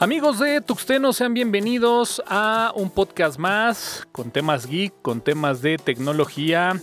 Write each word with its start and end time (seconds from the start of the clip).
Amigos 0.00 0.40
de 0.40 0.60
Tuxteno, 0.60 1.12
sean 1.12 1.34
bienvenidos 1.34 2.20
a 2.26 2.72
un 2.74 2.90
podcast 2.90 3.38
más 3.38 4.04
con 4.10 4.32
temas 4.32 4.66
geek, 4.66 4.92
con 5.02 5.20
temas 5.20 5.62
de 5.62 5.78
tecnología. 5.78 6.80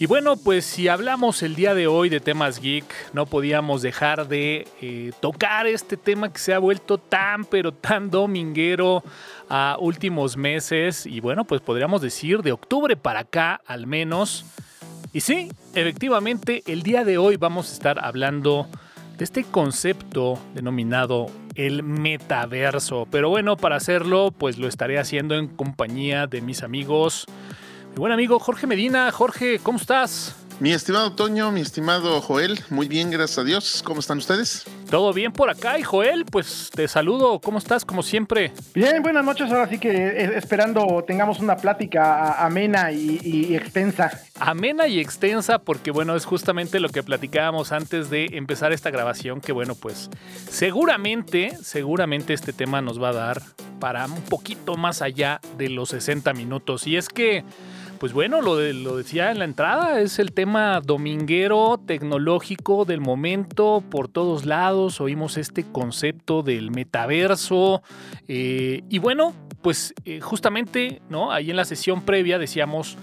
Y 0.00 0.06
bueno, 0.06 0.36
pues 0.36 0.64
si 0.64 0.88
hablamos 0.88 1.44
el 1.44 1.54
día 1.54 1.74
de 1.74 1.86
hoy 1.86 2.08
de 2.08 2.18
temas 2.18 2.60
geek, 2.60 2.84
no 3.12 3.26
podíamos 3.26 3.80
dejar 3.80 4.26
de 4.26 4.66
eh, 4.82 5.12
tocar 5.20 5.68
este 5.68 5.96
tema 5.96 6.32
que 6.32 6.40
se 6.40 6.52
ha 6.52 6.58
vuelto 6.58 6.98
tan, 6.98 7.44
pero 7.44 7.72
tan 7.72 8.10
dominguero 8.10 9.04
a 9.48 9.76
últimos 9.78 10.36
meses. 10.36 11.06
Y 11.06 11.20
bueno, 11.20 11.44
pues 11.44 11.60
podríamos 11.60 12.02
decir 12.02 12.42
de 12.42 12.50
octubre 12.50 12.96
para 12.96 13.20
acá 13.20 13.60
al 13.66 13.86
menos. 13.86 14.44
Y 15.12 15.20
sí, 15.20 15.52
efectivamente, 15.74 16.64
el 16.66 16.82
día 16.82 17.04
de 17.04 17.18
hoy 17.18 17.36
vamos 17.36 17.70
a 17.70 17.72
estar 17.72 18.04
hablando 18.04 18.68
de 19.18 19.24
este 19.24 19.44
concepto 19.44 20.38
denominado 20.54 21.26
el 21.56 21.82
metaverso. 21.82 23.06
Pero 23.10 23.28
bueno, 23.28 23.56
para 23.56 23.76
hacerlo, 23.76 24.30
pues 24.30 24.58
lo 24.58 24.68
estaré 24.68 24.98
haciendo 24.98 25.34
en 25.34 25.48
compañía 25.48 26.26
de 26.28 26.40
mis 26.40 26.62
amigos. 26.62 27.26
Mi 27.90 27.96
buen 27.96 28.12
amigo 28.12 28.38
Jorge 28.38 28.66
Medina. 28.66 29.10
Jorge, 29.10 29.58
¿cómo 29.58 29.78
estás? 29.78 30.47
Mi 30.60 30.72
estimado 30.72 31.12
Toño, 31.12 31.52
mi 31.52 31.60
estimado 31.60 32.20
Joel, 32.20 32.58
muy 32.68 32.88
bien, 32.88 33.12
gracias 33.12 33.38
a 33.38 33.44
Dios. 33.44 33.80
¿Cómo 33.84 34.00
están 34.00 34.18
ustedes? 34.18 34.64
Todo 34.90 35.12
bien 35.12 35.30
por 35.30 35.50
acá 35.50 35.78
y 35.78 35.84
Joel, 35.84 36.24
pues 36.24 36.72
te 36.74 36.88
saludo. 36.88 37.38
¿Cómo 37.38 37.58
estás? 37.58 37.84
Como 37.84 38.02
siempre. 38.02 38.52
Bien, 38.74 39.00
buenas 39.00 39.24
noches. 39.24 39.52
Ahora 39.52 39.68
sí 39.68 39.78
que 39.78 39.90
eh, 39.90 40.32
esperando 40.34 41.04
tengamos 41.06 41.38
una 41.38 41.58
plática 41.58 42.44
amena 42.44 42.90
y, 42.90 43.54
extensa. 43.54 44.20
Amena 44.40 44.88
y 44.88 44.98
extensa 44.98 45.60
porque 45.60 45.92
bueno, 45.92 46.16
es 46.16 46.24
justamente 46.24 46.80
lo 46.80 46.88
que 46.88 47.04
platicábamos 47.04 47.70
antes 47.70 48.10
de 48.10 48.26
empezar 48.32 48.72
esta 48.72 48.90
grabación, 48.90 49.40
que 49.40 49.52
bueno, 49.52 49.76
pues 49.76 50.10
seguramente, 50.50 51.56
seguramente 51.62 52.34
este 52.34 52.52
tema 52.52 52.82
nos 52.82 53.00
va 53.00 53.10
a 53.10 53.12
dar 53.12 53.42
para 53.78 54.06
un 54.06 54.22
poquito 54.22 54.74
más 54.74 55.02
allá 55.02 55.40
de 55.56 55.68
los 55.68 55.90
60 55.90 56.34
minutos. 56.34 56.88
Y 56.88 56.96
es 56.96 57.08
que... 57.08 57.44
Pues 57.98 58.12
bueno, 58.12 58.40
lo, 58.42 58.60
lo 58.60 58.96
decía 58.96 59.32
en 59.32 59.40
la 59.40 59.44
entrada, 59.44 60.00
es 60.00 60.20
el 60.20 60.32
tema 60.32 60.80
dominguero 60.80 61.80
tecnológico 61.84 62.84
del 62.84 63.00
momento 63.00 63.82
por 63.90 64.06
todos 64.06 64.46
lados. 64.46 65.00
Oímos 65.00 65.36
este 65.36 65.64
concepto 65.64 66.44
del 66.44 66.70
metaverso. 66.70 67.82
Eh, 68.28 68.84
y 68.88 68.98
bueno, 68.98 69.34
pues 69.62 69.94
eh, 70.04 70.20
justamente, 70.20 71.02
¿no? 71.08 71.32
Ahí 71.32 71.50
en 71.50 71.56
la 71.56 71.64
sesión 71.64 72.02
previa 72.02 72.38
decíamos. 72.38 72.96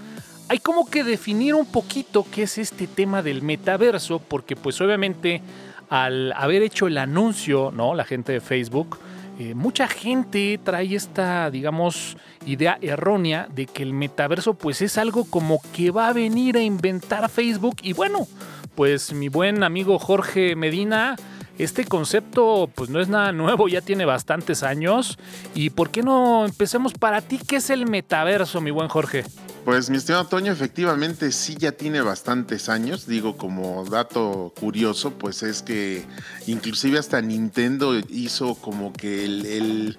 Hay 0.47 0.59
como 0.59 0.89
que 0.89 1.03
definir 1.03 1.55
un 1.55 1.65
poquito 1.65 2.25
qué 2.31 2.43
es 2.43 2.57
este 2.57 2.87
tema 2.87 3.21
del 3.21 3.41
metaverso, 3.41 4.19
porque 4.19 4.55
pues 4.55 4.79
obviamente 4.79 5.41
al 5.89 6.31
haber 6.33 6.61
hecho 6.61 6.87
el 6.87 6.97
anuncio, 6.97 7.71
¿no? 7.75 7.95
La 7.95 8.05
gente 8.05 8.31
de 8.31 8.39
Facebook, 8.39 8.99
eh, 9.37 9.53
mucha 9.53 9.87
gente 9.87 10.59
trae 10.63 10.95
esta, 10.95 11.51
digamos, 11.51 12.17
idea 12.45 12.77
errónea 12.81 13.47
de 13.53 13.65
que 13.65 13.83
el 13.83 13.93
metaverso 13.93 14.53
pues 14.53 14.81
es 14.81 14.97
algo 14.97 15.25
como 15.25 15.59
que 15.73 15.91
va 15.91 16.07
a 16.07 16.13
venir 16.13 16.55
a 16.55 16.61
inventar 16.61 17.29
Facebook. 17.29 17.77
Y 17.81 17.91
bueno, 17.93 18.27
pues 18.75 19.11
mi 19.11 19.27
buen 19.27 19.63
amigo 19.63 19.99
Jorge 19.99 20.55
Medina, 20.55 21.17
este 21.57 21.83
concepto 21.83 22.69
pues 22.73 22.89
no 22.89 23.01
es 23.01 23.09
nada 23.09 23.33
nuevo, 23.33 23.67
ya 23.67 23.81
tiene 23.81 24.05
bastantes 24.05 24.63
años. 24.63 25.19
Y 25.53 25.69
¿por 25.71 25.89
qué 25.89 26.01
no 26.01 26.45
empecemos 26.45 26.93
para 26.93 27.21
ti 27.21 27.37
qué 27.45 27.57
es 27.57 27.69
el 27.69 27.89
metaverso, 27.89 28.61
mi 28.61 28.71
buen 28.71 28.87
Jorge? 28.87 29.25
Pues 29.65 29.89
mi 29.89 29.97
estimado 29.97 30.27
Toño, 30.27 30.51
efectivamente 30.51 31.31
sí 31.31 31.55
ya 31.57 31.71
tiene 31.71 31.99
bastantes 32.01 32.69
años. 32.69 33.07
Digo, 33.07 33.35
como 33.35 33.83
dato 33.85 34.53
curioso, 34.59 35.13
pues 35.13 35.41
es 35.41 35.63
que 35.63 36.05
inclusive 36.45 36.99
hasta 36.99 37.19
Nintendo 37.19 37.97
hizo 38.09 38.53
como 38.53 38.93
que 38.93 39.25
el, 39.25 39.97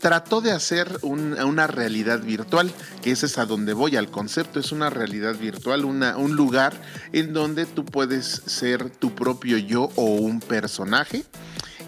trató 0.00 0.40
de 0.40 0.50
hacer 0.50 0.88
una 1.02 1.68
realidad 1.68 2.20
virtual, 2.20 2.72
que 3.00 3.12
ese 3.12 3.26
es 3.26 3.38
a 3.38 3.46
donde 3.46 3.74
voy 3.74 3.94
al 3.94 4.10
concepto, 4.10 4.58
es 4.58 4.72
una 4.72 4.90
realidad 4.90 5.36
virtual, 5.36 5.84
una, 5.84 6.16
un 6.16 6.34
lugar 6.34 6.74
en 7.12 7.32
donde 7.32 7.64
tú 7.64 7.84
puedes 7.84 8.42
ser 8.46 8.90
tu 8.90 9.14
propio 9.14 9.56
yo 9.56 9.90
o 9.94 10.16
un 10.16 10.40
personaje 10.40 11.24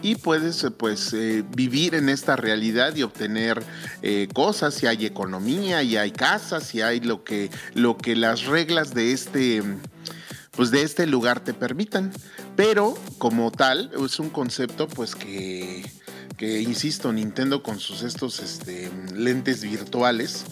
y 0.04 0.16
puedes 0.16 0.62
eh, 0.62 0.70
pues 0.70 1.14
eh, 1.14 1.42
vivir 1.56 1.94
en 1.94 2.10
esta 2.10 2.36
realidad 2.36 2.94
y 2.94 3.02
obtener 3.02 3.62
eh, 4.02 4.28
cosas, 4.34 4.74
si 4.74 4.86
hay 4.86 5.06
economía, 5.06 5.82
y 5.82 5.96
hay 5.96 6.12
casas, 6.12 6.64
si 6.64 6.82
hay 6.82 7.00
lo 7.00 7.24
que, 7.24 7.50
lo 7.72 7.96
que 7.96 8.14
las 8.14 8.44
reglas 8.44 8.92
de 8.92 9.12
este 9.12 9.62
pues 10.50 10.70
de 10.70 10.82
este 10.82 11.06
lugar 11.06 11.42
te 11.42 11.54
permitan. 11.54 12.12
Pero 12.54 12.96
como 13.16 13.50
tal, 13.50 13.90
es 14.04 14.20
un 14.20 14.28
concepto 14.28 14.88
pues 14.88 15.16
que, 15.16 15.90
que 16.36 16.60
insisto, 16.60 17.10
Nintendo 17.10 17.62
con 17.62 17.80
sus 17.80 18.02
estos 18.02 18.40
este, 18.40 18.92
lentes 19.14 19.62
virtuales, 19.62 20.44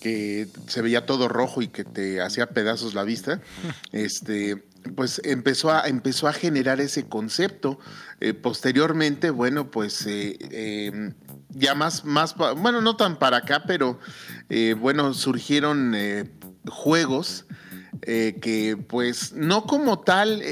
que 0.00 0.46
se 0.68 0.80
veía 0.80 1.06
todo 1.06 1.26
rojo 1.26 1.60
y 1.60 1.68
que 1.68 1.82
te 1.82 2.22
hacía 2.22 2.46
pedazos 2.46 2.94
la 2.94 3.02
vista, 3.02 3.40
este, 3.92 4.64
pues 4.94 5.20
empezó 5.24 5.70
a, 5.70 5.86
empezó 5.86 6.28
a 6.28 6.32
generar 6.32 6.80
ese 6.80 7.08
concepto. 7.08 7.78
Eh, 8.20 8.34
posteriormente, 8.34 9.30
bueno, 9.30 9.70
pues 9.70 10.06
eh, 10.06 10.38
em, 10.50 11.14
ya 11.50 11.74
más, 11.74 12.04
más, 12.04 12.34
bueno, 12.36 12.80
no 12.80 12.96
tan 12.96 13.18
para 13.18 13.38
acá, 13.38 13.64
pero 13.66 13.98
eh, 14.48 14.74
bueno, 14.78 15.12
surgieron 15.14 15.94
juegos 16.68 17.46
que 18.02 18.78
pues 18.88 19.32
no 19.32 19.64
como 19.64 20.00
tal 20.00 20.42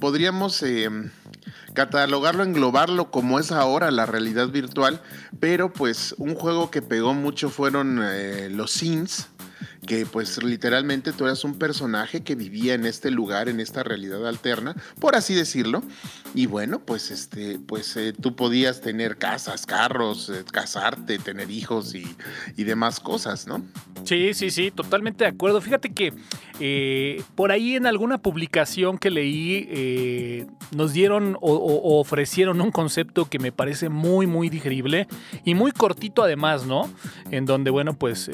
podríamos 0.00 0.62
em, 0.62 1.10
catalogarlo, 1.74 2.44
englobarlo 2.44 3.10
como 3.10 3.38
es 3.38 3.50
ahora 3.52 3.90
la 3.90 4.06
realidad 4.06 4.48
virtual, 4.48 5.02
pero 5.40 5.72
pues 5.72 6.14
un 6.18 6.34
juego 6.34 6.70
que 6.70 6.80
pegó 6.80 7.14
mucho 7.14 7.50
fueron 7.50 8.00
los 8.56 8.70
Sims 8.70 9.28
que 9.86 10.06
pues 10.06 10.42
literalmente 10.42 11.12
tú 11.12 11.24
eras 11.24 11.44
un 11.44 11.58
personaje 11.58 12.22
que 12.22 12.34
vivía 12.34 12.74
en 12.74 12.86
este 12.86 13.10
lugar, 13.10 13.48
en 13.48 13.60
esta 13.60 13.82
realidad 13.82 14.26
alterna, 14.26 14.74
por 15.00 15.16
así 15.16 15.34
decirlo. 15.34 15.82
Y 16.34 16.46
bueno, 16.46 16.80
pues 16.80 17.10
este, 17.10 17.58
pues 17.58 17.96
eh, 17.96 18.12
tú 18.12 18.34
podías 18.34 18.80
tener 18.80 19.16
casas, 19.16 19.66
carros, 19.66 20.28
eh, 20.30 20.44
casarte, 20.50 21.18
tener 21.18 21.50
hijos 21.50 21.94
y, 21.94 22.06
demás 22.68 23.00
cosas, 23.00 23.46
¿no? 23.46 23.62
Sí, 24.04 24.34
sí, 24.34 24.50
sí, 24.50 24.70
totalmente 24.70 25.24
de 25.24 25.30
acuerdo. 25.30 25.62
Fíjate 25.62 25.94
que 25.94 26.12
eh, 26.60 27.22
por 27.34 27.50
ahí 27.50 27.76
en 27.76 27.86
alguna 27.86 28.18
publicación 28.18 28.98
que 28.98 29.10
leí 29.10 30.46
nos 30.76 30.92
dieron 30.92 31.38
o, 31.40 31.98
ofrecieron 31.98 32.60
un 32.60 32.70
concepto 32.70 33.24
que 33.30 33.38
me 33.38 33.52
parece 33.52 33.88
muy, 33.88 34.26
muy 34.26 34.50
digerible 34.50 35.08
y 35.46 35.54
muy 35.54 35.72
cortito 35.72 36.22
además, 36.22 36.66
¿no? 36.66 36.90
En 37.30 37.46
donde, 37.46 37.70
bueno, 37.70 37.94
pues 37.94 38.30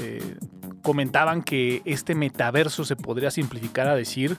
comentaban 0.84 1.33
que 1.42 1.82
este 1.84 2.14
metaverso 2.14 2.84
se 2.84 2.96
podría 2.96 3.30
simplificar 3.30 3.88
a 3.88 3.94
decir 3.94 4.38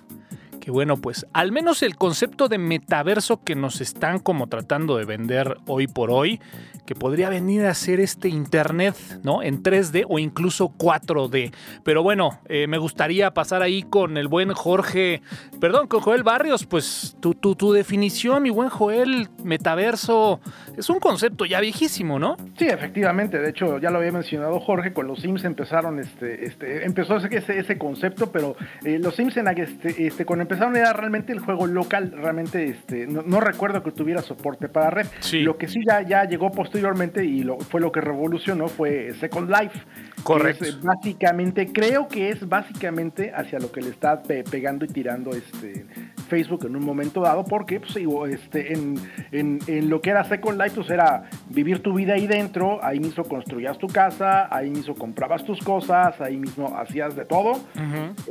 que 0.65 0.71
bueno, 0.71 0.97
pues 0.97 1.27
al 1.31 1.51
menos 1.51 1.83
el 1.83 1.95
concepto 1.95 2.47
de 2.47 2.57
metaverso 2.57 3.43
que 3.43 3.53
nos 3.53 3.81
están 3.81 4.17
como 4.17 4.47
tratando 4.47 4.97
de 4.97 5.05
vender 5.05 5.57
hoy 5.67 5.85
por 5.85 6.09
hoy, 6.09 6.41
que 6.87 6.95
podría 6.95 7.29
venir 7.29 7.67
a 7.67 7.73
ser 7.75 7.99
este 7.99 8.29
Internet, 8.29 8.95
¿no? 9.21 9.43
En 9.43 9.61
3D 9.61 10.05
o 10.09 10.17
incluso 10.17 10.69
4D. 10.75 11.53
Pero 11.83 12.01
bueno, 12.01 12.39
eh, 12.49 12.65
me 12.65 12.79
gustaría 12.79 13.29
pasar 13.31 13.61
ahí 13.61 13.83
con 13.83 14.17
el 14.17 14.27
buen 14.27 14.53
Jorge, 14.53 15.21
perdón, 15.61 15.87
con 15.87 15.99
Joel 15.99 16.23
Barrios, 16.23 16.65
pues 16.65 17.15
tu, 17.19 17.35
tu, 17.35 17.71
definición, 17.71 18.41
mi 18.41 18.49
buen 18.49 18.69
Joel, 18.69 19.29
metaverso, 19.43 20.39
es 20.75 20.89
un 20.89 20.99
concepto 20.99 21.45
ya 21.45 21.59
viejísimo, 21.59 22.17
¿no? 22.17 22.37
Sí, 22.57 22.65
efectivamente, 22.65 23.37
de 23.37 23.51
hecho 23.51 23.77
ya 23.77 23.91
lo 23.91 23.99
había 23.99 24.11
mencionado 24.11 24.59
Jorge, 24.59 24.93
con 24.93 25.05
los 25.05 25.21
Sims 25.21 25.43
empezaron, 25.43 25.99
este, 25.99 26.45
este, 26.45 26.85
empezó 26.85 27.17
ese, 27.17 27.59
ese 27.59 27.77
concepto, 27.77 28.31
pero 28.31 28.55
eh, 28.83 28.97
los 28.97 29.15
Sims 29.15 29.37
en, 29.37 29.47
este, 29.47 30.07
este, 30.07 30.25
empezaron 30.27 30.55
era 30.56 30.94
realmente 30.94 31.34
el 31.34 31.40
juego 31.40 31.68
local, 31.68 32.12
realmente 32.16 32.66
este, 32.69 33.07
no, 33.07 33.40
recuerdo 33.40 33.84
que 33.84 33.92
tuviera 33.92 34.22
soporte 34.22 34.69
para 34.69 34.90
red. 34.90 35.07
Lo 35.34 35.57
que 35.57 35.68
sí 35.68 35.80
ya, 35.88 36.02
ya 36.02 36.24
llegó 36.25 36.52
posteriormente 36.52 37.24
y 37.24 37.44
lo, 37.44 37.60
fue 37.60 37.81
lo 37.81 37.92
que 37.92 38.02
revolucionó 38.02 38.68
fue 38.68 39.13
Second 39.19 39.50
Life. 39.50 39.80
Correcto. 40.24 40.66
básicamente, 40.81 41.72
creo 41.72 42.07
que 42.07 42.30
es 42.30 42.48
básicamente 42.48 43.31
hacia 43.34 43.60
lo 43.60 43.72
que 43.72 43.81
le 43.81 43.90
está 43.90 44.22
pegando 44.24 44.86
y 44.86 44.88
tirando 44.88 45.31
este 45.31 45.86
Facebook 46.25 46.66
en 46.66 46.75
un 46.75 46.83
momento 46.86 47.22
dado, 47.22 47.44
porque 47.45 47.80
pues, 47.80 47.95
este, 48.30 48.74
en, 48.74 49.00
en, 49.31 49.89
lo 49.89 50.01
que 50.01 50.10
era 50.10 50.24
Second 50.24 50.60
Life, 50.62 50.75
pues 50.75 50.89
era 50.89 51.24
vivir 51.50 51.81
tu 51.81 51.94
vida 51.94 52.13
ahí 52.13 52.27
dentro, 52.27 52.83
ahí 52.83 53.00
mismo 53.00 53.24
construías 53.24 53.77
tu 53.77 53.88
casa, 53.88 54.48
ahí 54.56 54.69
mismo 54.69 54.95
comprabas 54.95 55.44
tus 55.44 55.60
cosas, 55.60 56.19
ahí 56.22 56.38
mismo 56.38 56.75
hacías 56.77 57.16
de 57.16 57.25
todo, 57.25 57.60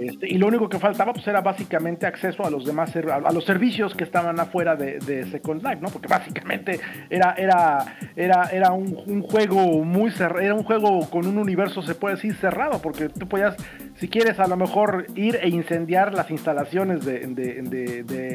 este, 0.00 0.28
y 0.28 0.38
lo 0.38 0.46
único 0.48 0.68
que 0.68 0.78
faltaba 0.78 1.12
pues 1.12 1.26
era 1.26 1.40
básicamente 1.40 2.06
acceso 2.06 2.44
a 2.44 2.50
los 2.50 2.64
demás, 2.64 2.94
a 2.96 3.32
los 3.32 3.44
servicios 3.44 3.94
que 3.94 4.04
estaban 4.04 4.38
afuera 4.38 4.76
de, 4.76 5.24
Second 5.30 5.62
Life, 5.62 5.78
¿no? 5.80 5.88
Porque 5.88 6.08
básicamente 6.08 6.80
era, 7.08 7.34
era, 7.36 7.96
era, 8.16 8.48
era 8.52 8.72
un, 8.72 9.22
juego 9.22 9.84
muy 9.84 10.10
cerrado, 10.10 10.40
era 10.40 10.54
un 10.54 10.64
juego 10.64 11.08
con 11.08 11.26
un 11.26 11.38
universo, 11.38 11.82
se 11.82 11.94
puede 11.94 12.16
decir, 12.16 12.34
cerrado, 12.36 12.80
porque 12.82 13.08
tú 13.08 13.26
podías, 13.28 13.56
si 13.96 14.08
quieres, 14.08 14.38
a 14.38 14.46
lo 14.46 14.56
mejor 14.56 15.06
ir 15.14 15.38
e 15.40 15.48
incendiar 15.48 16.12
las 16.12 16.30
instalaciones 16.30 17.04
de 17.04 17.24
de, 17.34 17.83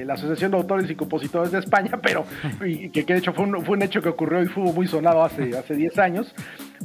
la 0.05 0.13
Asociación 0.13 0.51
de 0.51 0.57
Autores 0.57 0.89
y 0.89 0.95
Compositores 0.95 1.51
de 1.51 1.59
España, 1.59 1.99
pero 2.01 2.25
y, 2.65 2.89
que, 2.89 3.03
de 3.03 3.17
hecho 3.17 3.33
fue 3.33 3.45
un, 3.45 3.63
fue 3.65 3.77
un, 3.77 3.83
hecho 3.83 4.01
que 4.01 4.09
ocurrió 4.09 4.41
y 4.43 4.47
fue 4.47 4.63
muy 4.63 4.87
sonado 4.87 5.23
hace, 5.23 5.57
hace 5.57 5.75
10 5.75 5.97
años. 5.99 6.33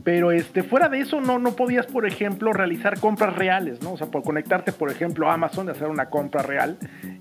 Pero 0.03 0.33
este, 0.33 0.63
fuera 0.63 0.89
de 0.89 1.01
eso, 1.01 1.21
no, 1.21 1.39
no 1.39 1.53
podías, 1.53 1.87
por 1.87 2.07
ejemplo, 2.07 2.53
realizar 2.53 2.99
compras 2.99 3.37
reales, 3.37 3.81
¿no? 3.83 3.93
O 3.93 3.97
sea, 3.97 4.09
por 4.09 4.23
conectarte, 4.23 4.73
por 4.73 4.91
ejemplo, 4.91 5.31
a 5.31 5.35
Amazon, 5.35 5.67
de 5.67 5.73
hacer 5.73 5.89
una 5.89 6.07
compra 6.07 6.43
real 6.43 6.79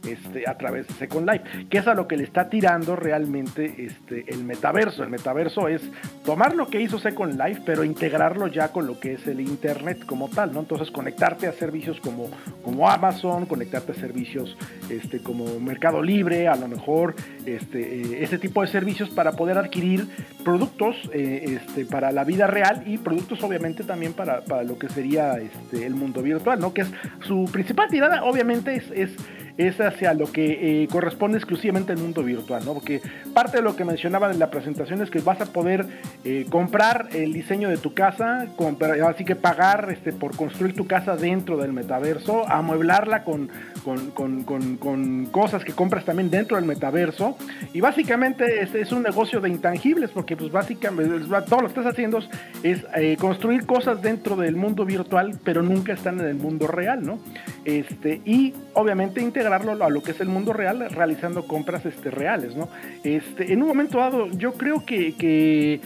este, 0.08 0.50
a 0.50 0.58
través 0.58 0.88
de 0.88 0.94
Second 0.96 1.30
Life, 1.30 1.68
que 1.70 1.78
es 1.78 1.88
a 1.88 1.94
lo 1.94 2.08
que 2.08 2.18
le 2.18 2.24
está 2.24 2.50
tirando 2.50 2.96
realmente 2.96 3.86
este, 3.86 4.25
el 4.28 4.44
metaverso. 4.44 5.04
El 5.04 5.10
metaverso 5.10 5.68
es 5.68 5.81
tomar 6.25 6.56
lo 6.56 6.68
que 6.68 6.81
hizo 6.81 6.98
Second 6.98 7.40
Life, 7.40 7.62
pero 7.66 7.84
integrarlo 7.84 8.48
ya 8.48 8.70
con 8.70 8.88
lo 8.88 9.00
que 9.00 9.14
es 9.14 9.28
el 9.28 9.40
Internet 9.40 10.06
como 10.06 10.30
tal, 10.30 10.54
¿no? 10.54 10.62
Entonces, 10.62 10.90
conectarte 10.90 11.48
a 11.48 11.54
servicios 11.54 12.00
como, 12.00 12.30
como 12.64 12.90
Amazon, 12.90 13.46
conectarte 13.46 13.92
a 13.92 13.96
servicios 13.96 14.58
este, 14.90 15.22
como 15.22 15.60
Mercado 15.60 16.02
Libre, 16.02 16.48
a 16.48 16.56
lo 16.56 16.68
mejor, 16.68 17.16
este, 17.46 18.02
eh, 18.02 18.24
ese 18.24 18.40
tipo 18.40 18.62
de 18.62 18.68
servicios 18.68 19.10
para 19.12 19.34
poder 19.34 19.58
adquirir 19.58 20.08
productos 20.44 20.96
eh, 21.14 21.60
este, 21.62 21.86
para 21.86 22.12
la 22.12 22.24
vida 22.24 22.48
real 22.48 22.62
y 22.86 22.98
productos 22.98 23.44
obviamente 23.44 23.83
también 23.83 24.13
para, 24.13 24.42
para 24.42 24.63
lo 24.63 24.77
que 24.77 24.89
sería 24.89 25.33
este, 25.33 25.86
el 25.86 25.95
mundo 25.95 26.21
virtual, 26.21 26.60
¿no? 26.60 26.74
Que 26.74 26.81
es 26.81 26.92
su 27.27 27.45
principal 27.51 27.89
tirada, 27.89 28.24
obviamente 28.24 28.75
es, 28.75 28.92
es 28.92 29.12
es 29.57 29.80
hacia 29.80 30.13
lo 30.13 30.31
que 30.31 30.83
eh, 30.83 30.88
corresponde 30.88 31.38
exclusivamente 31.38 31.92
al 31.92 32.00
mundo 32.00 32.24
virtual, 32.24 32.65
¿no? 32.65 32.74
Porque 32.74 33.01
parte 33.33 33.57
de 33.57 33.63
lo 33.63 33.75
que 33.75 33.86
mencionaba 33.86 34.31
en 34.31 34.39
la 34.39 34.50
presentación 34.50 35.01
es 35.01 35.12
que 35.12 35.19
vas 35.19 35.42
a 35.42 35.45
poder 35.45 35.86
eh, 36.24 36.45
comprar 36.50 37.10
el 37.13 37.33
diseño 37.33 37.69
de 37.69 37.77
tu 37.77 37.94
casa, 37.94 38.48
comprar, 38.56 39.00
así 39.01 39.25
que 39.25 39.36
pagar 39.36 39.89
este, 39.92 40.12
por 40.12 40.36
construir 40.36 40.75
tu 40.75 40.88
casa 40.88 41.15
dentro 41.15 41.57
del 41.57 41.71
metaverso, 41.71 42.50
amueblarla 42.50 43.24
con, 43.24 43.50
con, 43.83 44.44
con, 44.44 44.77
con 44.77 45.25
cosas 45.27 45.63
que 45.63 45.74
compras 45.74 46.06
también 46.06 46.31
dentro 46.31 46.57
del 46.57 46.65
metaverso. 46.65 47.38
Y 47.74 47.81
básicamente 47.81 48.63
es, 48.63 48.74
es 48.74 48.92
un 48.92 49.04
negocio 49.04 49.39
de 49.39 49.50
intangibles, 49.50 50.10
porque 50.12 50.36
pues 50.36 50.51
básicamente 50.51 51.25
todo 51.48 51.62
lo 51.62 51.68
que 51.68 51.80
estás 51.80 51.86
haciendo 51.86 52.18
es 52.18 52.30
eh, 52.64 53.18
construir 53.20 53.66
cosas 53.66 54.02
dentro 54.02 54.36
del 54.36 54.56
mundo 54.56 54.86
virtual, 54.86 55.38
pero 55.44 55.62
nunca 55.62 55.94
están 55.94 56.20
en 56.20 56.28
el 56.28 56.36
mundo 56.36 56.68
real, 56.68 57.06
¿no? 57.06 57.20
Este, 57.66 58.22
y 58.26 58.54
obviamente 58.74 59.22
integrarlo 59.22 59.84
a 59.84 59.90
lo 59.90 60.02
que 60.02 60.12
es 60.12 60.22
el 60.22 60.30
mundo 60.30 60.54
real 60.54 60.90
realizando 60.90 61.46
compras 61.46 61.86
este, 61.86 62.12
reales, 62.12 62.56
¿no? 62.56 62.70
Este, 63.04 63.52
en 63.52 63.62
un 63.62 63.68
momento 63.68 63.98
dado, 63.98 64.28
yo 64.32 64.54
creo 64.54 64.86
que, 64.86 65.16
que 65.16 65.82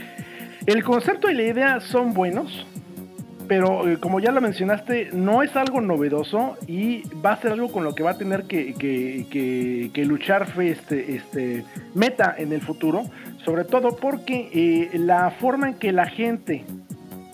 el 0.65 0.83
concepto 0.83 1.29
y 1.29 1.33
la 1.33 1.43
idea 1.43 1.79
son 1.79 2.13
buenos, 2.13 2.67
pero 3.47 3.89
eh, 3.89 3.97
como 3.99 4.19
ya 4.19 4.31
lo 4.31 4.41
mencionaste, 4.41 5.09
no 5.13 5.41
es 5.41 5.55
algo 5.55 5.81
novedoso 5.81 6.57
y 6.67 7.03
va 7.25 7.33
a 7.33 7.41
ser 7.41 7.53
algo 7.53 7.71
con 7.71 7.83
lo 7.83 7.95
que 7.95 8.03
va 8.03 8.11
a 8.11 8.17
tener 8.17 8.43
que, 8.43 8.73
que, 8.73 9.89
que, 9.93 10.05
luchar 10.05 10.47
este, 10.61 11.15
este 11.15 11.65
Meta 11.93 12.35
en 12.37 12.51
el 12.51 12.61
futuro, 12.61 13.03
sobre 13.47 13.63
todo 13.63 13.95
porque 13.95 14.49
eh, 14.53 14.99
la 14.99 15.31
forma 15.31 15.69
en 15.69 15.75
que 15.75 15.93
la 15.93 16.05
gente 16.05 16.65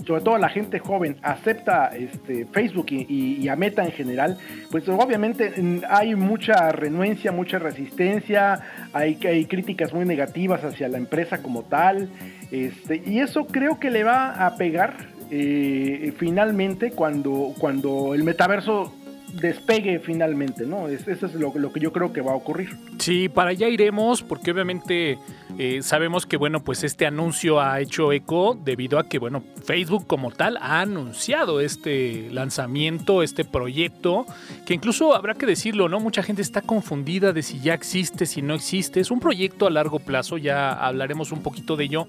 sobre 0.06 0.22
todo 0.22 0.38
la 0.38 0.50
gente 0.50 0.78
joven, 0.78 1.16
acepta 1.24 1.88
este, 1.96 2.46
Facebook 2.46 2.88
y, 2.92 3.48
a 3.48 3.56
Meta 3.56 3.86
en 3.86 3.94
general, 3.94 4.38
pues 4.70 4.88
obviamente 4.90 5.54
mm, 5.60 5.84
hay 5.90 6.14
mucha 6.14 6.74
renuencia, 6.74 7.32
mucha 7.32 7.58
resistencia, 7.58 8.60
hay, 8.92 9.18
hay 9.26 9.46
críticas 9.46 9.94
muy 9.94 10.06
negativas 10.06 10.64
hacia 10.66 10.90
la 10.90 10.98
empresa 10.98 11.42
como 11.42 11.64
tal, 11.64 12.10
este, 12.52 13.02
y 13.06 13.20
eso 13.20 13.48
creo 13.48 13.80
que 13.80 13.90
le 13.90 14.04
va 14.04 14.46
a 14.46 14.58
pegar 14.58 15.08
eh, 15.32 16.14
finalmente 16.18 16.92
cuando, 16.92 17.54
cuando 17.58 18.14
el 18.14 18.24
metaverso 18.24 18.94
despegue 19.34 20.00
finalmente, 20.00 20.66
¿no? 20.66 20.88
eso 20.88 21.12
es 21.12 21.34
lo, 21.34 21.52
que 21.52 21.80
yo 21.80 21.92
creo 21.92 22.14
que 22.14 22.22
va 22.22 22.34
a 22.34 22.36
ocurrir. 22.36 22.78
Sí, 23.00 23.30
para 23.30 23.50
allá 23.50 23.68
iremos, 23.68 24.22
porque 24.22 24.52
obviamente 24.52 25.18
eh, 25.58 25.82
sabemos 25.82 26.26
que, 26.26 26.38
bueno, 26.38 26.64
pues 26.64 26.84
este 26.84 27.08
anuncio 27.08 27.60
ha 27.60 27.80
hecho 27.82 28.12
eco 28.12 28.58
debido 28.64 29.00
a 29.00 29.10
que, 29.10 29.18
bueno, 29.18 29.44
Facebook 29.66 30.06
como 30.06 30.32
tal 30.32 30.58
ha 30.58 30.82
anunciado 30.82 31.62
este 31.62 32.30
lanzamiento, 32.32 33.24
este 33.24 33.44
proyecto, 33.44 34.26
que 34.68 34.76
incluso 34.76 35.16
habrá 35.16 35.34
que 35.34 35.48
decirlo, 35.48 35.90
¿no? 35.90 36.00
Mucha 36.00 36.22
gente 36.22 36.42
está 36.42 36.62
confundida 36.62 37.34
de 37.34 37.42
si 37.42 37.60
ya 37.60 37.74
existe, 37.74 38.26
si 38.28 38.42
no 38.42 38.54
existe. 38.54 39.00
Es 39.00 39.10
un 39.10 39.20
proyecto 39.20 39.66
a 39.66 39.72
largo 39.72 40.00
plazo, 40.00 40.38
ya 40.38 40.74
hablaremos 40.74 41.32
un 41.32 41.42
poquito 41.42 41.76
de 41.76 41.86
ello, 41.86 42.08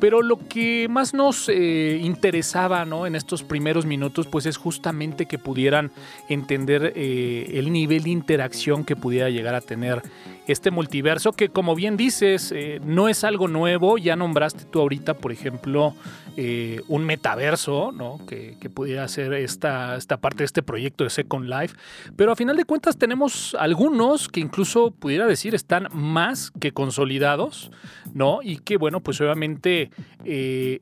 pero 0.00 0.20
lo 0.20 0.48
que 0.48 0.88
más 0.90 1.14
nos 1.14 1.48
eh, 1.48 2.00
interesaba, 2.02 2.84
¿no? 2.84 3.06
En 3.06 3.14
estos 3.14 3.44
primeros 3.44 3.86
minutos, 3.86 4.26
pues 4.26 4.46
es 4.46 4.56
justamente 4.56 5.26
que 5.26 5.38
pudieran 5.38 5.92
entender 6.28 6.55
eh, 6.94 7.58
el 7.58 7.72
nivel 7.72 8.04
de 8.04 8.10
interacción 8.10 8.84
que 8.84 8.96
pudiera 8.96 9.30
llegar 9.30 9.54
a 9.54 9.60
tener 9.60 10.02
este 10.46 10.70
multiverso, 10.70 11.32
que 11.32 11.48
como 11.48 11.74
bien 11.74 11.96
dices, 11.96 12.52
eh, 12.54 12.80
no 12.84 13.08
es 13.08 13.24
algo 13.24 13.48
nuevo, 13.48 13.98
ya 13.98 14.14
nombraste 14.14 14.64
tú 14.64 14.80
ahorita, 14.80 15.14
por 15.14 15.32
ejemplo, 15.32 15.94
eh, 16.36 16.82
un 16.86 17.04
metaverso, 17.04 17.90
¿no? 17.90 18.20
Que, 18.26 18.56
pudiera 18.72 19.06
ser 19.08 19.32
esta, 19.32 19.96
esta 19.96 20.18
parte 20.18 20.38
de 20.38 20.44
este 20.44 20.62
proyecto 20.62 21.04
de 21.04 21.10
Second 21.10 21.48
Life, 21.48 21.76
pero 22.16 22.32
a 22.32 22.36
final 22.36 22.56
de 22.56 22.64
cuentas 22.64 22.98
tenemos 22.98 23.56
algunos 23.58 24.28
que 24.28 24.40
incluso 24.40 24.90
pudiera 24.90 25.26
decir 25.26 25.54
están 25.54 25.88
más 25.92 26.50
que 26.60 26.72
consolidados, 26.72 27.70
¿no? 28.12 28.40
Y 28.42 28.58
que 28.58 28.76
bueno, 28.76 29.00
pues 29.00 29.20
obviamente, 29.20 29.90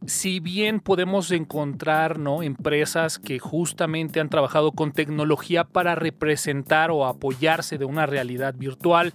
si 0.06 0.41
bien 0.41 0.81
podemos 0.81 1.31
encontrar, 1.31 2.19
¿no? 2.19 2.43
Empresas 2.43 3.19
que 3.19 3.38
justamente 3.38 4.20
han 4.20 4.29
trabajado 4.29 4.73
con 4.73 4.93
tecnología 4.93 5.64
para 5.67 5.95
representar 5.95 6.91
o 6.91 7.07
apoyarse 7.07 7.79
de 7.79 7.85
una 7.85 8.07
realidad 8.07 8.55
virtual 8.57 9.13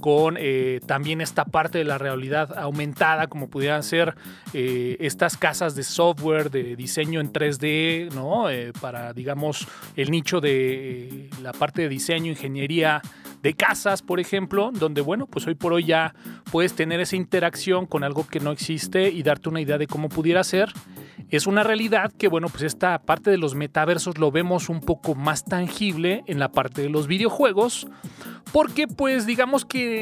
con 0.00 0.36
eh, 0.38 0.80
también 0.86 1.20
esta 1.20 1.44
parte 1.44 1.78
de 1.78 1.84
la 1.84 1.98
realidad 1.98 2.56
aumentada, 2.58 3.26
como 3.26 3.48
pudieran 3.48 3.82
ser 3.82 4.14
eh, 4.52 4.96
estas 5.00 5.36
casas 5.36 5.74
de 5.74 5.82
software 5.82 6.50
de 6.50 6.76
diseño 6.76 7.20
en 7.20 7.32
3D, 7.32 8.12
¿no? 8.12 8.50
Eh, 8.50 8.72
para, 8.80 9.12
digamos, 9.12 9.66
el 9.96 10.10
nicho 10.10 10.40
de 10.40 11.30
la 11.42 11.52
parte 11.52 11.82
de 11.82 11.88
diseño, 11.88 12.30
ingeniería 12.30 13.00
de 13.42 13.54
casas, 13.54 14.02
por 14.02 14.20
ejemplo, 14.20 14.70
donde, 14.72 15.00
bueno, 15.00 15.26
pues 15.26 15.46
hoy 15.46 15.54
por 15.54 15.72
hoy 15.72 15.84
ya 15.84 16.14
puedes 16.50 16.74
tener 16.74 17.00
esa 17.00 17.16
interacción 17.16 17.86
con 17.86 18.04
algo 18.04 18.26
que 18.26 18.40
no 18.40 18.52
existe 18.52 19.10
y 19.10 19.22
darte 19.22 19.48
una 19.48 19.60
idea 19.60 19.78
de 19.78 19.86
cómo 19.86 20.08
pudiera 20.08 20.42
ser 20.44 20.72
es 21.30 21.46
una 21.46 21.62
realidad 21.62 22.12
que, 22.12 22.28
bueno, 22.28 22.48
pues 22.48 22.62
esta 22.62 23.00
parte 23.02 23.30
de 23.30 23.38
los 23.38 23.54
metaversos 23.54 24.18
lo 24.18 24.30
vemos 24.30 24.68
un 24.68 24.80
poco 24.80 25.14
más 25.14 25.44
tangible 25.44 26.22
en 26.26 26.38
la 26.38 26.52
parte 26.52 26.82
de 26.82 26.88
los 26.88 27.06
videojuegos, 27.06 27.86
porque 28.52 28.86
pues 28.86 29.26
digamos 29.26 29.64
que 29.64 29.93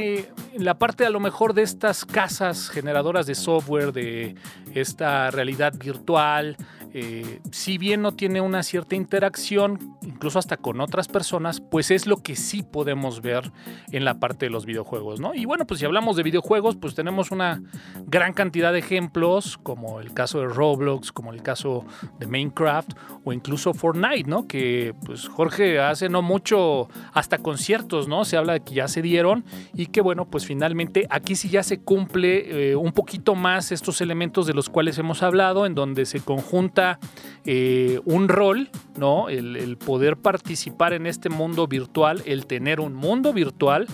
la 0.57 0.79
parte 0.79 1.07
a 1.07 1.11
lo 1.11 1.21
mejor 1.21 1.55
de 1.55 1.63
estas 1.63 2.05
casas 2.05 2.69
generadoras 2.69 3.27
de 3.27 3.35
software, 3.35 3.93
de 3.93 4.35
esta 4.75 5.31
realidad 5.31 5.75
virtual, 5.79 6.57
eh, 6.95 7.41
si 7.51 7.79
bien 7.79 8.03
no 8.03 8.13
tiene 8.13 8.43
una 8.43 8.63
cierta 8.63 8.95
interacción, 8.95 9.97
incluso 10.03 10.39
hasta 10.39 10.59
con 10.59 10.79
otras 10.81 11.09
personas, 11.09 11.61
pues 11.61 11.91
es 11.91 12.07
lo 12.07 12.19
que 12.19 12.37
sí 12.37 12.63
podemos 12.63 13.23
ver 13.23 13.51
en 13.93 14.05
la 14.05 14.21
parte 14.21 14.47
de 14.47 14.51
los 14.51 14.67
videojuegos, 14.67 15.19
¿no? 15.19 15.35
Y 15.35 15.47
bueno, 15.47 15.67
pues 15.67 15.81
si 15.81 15.87
hablamos 15.87 16.17
de 16.17 16.23
videojuegos, 16.23 16.77
pues 16.77 16.95
tenemos 16.95 17.31
una 17.31 17.63
gran 18.07 18.35
cantidad 18.35 18.75
de 18.75 18.81
ejemplos, 18.81 19.59
como 19.63 20.01
el 20.01 20.13
caso 20.13 20.41
de 20.41 20.49
Roblox, 20.49 21.13
como 21.13 21.33
el 21.33 21.43
caso 21.43 21.87
de 22.19 22.27
Minecraft 22.27 22.93
o 23.25 23.33
incluso 23.33 23.73
Fortnite, 23.73 24.29
¿no? 24.29 24.47
Que 24.47 24.95
pues 25.07 25.29
Jorge 25.29 25.81
hace 25.81 26.11
no 26.11 26.21
mucho, 26.21 26.89
hasta 27.15 27.39
conciertos, 27.39 28.07
¿no? 28.07 28.27
Se 28.27 28.37
habla 28.37 28.53
de 28.53 28.61
que 28.61 28.75
ya 28.75 28.89
se 28.89 29.01
dieron 29.01 29.45
y 29.75 29.87
que 29.87 30.01
bueno, 30.01 30.27
pues 30.27 30.47
finalmente 30.47 31.07
aquí 31.11 31.35
sí 31.35 31.49
ya 31.49 31.63
se 31.63 31.81
cumple 31.81 32.71
eh, 32.71 32.77
un 32.77 32.93
poquito 32.93 33.35
más 33.35 33.73
estos 33.73 34.01
elementos 34.01 34.47
de 34.47 34.55
los 34.55 34.69
cuales 34.69 34.99
hemos 34.99 35.23
hablado, 35.23 35.67
en 35.67 35.75
donde 35.75 36.05
se 36.05 36.21
conjunta 36.21 36.99
eh, 37.45 38.01
un 38.05 38.29
rol, 38.29 38.71
¿no? 38.97 39.29
El, 39.29 39.77
poder 39.77 40.17
participar 40.17 40.93
en 40.93 41.07
este 41.07 41.29
mundo 41.29 41.67
virtual, 41.67 42.23
el 42.27 42.47
tener 42.47 42.79
un 42.81 42.95
mundo 42.95 43.33
virtual, 43.33 43.87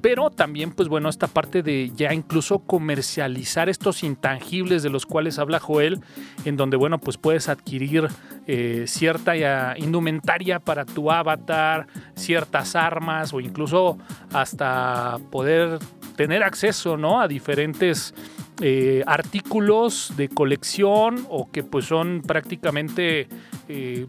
pero 0.00 0.30
también, 0.30 0.72
pues 0.72 0.88
bueno, 0.88 1.08
esta 1.08 1.26
parte 1.26 1.62
de 1.62 1.92
ya 1.94 2.12
incluso 2.14 2.60
comercializar 2.60 3.68
estos 3.68 4.02
intangibles 4.02 4.82
de 4.82 4.90
los 4.90 5.06
cuales 5.06 5.38
habla 5.38 5.60
Joel, 5.60 6.00
en 6.44 6.56
donde, 6.56 6.76
bueno, 6.76 6.98
pues 6.98 7.16
puedes 7.16 7.48
adquirir 7.48 8.08
eh, 8.46 8.84
cierta 8.86 9.76
indumentaria 9.76 10.60
para 10.60 10.84
tu 10.84 11.10
avatar, 11.10 11.86
ciertas 12.14 12.76
armas 12.76 13.32
o 13.32 13.40
incluso 13.40 13.98
hasta 14.32 15.18
poder 15.30 15.78
tener 16.16 16.42
acceso, 16.42 16.96
¿no? 16.96 17.20
A 17.20 17.28
diferentes 17.28 18.14
eh, 18.60 19.02
artículos 19.06 20.14
de 20.16 20.28
colección 20.28 21.26
o 21.28 21.50
que 21.50 21.62
pues 21.62 21.84
son 21.84 22.22
prácticamente 22.26 23.28
eh, 23.68 24.06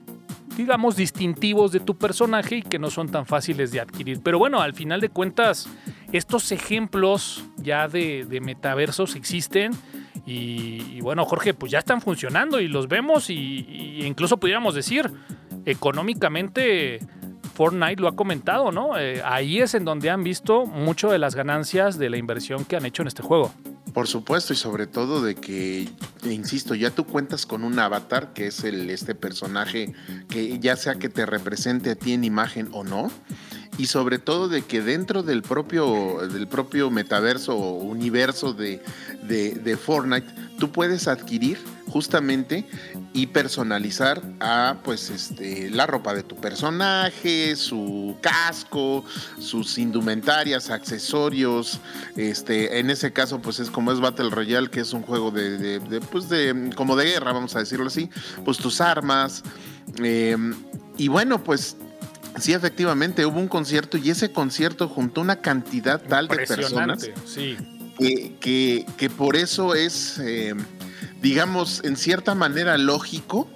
digamos 0.55 0.95
distintivos 0.95 1.71
de 1.71 1.79
tu 1.79 1.95
personaje 1.95 2.57
y 2.57 2.61
que 2.61 2.79
no 2.79 2.89
son 2.89 3.09
tan 3.09 3.25
fáciles 3.25 3.71
de 3.71 3.79
adquirir. 3.79 4.21
Pero 4.23 4.39
bueno, 4.39 4.61
al 4.61 4.73
final 4.73 5.01
de 5.01 5.09
cuentas, 5.09 5.69
estos 6.11 6.51
ejemplos 6.51 7.45
ya 7.57 7.87
de, 7.87 8.25
metaversos 8.41 9.15
existen 9.15 9.71
y, 10.29 10.99
bueno, 10.99 11.23
Jorge, 11.23 11.53
pues 11.53 11.71
ya 11.71 11.79
están 11.79 12.01
funcionando 12.01 12.59
y 12.59 12.67
los 12.67 12.89
vemos 12.89 13.29
y, 13.29 13.99
incluso 14.05 14.37
pudiéramos 14.37 14.75
decir, 14.75 15.09
económicamente 15.65 16.99
Fortnite 17.53 18.01
lo 18.01 18.09
ha 18.09 18.15
comentado, 18.15 18.73
¿no? 18.73 18.97
Eh, 18.97 19.21
ahí 19.23 19.61
es 19.61 19.73
en 19.73 19.85
donde 19.85 20.09
han 20.09 20.25
visto 20.25 20.65
mucho 20.65 21.09
de 21.09 21.17
las 21.17 21.33
ganancias 21.33 21.97
de 21.97 22.09
la 22.09 22.17
inversión 22.17 22.65
que 22.65 22.75
han 22.75 22.85
hecho 22.85 23.03
en 23.03 23.07
este 23.07 23.23
juego. 23.23 23.53
Por 23.93 24.07
supuesto, 24.07 24.51
y 24.51 24.57
sobre 24.57 24.85
todo 24.85 25.21
de 25.21 25.35
que, 25.35 25.87
insisto, 26.25 26.75
ya 26.75 26.91
tú 26.91 27.05
cuentas 27.05 27.45
con 27.45 27.63
un 27.63 27.79
avatar, 27.79 28.33
que 28.33 28.47
es 28.47 28.65
el, 28.65 28.89
este 28.89 29.15
personaje 29.15 29.93
que 30.27 30.59
ya 30.59 30.75
sea 30.75 30.95
que 30.95 31.07
te 31.07 31.25
represente 31.25 31.91
a 31.91 31.95
ti 31.95 32.11
en 32.11 32.25
imagen 32.25 32.67
o 32.73 32.83
no, 32.83 33.09
y 33.77 33.85
sobre 33.85 34.17
todo 34.17 34.49
de 34.49 34.63
que 34.63 34.81
dentro 34.81 35.23
del 35.23 35.43
propio, 35.43 36.27
del 36.27 36.47
propio 36.47 36.89
metaverso 36.89 37.55
o 37.55 37.77
universo 37.83 38.53
de, 38.53 38.81
de, 39.23 39.77
Fortnite, 39.77 40.27
tú 40.57 40.71
puedes 40.71 41.07
adquirir 41.07 41.59
justamente 41.87 42.65
y 43.13 43.27
personalizar 43.27 44.21
a 44.39 44.77
pues 44.83 45.09
este 45.09 45.69
la 45.69 45.85
ropa 45.85 46.13
de 46.13 46.23
tu 46.23 46.35
personaje, 46.35 47.55
su 47.55 48.17
casco, 48.21 49.05
sus 49.39 49.77
indumentarias, 49.77 50.69
accesorios, 50.69 51.79
este 52.15 52.79
en 52.79 52.89
ese 52.89 53.13
caso 53.13 53.39
pues 53.41 53.59
es 53.59 53.69
como 53.69 53.91
es 53.91 53.99
Battle 53.99 54.29
Royale 54.31 54.69
que 54.69 54.81
es 54.81 54.91
un 54.93 55.03
juego 55.03 55.31
de, 55.31 56.01
pues 56.11 56.29
de 56.29 56.71
como 56.75 56.95
de 56.95 57.05
guerra 57.05 57.31
vamos 57.31 57.55
a 57.55 57.59
decirlo 57.59 57.87
así, 57.87 58.09
pues 58.43 58.57
tus 58.57 58.81
armas 58.81 59.43
em, 59.99 60.55
y 60.97 61.07
bueno 61.07 61.43
pues 61.43 61.77
Sí, 62.39 62.53
efectivamente, 62.53 63.25
hubo 63.25 63.39
un 63.39 63.47
concierto 63.47 63.97
y 63.97 64.09
ese 64.09 64.31
concierto 64.31 64.87
juntó 64.87 65.21
una 65.21 65.37
cantidad 65.37 66.01
tal 66.01 66.27
de 66.27 66.37
personas 66.45 67.09
sí. 67.25 67.57
que, 68.39 68.85
que, 68.97 69.09
por 69.09 69.35
eso 69.35 69.75
es, 69.75 70.19
eh, 70.19 70.53
digamos, 71.21 71.81
en 71.83 71.95
cierta 71.95 72.35
manera 72.35 72.77
lógico 72.77 73.49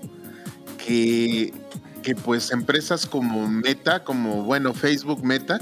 que, 0.83 1.53
que 2.01 2.15
pues 2.15 2.51
empresas 2.51 3.05
como 3.05 3.47
Meta, 3.47 4.03
como 4.03 4.43
bueno, 4.43 4.73
Facebook 4.73 5.23
Meta, 5.23 5.59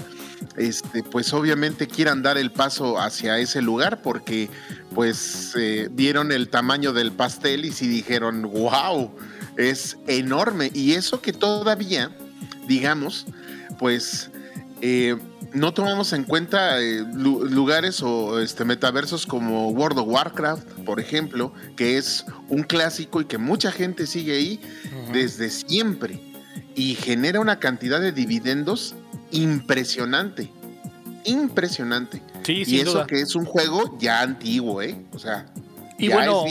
este, 0.56 1.04
pues 1.04 1.34
obviamente 1.34 1.88
quieran 1.88 2.22
dar 2.22 2.38
el 2.38 2.52
paso 2.52 3.00
hacia 3.00 3.38
ese 3.40 3.62
lugar 3.62 4.02
porque 4.02 4.50
pues 4.96 5.54
eh, 5.58 5.90
vieron 5.92 6.32
el 6.32 6.50
tamaño 6.50 6.94
del 6.94 7.12
pastel 7.12 7.66
y 7.66 7.72
sí 7.72 7.88
dijeron, 7.88 8.44
wow, 8.44 9.12
es 9.58 9.98
enorme. 10.08 10.72
Y 10.74 10.94
eso 10.94 11.22
que 11.22 11.34
todavía 11.34 12.12
digamos, 12.70 13.26
pues 13.80 14.30
eh, 14.82 15.18
no 15.54 15.74
tomamos 15.74 16.14
en 16.14 16.24
cuenta 16.24 16.80
eh, 16.80 17.04
lugares 17.14 18.02
o 18.04 18.40
este, 18.40 18.64
metaversos 18.64 19.26
como 19.26 19.70
World 19.70 20.00
of 20.00 20.08
Warcraft, 20.08 20.68
por 20.86 21.00
ejemplo, 21.00 21.52
que 21.76 21.98
es 21.98 22.24
un 22.48 22.64
clásico 22.64 23.20
y 23.20 23.26
que 23.26 23.40
mucha 23.40 23.72
gente 23.72 24.06
sigue 24.06 24.34
ahí 24.34 24.62
desde 25.12 25.50
siempre 25.50 26.22
y 26.76 26.94
genera 26.94 27.40
una 27.40 27.60
cantidad 27.60 28.00
de 28.00 28.12
dividendos 28.12 28.96
impresionante. 29.32 30.52
Impresionante. 31.26 32.22
y 32.48 32.80
eso 32.80 33.06
que 33.08 33.20
es 33.20 33.36
un 33.36 33.46
juego 33.46 33.98
ya 34.00 34.22
antiguo, 34.22 34.82
¿eh? 34.82 34.96
O 35.12 35.20
sea, 35.20 35.48
y 36.00 36.08
bueno, 36.08 36.46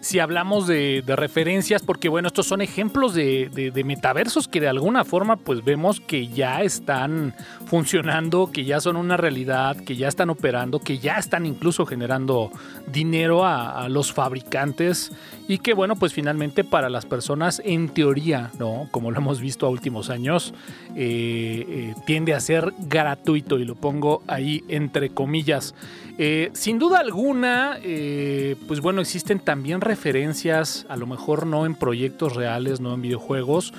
si 0.00 0.18
hablamos 0.18 0.66
de, 0.66 1.04
referencias, 1.06 1.82
porque 1.82 2.08
bueno, 2.08 2.26
estos 2.26 2.46
son 2.46 2.60
ejemplos 2.60 3.14
de, 3.14 3.82
metaversos 3.84 4.48
que 4.48 4.60
de 4.60 4.68
alguna 4.68 5.04
forma 5.04 5.36
pues 5.36 5.64
vemos 5.64 6.00
que 6.00 6.28
ya 6.28 6.62
están 6.62 7.34
funcionando, 7.66 8.50
que 8.52 8.64
ya 8.64 8.80
son 8.80 8.96
una 8.96 9.16
realidad, 9.16 9.76
que 9.76 9.94
ya 9.96 10.08
están 10.08 10.30
operando, 10.30 10.80
que 10.80 10.98
ya 10.98 11.16
están 11.16 11.46
incluso 11.46 11.86
generando 11.86 12.50
dinero 12.92 13.46
a, 13.46 13.88
los 13.88 14.12
fabricantes 14.12 15.12
y 15.48 15.58
que 15.58 15.74
bueno, 15.74 15.96
pues 15.96 16.12
finalmente 16.12 16.64
para 16.64 16.88
las 16.88 17.06
personas 17.06 17.62
en 17.64 17.88
teoría, 17.88 18.50
¿no? 18.58 18.88
Como 18.90 19.10
lo 19.10 19.18
hemos 19.18 19.40
visto 19.40 19.66
a 19.66 19.70
últimos 19.70 20.10
años, 20.10 20.54
eh, 20.96 21.64
eh, 21.68 21.94
tiende 22.06 22.34
a 22.34 22.40
ser 22.40 22.72
gratuito 22.78 23.58
y 23.58 23.64
lo 23.64 23.74
pongo 23.74 24.22
ahí 24.26 24.64
entre 24.68 25.10
comillas. 25.10 25.74
Eh, 26.18 26.50
sin 26.52 26.78
duda 26.78 26.98
alguna, 26.98 27.78
eh, 27.82 28.56
pues 28.68 28.80
bueno, 28.80 29.00
existen 29.00 29.38
también 29.38 29.80
referencias, 29.80 30.84
a 30.88 30.96
lo 30.96 31.06
mejor 31.06 31.46
no 31.46 31.64
en 31.64 31.74
proyectos 31.74 32.36
reales, 32.36 32.80
no 32.80 32.94
en 32.94 33.02
videojuegos, 33.02 33.72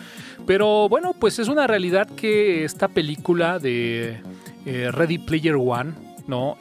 pero 0.48 0.90
bueno, 0.90 1.14
pues 1.14 1.38
es 1.40 1.48
una 1.48 1.68
realidad 1.68 2.08
que 2.08 2.64
esta 2.64 2.88
película 2.88 3.60
de 3.60 4.20
eh, 4.66 4.90
Ready 4.92 5.20
Player 5.20 5.56
One, 5.56 5.94
¿no? 6.26 6.58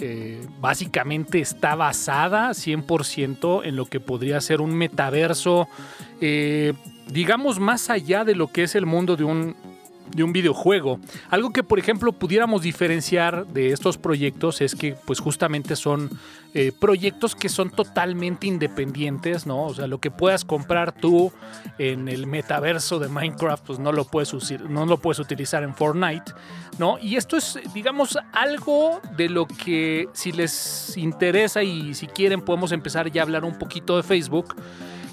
básicamente 0.60 1.40
está 1.40 1.76
basada 1.76 2.50
100% 2.50 3.62
en 3.64 3.76
lo 3.76 3.86
que 3.86 4.00
podría 4.00 4.40
ser 4.40 4.60
un 4.60 4.74
metaverso, 4.74 5.68
digamos, 7.06 7.60
más 7.60 7.88
allá 7.88 8.24
de 8.24 8.34
lo 8.34 8.48
que 8.48 8.64
es 8.64 8.74
el 8.74 8.86
mundo 8.86 9.14
de 9.14 9.22
un 9.22 9.54
de 10.14 10.22
un 10.22 10.32
videojuego. 10.32 11.00
Algo 11.30 11.52
que, 11.52 11.62
por 11.62 11.78
ejemplo, 11.78 12.12
pudiéramos 12.12 12.62
diferenciar 12.62 13.46
de 13.46 13.72
estos 13.72 13.98
proyectos 13.98 14.60
es 14.60 14.74
que, 14.74 14.94
pues, 15.06 15.20
justamente 15.20 15.76
son 15.76 16.10
eh, 16.54 16.70
proyectos 16.78 17.34
que 17.34 17.48
son 17.48 17.70
totalmente 17.70 18.46
independientes, 18.46 19.46
¿no? 19.46 19.64
O 19.64 19.74
sea, 19.74 19.86
lo 19.86 19.98
que 19.98 20.10
puedas 20.10 20.44
comprar 20.44 20.92
tú 20.92 21.32
en 21.78 22.08
el 22.08 22.26
metaverso 22.26 22.98
de 22.98 23.08
Minecraft, 23.08 23.64
pues 23.64 23.78
no 23.78 23.90
lo 23.90 24.04
puedes, 24.04 24.34
no 24.68 24.84
lo 24.84 24.98
puedes 24.98 25.18
utilizar 25.18 25.62
en 25.62 25.74
Fortnite, 25.74 26.32
¿no? 26.78 26.98
Y 26.98 27.16
esto 27.16 27.38
es, 27.38 27.58
digamos, 27.72 28.18
algo 28.32 29.00
de 29.16 29.30
lo 29.30 29.46
que, 29.46 30.08
si 30.12 30.32
les 30.32 30.96
interesa 30.96 31.62
y 31.62 31.94
si 31.94 32.06
quieren, 32.06 32.42
podemos 32.42 32.72
empezar 32.72 33.10
ya 33.10 33.22
a 33.22 33.24
hablar 33.24 33.44
un 33.44 33.58
poquito 33.58 33.96
de 33.96 34.02
Facebook. 34.02 34.54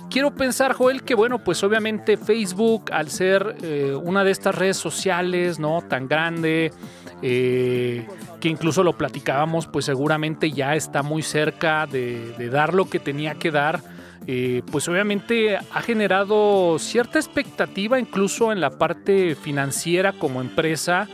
Quiero 0.09 0.31
pensar, 0.31 0.73
Joel, 0.73 1.03
que 1.03 1.13
bueno, 1.13 1.37
pues 1.37 1.63
obviamente 1.63 2.17
Facebook, 2.17 2.85
al 2.91 3.11
ser 3.11 3.57
eh, 3.61 3.93
una 3.93 4.23
de 4.23 4.31
estas 4.31 4.55
redes 4.55 4.77
sociales, 4.77 5.59
¿no? 5.59 5.83
Tan 5.87 6.07
grande, 6.07 6.73
eh, 7.21 8.07
que 8.39 8.49
incluso 8.49 8.83
lo 8.83 8.97
platicábamos, 8.97 9.67
pues 9.67 9.85
seguramente 9.85 10.51
ya 10.51 10.73
está 10.73 11.03
muy 11.03 11.21
cerca 11.21 11.85
de, 11.85 12.49
dar 12.51 12.73
lo 12.73 12.89
que 12.89 12.97
tenía 12.97 13.35
que 13.35 13.51
dar. 13.51 13.81
Eh, 14.25 14.63
pues 14.71 14.87
obviamente 14.87 15.57
ha 15.57 15.81
generado 15.81 16.77
cierta 16.79 17.19
expectativa 17.19 17.99
incluso 17.99 18.51
en 18.51 18.61
la 18.61 18.71
parte 18.71 19.35
financiera 19.35 20.13
como 20.13 20.41
empresa. 20.41 21.07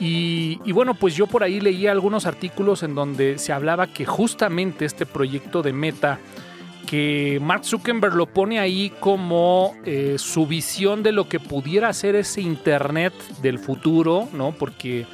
Y, 0.00 0.58
y, 0.64 0.72
bueno, 0.72 0.94
pues 0.94 1.14
yo 1.14 1.26
por 1.26 1.42
ahí 1.42 1.60
leía 1.60 1.92
algunos 1.92 2.24
artículos 2.24 2.82
en 2.82 2.94
donde 2.94 3.36
se 3.36 3.52
hablaba 3.52 3.88
que 3.88 4.06
justamente 4.06 4.86
este 4.86 5.04
proyecto 5.04 5.60
de 5.60 5.74
Meta 5.74 6.18
que 6.90 7.38
Mark 7.40 7.64
Zuckerberg 7.64 8.16
lo 8.16 8.26
pone 8.26 8.58
ahí 8.58 8.90
como 8.98 9.76
eh, 9.84 10.16
su 10.18 10.44
visión 10.48 11.04
de 11.04 11.12
lo 11.12 11.28
que 11.28 11.38
pudiera 11.38 11.92
ser 11.92 12.16
ese 12.16 12.40
Internet 12.40 13.12
del 13.42 13.60
futuro, 13.60 14.28
¿no? 14.32 14.50
Porque 14.50 15.06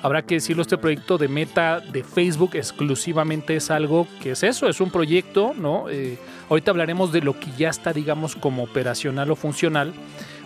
habrá 0.00 0.22
que 0.22 0.36
decirlo, 0.36 0.62
este 0.62 0.78
proyecto 0.78 1.18
de 1.18 1.26
meta 1.26 1.80
de 1.80 2.04
Facebook 2.04 2.50
exclusivamente 2.54 3.56
es 3.56 3.72
algo 3.72 4.06
que 4.22 4.30
es 4.30 4.44
eso, 4.44 4.68
es 4.68 4.80
un 4.80 4.92
proyecto, 4.92 5.54
¿no? 5.58 5.88
Eh, 5.90 6.18
ahorita 6.48 6.70
hablaremos 6.70 7.10
de 7.10 7.22
lo 7.22 7.36
que 7.40 7.48
ya 7.58 7.68
está, 7.68 7.92
digamos, 7.92 8.36
como 8.36 8.62
operacional 8.62 9.28
o 9.32 9.34
funcional, 9.34 9.92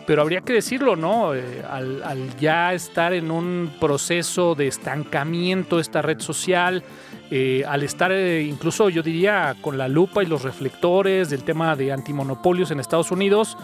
pero 0.07 0.23
habría 0.23 0.41
que 0.41 0.55
decirlo, 0.55 0.97
¿no? 0.97 1.35
Eh, 1.35 1.63
al, 1.71 2.03
al, 2.03 2.35
ya 2.39 2.73
estar 2.73 3.13
en 3.13 3.31
un 3.31 3.71
proceso 3.79 4.55
de 4.55 4.69
estancamiento 4.69 5.81
esta 5.81 6.01
red 6.01 6.21
social, 6.21 6.83
eh, 7.31 7.63
al 7.67 7.83
estar 7.83 8.11
eh, 8.11 8.43
incluso 8.43 8.89
yo 8.89 9.03
diría 9.03 9.55
con 9.61 9.77
la 9.77 9.87
lupa 9.87 10.23
y 10.23 10.27
los 10.27 10.43
reflectores 10.43 11.29
del 11.29 11.45
tema 11.45 11.77
de 11.77 11.93
antimonopolios 11.93 12.71
en 12.71 12.81
Estados 12.81 13.11
Unidos, 13.11 13.59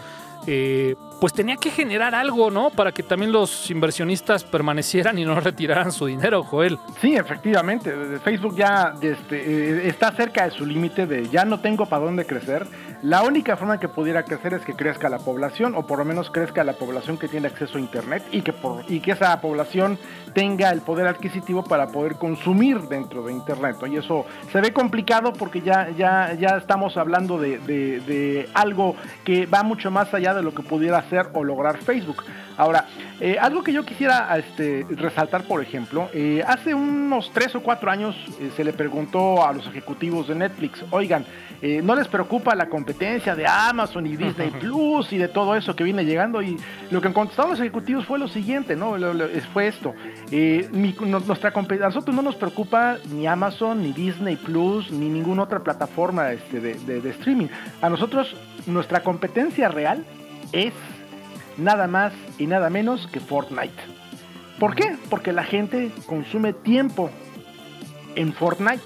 eh, 0.45 0.95
pues 1.19 1.33
tenía 1.33 1.57
que 1.57 1.71
generar 1.71 2.13
algo, 2.15 2.51
¿no? 2.51 2.69
Para 2.69 2.91
que 2.91 3.03
también 3.03 3.31
los 3.31 3.69
inversionistas 3.71 4.43
permanecieran 4.43 5.17
y 5.17 5.25
no 5.25 5.39
retiraran 5.39 5.91
su 5.91 6.05
dinero, 6.05 6.43
Joel. 6.43 6.77
Sí, 7.01 7.15
efectivamente. 7.15 7.93
Facebook 8.23 8.55
ya 8.55 8.93
este, 9.01 9.87
está 9.87 10.11
cerca 10.11 10.45
de 10.45 10.51
su 10.51 10.65
límite 10.65 11.05
de 11.07 11.27
ya 11.29 11.45
no 11.45 11.59
tengo 11.59 11.85
para 11.85 12.05
dónde 12.05 12.25
crecer. 12.25 12.67
La 13.01 13.23
única 13.23 13.55
forma 13.55 13.79
que 13.79 13.87
pudiera 13.87 14.23
crecer 14.23 14.53
es 14.53 14.65
que 14.65 14.73
crezca 14.73 15.09
la 15.09 15.19
población, 15.19 15.75
o 15.75 15.85
por 15.85 15.99
lo 15.99 16.05
menos 16.05 16.31
crezca 16.31 16.63
la 16.63 16.73
población 16.73 17.17
que 17.17 17.27
tiene 17.27 17.47
acceso 17.47 17.77
a 17.77 17.81
Internet 17.81 18.23
y 18.31 18.41
que, 18.41 18.53
por, 18.53 18.83
y 18.87 18.99
que 18.99 19.11
esa 19.11 19.39
población 19.41 19.99
tenga 20.33 20.71
el 20.71 20.81
poder 20.81 21.07
adquisitivo 21.07 21.63
para 21.63 21.87
poder 21.87 22.15
consumir 22.15 22.81
dentro 22.81 23.23
de 23.23 23.33
Internet. 23.33 23.77
Y 23.89 23.97
eso 23.97 24.25
se 24.51 24.59
ve 24.59 24.73
complicado 24.73 25.33
porque 25.33 25.61
ya, 25.61 25.89
ya, 25.91 26.33
ya 26.33 26.57
estamos 26.57 26.97
hablando 26.97 27.37
de, 27.37 27.59
de 27.59 28.49
algo 28.53 28.95
que 29.23 29.45
va 29.45 29.63
mucho 29.63 29.91
más 29.91 30.13
allá 30.13 30.33
de 30.33 30.41
lo 30.41 30.53
que 30.53 30.63
pudiera 30.63 31.04
hacer 31.05 31.27
o 31.33 31.43
lograr 31.43 31.77
Facebook. 31.77 32.23
Ahora, 32.57 32.85
eh, 33.19 33.37
algo 33.39 33.63
que 33.63 33.73
yo 33.73 33.85
quisiera 33.85 34.35
este, 34.37 34.85
resaltar, 34.91 35.43
por 35.43 35.61
ejemplo, 35.61 36.09
eh, 36.13 36.43
hace 36.45 36.73
unos 36.73 37.31
tres 37.33 37.53
o 37.55 37.61
cuatro 37.61 37.91
años 37.91 38.15
eh, 38.39 38.49
se 38.55 38.63
le 38.63 38.71
preguntó 38.71 39.45
a 39.45 39.51
los 39.53 39.67
ejecutivos 39.67 40.27
de 40.27 40.35
Netflix, 40.35 40.83
oigan, 40.91 41.25
¿no 41.81 41.95
les 41.95 42.07
preocupa 42.07 42.53
la 42.53 42.69
competencia 42.69 43.35
de 43.35 43.47
Amazon 43.47 44.05
y 44.05 44.15
Disney 44.15 44.51
Plus 44.51 45.11
y 45.11 45.17
de 45.17 45.27
todo 45.27 45.55
eso 45.55 45.75
que 45.75 45.83
viene 45.83 46.05
llegando? 46.05 46.43
Y 46.43 46.57
lo 46.91 47.01
que 47.01 47.11
contestaron 47.11 47.51
los 47.51 47.59
ejecutivos 47.59 48.05
fue 48.05 48.19
lo 48.19 48.27
siguiente, 48.27 48.75
¿no? 48.75 48.95
fue 49.51 49.67
esto, 49.67 49.95
nuestra 51.01 51.51
a 51.55 51.87
nosotros 51.87 52.15
no 52.15 52.21
nos 52.21 52.35
preocupa 52.35 52.97
ni 53.11 53.25
Amazon, 53.25 53.81
ni 53.81 53.93
Disney 53.93 54.35
Plus, 54.35 54.91
ni 54.91 55.09
ninguna 55.09 55.43
otra 55.43 55.61
plataforma 55.61 56.33
este, 56.33 56.59
de 56.59 57.09
streaming. 57.09 57.47
A 57.81 57.89
nosotros, 57.89 58.35
nuestra 58.67 59.01
competencia 59.01 59.67
real 59.67 60.05
es 60.51 60.73
nada 61.57 61.87
más 61.87 62.13
y 62.37 62.47
nada 62.47 62.69
menos 62.69 63.07
que 63.07 63.19
Fortnite. 63.19 63.73
¿Por 64.59 64.75
qué? 64.75 64.95
Porque 65.09 65.33
la 65.33 65.43
gente 65.43 65.91
consume 66.05 66.53
tiempo 66.53 67.09
en 68.15 68.33
Fortnite. 68.33 68.83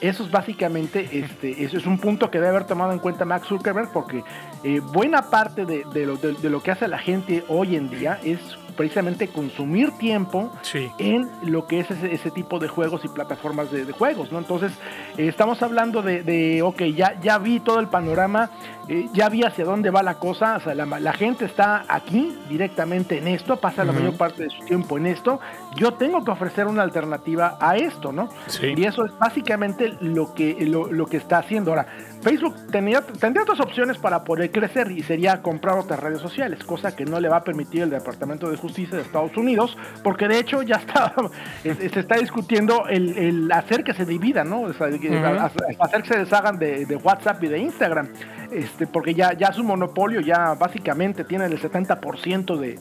Eso 0.00 0.24
es 0.24 0.30
básicamente, 0.30 1.06
este, 1.12 1.62
eso 1.62 1.76
es 1.76 1.84
un 1.84 1.98
punto 1.98 2.30
que 2.30 2.38
debe 2.38 2.48
haber 2.48 2.64
tomado 2.64 2.92
en 2.92 2.98
cuenta 3.00 3.26
Max 3.26 3.48
Zuckerberg 3.48 3.92
porque 3.92 4.24
eh, 4.64 4.80
buena 4.80 5.28
parte 5.28 5.66
de, 5.66 5.84
lo, 6.06 6.16
de, 6.16 6.48
lo, 6.48 6.62
que 6.62 6.70
hace 6.70 6.88
la 6.88 6.98
gente 6.98 7.44
hoy 7.48 7.76
en 7.76 7.90
día 7.90 8.18
es 8.24 8.38
precisamente 8.78 9.28
consumir 9.28 9.90
tiempo 9.98 10.50
en 10.98 11.28
lo 11.42 11.66
que 11.66 11.80
es 11.80 11.90
ese, 11.90 12.30
tipo 12.30 12.58
de 12.58 12.68
juegos 12.68 13.04
y 13.04 13.08
plataformas 13.08 13.70
de, 13.70 13.84
juegos, 13.92 14.32
¿no? 14.32 14.38
Entonces, 14.38 14.72
eh, 15.18 15.28
estamos 15.28 15.62
hablando 15.62 16.00
de, 16.00 16.22
de, 16.22 16.62
ok, 16.62 16.84
ya, 16.96 17.20
ya 17.20 17.36
vi 17.36 17.60
todo 17.60 17.78
el 17.78 17.88
panorama, 17.88 18.48
eh, 18.90 19.08
ya 19.12 19.28
vi 19.28 19.44
hacia 19.44 19.64
dónde 19.64 19.90
va 19.90 20.02
la 20.02 20.14
cosa, 20.14 20.56
o 20.56 20.60
sea, 20.60 20.74
la, 20.74 21.12
gente 21.12 21.44
está 21.44 21.84
aquí 21.86 22.36
directamente 22.48 23.18
en 23.18 23.28
esto, 23.28 23.56
pasa 23.56 23.84
la 23.84 23.92
mayor 23.92 24.16
parte 24.16 24.42
de 24.42 24.50
su 24.50 24.64
tiempo 24.64 24.98
en 24.98 25.06
esto, 25.06 25.38
yo 25.76 25.92
tengo 25.94 26.24
que 26.24 26.32
ofrecer 26.32 26.66
una 26.66 26.82
alternativa 26.82 27.56
a 27.60 27.76
esto, 27.76 28.10
¿no? 28.10 28.30
Y 28.60 28.84
eso 28.84 29.04
es 29.04 29.16
básicamente 29.16 29.96
lo 30.00 30.34
que, 30.34 30.66
lo, 30.66 30.90
lo 30.90 31.06
que 31.06 31.18
está 31.18 31.38
haciendo. 31.38 31.70
Ahora, 31.70 31.86
Facebook 32.20 32.56
tenía, 32.72 33.00
tendría 33.00 33.44
otras 33.44 33.60
opciones 33.60 33.96
para 33.96 34.24
poder 34.24 34.50
crecer 34.50 34.90
y 34.90 35.04
sería 35.04 35.40
comprar 35.40 35.78
otras 35.78 36.00
redes 36.00 36.20
sociales, 36.20 36.64
cosa 36.64 36.96
que 36.96 37.04
no 37.04 37.20
le 37.20 37.28
va 37.28 37.36
a 37.36 37.44
permitir 37.44 37.82
el 37.82 37.90
Departamento 37.90 38.50
de 38.50 38.56
Justicia 38.56 38.96
de 38.96 39.04
Estados 39.04 39.36
Unidos, 39.36 39.78
porque 40.02 40.26
de 40.26 40.40
hecho 40.40 40.62
ya 40.62 40.76
está, 40.76 41.14
se 41.62 42.00
está 42.00 42.16
discutiendo 42.16 42.88
el, 42.88 43.48
hacer 43.52 43.84
que 43.84 43.94
se 43.94 44.04
divida, 44.04 44.42
¿no? 44.42 44.66
hacer 44.66 44.98
que 44.98 46.08
se 46.08 46.18
deshagan 46.18 46.58
de, 46.58 46.86
de 46.86 46.96
WhatsApp 46.96 47.40
y 47.44 47.46
de 47.46 47.58
Instagram 47.60 48.08
este, 48.50 48.79
porque 48.86 49.14
ya, 49.14 49.32
ya 49.34 49.52
su 49.52 49.62
monopolio 49.64 50.20
ya 50.20 50.54
básicamente 50.54 51.24
tiene 51.24 51.46
el 51.46 51.60
70% 51.60 52.56
de, 52.56 52.78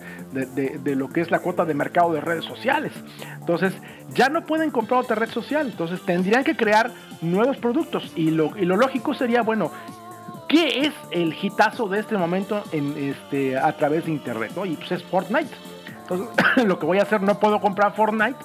de, 0.78 0.96
lo 0.96 1.10
que 1.10 1.22
es 1.22 1.32
la 1.32 1.40
cuota 1.40 1.66
de 1.66 1.74
mercado 1.74 2.14
de 2.14 2.22
redes 2.22 2.46
sociales. 2.46 2.92
Entonces, 3.40 3.74
ya 4.14 4.30
no 4.30 4.46
pueden 4.46 4.72
comprar 4.72 5.02
otra 5.02 5.16
red 5.16 5.30
social, 5.30 5.68
entonces 5.68 6.02
tendrían 6.06 6.44
que 6.44 6.56
crear 6.56 6.92
nuevos 7.22 7.58
productos 7.58 8.12
y 8.16 8.32
lo, 8.32 8.58
y 8.58 8.66
lo 8.66 8.78
lógico 8.78 9.14
sería, 9.14 9.42
bueno, 9.42 9.72
¿qué 10.48 10.82
es 10.82 10.94
el 11.12 11.36
hitazo 11.40 11.88
de 11.88 12.00
este 12.00 12.18
momento 12.18 12.64
en, 12.72 12.96
este, 12.98 13.58
a 13.58 13.76
través 13.78 14.06
de 14.06 14.12
Internet? 14.12 14.52
Y 14.66 14.76
pues 14.76 14.92
es 14.92 15.04
Fortnite. 15.04 15.54
Entonces, 16.02 16.30
lo 16.66 16.80
que 16.80 16.86
voy 16.86 17.00
a 17.00 17.04
hacer, 17.04 17.22
no 17.22 17.40
puedo 17.40 17.60
comprar 17.60 17.94
Fortnite, 17.94 18.38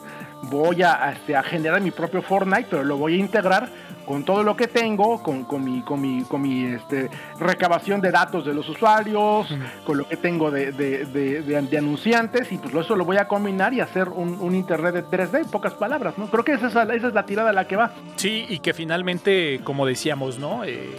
voy 0.43 0.83
a, 0.83 1.13
este, 1.13 1.37
a 1.37 1.43
generar 1.43 1.81
mi 1.81 1.91
propio 1.91 2.23
Fortnite, 2.23 2.67
pero 2.71 2.85
lo 2.85 2.97
voy 2.97 3.15
a 3.15 3.19
integrar 3.19 3.69
con 4.05 4.25
todo 4.25 4.43
lo 4.43 4.57
que 4.57 4.67
tengo, 4.67 5.23
con, 5.23 5.45
con 5.45 5.65
mi, 5.65 5.83
con 5.83 6.01
mi, 6.01 6.23
con 6.23 6.43
mi 6.43 6.65
este, 6.65 7.11
recabación 7.39 8.01
de 8.01 8.11
datos 8.11 8.45
de 8.45 8.55
los 8.55 8.69
usuarios, 8.69 9.49
con 9.85 9.99
lo 9.99 10.09
que 10.09 10.17
tengo 10.17 10.51
de, 10.51 10.73
de, 10.73 11.05
de, 11.43 11.79
anunciantes, 11.79 12.51
y 12.53 12.59
pues 12.59 12.75
eso 12.75 12.97
lo 12.97 13.05
voy 13.05 13.17
a 13.17 13.27
combinar 13.27 13.73
y 13.75 13.81
hacer 13.81 14.09
un, 14.09 14.55
internet 14.55 14.95
de 14.95 15.05
3D, 15.05 15.45
en 15.45 15.51
pocas 15.51 15.75
palabras, 15.75 16.17
¿no? 16.17 16.29
Creo 16.29 16.45
que 16.45 16.53
esa 16.53 16.67
es, 16.69 16.73
esa 16.75 17.09
es 17.09 17.15
la 17.15 17.27
tirada 17.27 17.51
a 17.51 17.53
la 17.53 17.67
que 17.67 17.77
va. 17.77 17.93
Sí, 18.17 18.47
y 18.49 18.61
que 18.61 18.73
finalmente, 18.73 19.61
como 19.65 19.87
decíamos, 19.87 20.39
¿no? 20.39 20.65
Eh, 20.65 20.95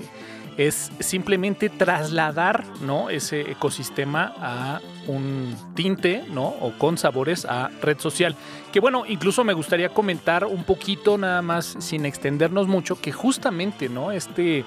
es 0.58 0.92
simplemente 1.00 1.70
trasladar 1.70 2.64
¿no? 2.82 3.10
ese 3.10 3.42
ecosistema 3.42 4.34
a 4.40 4.82
un 5.08 5.56
tinte 5.76 6.24
¿no? 6.30 6.46
o 6.48 6.74
con 6.78 6.98
sabores 6.98 7.46
a 7.46 7.70
red 7.82 8.00
social. 8.00 8.36
Que 8.76 8.82
bueno, 8.82 9.06
incluso 9.08 9.46
me 9.46 9.54
gustaría 9.54 9.88
comentar 9.88 10.44
un 10.44 10.66
poquito 10.66 11.18
nada 11.18 11.42
más 11.42 11.78
sin 11.80 12.06
extendernos 12.06 12.68
mucho 12.68 13.00
que 13.00 13.14
justamente 13.14 13.88
¿no? 13.88 14.12
este 14.12 14.66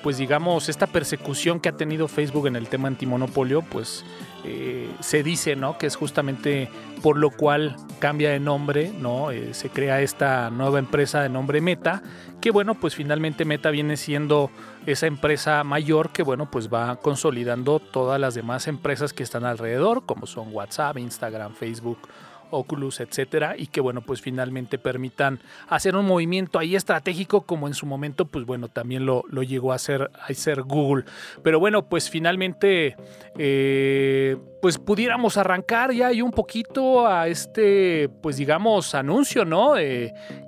pues 0.00 0.16
digamos 0.16 0.68
esta 0.68 0.86
persecución 0.86 1.58
que 1.58 1.68
ha 1.68 1.76
tenido 1.76 2.06
Facebook 2.06 2.46
en 2.46 2.54
el 2.54 2.68
tema 2.68 2.86
antimonopolio 2.86 3.62
pues 3.62 4.04
eh, 4.44 4.88
se 5.00 5.24
dice, 5.24 5.56
¿no? 5.56 5.76
Que 5.76 5.88
es 5.88 5.96
justamente 5.96 6.70
por 7.02 7.18
lo 7.18 7.30
cual 7.32 7.74
cambia 7.98 8.30
de 8.30 8.38
nombre, 8.38 8.92
¿no? 8.96 9.32
Eh, 9.32 9.52
se 9.54 9.70
crea 9.70 10.02
esta 10.02 10.50
nueva 10.50 10.78
empresa 10.78 11.20
de 11.20 11.28
nombre 11.28 11.60
Meta, 11.60 12.04
que 12.40 12.52
bueno, 12.52 12.76
pues 12.76 12.94
finalmente 12.94 13.44
Meta 13.44 13.70
viene 13.70 13.96
siendo 13.96 14.52
esa 14.86 15.08
empresa 15.08 15.64
mayor 15.64 16.10
que 16.10 16.22
bueno, 16.22 16.48
pues 16.48 16.72
va 16.72 16.94
consolidando 17.00 17.80
todas 17.80 18.20
las 18.20 18.36
demás 18.36 18.68
empresas 18.68 19.12
que 19.12 19.24
están 19.24 19.44
alrededor, 19.44 20.06
como 20.06 20.28
son 20.28 20.54
WhatsApp, 20.54 20.96
Instagram, 20.98 21.54
Facebook, 21.54 21.98
Oculus, 22.50 23.00
etcétera, 23.00 23.54
y 23.56 23.66
que 23.66 23.80
bueno, 23.80 24.02
pues 24.02 24.20
finalmente 24.20 24.78
permitan 24.78 25.40
hacer 25.68 25.96
un 25.96 26.06
movimiento 26.06 26.58
ahí 26.58 26.76
estratégico 26.76 27.42
como 27.42 27.68
en 27.68 27.74
su 27.74 27.86
momento, 27.86 28.24
pues 28.26 28.44
bueno, 28.44 28.68
también 28.68 29.06
lo, 29.06 29.24
lo 29.28 29.42
llegó 29.42 29.72
a 29.72 29.76
hacer, 29.76 30.10
a 30.14 30.26
hacer 30.26 30.62
Google. 30.62 31.04
Pero 31.42 31.60
bueno, 31.60 31.88
pues 31.88 32.10
finalmente, 32.10 32.96
eh, 33.36 34.36
pues 34.60 34.78
pudiéramos 34.78 35.36
arrancar 35.36 35.92
ya 35.92 36.12
y 36.12 36.22
un 36.22 36.32
poquito 36.32 37.06
a 37.06 37.28
este, 37.28 38.08
pues 38.22 38.36
digamos, 38.36 38.94
anuncio, 38.94 39.44
¿no? 39.44 39.74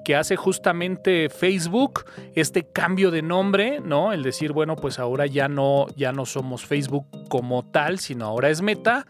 que 0.04 0.16
hace 0.16 0.36
justamente 0.36 1.28
Facebook, 1.28 2.04
este 2.34 2.64
cambio 2.64 3.10
de 3.10 3.22
nombre, 3.22 3.80
¿no? 3.80 4.12
El 4.12 4.22
decir, 4.22 4.52
bueno, 4.52 4.76
pues 4.76 4.98
ahora 4.98 5.26
ya 5.26 5.48
no, 5.48 5.86
ya 5.96 6.12
no 6.12 6.26
somos 6.26 6.64
Facebook 6.64 7.06
como 7.28 7.64
tal, 7.64 7.98
sino 7.98 8.26
ahora 8.26 8.50
es 8.50 8.62
Meta 8.62 9.06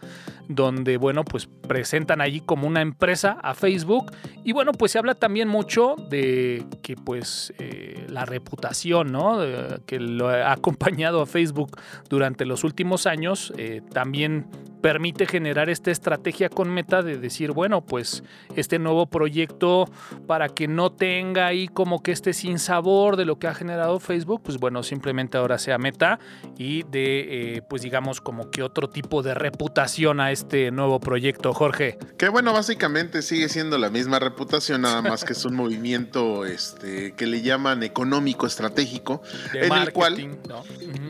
donde, 0.55 0.97
bueno, 0.97 1.23
pues 1.23 1.47
presentan 1.67 2.21
allí 2.21 2.41
como 2.41 2.67
una 2.67 2.81
empresa 2.81 3.37
a 3.41 3.53
Facebook. 3.53 4.11
Y 4.43 4.51
bueno, 4.51 4.71
pues 4.71 4.91
se 4.91 4.99
habla 4.99 5.15
también 5.15 5.47
mucho 5.47 5.95
de 6.09 6.65
que 6.81 6.95
pues 6.95 7.53
eh, 7.59 8.05
la 8.09 8.25
reputación, 8.25 9.11
¿no? 9.11 9.39
que 9.85 9.99
lo 9.99 10.29
ha 10.29 10.51
acompañado 10.61 11.21
a 11.21 11.25
Facebook 11.25 11.77
durante 12.09 12.45
los 12.45 12.63
últimos 12.63 13.07
años, 13.07 13.53
eh, 13.57 13.81
también 13.93 14.47
permite 14.81 15.27
generar 15.27 15.69
esta 15.69 15.91
estrategia 15.91 16.49
con 16.49 16.69
meta 16.69 17.03
de 17.03 17.17
decir, 17.17 17.51
bueno, 17.51 17.85
pues 17.85 18.23
este 18.55 18.79
nuevo 18.79 19.05
proyecto 19.05 19.85
para 20.27 20.49
que 20.49 20.67
no 20.67 20.91
tenga 20.91 21.45
ahí 21.45 21.67
como 21.67 22.01
que 22.01 22.11
este 22.11 22.33
sabor 22.57 23.15
de 23.15 23.25
lo 23.25 23.37
que 23.37 23.47
ha 23.47 23.53
generado 23.53 23.99
Facebook, 23.99 24.41
pues 24.43 24.57
bueno, 24.57 24.83
simplemente 24.83 25.37
ahora 25.37 25.57
sea 25.57 25.77
meta 25.77 26.19
y 26.57 26.83
de, 26.83 27.57
eh, 27.57 27.61
pues 27.61 27.81
digamos, 27.83 28.19
como 28.21 28.49
que 28.49 28.63
otro 28.63 28.89
tipo 28.89 29.21
de 29.21 29.33
reputación 29.33 30.19
a 30.19 30.31
nuevo 30.71 30.99
proyecto, 30.99 31.53
Jorge. 31.53 31.97
Que 32.17 32.29
bueno, 32.29 32.53
básicamente 32.53 33.21
sigue 33.21 33.49
siendo 33.49 33.77
la 33.77 33.89
misma 33.89 34.19
reputación, 34.19 34.81
nada 34.81 35.01
más 35.01 35.23
que 35.23 35.33
es 35.33 35.45
un 35.45 35.55
movimiento 35.61 36.45
este, 36.45 37.13
que 37.13 37.27
le 37.27 37.41
llaman 37.41 37.83
económico 37.83 38.45
estratégico, 38.45 39.21
en 39.53 39.73
el 39.73 39.93
cual, 39.93 40.39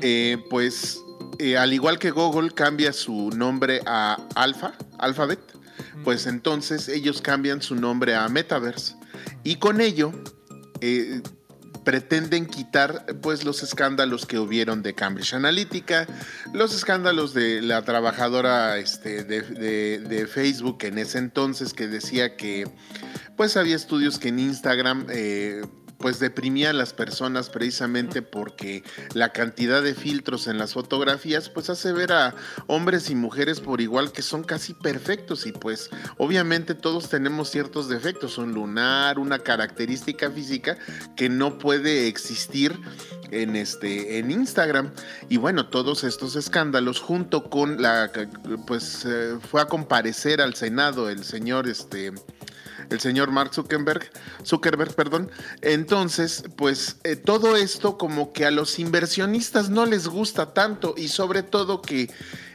eh, 0.02 0.38
pues 0.50 1.02
eh, 1.40 1.58
al 1.58 1.74
igual 1.74 2.00
que 2.00 2.12
Google 2.12 2.52
cambia 2.52 2.94
su 2.94 3.30
nombre 3.32 3.82
a 3.86 4.18
Alpha, 4.36 4.74
Alphabet, 5.00 5.40
pues 6.04 6.28
entonces 6.28 6.88
ellos 6.88 7.22
cambian 7.22 7.62
su 7.62 7.76
nombre 7.76 8.16
a 8.16 8.28
Metaverse. 8.28 8.96
Y 9.44 9.56
con 9.56 9.82
ello 9.82 10.12
eh, 10.82 11.22
pretenden 11.84 12.46
quitar 12.46 13.06
pues 13.22 13.44
los 13.44 13.64
escándalos 13.64 14.26
que 14.26 14.40
hubieron 14.40 14.84
de 14.84 14.94
Cambridge 14.94 15.34
Analytica, 15.34 16.08
los 16.54 16.76
escándalos 16.76 17.34
de 17.34 17.62
la 17.62 17.82
trabajadora 17.84 18.78
este, 18.78 19.24
de, 19.24 20.28
Facebook 20.32 20.78
en 20.84 20.98
ese 21.00 21.18
entonces 21.18 21.74
que 21.74 21.88
decía 21.88 22.38
que 22.38 22.70
pues 23.36 23.58
había 23.58 23.76
estudios 23.76 24.20
que 24.20 24.30
en 24.30 24.40
Instagram 24.40 25.08
eh, 25.10 25.64
pues 26.02 26.20
deprimía 26.20 26.72
a 26.72 26.74
las 26.74 26.94
personas 26.94 27.50
precisamente 27.50 28.22
porque 28.22 28.84
la 29.14 29.32
cantidad 29.32 29.82
de 29.82 29.94
filtros 29.94 30.48
en 30.48 30.58
las 30.58 30.74
fotografías 30.74 31.50
pues 31.50 31.70
hace 31.70 31.92
ver 31.94 32.12
a 32.12 32.36
hombres 32.68 33.10
y 33.10 33.16
mujeres 33.16 33.60
por 33.60 33.82
igual 33.82 34.12
que 34.12 34.22
son 34.22 34.44
casi 34.44 34.74
perfectos 34.74 35.46
y 35.46 35.52
pues 35.52 35.90
obviamente 36.18 36.76
todos 36.76 37.10
tenemos 37.10 37.50
ciertos 37.50 37.88
defectos, 37.88 38.38
un 38.38 38.54
lunar, 38.54 39.20
una 39.20 39.40
característica 39.40 40.32
física 40.32 40.78
que 41.16 41.30
no 41.30 41.58
puede 41.58 42.08
existir 42.08 42.80
en 43.32 43.56
este 43.56 44.20
en 44.20 44.32
Instagram. 44.32 44.92
Y 45.30 45.38
bueno, 45.38 45.68
todos 45.68 46.04
estos 46.04 46.36
escándalos 46.36 47.00
junto 47.00 47.50
con 47.50 47.82
la 47.82 48.12
pues 48.68 49.06
eh, 49.06 49.38
fue 49.50 49.62
a 49.62 49.66
comparecer 49.66 50.42
al 50.42 50.56
Senado 50.56 51.10
el 51.10 51.24
señor 51.24 51.68
este 51.68 52.12
el 52.92 53.00
señor 53.00 53.32
Mark 53.32 53.54
Zuckerberg, 53.54 54.10
Zuckerberg, 54.46 54.94
perdón. 54.94 55.32
Entonces, 55.62 56.44
pues 56.56 56.98
eh, 57.04 57.16
todo 57.16 57.56
esto 57.56 57.98
como 57.98 58.34
que 58.34 58.46
a 58.46 58.52
los 58.52 58.80
inversionistas 58.80 59.70
no 59.70 59.86
les 59.86 60.08
gusta 60.08 60.54
tanto 60.54 60.94
y 60.98 61.08
sobre 61.08 61.44
todo 61.44 61.82
que 61.82 62.10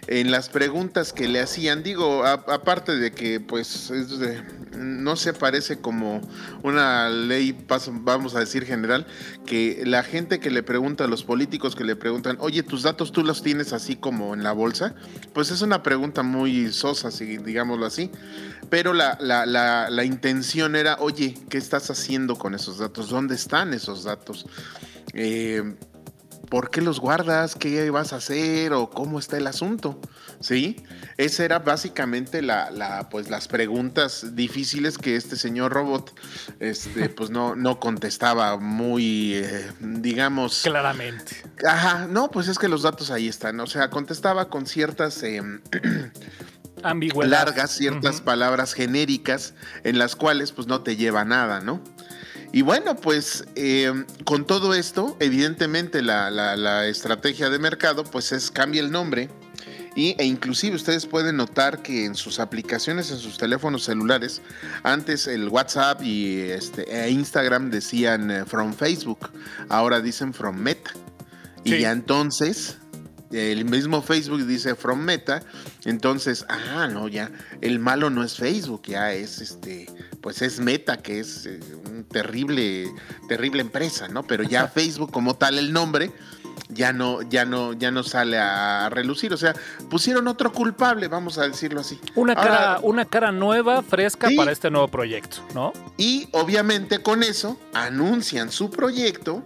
en 0.08 0.30
las 0.30 0.48
preguntas 0.48 1.12
que 1.12 1.28
le 1.28 1.40
hacían, 1.40 1.82
digo, 1.82 2.24
aparte 2.24 2.96
de 2.96 3.12
que 3.12 3.40
pues 3.40 3.92
no 4.76 5.16
se 5.16 5.32
parece 5.32 5.78
como 5.80 6.20
una 6.62 7.08
ley, 7.08 7.56
vamos 7.90 8.36
a 8.36 8.40
decir 8.40 8.64
general, 8.64 9.06
que 9.46 9.82
la 9.84 10.02
gente 10.02 10.38
que 10.38 10.50
le 10.50 10.62
pregunta 10.62 11.04
a 11.04 11.08
los 11.08 11.24
políticos 11.24 11.74
que 11.74 11.84
le 11.84 11.96
preguntan, 11.96 12.36
oye, 12.40 12.62
tus 12.62 12.82
datos 12.82 13.10
tú 13.12 13.24
los 13.24 13.42
tienes 13.42 13.72
así 13.72 13.96
como 13.96 14.34
en 14.34 14.42
la 14.42 14.52
bolsa, 14.52 14.94
pues 15.32 15.50
es 15.50 15.62
una 15.62 15.82
pregunta 15.82 16.22
muy 16.22 16.72
sosa, 16.72 17.10
si 17.10 17.38
digámoslo 17.38 17.86
así 17.86 18.10
pero 18.70 18.92
la, 18.92 19.16
la, 19.20 19.46
la, 19.90 20.04
intención 20.04 20.76
era, 20.76 20.96
oye, 20.98 21.34
¿qué 21.48 21.58
estás 21.58 21.90
haciendo 21.90 22.36
con 22.36 22.54
esos 22.54 22.78
datos? 22.78 23.08
¿Dónde 23.08 23.34
están 23.34 23.74
esos 23.74 24.04
datos? 24.04 24.46
Eh, 25.14 25.62
¿por 26.48 26.70
qué 26.70 26.80
los 26.80 27.00
guardas? 27.00 27.54
¿Qué 27.54 27.90
vas 27.90 28.12
a 28.12 28.16
hacer? 28.16 28.72
¿O 28.72 28.90
cómo 28.90 29.18
está 29.18 29.36
el 29.36 29.46
asunto? 29.46 30.00
¿Sí? 30.40 30.84
Esa 31.16 31.44
era 31.44 31.58
básicamente 31.58 32.42
la, 32.42 33.08
pues, 33.10 33.30
las 33.30 33.48
preguntas 33.48 34.34
difíciles 34.34 34.98
que 34.98 35.16
este 35.16 35.36
señor 35.36 35.72
robot 35.72 36.18
este, 36.60 37.08
pues 37.16 37.30
no, 37.30 37.56
no 37.56 37.80
contestaba 37.80 38.56
muy, 38.58 39.34
eh, 39.34 39.70
digamos... 39.80 40.62
Claramente. 40.62 41.36
Ajá, 41.66 42.06
no, 42.06 42.30
pues 42.30 42.48
es 42.48 42.58
que 42.58 42.68
los 42.68 42.82
datos 42.82 43.10
ahí 43.10 43.28
están. 43.28 43.60
O 43.60 43.66
sea, 43.66 43.90
contestaba 43.90 44.48
con 44.48 44.66
ciertas... 44.66 45.22
Eh, 46.84 47.26
largas, 47.26 47.70
ciertas 47.72 48.20
palabras 48.20 48.74
genéricas 48.74 49.54
en 49.82 49.98
las 49.98 50.14
cuales 50.14 50.52
pues 50.52 50.68
no 50.68 50.82
te 50.82 50.94
lleva 50.94 51.24
nada, 51.24 51.60
¿no? 51.60 51.82
Y 52.52 52.62
bueno, 52.62 52.96
pues 52.96 53.44
eh, 53.54 53.92
con 54.24 54.46
todo 54.46 54.74
esto, 54.74 55.16
evidentemente 55.20 56.02
la, 56.02 56.86
estrategia 56.86 57.50
de 57.50 57.58
mercado 57.58 58.04
pues 58.04 58.32
es 58.32 58.50
cambia 58.50 58.80
el 58.80 58.90
nombre. 58.90 59.28
Y, 59.94 60.14
e 60.18 60.26
inclusive 60.26 60.76
ustedes 60.76 61.06
pueden 61.06 61.38
notar 61.38 61.80
que 61.80 62.04
en 62.04 62.14
sus 62.14 62.38
aplicaciones, 62.38 63.10
en 63.10 63.16
sus 63.16 63.38
teléfonos 63.38 63.84
celulares, 63.84 64.42
antes 64.82 65.26
el 65.26 65.48
WhatsApp 65.48 66.02
y 66.02 66.38
este, 66.40 66.84
e 66.90 67.10
Instagram 67.10 67.70
decían 67.70 68.30
eh, 68.30 68.44
from 68.44 68.74
Facebook, 68.74 69.30
ahora 69.70 70.00
dicen 70.00 70.34
from 70.34 70.56
Meta. 70.58 70.90
Y 71.64 71.78
ya 71.78 71.92
entonces 71.92 72.76
el 73.30 73.64
mismo 73.64 74.02
Facebook 74.02 74.46
dice 74.46 74.74
from 74.74 75.00
Meta, 75.00 75.42
entonces, 75.84 76.44
ah, 76.48 76.88
no, 76.90 77.08
ya, 77.08 77.30
el 77.60 77.78
malo 77.78 78.10
no 78.10 78.22
es 78.22 78.36
Facebook, 78.36 78.82
ya 78.86 79.12
es 79.12 79.40
este, 79.40 79.86
pues 80.26 80.42
es 80.42 80.58
Meta, 80.58 80.96
que 80.96 81.20
es 81.20 81.46
eh, 81.46 81.60
un 81.88 82.02
terrible, 82.02 82.92
terrible 83.28 83.60
empresa, 83.60 84.08
¿no? 84.08 84.24
Pero 84.24 84.42
ya 84.42 84.66
Facebook 84.66 85.12
como 85.12 85.36
tal 85.36 85.56
el 85.56 85.72
nombre 85.72 86.10
ya 86.68 86.92
no, 86.92 87.22
ya 87.22 87.44
no, 87.44 87.74
ya 87.74 87.92
no 87.92 88.02
sale 88.02 88.36
a 88.36 88.88
relucir. 88.90 89.32
O 89.32 89.36
sea, 89.36 89.54
pusieron 89.88 90.26
otro 90.26 90.50
culpable, 90.50 91.06
vamos 91.06 91.38
a 91.38 91.46
decirlo 91.46 91.80
así. 91.80 92.00
Una 92.16 92.34
cara, 92.34 92.80
una 92.82 93.04
cara 93.04 93.30
nueva, 93.30 93.84
fresca 93.84 94.26
para 94.36 94.50
este 94.50 94.68
nuevo 94.68 94.88
proyecto, 94.88 95.36
¿no? 95.54 95.72
Y 95.96 96.28
obviamente 96.32 96.98
con 96.98 97.22
eso 97.22 97.56
anuncian 97.72 98.50
su 98.50 98.68
proyecto. 98.68 99.44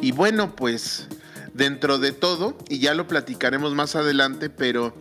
Y 0.00 0.12
bueno, 0.12 0.56
pues 0.56 1.06
dentro 1.52 1.98
de 1.98 2.12
todo, 2.12 2.56
y 2.70 2.78
ya 2.78 2.94
lo 2.94 3.06
platicaremos 3.06 3.74
más 3.74 3.94
adelante, 3.94 4.48
pero 4.48 4.94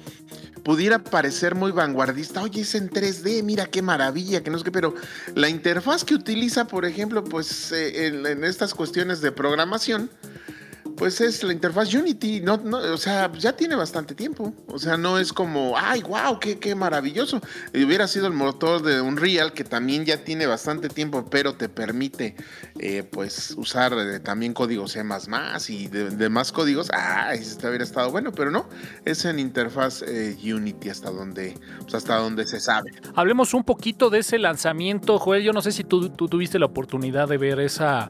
pudiera 0.63 0.99
parecer 0.99 1.55
muy 1.55 1.71
vanguardista, 1.71 2.41
oye, 2.41 2.61
es 2.61 2.75
en 2.75 2.89
3D, 2.89 3.43
mira 3.43 3.65
qué 3.65 3.81
maravilla, 3.81 4.43
que 4.43 4.49
no 4.49 4.57
sé 4.57 4.63
qué, 4.63 4.71
pero 4.71 4.93
la 5.35 5.49
interfaz 5.49 6.03
que 6.03 6.13
utiliza, 6.13 6.65
por 6.65 6.85
ejemplo, 6.85 7.23
pues 7.23 7.71
eh, 7.71 8.07
en, 8.07 8.43
estas 8.43 8.73
cuestiones 8.73 9.21
de 9.21 9.31
programación, 9.31 10.09
pues 10.95 11.21
es 11.21 11.43
la 11.43 11.53
interfaz 11.53 11.93
Unity, 11.93 12.41
no, 12.41 12.57
no, 12.57 12.77
o 12.77 12.97
sea, 12.97 13.31
ya 13.33 13.55
tiene 13.55 13.75
bastante 13.75 14.15
tiempo. 14.15 14.53
O 14.67 14.79
sea, 14.79 14.97
no 14.97 15.17
es 15.17 15.33
como, 15.33 15.73
ay, 15.77 16.01
wow, 16.03 16.39
qué, 16.39 16.59
qué 16.59 16.75
maravilloso. 16.75 17.41
Y 17.73 17.83
hubiera 17.83 18.07
sido 18.07 18.27
el 18.27 18.33
motor 18.33 18.81
de 18.81 19.01
Unreal, 19.01 19.53
que 19.53 19.63
también 19.63 20.05
ya 20.05 20.23
tiene 20.23 20.45
bastante 20.45 20.89
tiempo, 20.89 21.25
pero 21.29 21.55
te 21.55 21.69
permite, 21.69 22.35
eh, 22.79 23.03
pues, 23.03 23.53
usar 23.57 23.93
eh, 23.93 24.19
también 24.19 24.53
códigos 24.53 24.91
C 24.91 25.03
y 25.69 25.87
de, 25.87 26.29
más 26.29 26.51
códigos. 26.51 26.89
Ah, 26.93 27.33
este 27.33 27.67
hubiera 27.67 27.83
estado 27.83 28.11
bueno, 28.11 28.31
pero 28.31 28.51
no. 28.51 28.67
Es 29.05 29.25
en 29.25 29.39
interfaz 29.39 30.03
eh, 30.03 30.37
Unity 30.43 30.89
hasta 30.89 31.11
donde, 31.11 31.55
pues, 31.81 31.95
hasta 31.95 32.17
donde 32.17 32.45
se 32.45 32.59
sabe. 32.59 32.91
Hablemos 33.15 33.53
un 33.53 33.63
poquito 33.63 34.09
de 34.09 34.19
ese 34.19 34.37
lanzamiento, 34.37 35.17
Joel. 35.19 35.43
Yo 35.43 35.53
no 35.53 35.61
sé 35.61 35.71
si 35.71 35.83
tú 35.83 36.09
tuviste 36.09 36.59
la 36.59 36.67
oportunidad 36.67 37.27
de 37.27 37.37
ver 37.37 37.59
esa 37.59 38.09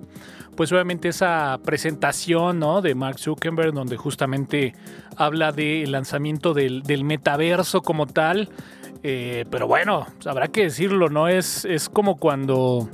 pues 0.56 0.72
obviamente 0.72 1.10
esa 1.10 1.60
presentación 1.64 2.60
¿no? 2.60 2.82
de 2.82 2.96
Mark 2.96 3.20
Zuckerberg 3.20 3.74
donde 3.74 3.98
justamente 3.98 4.76
habla 5.16 5.52
del 5.52 5.92
lanzamiento 5.92 6.54
del, 6.54 7.04
metaverso 7.04 7.82
como 7.82 8.08
tal. 8.08 8.50
Eh, 9.04 9.46
pero 9.50 9.68
bueno, 9.68 10.06
habrá 10.26 10.48
que 10.50 10.64
decirlo, 10.64 11.10
¿no? 11.10 11.28
Es, 11.28 11.66
es 11.66 11.90
como 11.90 12.18
cuando 12.18 12.88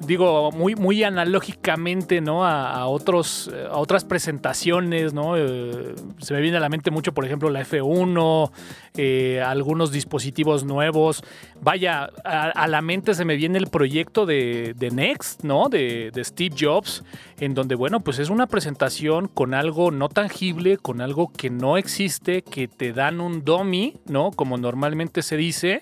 digo, 0.00 0.52
muy, 0.52 0.74
muy 0.74 1.02
analógicamente, 1.02 2.20
¿no? 2.20 2.44
A, 2.46 2.86
otros, 2.86 3.50
a 3.70 3.76
otras 3.78 4.04
presentaciones, 4.04 5.12
¿no? 5.12 5.36
Eh, 5.36 5.94
se 6.18 6.34
me 6.34 6.40
viene 6.40 6.56
a 6.56 6.60
la 6.60 6.68
mente 6.68 6.90
mucho, 6.90 7.12
por 7.12 7.24
ejemplo, 7.24 7.50
la 7.50 7.62
F1, 7.62 8.50
eh, 8.96 9.42
algunos 9.44 9.92
dispositivos 9.92 10.64
nuevos. 10.64 11.22
Vaya, 11.60 12.10
a, 12.24 12.68
la 12.68 12.82
mente 12.82 13.14
se 13.14 13.24
me 13.24 13.36
viene 13.36 13.58
el 13.58 13.68
proyecto 13.68 14.26
de, 14.26 14.74
Next, 14.92 15.44
¿no? 15.44 15.68
De, 15.68 16.10
de, 16.12 16.24
Steve 16.24 16.54
Jobs, 16.58 17.04
en 17.38 17.54
donde, 17.54 17.74
bueno, 17.74 18.00
pues 18.00 18.18
es 18.18 18.30
una 18.30 18.46
presentación 18.46 19.28
con 19.28 19.54
algo 19.54 19.90
no 19.90 20.08
tangible, 20.08 20.76
con 20.76 21.00
algo 21.00 21.32
que 21.32 21.50
no 21.50 21.76
existe, 21.76 22.42
que 22.42 22.68
te 22.68 22.92
dan 22.92 23.20
un 23.20 23.44
dummy, 23.44 23.96
¿no? 24.06 24.30
Como 24.30 24.56
normalmente 24.58 25.22
se 25.22 25.36
dice 25.36 25.80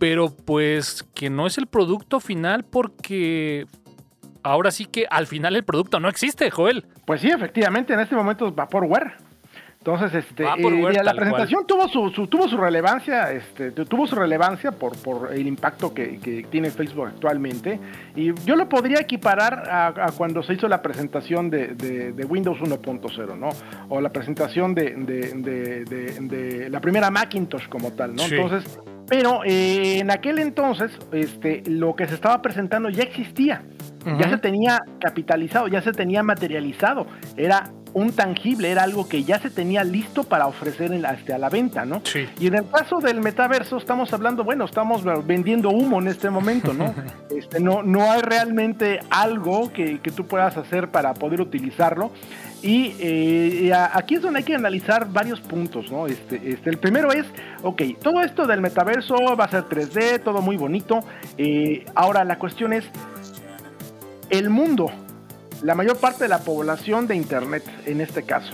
pero 0.00 0.34
pues 0.34 1.04
que 1.14 1.28
no 1.28 1.46
es 1.46 1.58
el 1.58 1.66
producto 1.66 2.20
final 2.20 2.64
porque 2.64 3.66
ahora 4.42 4.70
sí 4.70 4.86
que 4.86 5.06
al 5.10 5.26
final 5.26 5.54
el 5.54 5.62
producto 5.62 6.00
no 6.00 6.08
existe, 6.08 6.50
Joel. 6.50 6.86
Pues 7.04 7.20
sí, 7.20 7.28
efectivamente, 7.28 7.92
en 7.92 8.00
este 8.00 8.16
momento 8.16 8.48
es 8.48 8.54
Vaporware. 8.54 9.12
Entonces, 9.76 10.14
este, 10.14 10.44
eh, 10.44 11.02
la 11.02 11.14
presentación 11.14 11.66
tuvo 11.66 11.88
su, 11.88 12.26
tuvo 12.26 12.48
su 12.48 12.56
relevancia, 12.56 13.32
este, 13.32 13.70
tuvo 13.72 14.06
su 14.06 14.14
relevancia 14.14 14.72
por, 14.72 14.96
por 14.98 15.32
el 15.32 15.46
impacto 15.46 15.92
que, 15.92 16.46
tiene 16.50 16.70
Facebook 16.70 17.08
actualmente. 17.08 17.78
Y 18.14 18.34
yo 18.44 18.56
lo 18.56 18.68
podría 18.68 19.00
equiparar 19.00 19.64
a, 19.70 20.12
cuando 20.16 20.42
se 20.42 20.54
hizo 20.54 20.68
la 20.68 20.80
presentación 20.82 21.50
de, 21.50 22.26
Windows 22.28 22.58
1.0, 22.58 23.38
¿no? 23.38 23.48
O 23.88 24.00
la 24.00 24.10
presentación 24.10 24.74
de, 24.74 26.68
la 26.70 26.80
primera 26.80 27.10
Macintosh 27.10 27.68
como 27.68 27.92
tal, 27.92 28.14
¿no? 28.14 28.22
Entonces, 28.24 28.80
pero 29.10 29.42
eh, 29.44 29.98
en 29.98 30.12
aquel 30.12 30.38
entonces, 30.38 30.92
este, 31.10 31.64
lo 31.66 31.96
que 31.96 32.06
se 32.06 32.14
estaba 32.14 32.40
presentando 32.40 32.88
ya 32.90 33.02
existía, 33.02 33.64
ya 34.18 34.30
se 34.30 34.38
tenía 34.38 34.80
capitalizado, 35.00 35.66
ya 35.66 35.82
se 35.82 35.92
tenía 35.92 36.22
materializado, 36.22 37.08
era 37.36 37.72
un 37.92 38.12
tangible, 38.12 38.70
era 38.70 38.84
algo 38.84 39.08
que 39.08 39.24
ya 39.24 39.40
se 39.40 39.50
tenía 39.50 39.82
listo 39.82 40.22
para 40.22 40.46
ofrecer 40.46 40.92
en 40.92 41.04
este, 41.04 41.34
a 41.34 41.38
la 41.38 41.48
venta, 41.48 41.84
¿no? 41.84 42.02
Sí. 42.04 42.28
Y 42.38 42.46
en 42.46 42.54
el 42.54 42.70
caso 42.70 42.98
del 42.98 43.20
metaverso 43.20 43.78
estamos 43.78 44.12
hablando, 44.12 44.44
bueno, 44.44 44.64
estamos 44.64 45.02
vendiendo 45.26 45.70
humo 45.70 46.00
en 46.00 46.06
este 46.06 46.30
momento, 46.30 46.72
¿no? 46.72 46.94
este, 47.36 47.58
no, 47.58 47.82
no 47.82 48.12
hay 48.12 48.22
realmente 48.22 49.00
algo 49.10 49.72
que, 49.72 49.98
que 49.98 50.12
tú 50.12 50.24
puedas 50.26 50.56
hacer 50.56 50.88
para 50.88 51.14
poder 51.14 51.40
utilizarlo. 51.40 52.12
Y 52.62 52.94
eh, 52.98 53.72
aquí 53.72 54.16
es 54.16 54.22
donde 54.22 54.40
hay 54.40 54.44
que 54.44 54.54
analizar 54.54 55.10
varios 55.10 55.40
puntos, 55.40 55.90
¿no? 55.90 56.06
Este, 56.06 56.36
este, 56.52 56.68
el 56.68 56.78
primero 56.78 57.10
es, 57.10 57.24
ok, 57.62 57.82
todo 58.02 58.20
esto 58.20 58.46
del 58.46 58.60
metaverso 58.60 59.14
va 59.36 59.44
a 59.44 59.48
ser 59.48 59.64
3D, 59.64 60.22
todo 60.22 60.42
muy 60.42 60.56
bonito. 60.56 61.00
Eh, 61.38 61.86
ahora 61.94 62.22
la 62.24 62.38
cuestión 62.38 62.74
es, 62.74 62.84
el 64.28 64.50
mundo, 64.50 64.90
la 65.62 65.74
mayor 65.74 65.96
parte 65.98 66.24
de 66.24 66.28
la 66.28 66.38
población 66.38 67.06
de 67.06 67.16
Internet 67.16 67.64
en 67.86 68.00
este 68.00 68.22
caso, 68.22 68.52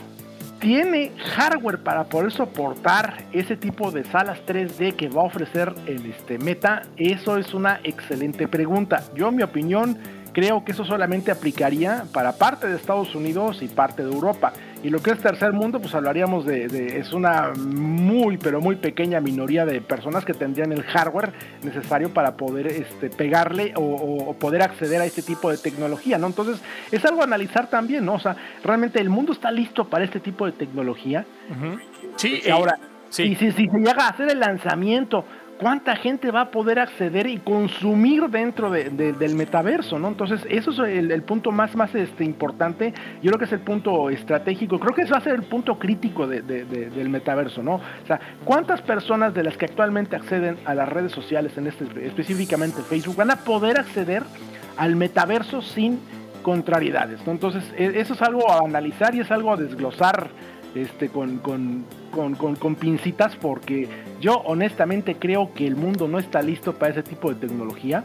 ¿tiene 0.61 1.13
hardware 1.35 1.83
para 1.83 2.05
poder 2.05 2.33
soportar 2.33 3.25
ese 3.33 3.57
tipo 3.57 3.91
de 3.91 4.05
salas 4.05 4.39
3D 4.47 4.95
que 4.95 5.09
va 5.09 5.23
a 5.23 5.25
ofrecer 5.27 5.75
el 5.87 6.07
este, 6.07 6.39
Meta? 6.39 6.83
Eso 6.97 7.37
es 7.37 7.53
una 7.55 7.81
excelente 7.85 8.49
pregunta. 8.49 9.03
Yo, 9.15 9.29
en 9.29 9.37
mi 9.37 9.43
opinión, 9.43 9.99
creo 10.37 10.63
que 10.67 10.73
eso 10.73 10.85
solamente 10.85 11.31
aplicaría 11.31 12.05
para 12.13 12.33
parte 12.33 12.69
de 12.69 12.77
Estados 12.77 13.15
Unidos 13.15 13.63
y 13.63 13.69
parte 13.69 14.05
de 14.05 14.13
Europa. 14.13 14.53
Y 14.83 14.91
lo 14.91 15.01
que 15.01 15.13
es 15.13 15.19
tercer 15.19 15.55
mundo, 15.55 15.81
pues 15.81 15.95
hablaríamos 15.95 16.45
de, 16.45 16.99
es 16.99 17.15
una 17.15 17.55
muy, 17.57 18.37
pero 18.37 18.61
muy 18.61 18.77
pequeña 18.77 19.19
minoría 19.19 19.65
de 19.65 19.81
personas 19.81 20.27
que 20.27 20.35
tendrían 20.35 20.73
el 20.73 20.83
hardware 20.83 21.33
necesario 21.63 22.13
para 22.13 22.37
poder 22.37 22.67
este, 22.67 23.09
pegarle 23.09 23.73
o, 23.77 24.35
poder 24.39 24.61
acceder 24.61 25.01
a 25.01 25.07
este 25.07 25.23
tipo 25.23 25.51
de 25.51 25.57
tecnología, 25.57 26.19
¿no? 26.19 26.27
Entonces, 26.27 26.63
es 26.93 27.03
algo 27.07 27.23
a 27.23 27.25
analizar 27.25 27.71
también, 27.71 28.05
¿no? 28.05 28.17
O 28.17 28.21
sea, 28.21 28.37
realmente 28.63 29.01
el 29.01 29.09
mundo 29.09 29.33
está 29.33 29.51
listo 29.51 29.89
para 29.89 30.05
este 30.05 30.21
tipo 30.21 30.45
de 30.45 30.53
tecnología. 30.53 31.25
Sí, 32.17 32.43
ahora, 32.51 32.79
sí. 33.09 33.35
si, 33.37 33.53
si 33.53 33.69
se 33.69 33.79
llega 33.79 34.05
a 34.05 34.09
hacer 34.11 34.31
el 34.31 34.41
lanzamiento 34.41 35.25
cuánta 35.61 35.97
gente 35.97 36.31
va 36.31 36.43
a 36.43 36.51
poder 36.51 36.79
acceder 36.79 37.27
y 37.27 37.39
consumir 37.39 38.29
dentro 38.29 38.71
del 38.71 39.35
metaverso, 39.35 39.99
¿no? 39.99 40.09
Entonces, 40.09 40.47
eso 40.49 40.71
es 40.71 40.79
el, 40.79 41.23
punto 41.23 41.53
más, 41.53 41.75
más 41.77 41.95
este, 41.95 42.25
importante. 42.25 42.93
Yo 43.23 43.31
creo 43.31 43.39
que 43.39 43.45
es 43.47 43.53
el 43.53 43.61
punto 43.61 44.11
estratégico. 44.11 44.79
Creo 44.79 44.95
que 44.95 45.03
eso 45.03 45.13
va 45.13 45.19
a 45.19 45.23
ser 45.23 45.35
el 45.35 45.43
punto 45.43 45.79
crítico 45.79 46.27
del 46.27 47.09
metaverso, 47.09 47.63
¿no? 47.63 47.77
O 47.77 48.07
sea, 48.07 48.21
¿cuántas 48.45 48.83
personas 48.83 49.35
de 49.35 49.43
las 49.43 49.57
que 49.57 49.67
actualmente 49.67 50.17
acceden 50.17 50.59
a 50.65 50.75
las 50.75 50.89
redes 50.89 51.13
sociales, 51.13 51.57
en 51.57 51.67
este, 51.67 51.87
específicamente 52.07 52.83
Facebook, 52.83 53.17
van 53.17 53.31
a 53.31 53.37
poder 53.37 53.79
acceder 53.79 54.23
al 54.77 54.97
metaverso 54.97 55.63
sin 55.63 56.01
contrariedades, 56.43 57.27
¿no? 57.27 57.33
Entonces, 57.33 57.65
e, 57.77 57.99
eso 58.01 58.15
es 58.15 58.23
algo 58.23 58.49
a 58.51 58.59
analizar 58.65 59.15
y 59.15 59.21
es 59.21 59.31
algo 59.33 59.53
a 59.53 59.57
desglosar 59.57 60.31
este, 60.77 61.09
con, 61.09 61.39
con, 61.39 61.85
con, 62.17 62.75
pincitas 62.75 63.37
porque 63.37 63.89
yo 64.21 64.39
honestamente 64.47 65.17
creo 65.17 65.53
que 65.53 65.67
el 65.67 65.77
mundo 65.77 66.09
no 66.09 66.19
está 66.19 66.43
listo 66.43 66.75
para 66.75 66.93
ese 66.93 67.03
tipo 67.03 67.33
de 67.33 67.47
tecnología. 67.47 68.05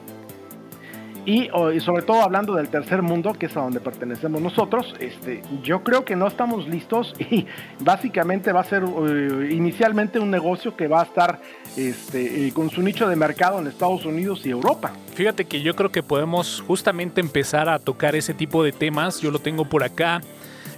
Y, 1.23 1.49
sobre 1.81 2.01
todo 2.01 2.23
hablando 2.23 2.55
del 2.55 2.69
tercer 2.69 3.03
mundo, 3.03 3.33
que 3.33 3.45
es 3.45 3.55
a 3.55 3.61
donde 3.61 3.79
pertenecemos 3.79 4.41
nosotros, 4.41 4.95
este, 4.99 5.43
yo 5.61 5.83
creo 5.83 6.03
que 6.03 6.15
no 6.15 6.25
estamos 6.25 6.67
listos 6.67 7.13
y 7.19 7.45
básicamente 7.79 8.51
va 8.51 8.61
a 8.61 8.63
ser 8.63 8.83
eh, 8.83 9.49
inicialmente 9.51 10.17
un 10.17 10.31
negocio 10.31 10.75
que 10.75 10.87
va 10.87 11.01
a 11.01 11.03
estar 11.03 11.39
este, 11.77 12.47
eh, 12.47 12.51
con 12.53 12.71
su 12.71 12.81
nicho 12.81 13.07
de 13.07 13.15
mercado 13.15 13.59
en 13.59 13.67
Estados 13.67 14.03
Unidos 14.03 14.43
y 14.47 14.49
Europa. 14.49 14.93
Fíjate 15.13 15.45
que 15.45 15.61
yo 15.61 15.75
creo 15.75 15.91
que 15.91 16.01
podemos 16.01 16.63
justamente 16.65 17.21
empezar 17.21 17.69
a 17.69 17.77
tocar 17.77 18.15
ese 18.15 18.33
tipo 18.33 18.63
de 18.63 18.71
temas. 18.71 19.21
Yo 19.21 19.29
lo 19.29 19.37
tengo 19.37 19.65
por 19.65 19.83
acá. 19.83 20.21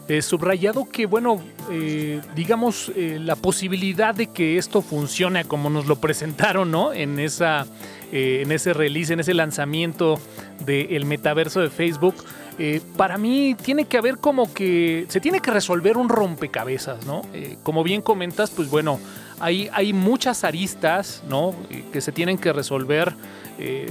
Eh, 0.07 0.21
subrayado 0.21 0.87
que, 0.89 1.05
bueno, 1.05 1.41
digamos, 2.35 2.91
la 2.95 3.37
posibilidad 3.37 4.13
de 4.13 4.27
que 4.27 4.57
esto 4.57 4.81
funcione 4.81 5.45
como 5.45 5.69
nos 5.69 5.85
lo 5.85 5.95
presentaron, 5.95 6.71
¿no? 6.71 6.91
En 6.93 7.19
esa 7.19 7.65
eh, 8.15 8.43
en 8.43 8.51
ese 8.51 8.73
release, 8.73 9.11
en 9.11 9.21
ese 9.21 9.33
lanzamiento 9.33 10.19
del 10.63 11.03
metaverso 11.03 11.61
de 11.61 11.71
Facebook, 11.71 12.13
eh, 12.59 12.79
para 12.95 13.17
mí 13.17 13.55
tiene 13.59 13.85
que 13.85 13.97
haber 13.97 14.17
como 14.17 14.53
que 14.53 15.07
se 15.09 15.19
tiene 15.19 15.39
que 15.39 15.49
resolver 15.49 15.97
un 15.97 16.09
rompecabezas, 16.09 17.07
¿no? 17.07 17.23
Eh, 17.33 17.57
como 17.63 17.83
bien 17.83 18.03
comentas, 18.03 18.51
pues 18.51 18.69
bueno, 18.69 18.99
hay, 19.39 19.67
hay 19.73 19.93
muchas 19.93 20.43
aristas, 20.43 21.23
¿no? 21.27 21.55
que 21.91 22.01
se 22.01 22.11
tienen 22.11 22.37
que 22.37 22.53
resolver 22.53 23.15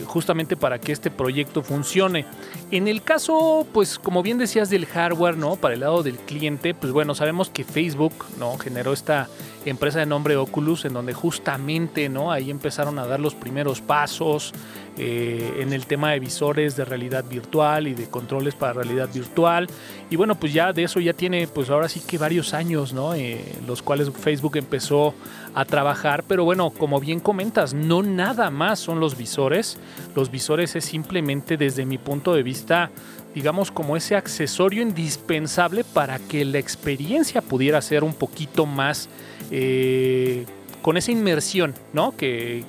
justamente 0.06 0.56
para 0.56 0.78
que 0.78 0.92
este 0.92 1.10
proyecto 1.10 1.62
funcione. 1.62 2.26
En 2.70 2.88
el 2.88 3.02
caso, 3.02 3.66
pues 3.72 3.98
como 3.98 4.22
bien 4.22 4.38
decías 4.38 4.70
del 4.70 4.86
hardware, 4.86 5.36
¿no? 5.36 5.56
Para 5.56 5.74
el 5.74 5.80
lado 5.80 6.02
del 6.02 6.16
cliente, 6.16 6.74
pues 6.74 6.92
bueno, 6.92 7.14
sabemos 7.14 7.50
que 7.50 7.64
Facebook, 7.64 8.12
¿no? 8.38 8.58
Generó 8.58 8.92
esta 8.92 9.28
empresa 9.64 10.00
de 10.00 10.06
nombre 10.06 10.36
Oculus, 10.36 10.84
en 10.84 10.92
donde 10.92 11.12
justamente 11.12 12.08
¿no? 12.08 12.32
ahí 12.32 12.50
empezaron 12.50 12.98
a 12.98 13.06
dar 13.06 13.20
los 13.20 13.34
primeros 13.34 13.80
pasos 13.80 14.52
eh, 14.98 15.58
en 15.60 15.72
el 15.72 15.86
tema 15.86 16.12
de 16.12 16.20
visores 16.20 16.76
de 16.76 16.84
realidad 16.84 17.24
virtual 17.28 17.86
y 17.88 17.94
de 17.94 18.08
controles 18.08 18.54
para 18.54 18.74
realidad 18.74 19.08
virtual. 19.12 19.68
Y 20.10 20.16
bueno, 20.16 20.34
pues 20.34 20.52
ya 20.52 20.72
de 20.72 20.84
eso 20.84 21.00
ya 21.00 21.14
tiene 21.14 21.46
pues 21.46 21.70
ahora 21.70 21.88
sí 21.88 22.00
que 22.00 22.18
varios 22.18 22.52
años, 22.52 22.92
¿no? 22.92 23.14
Eh, 23.14 23.42
los 23.66 23.82
cuales 23.82 24.10
Facebook 24.10 24.56
empezó 24.56 25.14
a 25.54 25.64
trabajar. 25.64 26.24
Pero 26.24 26.44
bueno, 26.44 26.70
como 26.70 27.00
bien 27.00 27.20
comentas, 27.20 27.72
no 27.72 28.02
nada 28.02 28.50
más 28.50 28.80
son 28.80 29.00
los 29.00 29.16
visores. 29.16 29.78
Los 30.14 30.30
visores 30.30 30.76
es 30.76 30.84
simplemente 30.84 31.56
desde 31.56 31.86
mi 31.86 31.98
punto 31.98 32.34
de 32.34 32.42
vista 32.42 32.90
digamos, 33.34 33.70
como 33.70 33.96
ese 33.96 34.16
accesorio 34.16 34.82
indispensable 34.82 35.84
para 35.84 36.18
que 36.18 36.44
la 36.44 36.58
experiencia 36.58 37.42
pudiera 37.42 37.80
ser 37.80 38.04
un 38.04 38.14
poquito 38.14 38.66
más 38.66 39.08
eh, 39.50 40.44
con 40.82 40.96
esa 40.96 41.12
inmersión, 41.12 41.74
¿no? 41.92 42.16
Que, 42.16 42.64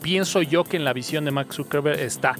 pienso 0.00 0.42
yo 0.42 0.64
que 0.64 0.76
en 0.76 0.84
la 0.84 0.92
visión 0.92 1.24
de 1.24 1.30
Max 1.30 1.56
Zuckerberg 1.56 2.00
está. 2.00 2.34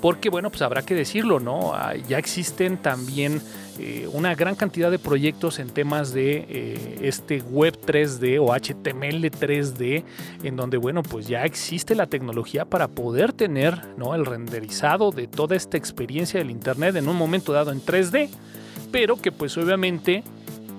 Porque, 0.00 0.30
bueno, 0.30 0.50
pues 0.50 0.62
habrá 0.62 0.82
que 0.82 0.94
decirlo, 0.94 1.40
¿no? 1.40 1.74
Ah, 1.74 1.94
ya 2.08 2.18
existen 2.18 2.76
también 2.76 3.42
eh, 3.78 4.08
una 4.12 4.34
gran 4.34 4.54
cantidad 4.54 4.90
de 4.90 4.98
proyectos 4.98 5.58
en 5.58 5.70
temas 5.70 6.12
de 6.12 6.46
eh, 6.48 6.98
este 7.02 7.40
web 7.40 7.78
3D 7.84 8.38
o 8.40 8.52
HTML 8.54 9.30
3D, 9.30 10.04
en 10.42 10.56
donde, 10.56 10.76
bueno, 10.76 11.02
pues 11.02 11.26
ya 11.26 11.44
existe 11.44 11.94
la 11.94 12.06
tecnología 12.06 12.64
para 12.64 12.88
poder 12.88 13.32
tener, 13.32 13.80
¿no? 13.96 14.14
El 14.14 14.24
renderizado 14.26 15.10
de 15.10 15.26
toda 15.26 15.56
esta 15.56 15.76
experiencia 15.76 16.38
del 16.38 16.50
Internet 16.50 16.96
en 16.96 17.08
un 17.08 17.16
momento 17.16 17.52
dado 17.52 17.72
en 17.72 17.80
3D, 17.80 18.30
pero 18.90 19.16
que 19.16 19.32
pues 19.32 19.56
obviamente 19.58 20.22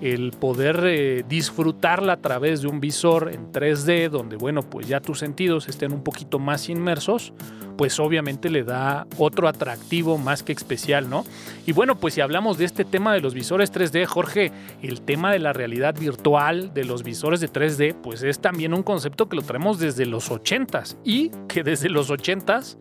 el 0.02 0.32
poder 0.32 0.82
eh, 0.86 1.24
disfrutarla 1.28 2.14
a 2.14 2.22
través 2.22 2.62
de 2.62 2.68
un 2.68 2.80
visor 2.80 3.32
en 3.34 3.52
3D, 3.52 4.10
donde 4.10 4.36
bueno, 4.36 4.62
pues 4.62 4.88
ya 4.88 5.00
tus 5.00 5.20
sentidos 5.20 5.68
estén 5.68 5.92
un 5.92 6.04
poquito 6.04 6.40
más 6.40 6.70
inmersos, 6.70 7.34
pues 7.78 8.00
obviamente 8.00 8.50
le 8.50 8.64
da 8.64 9.08
otro 9.18 9.48
atractivo 9.48 10.18
más 10.18 10.44
que 10.44 10.52
especial, 10.52 11.10
¿no? 11.10 11.26
Y 11.66 11.72
bueno, 11.72 12.00
pues 12.00 12.16
si 12.16 12.22
hablamos 12.22 12.58
de 12.58 12.66
este 12.66 12.86
tema 12.86 13.14
de 13.14 13.22
los 13.22 13.34
visores 13.34 13.72
3D, 13.72 14.06
Jorge, 14.06 14.52
el 14.82 15.02
tema 15.02 15.32
de 15.32 15.40
la 15.40 15.54
realidad 15.54 15.96
virtual, 15.98 16.74
de 16.74 16.84
los 16.86 17.04
visores 17.04 17.40
de 17.40 17.52
3D, 17.52 17.96
pues 18.02 18.24
es 18.24 18.40
también 18.40 18.74
un 18.74 18.84
concepto 18.84 19.30
que 19.30 19.36
lo 19.36 19.42
traemos 19.44 19.80
desde 19.80 20.06
los 20.06 20.32
80s 20.32 20.98
y 21.04 21.30
que 21.48 21.64
desde 21.64 21.90
los 21.90 22.10
80s 22.10 22.78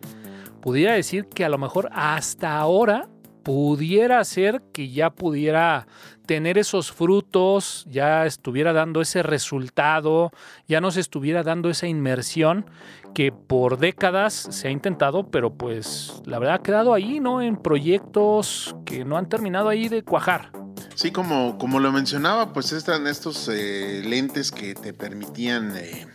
pudiera 0.61 0.93
decir 0.93 1.27
que 1.27 1.45
a 1.45 1.49
lo 1.49 1.57
mejor 1.57 1.89
hasta 1.93 2.57
ahora 2.57 3.07
pudiera 3.47 4.21
ser 4.25 4.61
que 4.73 4.89
ya 4.89 5.09
pudiera 5.09 5.87
tener 6.25 6.57
esos 6.57 6.91
frutos, 6.91 7.85
ya 7.89 8.25
estuviera 8.25 8.73
dando 8.73 8.99
ese 8.99 9.23
resultado, 9.23 10.31
ya 10.67 10.81
nos 10.81 10.97
estuviera 10.97 11.43
dando 11.43 11.69
esa 11.69 11.87
inmersión 11.87 12.65
que 13.13 13.31
por 13.31 13.77
décadas 13.77 14.33
se 14.33 14.67
ha 14.67 14.71
intentado, 14.71 15.31
pero 15.31 15.53
pues 15.53 16.21
la 16.25 16.39
verdad 16.39 16.55
ha 16.55 16.61
quedado 16.61 16.93
ahí, 16.93 17.21
¿no? 17.21 17.41
En 17.41 17.55
proyectos 17.55 18.75
que 18.83 19.05
no 19.05 19.15
han 19.15 19.29
terminado 19.29 19.69
ahí 19.69 19.87
de 19.87 20.03
cuajar. 20.03 20.51
Sí, 20.95 21.11
como, 21.11 21.57
como 21.57 21.79
lo 21.79 21.93
mencionaba, 21.93 22.51
pues 22.51 22.73
están 22.73 23.07
estos 23.07 23.47
eh, 23.47 24.01
lentes 24.05 24.51
que 24.51 24.75
te 24.75 24.91
permitían 24.91 25.73
eh, 25.77 26.05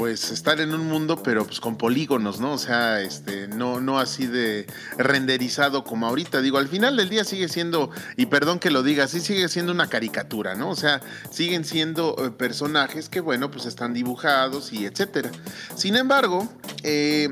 pues 0.00 0.30
estar 0.30 0.62
en 0.62 0.72
un 0.72 0.88
mundo, 0.88 1.22
pero 1.22 1.44
pues 1.44 1.60
con 1.60 1.76
polígonos, 1.76 2.40
¿no? 2.40 2.54
O 2.54 2.58
sea, 2.58 3.02
este, 3.02 3.48
no, 3.48 3.82
no 3.82 3.98
así 3.98 4.26
de 4.26 4.66
renderizado 4.96 5.84
como 5.84 6.06
ahorita. 6.06 6.40
Digo, 6.40 6.56
al 6.56 6.68
final 6.68 6.96
del 6.96 7.10
día 7.10 7.22
sigue 7.22 7.50
siendo, 7.50 7.90
y 8.16 8.24
perdón 8.24 8.60
que 8.60 8.70
lo 8.70 8.82
diga, 8.82 9.08
sí 9.08 9.20
sigue 9.20 9.46
siendo 9.50 9.72
una 9.72 9.90
caricatura, 9.90 10.54
¿no? 10.54 10.70
O 10.70 10.74
sea, 10.74 11.02
siguen 11.30 11.66
siendo 11.66 12.16
eh, 12.18 12.30
personajes 12.30 13.10
que, 13.10 13.20
bueno, 13.20 13.50
pues 13.50 13.66
están 13.66 13.92
dibujados 13.92 14.72
y 14.72 14.86
etcétera. 14.86 15.32
Sin 15.74 15.96
embargo, 15.96 16.48
eh, 16.82 17.30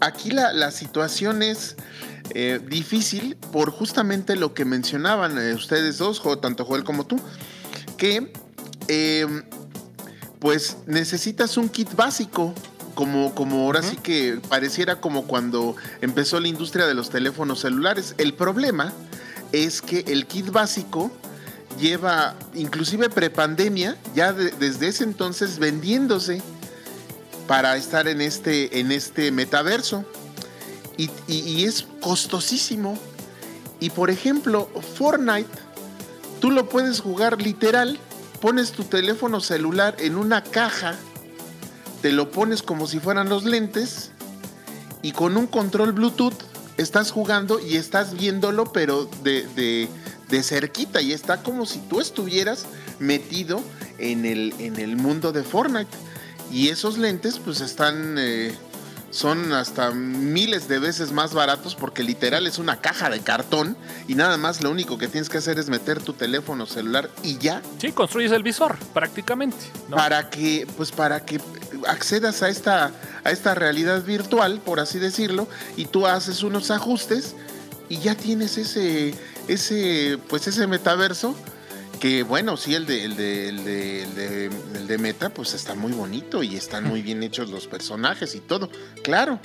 aquí 0.00 0.32
la, 0.32 0.72
situación 0.72 1.44
es 1.44 1.76
eh, 2.34 2.58
difícil 2.68 3.36
por 3.52 3.70
justamente 3.70 4.34
lo 4.34 4.52
que 4.52 4.64
mencionaban 4.64 5.38
ustedes 5.54 5.98
dos, 5.98 6.20
tanto 6.42 6.64
Joel 6.64 6.82
como 6.82 7.06
tú, 7.06 7.20
que 7.96 8.32
pues 10.40 10.78
necesitas 10.86 11.56
un 11.56 11.68
kit 11.68 11.94
básico. 11.94 12.54
Como, 12.94 13.34
como 13.34 13.62
ahora 13.62 13.82
sí 13.82 13.96
que 13.96 14.40
pareciera 14.48 15.00
como 15.00 15.26
cuando 15.26 15.76
empezó 16.02 16.38
la 16.40 16.48
industria 16.48 16.86
de 16.86 16.92
los 16.92 17.08
teléfonos 17.08 17.60
celulares. 17.60 18.14
El 18.18 18.34
problema 18.34 18.92
es 19.52 19.80
que 19.80 20.04
el 20.08 20.26
kit 20.26 20.50
básico 20.50 21.10
lleva, 21.78 22.34
inclusive 22.52 23.08
prepandemia, 23.08 23.96
ya 24.14 24.32
desde 24.32 24.88
ese 24.88 25.04
entonces 25.04 25.58
vendiéndose 25.58 26.42
para 27.46 27.76
estar 27.76 28.06
en 28.08 28.20
este, 28.20 28.80
en 28.80 28.92
este 28.92 29.30
metaverso. 29.30 30.04
y, 30.98 31.64
es 31.64 31.86
costosísimo. 32.00 32.98
Y 33.78 33.90
por 33.90 34.10
ejemplo, 34.10 34.68
Fortnite, 34.96 35.48
tú 36.40 36.50
lo 36.50 36.68
puedes 36.68 37.00
jugar 37.00 37.40
literal 37.40 37.98
pones 38.40 38.72
tu 38.72 38.84
teléfono 38.84 39.40
celular 39.40 39.96
en 39.98 40.16
una 40.16 40.42
caja, 40.42 40.96
te 42.02 42.12
lo 42.12 42.30
pones 42.30 42.62
como 42.62 42.86
si 42.86 42.98
fueran 42.98 43.28
los 43.28 43.44
lentes 43.44 44.10
y 45.02 45.12
con 45.12 45.36
un 45.36 45.46
control 45.46 45.92
Bluetooth 45.92 46.34
estás 46.76 47.10
jugando 47.10 47.60
y 47.60 47.76
estás 47.76 48.14
viéndolo 48.14 48.72
pero 48.72 49.08
de, 49.22 49.88
cerquita 50.42 51.02
y 51.02 51.12
está 51.12 51.42
como 51.42 51.66
si 51.66 51.78
tú 51.80 52.00
estuvieras 52.00 52.66
metido 52.98 53.60
en 53.98 54.24
el, 54.24 54.54
en 54.58 54.78
el 54.78 54.96
mundo 54.96 55.32
de 55.32 55.42
Fortnite. 55.42 55.90
Y 56.50 56.68
esos 56.68 56.98
lentes 56.98 57.38
pues 57.38 57.60
están... 57.60 58.16
Eh, 58.18 58.52
son 59.10 59.52
hasta 59.52 59.90
miles 59.90 60.68
de 60.68 60.78
veces 60.78 61.12
más 61.12 61.34
baratos 61.34 61.74
porque 61.74 62.02
literal 62.02 62.46
es 62.46 62.58
una 62.58 62.80
caja 62.80 63.10
de 63.10 63.20
cartón 63.20 63.76
y 64.06 64.14
nada 64.14 64.36
más 64.36 64.62
lo 64.62 64.70
único 64.70 64.98
que 64.98 65.08
tienes 65.08 65.28
que 65.28 65.38
hacer 65.38 65.58
es 65.58 65.68
meter 65.68 66.00
tu 66.00 66.12
teléfono 66.12 66.66
celular 66.66 67.10
y 67.22 67.38
ya. 67.38 67.60
Sí, 67.78 67.92
construyes 67.92 68.32
el 68.32 68.42
visor 68.42 68.78
prácticamente. 68.94 69.58
Para 69.90 70.30
que, 70.30 70.66
pues 70.76 70.92
para 70.92 71.24
que 71.24 71.40
accedas 71.88 72.42
a 72.42 72.48
esta, 72.48 72.92
a 73.24 73.30
esta 73.30 73.54
realidad 73.54 74.04
virtual, 74.04 74.60
por 74.60 74.80
así 74.80 74.98
decirlo, 74.98 75.48
y 75.76 75.86
tú 75.86 76.06
haces 76.06 76.42
unos 76.42 76.70
ajustes 76.70 77.34
y 77.88 77.98
ya 77.98 78.14
tienes 78.14 78.58
ese, 78.58 79.14
ese, 79.48 80.18
pues 80.28 80.46
ese 80.46 80.66
metaverso 80.66 81.34
que 82.00 82.22
bueno, 82.22 82.56
sí, 82.56 82.74
el 82.74 82.86
de, 82.86 83.04
el 83.04 83.16
de, 83.16 83.48
el 83.50 83.64
de, 83.64 84.46
el 84.46 84.86
de, 84.86 84.98
Meta, 84.98 85.28
pues 85.28 85.52
está 85.52 85.74
muy 85.74 85.92
bonito 85.92 86.42
y 86.42 86.56
están 86.56 86.84
muy 86.84 87.02
bien 87.02 87.22
hechos 87.22 87.50
los 87.50 87.66
personajes 87.68 88.34
y 88.34 88.40
todo, 88.40 88.70
claro. 89.04 89.38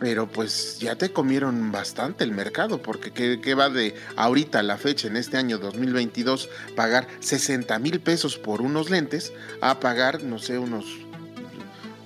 Pero 0.00 0.26
pues 0.26 0.78
ya 0.80 0.96
te 0.96 1.12
comieron 1.12 1.70
bastante 1.72 2.24
el 2.24 2.32
mercado, 2.32 2.82
porque 2.82 3.12
¿qué, 3.12 3.54
va 3.54 3.70
de 3.70 3.94
ahorita 4.16 4.62
la 4.62 4.76
fecha, 4.76 5.08
en 5.08 5.16
este 5.16 5.36
año 5.36 5.58
2022, 5.58 6.48
pagar 6.76 7.06
60 7.20 7.78
mil 7.78 8.00
pesos 8.00 8.36
por 8.36 8.60
unos 8.60 8.90
lentes 8.90 9.32
a 9.60 9.80
pagar, 9.80 10.22
no 10.22 10.38
sé, 10.38 10.58
unos 10.58 10.84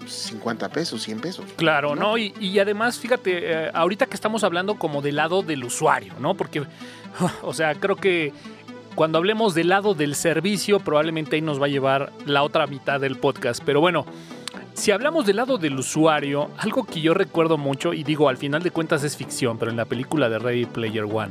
50 0.06 0.68
pesos, 0.70 1.02
100 1.02 1.20
pesos. 1.20 1.46
Claro, 1.56 1.94
¿no? 1.94 2.16
Y, 2.16 2.34
y, 2.40 2.58
además, 2.58 2.98
fíjate, 2.98 3.66
eh, 3.66 3.70
ahorita 3.74 4.06
que 4.06 4.14
estamos 4.14 4.44
hablando 4.44 4.78
como 4.78 5.02
del 5.02 5.16
lado 5.16 5.42
del 5.42 5.64
usuario, 5.64 6.14
¿no? 6.20 6.34
Porque, 6.34 6.64
o 7.42 7.52
sea, 7.52 7.74
creo 7.74 7.96
que 7.96 8.32
cuando 8.98 9.18
hablemos 9.18 9.54
del 9.54 9.68
lado 9.68 9.94
del 9.94 10.16
servicio, 10.16 10.80
probablemente 10.80 11.36
ahí 11.36 11.40
nos 11.40 11.62
va 11.62 11.66
a 11.66 11.68
llevar 11.68 12.12
la 12.26 12.42
otra 12.42 12.66
mitad 12.66 12.98
del 12.98 13.16
podcast. 13.16 13.62
Pero 13.64 13.80
bueno, 13.80 14.04
Si 14.74 14.90
hablamos 14.90 15.24
del 15.24 15.36
lado 15.36 15.56
del 15.56 15.78
usuario, 15.78 16.50
algo 16.58 16.82
que 16.82 17.00
yo 17.00 17.14
recuerdo 17.14 17.56
mucho, 17.56 17.94
y 17.94 18.02
digo, 18.02 18.28
al 18.28 18.38
final 18.38 18.60
de 18.62 18.72
cuentas 18.72 19.04
es 19.04 19.16
ficción, 19.16 19.56
pero 19.56 19.70
en 19.70 19.76
la 19.76 19.84
película 19.84 20.28
de 20.28 20.40
Ready 20.40 20.66
Player 20.66 21.04
One, 21.04 21.30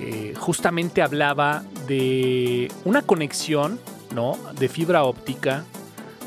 eh, 0.00 0.34
justamente 0.36 1.00
hablaba 1.00 1.62
de 1.86 2.72
una 2.84 3.02
conexión 3.02 3.78
¿no? 4.12 4.36
de 4.58 4.68
fibra 4.68 5.04
óptica 5.04 5.64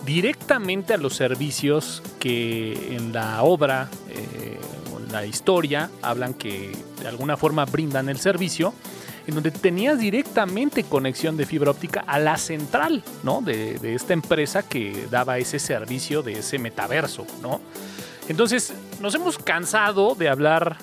directamente 0.06 0.94
a 0.94 0.98
los 0.98 1.14
servicios 1.14 2.02
que 2.20 2.96
en 2.96 3.12
la 3.12 3.44
obra, 3.44 3.90
eh, 4.10 4.58
en 4.98 5.12
la 5.12 5.26
historia, 5.26 5.90
hablan 6.02 6.34
que 6.34 6.72
de 7.02 7.08
alguna 7.10 7.36
forma 7.36 7.66
brindan 7.66 8.08
el 8.08 8.18
servicio 8.18 8.74
en 9.28 9.36
donde 9.36 9.52
tenías 9.52 10.00
directamente 10.00 10.84
conexión 10.84 11.38
de 11.38 11.46
fibra 11.46 11.72
óptica 11.72 12.04
a 12.06 12.20
la 12.20 12.38
central, 12.38 13.04
¿no? 13.24 13.42
De, 13.42 13.80
esta 13.94 14.14
empresa 14.14 14.64
que 14.64 15.08
daba 15.10 15.38
ese 15.38 15.60
servicio 15.60 16.22
de 16.22 16.40
ese 16.40 16.60
metaverso, 16.60 17.26
¿no? 17.42 17.62
Entonces, 18.28 18.74
nos 19.02 19.16
hemos 19.16 19.38
cansado 19.38 20.16
de 20.16 20.30
hablar 20.30 20.78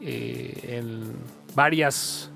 eh, 0.00 0.78
en 0.78 1.12
varias 1.54 2.30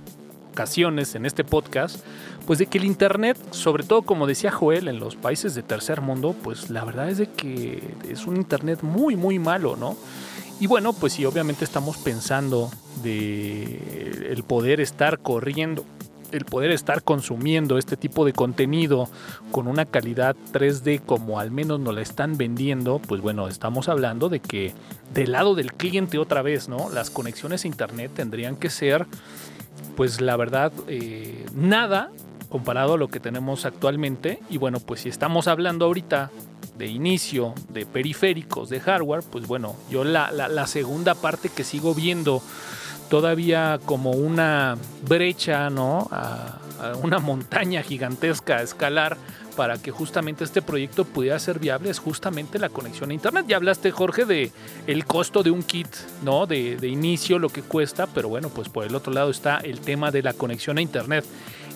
ocasiones 0.53 1.15
en 1.17 1.27
este 1.27 1.43
podcast, 1.43 1.99
pues 2.47 2.59
de 2.59 2.67
que 2.67 2.79
el 2.79 2.85
Internet, 2.85 3.37
sobre 3.51 3.83
todo 3.83 4.03
como 4.03 4.27
decía 4.27 4.53
Joel, 4.53 4.89
en 4.89 5.01
los 5.01 5.17
países 5.17 5.55
de 5.55 5.63
tercer 5.63 6.01
mundo, 6.01 6.35
pues 6.43 6.71
la 6.71 6.85
verdad 6.85 7.09
es 7.09 7.19
de 7.19 7.31
que 7.31 7.83
es 8.09 8.27
un 8.27 8.37
Internet 8.37 8.81
muy, 8.83 9.17
muy 9.17 9.39
malo, 9.39 9.77
¿no? 9.77 9.97
Y 10.61 10.67
bueno, 10.67 10.93
pues 10.93 11.15
sí, 11.15 11.25
obviamente 11.25 11.65
estamos 11.65 11.97
pensando 11.97 12.71
de 13.03 14.29
el 14.31 14.43
poder 14.45 14.81
estar 14.81 15.19
corriendo, 15.19 15.85
el 16.33 16.45
poder 16.45 16.71
estar 16.71 17.03
consumiendo 17.03 17.79
este 17.79 17.97
tipo 17.97 18.25
de 18.25 18.33
contenido 18.33 19.09
con 19.51 19.69
una 19.69 19.85
calidad 19.85 20.37
3D 20.53 21.01
como 21.05 21.39
al 21.41 21.51
menos 21.51 21.81
nos 21.81 21.95
la 21.95 22.03
están 22.03 22.37
vendiendo, 22.37 22.99
pues 22.99 23.21
bueno, 23.21 23.49
estamos 23.49 23.89
hablando 23.89 24.29
de 24.29 24.41
que 24.41 24.73
del 25.13 25.33
lado 25.33 25.55
del 25.55 25.73
cliente 25.73 26.19
otra 26.19 26.43
vez, 26.43 26.69
¿no? 26.69 26.91
Las 26.91 27.11
conexiones 27.11 27.65
a 27.65 27.69
internet 27.69 28.11
tendrían 28.15 28.57
que 28.57 28.71
ser, 28.71 29.07
pues 29.97 30.21
la 30.21 30.37
verdad, 30.37 30.73
eh, 30.89 31.47
nada 31.55 32.11
comparado 32.55 32.95
a 32.95 32.99
lo 32.99 33.09
que 33.09 33.19
tenemos 33.19 33.65
actualmente. 33.65 34.39
Y 34.49 34.59
bueno, 34.59 34.79
pues 34.79 35.01
si 35.01 35.09
estamos 35.09 35.49
hablando 35.49 35.87
ahorita 35.87 36.31
de 36.79 36.87
inicio 36.87 37.53
de 37.69 37.85
periféricos 37.85 38.69
de 38.69 38.79
hardware, 38.79 39.25
pues 39.29 39.49
bueno, 39.49 39.75
yo 39.91 40.05
la, 40.05 40.31
la, 40.31 40.67
segunda 40.69 41.17
parte 41.17 41.49
que 41.49 41.65
sigo 41.65 41.95
viendo 41.95 42.43
todavía 43.09 43.79
como 43.85 44.11
una 44.13 44.77
brecha, 45.07 45.71
¿no? 45.71 46.09
A, 46.11 46.59
una 47.03 47.19
montaña 47.19 47.83
gigantesca 47.83 48.57
a 48.57 48.63
escalar 48.63 49.17
para 49.57 49.79
que 49.79 49.91
justamente 49.91 50.45
este 50.45 50.61
proyecto 50.61 51.05
pudiera 51.05 51.39
ser 51.39 51.59
viable 51.59 51.89
es 51.89 51.99
justamente 51.99 52.59
la 52.59 52.69
conexión 52.69 53.11
a 53.11 53.15
internet. 53.15 53.47
Ya 53.49 53.57
hablaste, 53.57 53.91
Jorge, 53.91 54.25
de 54.27 54.53
el 54.87 55.07
costo 55.07 55.43
de 55.43 55.51
un 55.51 55.63
kit, 55.63 55.89
¿no? 56.23 56.47
De, 56.47 56.77
de 56.77 56.89
inicio, 56.89 57.39
lo 57.39 57.49
que 57.49 57.63
cuesta, 57.63 58.07
pero 58.07 58.29
bueno, 58.29 58.51
pues 58.51 58.69
por 58.69 58.85
el 58.85 58.95
otro 58.95 59.13
lado 59.13 59.31
está 59.31 59.59
el 59.59 59.81
tema 59.81 60.11
de 60.11 60.23
la 60.23 60.35
conexión 60.35 60.77
a 60.77 60.83
internet. 60.83 61.25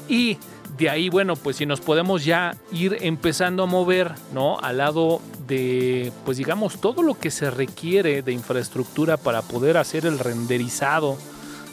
Y 0.09 0.37
de 0.79 0.89
ahí, 0.89 1.09
bueno, 1.09 1.35
pues 1.35 1.57
si 1.57 1.67
nos 1.67 1.81
podemos 1.81 2.25
ya 2.25 2.57
ir 2.71 2.99
empezando 3.01 3.65
a 3.65 3.67
mover, 3.67 4.13
¿no? 4.33 4.59
Al 4.61 4.79
lado 4.79 5.21
de, 5.49 6.13
pues 6.25 6.39
digamos, 6.39 6.81
todo 6.81 7.03
lo 7.03 7.19
que 7.19 7.33
se 7.33 7.51
requiere 7.51 8.23
de 8.23 8.33
infraestructura 8.33 9.17
para 9.17 9.43
poder 9.43 9.77
hacer 9.77 10.07
el 10.07 10.21
renderizado, 10.21 11.19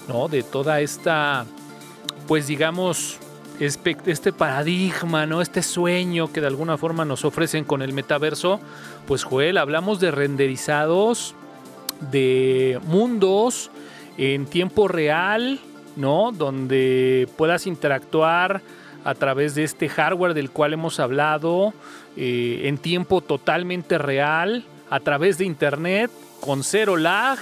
¿no? 0.07 0.27
De 0.27 0.41
toda 0.41 0.81
esta, 0.81 1.45
pues 2.27 2.47
digamos, 2.47 3.19
este 3.59 4.33
paradigma, 4.33 5.27
¿no? 5.27 5.39
Este 5.39 5.61
sueño 5.61 6.33
que 6.33 6.41
de 6.41 6.47
alguna 6.47 6.77
forma 6.77 7.05
nos 7.05 7.25
ofrecen 7.25 7.63
con 7.63 7.83
el 7.83 7.93
metaverso, 7.93 8.59
pues 9.07 9.23
Joel, 9.23 9.59
hablamos 9.59 9.99
de 9.99 10.09
renderizados, 10.09 11.35
de 12.11 12.79
mundos 12.87 13.69
en 14.17 14.47
tiempo 14.47 14.87
real, 14.87 15.59
¿no? 15.95 16.31
Donde 16.31 17.29
puedas 17.37 17.67
interactuar 17.67 18.61
a 19.05 19.13
través 19.13 19.55
de 19.55 19.63
este 19.63 19.87
hardware 19.87 20.33
del 20.33 20.49
cual 20.49 20.73
hemos 20.73 20.99
hablado 20.99 21.73
eh, 22.17 22.63
en 22.65 22.77
tiempo 22.77 23.21
totalmente 23.21 23.97
real, 23.97 24.65
a 24.89 24.99
través 24.99 25.37
de 25.37 25.45
internet, 25.45 26.11
con 26.41 26.63
cero 26.63 26.97
lag. 26.97 27.37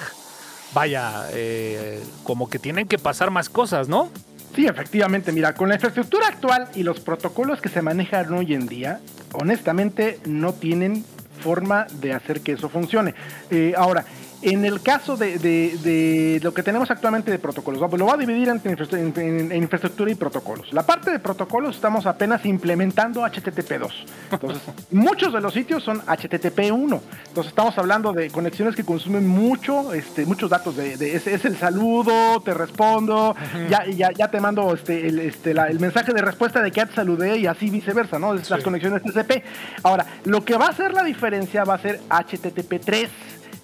Vaya, 0.74 1.28
eh, 1.32 2.04
como 2.24 2.50
que 2.50 2.60
tienen 2.60 2.88
que 2.88 2.98
pasar 2.98 3.32
más 3.32 3.50
cosas, 3.50 3.88
¿no? 3.88 4.12
Sí, 4.56 4.68
efectivamente, 4.68 5.32
mira, 5.32 5.56
con 5.56 5.70
la 5.70 5.76
infraestructura 5.76 6.28
actual 6.28 6.68
y 6.76 6.84
los 6.84 7.00
protocolos 7.00 7.62
que 7.62 7.70
se 7.70 7.82
manejan 7.82 8.32
hoy 8.34 8.54
en 8.54 8.68
día, 8.68 9.00
honestamente 9.32 10.20
no 10.26 10.54
tienen 10.54 11.06
forma 11.42 11.88
de 12.02 12.14
hacer 12.14 12.42
que 12.42 12.54
eso 12.54 12.70
funcione. 12.70 13.16
Eh, 13.50 13.74
ahora, 13.76 14.06
en 14.44 14.66
el 14.66 14.82
caso 14.82 15.16
de, 15.16 16.40
lo 16.44 16.54
que 16.54 16.64
tenemos 16.64 16.92
actualmente 16.92 17.32
de 17.32 17.40
protocolos, 17.40 17.80
lo 17.80 18.06
voy 18.06 18.14
a 18.14 18.18
dividir 18.18 18.50
en, 18.50 19.56
infraestructura 19.56 20.12
y 20.12 20.16
protocolos. 20.16 20.74
La 20.74 20.84
parte 20.84 21.12
de 21.12 21.20
protocolos 21.20 21.76
estamos 21.76 22.06
apenas 22.06 22.46
implementando 22.46 23.22
HTTP2. 23.22 23.92
Entonces, 24.32 24.62
muchos 24.92 25.34
de 25.34 25.42
los 25.42 25.54
sitios 25.54 25.84
son 25.84 26.02
HTTP1. 26.02 27.02
Entonces, 27.28 27.50
estamos 27.50 27.78
hablando 27.78 28.12
de 28.12 28.30
conexiones 28.30 28.76
que 28.76 28.84
consumen 28.84 29.28
mucho, 29.28 29.94
este, 29.94 30.26
muchos 30.26 30.50
datos. 30.50 30.76
De, 30.76 31.16
es, 31.16 31.28
el 31.28 31.58
saludo, 31.58 32.42
te 32.42 32.54
respondo, 32.54 33.36
ya, 33.70 33.86
ya, 34.12 34.28
te 34.30 34.40
mando 34.40 34.74
este, 34.74 35.08
el, 35.08 35.20
este, 35.20 35.52
el 35.52 35.80
mensaje 35.80 36.14
de 36.14 36.22
respuesta 36.22 36.62
de 36.62 36.72
que 36.72 36.78
ya 36.78 36.86
te 36.86 36.96
saludé 36.96 37.38
y 37.38 37.48
así 37.48 37.70
viceversa, 37.70 38.20
¿no? 38.20 38.34
Las 38.34 38.64
conexiones 38.64 39.04
TCP. 39.04 39.44
Ahora, 39.84 40.06
lo 40.26 40.44
que 40.44 40.58
va 40.58 40.68
a 40.68 40.70
hacer 40.70 40.94
la 40.94 41.04
diferencia 41.04 41.64
va 41.64 41.76
a 41.76 41.80
ser 41.80 42.02
HTTP3 42.10 43.10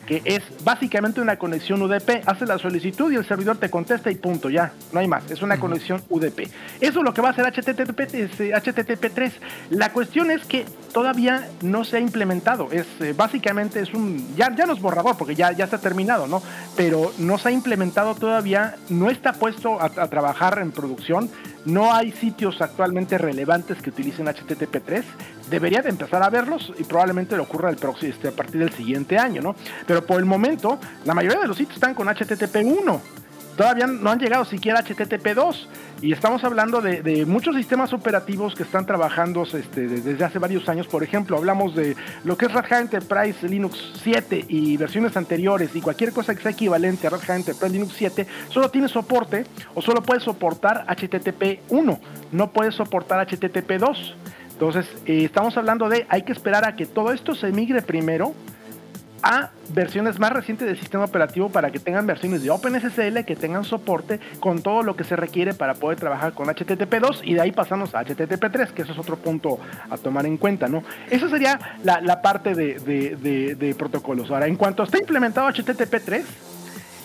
que 0.10 0.24
es 0.26 0.42
básicamente 0.64 1.22
una 1.22 1.38
conexión 1.38 1.84
UDP. 1.84 2.24
Hace 2.26 2.48
la 2.48 2.58
solicitud 2.58 3.12
y 3.12 3.16
el 3.16 3.26
servidor 3.26 3.58
te 3.58 3.70
contesta 3.70 4.10
y 4.10 4.16
punto, 4.16 4.50
ya, 4.50 4.74
no 4.92 5.00
hay 5.00 5.08
más. 5.08 5.30
Es 5.30 5.44
una 5.44 5.60
conexión 5.60 6.02
UDP. 6.10 6.50
Eso 6.82 7.00
es 7.00 7.06
lo 7.06 7.14
que 7.14 7.22
va 7.22 7.28
a 7.28 7.32
hacer 7.32 7.46
HTTP, 7.46 8.00
HTTP3. 8.00 9.32
La 9.70 9.94
cuestión 9.94 10.32
es 10.32 10.44
que 10.46 10.66
todavía 10.92 11.48
no 11.62 11.86
se 11.86 11.98
ha 11.98 12.00
implementado. 12.00 12.70
Es 12.72 12.88
eh, 13.02 13.14
básicamente 13.16 13.82
es 13.82 13.94
un 13.94 14.36
ya, 14.36 14.52
ya 14.56 14.66
no 14.66 14.74
es 14.74 14.82
borrador 14.82 15.16
porque 15.16 15.36
ya, 15.36 15.52
ya 15.52 15.66
está 15.66 15.78
terminado, 15.78 16.26
¿no? 16.26 16.42
Pero 16.76 17.14
no 17.20 17.38
se 17.38 17.50
ha 17.50 17.52
implementado 17.52 18.16
todavía, 18.16 18.78
no 18.90 19.12
está 19.12 19.34
puesto 19.34 19.80
a 19.80 20.08
trabajar 20.08 20.58
en 20.58 20.72
producción. 20.72 21.30
No 21.70 21.94
hay 21.94 22.12
sitios 22.12 22.62
actualmente 22.62 23.18
relevantes 23.20 23.80
que 23.80 23.92
utilicen 23.92 24.26
HTTP3. 24.26 25.04
Debería 25.52 25.82
de 25.84 25.90
empezar 25.90 26.24
a 26.24 26.30
verlos 26.30 26.74
y 26.80 26.84
probablemente 26.84 27.36
le 27.36 27.44
ocurra 27.44 27.70
el 27.70 27.76
próximo, 27.76 28.12
este, 28.12 28.30
a 28.30 28.32
partir 28.32 28.60
del 28.60 28.74
siguiente 28.74 29.20
año, 29.20 29.42
¿no? 29.42 29.56
Pero 29.86 30.04
por 30.04 30.20
el 30.20 30.26
momento, 30.26 30.80
la 31.06 31.14
mayoría 31.14 31.40
de 31.40 31.48
los 31.48 31.58
sitios 31.58 31.76
están 31.76 31.94
con 31.94 32.08
HTTP1 32.08 33.00
todavía 33.60 33.88
no 33.88 34.10
han 34.10 34.20
llegado 34.20 34.46
siquiera 34.46 34.80
a 34.80 34.84
HTTP2 34.86 35.68
y 36.02 36.14
estamos 36.14 36.46
hablando 36.46 36.80
de, 36.80 37.26
muchos 37.26 37.58
sistemas 37.58 37.92
operativos 37.92 38.56
que 38.56 38.64
están 38.64 38.86
trabajando 38.86 39.44
este, 39.44 39.86
desde 39.90 40.24
hace 40.24 40.40
varios 40.40 40.70
años. 40.70 40.88
Por 40.88 41.04
ejemplo, 41.04 41.36
hablamos 41.36 41.76
de 41.76 41.98
lo 42.24 42.38
que 42.38 42.46
es 42.46 42.54
Red 42.54 42.72
Hat 42.72 42.80
Enterprise 42.84 43.46
Linux 43.50 43.78
7 44.02 44.46
y 44.48 44.78
versiones 44.78 45.18
anteriores 45.18 45.76
y 45.76 45.82
cualquier 45.82 46.14
cosa 46.14 46.34
que 46.34 46.42
sea 46.42 46.52
equivalente 46.52 47.08
a 47.08 47.10
Red 47.10 47.20
Hat 47.20 47.36
Enterprise 47.36 47.74
Linux 47.74 47.96
7 47.98 48.26
solo 48.48 48.70
tiene 48.70 48.88
soporte 48.88 49.46
o 49.76 49.82
solo 49.82 50.02
puede 50.04 50.22
soportar 50.22 50.86
HTTP 50.88 51.60
1, 51.68 52.00
no 52.32 52.52
puede 52.52 52.72
soportar 52.72 53.28
HTTP 53.28 53.72
2. 53.78 54.16
Entonces, 54.54 54.86
eh, 55.06 55.26
estamos 55.26 55.58
hablando 55.58 55.90
de 55.90 56.06
hay 56.08 56.22
que 56.22 56.32
esperar 56.32 56.64
a 56.64 56.78
que 56.78 56.86
todo 56.86 57.12
esto 57.12 57.36
se 57.36 57.52
migre 57.52 57.82
primero 57.82 58.34
a 59.24 59.50
versiones 59.74 60.20
más 60.20 60.32
recientes 60.32 60.68
del 60.68 60.78
sistema 60.78 61.06
operativo 61.06 61.50
para 61.50 61.72
que 61.72 61.80
tengan 61.80 62.08
versiones 62.08 62.44
de 62.44 62.50
OpenSSL 62.50 63.24
que 63.26 63.36
tengan 63.36 63.64
soporte 63.64 64.20
con 64.40 64.62
todo 64.62 64.84
lo 64.84 64.96
que 64.96 65.04
se 65.04 65.16
requiere 65.16 65.54
para 65.54 65.76
poder 65.76 66.00
trabajar 66.00 66.34
con 66.34 66.48
HTTP2 66.48 67.22
y 67.24 67.36
de 67.36 67.42
ahí 67.42 67.52
pasamos 67.52 67.94
a 67.96 68.04
HTTP3, 68.04 68.72
que 68.72 68.82
eso 68.84 68.94
es 68.94 68.98
otro 69.00 69.18
punto 69.18 69.60
a 69.90 69.98
tomar 69.98 70.26
en 70.26 70.38
cuenta, 70.38 70.68
¿no? 70.68 70.84
Esa 71.10 71.30
sería 71.30 71.60
la, 71.84 72.22
parte 72.22 72.56
de, 72.56 73.76
protocolos. 73.78 74.32
Ahora, 74.32 74.48
en 74.48 74.56
cuanto 74.56 74.84
esté 74.84 75.00
implementado 75.00 75.48
HTTP3, 75.50 76.24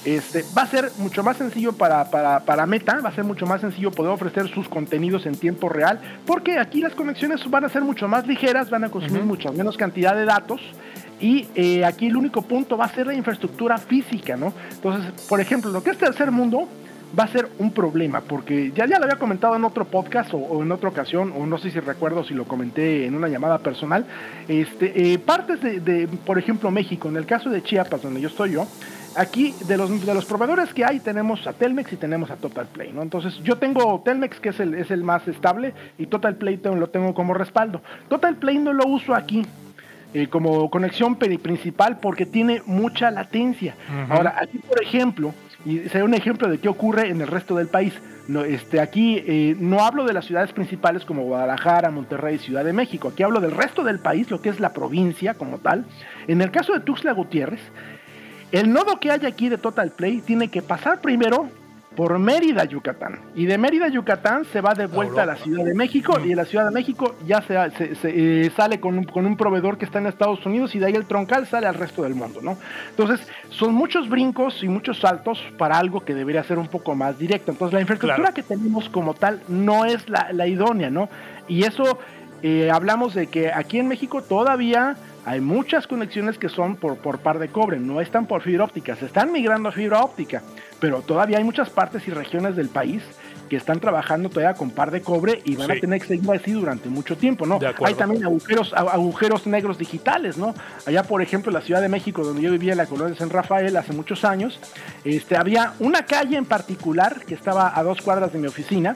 este, 0.05 0.44
va 0.57 0.62
a 0.62 0.66
ser 0.66 0.90
mucho 0.98 1.22
más 1.22 1.38
sencillo 1.38 1.72
para, 1.72 2.05
para, 2.11 2.66
Meta, 2.66 3.00
va 3.00 3.09
a 3.09 3.14
ser 3.14 3.24
mucho 3.24 3.46
más 3.46 3.62
sencillo 3.62 3.90
poder 3.90 4.12
ofrecer 4.12 4.48
sus 4.48 4.68
contenidos 4.68 5.24
en 5.24 5.35
tiempo 5.35 5.68
real, 5.68 6.00
porque 6.27 6.59
aquí 6.59 6.81
las 6.81 6.94
conexiones 6.94 7.48
van 7.50 7.65
a 7.65 7.69
ser 7.71 7.83
mucho 7.83 8.06
más 8.06 8.27
ligeras, 8.27 8.69
van 8.69 8.85
a 8.85 8.90
consumir 8.90 9.23
mucha 9.23 9.50
menos 9.50 9.77
cantidad 9.79 10.15
de 10.15 10.27
datos 10.27 10.60
y 11.21 11.46
eh, 11.54 11.85
aquí 11.85 12.06
el 12.06 12.17
único 12.17 12.42
punto 12.42 12.77
va 12.77 12.87
a 12.87 12.88
ser 12.88 13.06
la 13.06 13.15
infraestructura 13.15 13.79
física, 13.79 14.37
¿no? 14.37 14.52
Entonces, 14.71 15.10
por 15.29 15.40
ejemplo, 15.40 15.71
lo 15.71 15.83
que 15.83 15.90
es 15.90 15.98
tercer 15.98 16.31
mundo 16.31 16.69
va 17.19 17.25
a 17.25 17.29
ser 17.29 17.48
un 17.58 17.71
problema, 17.71 18.21
porque 18.21 18.73
ya, 18.75 18.87
ya 18.87 18.98
lo 18.98 19.04
había 19.04 19.19
comentado 19.19 19.54
en 19.56 19.65
otro 19.65 19.85
podcast 19.85 20.35
o, 20.35 20.62
en 20.62 20.73
otra 20.73 20.88
ocasión, 20.88 21.33
o 21.37 21.46
no 21.46 21.58
sé 21.58 21.71
si 21.71 21.81
recuerdo 21.81 22.25
si 22.25 22.35
lo 22.35 22.44
comenté 22.44 23.06
en 23.06 23.15
una 23.15 23.29
llamada 23.29 23.58
personal, 23.58 24.04
este, 24.48 25.12
eh, 25.12 25.19
partes 25.19 25.60
de, 25.62 26.08
por 26.27 26.38
ejemplo, 26.38 26.71
México, 26.71 27.08
en 27.08 27.17
el 27.17 27.27
caso 27.27 27.50
de 27.50 27.62
Chiapas, 27.62 28.02
donde 28.02 28.21
yo 28.21 28.29
estoy 28.29 28.52
yo, 28.52 28.67
aquí 29.17 29.54
de 29.67 29.77
los, 29.77 30.04
de 30.04 30.15
los 30.15 30.25
proveedores 30.25 30.75
que 30.75 30.85
hay 30.85 30.98
tenemos 30.98 31.46
a 31.46 31.52
Telmex 31.52 31.92
y 31.92 31.96
tenemos 31.96 32.31
a 32.31 32.37
Total 32.37 32.67
Play, 32.67 32.92
¿no? 32.92 33.02
Entonces 33.02 33.38
yo 33.44 33.56
tengo 33.58 34.02
Telmex 34.04 34.40
que 34.40 34.48
es 34.48 34.60
el, 34.60 34.75
es 34.75 34.90
el 34.90 35.04
más 35.04 35.27
estable 35.29 35.73
y 35.98 36.06
Total 36.06 36.35
Play 36.35 36.60
lo 36.65 36.88
tengo 36.88 37.15
como 37.15 37.35
respaldo. 37.35 37.81
Total 38.08 38.37
Play 38.37 38.58
no 38.58 38.73
lo 38.73 38.87
uso 38.87 39.15
aquí 39.15 39.46
eh, 40.15 40.29
como 40.29 40.71
conexión 40.71 41.17
principal 41.17 41.98
porque 41.98 42.25
tiene 42.25 42.62
mucha 42.67 43.10
latencia. 43.10 43.75
Ahora, 44.08 44.37
aquí 44.40 44.58
por 44.58 44.83
ejemplo, 44.83 45.35
y 45.65 45.81
será 45.88 46.04
un 46.04 46.15
ejemplo 46.15 46.48
de 46.48 46.58
qué 46.58 46.69
ocurre 46.69 47.08
en 47.08 47.21
el 47.21 47.27
resto 47.27 47.56
del 47.56 47.69
país. 47.69 47.92
No, 48.29 48.44
este, 48.44 48.81
aquí 48.81 49.23
eh, 49.27 49.56
no 49.58 49.81
hablo 49.81 50.04
de 50.04 50.12
las 50.12 50.25
ciudades 50.25 50.52
principales 50.52 51.04
como 51.04 51.25
Guadalajara, 51.25 51.90
Monterrey, 51.90 52.38
Ciudad 52.38 52.65
de 52.65 52.73
México. 52.73 53.08
Aquí 53.08 53.23
hablo 53.23 53.40
del 53.40 53.50
resto 53.50 53.83
del 53.83 53.98
país, 53.98 54.31
lo 54.31 54.40
que 54.40 54.48
es 54.48 54.60
la 54.60 54.73
provincia 54.73 55.35
como 55.35 55.58
tal. 55.58 55.85
En 56.27 56.40
el 56.40 56.50
caso 56.50 56.73
de 56.73 56.81
Tuxtla 56.81 57.12
Gutiérrez, 57.12 57.60
el 58.52 58.73
nodo 58.73 59.00
que 59.00 59.10
hay 59.10 59.27
aquí 59.27 59.48
de 59.48 59.58
Total 59.58 59.90
Play 59.90 60.21
tiene 60.21 60.48
que 60.48 60.62
pasar 60.62 61.00
primero 61.00 61.50
por 61.97 62.19
Mérida, 62.19 62.65
Yucatán. 62.65 63.21
Y 63.35 63.47
de 63.47 63.59
Mérida, 63.59 63.88
Yucatán 63.88 64.45
se 64.53 64.61
va 64.61 64.75
de 64.75 64.87
vuelta 64.87 65.23
a 65.23 65.27
la 65.27 65.37
Ciudad 65.37 65.65
de 65.65 65.75
México 65.75 66.19
y 66.25 66.31
de 66.31 66.37
la 66.37 66.45
Ciudad 66.45 66.67
de 66.67 66.73
México 66.73 67.17
ya 67.27 67.42
se, 67.42 67.55
eh, 68.05 68.51
sale 68.57 68.81
con 68.81 68.99
un, 68.99 69.05
con 69.05 69.27
un, 69.27 69.37
proveedor 69.37 69.79
que 69.79 69.85
está 69.85 69.99
en 69.99 70.07
Estados 70.07 70.45
Unidos 70.45 70.75
y 70.75 70.79
de 70.79 70.87
ahí 70.87 70.95
el 70.95 71.07
troncal 71.07 71.47
sale 71.47 71.67
al 71.67 71.75
resto 71.75 72.03
del 72.03 72.15
mundo, 72.15 72.40
¿no? 72.42 72.57
Entonces, 72.90 73.27
son 73.51 73.75
muchos 73.75 74.09
brincos 74.09 74.63
y 74.63 74.69
muchos 74.69 74.99
saltos 74.99 75.40
para 75.57 75.79
algo 75.79 76.05
que 76.05 76.15
debería 76.15 76.42
ser 76.45 76.59
un 76.59 76.69
poco 76.69 76.95
más 76.95 77.19
directo. 77.19 77.53
Entonces, 77.53 77.75
la 77.75 77.81
infraestructura 77.81 78.33
que 78.33 78.42
tenemos 78.42 78.88
como 78.88 79.15
tal 79.15 79.40
no 79.49 79.85
es 79.85 80.09
la, 80.09 80.47
idónea, 80.47 80.90
¿no? 80.90 81.09
Y 81.49 81.65
eso, 81.65 81.99
eh, 82.42 82.71
hablamos 82.71 83.15
de 83.15 83.29
que 83.29 83.53
aquí 83.53 83.79
en 83.79 83.88
México 83.88 84.23
todavía 84.23 84.97
hay 85.27 85.40
muchas 85.40 85.87
conexiones 85.87 86.38
que 86.38 86.49
son 86.49 86.77
por, 86.77 86.99
por 86.99 87.19
par 87.19 87.38
de 87.38 87.49
cobre, 87.49 87.79
no 87.79 88.01
están 88.01 88.27
por 88.27 88.42
fibra 88.42 88.65
óptica, 88.65 88.95
se 88.97 89.07
están 89.07 89.33
migrando 89.33 89.71
a 89.71 89.73
fibra 89.73 90.03
óptica, 90.03 90.42
pero 90.85 91.00
todavía 91.00 91.38
hay 91.38 91.44
muchas 91.44 91.70
partes 91.70 92.06
y 92.06 92.10
regiones 92.10 92.56
del 92.56 92.68
país 92.68 93.02
que 93.48 93.56
están 93.56 93.80
trabajando 93.80 94.28
todavía 94.28 94.52
con 94.52 94.70
par 94.70 94.90
de 94.90 95.00
cobre 95.00 95.40
y 95.42 95.56
van 95.56 95.70
a 95.70 95.80
tener 95.80 95.98
que 95.98 96.08
seguir 96.08 96.30
así 96.30 96.52
durante 96.52 96.90
mucho 96.90 97.16
tiempo, 97.16 97.46
¿no? 97.46 97.58
Hay 97.82 97.94
también 97.94 98.22
agujeros, 98.22 98.74
agujeros 98.74 99.46
negros 99.46 99.78
digitales, 99.78 100.37
¿no? 100.37 100.54
Allá, 100.85 101.02
por 101.04 101.22
ejemplo, 101.22 101.48
en 101.48 101.54
la 101.54 101.62
Ciudad 101.62 101.80
de 101.80 101.88
México, 101.88 102.22
donde 102.22 102.42
yo 102.42 102.52
vivía 102.52 102.72
en 102.72 102.76
la 102.76 102.85
colonia 102.85 103.14
de 103.14 103.18
San 103.18 103.30
Rafael 103.30 103.74
hace 103.78 103.94
muchos 103.94 104.26
años, 104.26 104.60
este, 105.04 105.38
había 105.38 105.72
una 105.78 106.04
calle 106.04 106.37
en 106.37 106.44
particular 106.44 107.24
que 107.26 107.32
estaba 107.32 107.72
a 107.74 107.82
dos 107.82 108.02
cuadras 108.02 108.35
de 108.35 108.38
mi 108.38 108.46
oficina, 108.46 108.92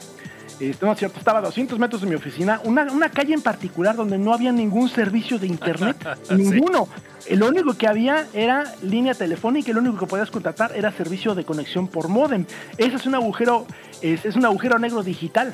este, 0.59 0.85
no 0.85 0.91
es 0.91 0.99
cierto, 0.99 1.19
estaba 1.19 1.39
a 1.39 1.41
200 1.43 1.79
metros 1.79 2.01
de 2.01 2.07
mi 2.07 2.15
oficina, 2.15 2.61
una, 2.63 2.83
una 2.91 3.09
calle 3.09 3.33
en 3.33 3.41
particular 3.41 3.95
donde 3.95 4.17
no 4.17 4.33
había 4.33 4.51
ningún 4.51 4.89
servicio 4.89 5.39
de 5.39 5.47
internet, 5.47 5.97
ninguno. 6.35 6.87
Lo 7.29 7.47
único 7.47 7.73
que 7.75 7.87
había 7.87 8.27
era 8.33 8.63
línea 8.81 9.13
telefónica 9.13 9.69
y 9.69 9.73
lo 9.73 9.81
único 9.81 9.99
que 9.99 10.05
podías 10.07 10.31
contratar 10.31 10.75
era 10.75 10.91
servicio 10.91 11.35
de 11.35 11.43
conexión 11.45 11.87
por 11.87 12.07
modem. 12.07 12.45
Ese 12.77 12.95
es 12.95 13.05
un 13.05 13.15
agujero, 13.15 13.67
es, 14.01 14.25
es 14.25 14.35
un 14.35 14.45
agujero 14.45 14.79
negro 14.79 15.03
digital. 15.03 15.53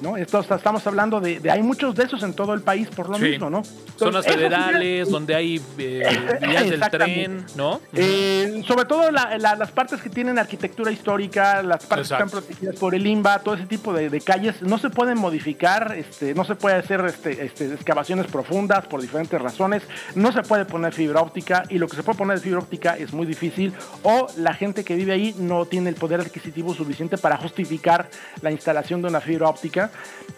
¿No? 0.00 0.16
estamos 0.16 0.86
hablando 0.86 1.20
de, 1.20 1.40
hay 1.50 1.62
muchos 1.62 1.94
de 1.94 2.04
esos 2.04 2.22
en 2.22 2.34
todo 2.34 2.54
el 2.54 2.62
país 2.62 2.88
por 2.88 3.08
lo 3.08 3.18
mismo, 3.18 3.50
¿no? 3.50 3.62
Zonas 3.96 4.24
federales 4.26 5.08
donde 5.08 5.34
hay 5.34 5.60
eh, 5.78 6.38
vías 6.40 6.70
del 6.70 6.80
tren, 6.80 7.46
¿no? 7.56 7.80
Eh, 7.92 8.62
sobre 8.66 8.84
todo 8.84 9.10
las 9.10 9.70
partes 9.72 10.00
que 10.00 10.10
tienen 10.10 10.38
arquitectura 10.38 10.90
histórica, 10.90 11.62
las 11.62 11.84
partes 11.86 12.08
que 12.08 12.14
están 12.14 12.30
protegidas 12.30 12.76
por 12.76 12.94
el 12.94 13.06
INBA, 13.06 13.40
todo 13.40 13.54
ese 13.54 13.66
tipo 13.66 13.92
de, 13.92 14.20
calles, 14.20 14.62
no 14.62 14.78
se 14.78 14.90
pueden 14.90 15.18
modificar, 15.18 15.94
este, 15.96 16.34
no 16.34 16.44
se 16.44 16.54
puede 16.54 16.76
hacer 16.76 17.04
este, 17.06 17.44
este, 17.44 17.66
excavaciones 17.66 18.26
profundas 18.26 18.86
por 18.86 19.00
diferentes 19.00 19.40
razones, 19.40 19.82
no 20.14 20.32
se 20.32 20.42
puede 20.42 20.64
poner 20.64 20.92
fibra 20.92 21.20
óptica 21.20 21.64
y 21.68 21.78
lo 21.78 21.88
que 21.88 21.96
se 21.96 22.02
puede 22.02 22.18
poner 22.18 22.38
de 22.38 22.42
fibra 22.42 22.60
óptica 22.60 22.96
es 22.96 23.12
muy 23.12 23.26
difícil 23.26 23.72
o 24.02 24.26
la 24.36 24.54
gente 24.54 24.84
que 24.84 24.94
vive 24.94 25.12
ahí 25.12 25.34
no 25.38 25.66
tiene 25.66 25.90
el 25.90 25.96
poder 25.96 26.20
adquisitivo 26.20 26.74
suficiente 26.74 27.18
para 27.18 27.36
justificar 27.36 28.08
la 28.40 28.50
instalación 28.50 29.02
de 29.02 29.08
una 29.08 29.20
fibra 29.20 29.48
óptica 29.48 29.83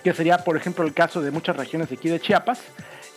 que 0.02 0.12
sería, 0.12 0.38
por 0.38 0.56
ejemplo, 0.56 0.84
el 0.84 0.94
caso 0.94 1.20
de 1.20 1.30
muchas 1.30 1.56
regiones 1.56 1.88
de 1.88 1.96
aquí 1.96 2.08
de 2.08 2.20
Chiapas. 2.20 2.60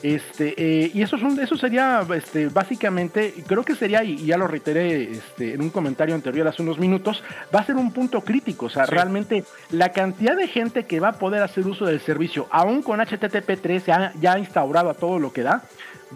Este, 0.01 0.53
eh, 0.57 0.91
y 0.93 1.01
eso, 1.01 1.17
eso 1.17 1.57
sería 1.57 2.05
este, 2.15 2.47
básicamente, 2.47 3.33
creo 3.45 3.63
que 3.63 3.75
sería, 3.75 4.01
y 4.03 4.25
ya 4.25 4.37
lo 4.37 4.47
reiteré 4.47 5.11
este, 5.11 5.53
en 5.53 5.61
un 5.61 5.69
comentario 5.69 6.15
anterior 6.15 6.47
hace 6.47 6.61
unos 6.61 6.79
minutos, 6.79 7.21
va 7.53 7.59
a 7.59 7.65
ser 7.65 7.75
un 7.75 7.91
punto 7.91 8.21
crítico. 8.21 8.67
O 8.67 8.69
sea, 8.69 8.85
realmente 8.85 9.43
la 9.71 9.91
cantidad 9.91 10.37
de 10.37 10.47
gente 10.47 10.85
que 10.85 10.99
va 10.99 11.09
a 11.09 11.19
poder 11.19 11.43
hacer 11.43 11.67
uso 11.67 11.85
del 11.85 11.99
servicio, 11.99 12.47
aún 12.49 12.81
con 12.81 12.99
HTTP3 12.99 13.83
ya, 13.85 14.13
ya 14.19 14.39
instaurado 14.39 14.89
a 14.89 14.93
todo 14.93 15.19
lo 15.19 15.33
que 15.33 15.43
da, 15.43 15.63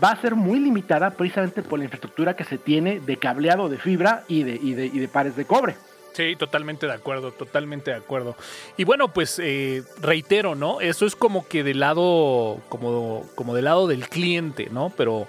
va 0.02 0.12
a 0.12 0.22
ser 0.22 0.36
muy 0.36 0.60
limitada 0.60 1.12
precisamente 1.12 1.62
por 1.62 1.80
la 1.80 1.86
infraestructura 1.86 2.36
que 2.36 2.46
se 2.46 2.58
tiene 2.58 3.00
de 3.00 3.18
cableado 3.18 3.70
de 3.70 3.78
fibra 3.78 4.24
y 4.28 4.44
de, 4.44 4.56
y 4.56 4.74
de, 4.74 4.86
y 4.88 5.00
de 5.00 5.08
pares 5.08 5.36
de 5.36 5.46
cobre. 5.46 5.76
Sí, 6.14 6.36
totalmente 6.36 6.86
de 6.86 6.94
acuerdo, 6.94 7.32
totalmente 7.32 7.90
de 7.90 7.98
acuerdo. 7.98 8.36
Y 8.78 8.84
bueno, 8.84 9.08
pues 9.08 9.40
eh, 9.40 9.84
reitero, 10.00 10.54
¿no? 10.54 10.80
Eso 10.80 11.08
es 11.08 11.16
como 11.16 11.48
que 11.48 11.64
del 11.64 11.80
lado, 11.80 12.60
como, 12.70 13.26
como 13.34 13.56
del 13.56 13.66
lado 13.66 13.88
del 13.88 14.08
cliente, 14.08 14.70
¿no? 14.72 14.94
Pero 14.96 15.28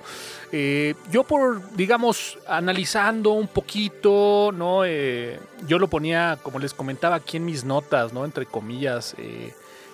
eh, 0.52 0.94
yo 1.10 1.24
por, 1.24 1.74
digamos, 1.74 2.38
analizando 2.46 3.30
un 3.30 3.48
poquito, 3.48 4.50
¿no? 4.52 4.84
Eh, 4.84 5.40
yo 5.66 5.78
lo 5.78 5.88
ponía, 5.88 6.38
como 6.42 6.58
les 6.58 6.74
comentaba 6.74 7.16
aquí 7.16 7.38
en 7.38 7.46
mis 7.46 7.64
notas, 7.64 8.12
¿no? 8.12 8.26
Entre 8.26 8.44
comillas, 8.44 9.16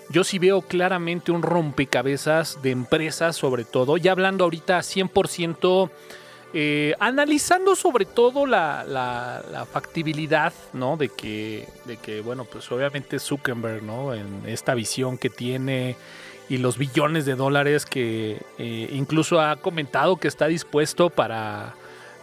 yo 0.09 0.25
sí 0.25 0.41
veo 0.41 0.61
claramente 0.63 1.31
un 1.31 1.43
rompecabezas 1.43 2.61
de 2.63 2.73
empresas 2.73 3.37
sobre 3.37 3.65
todo, 3.65 3.97
ya 3.97 4.11
hablando 4.11 4.43
ahorita 4.43 4.81
100% 4.81 5.89
eh, 6.53 6.95
analizando 6.99 7.77
sobre 7.77 8.05
todo 8.05 8.45
la, 8.45 9.67
factibilidad, 9.73 10.53
¿no? 10.73 10.97
De 10.97 11.09
que, 11.09 11.69
de 11.85 11.97
que, 11.97 12.21
bueno, 12.23 12.45
pues 12.45 12.71
obviamente 12.73 13.19
Zuckerberg, 13.19 13.83
¿no? 13.83 14.15
En 14.15 14.43
esta 14.47 14.75
visión 14.75 15.17
que 15.17 15.31
tiene 15.31 15.97
y 16.49 16.59
los 16.59 16.77
billones 16.79 17.25
de 17.25 17.37
dólares 17.37 17.87
que 17.87 18.43
eh, 18.59 18.91
incluso 18.93 19.41
ha 19.41 19.55
comentado 19.57 20.17
que 20.17 20.27
está 20.27 20.49
dispuesto 20.49 21.09
para 21.09 21.75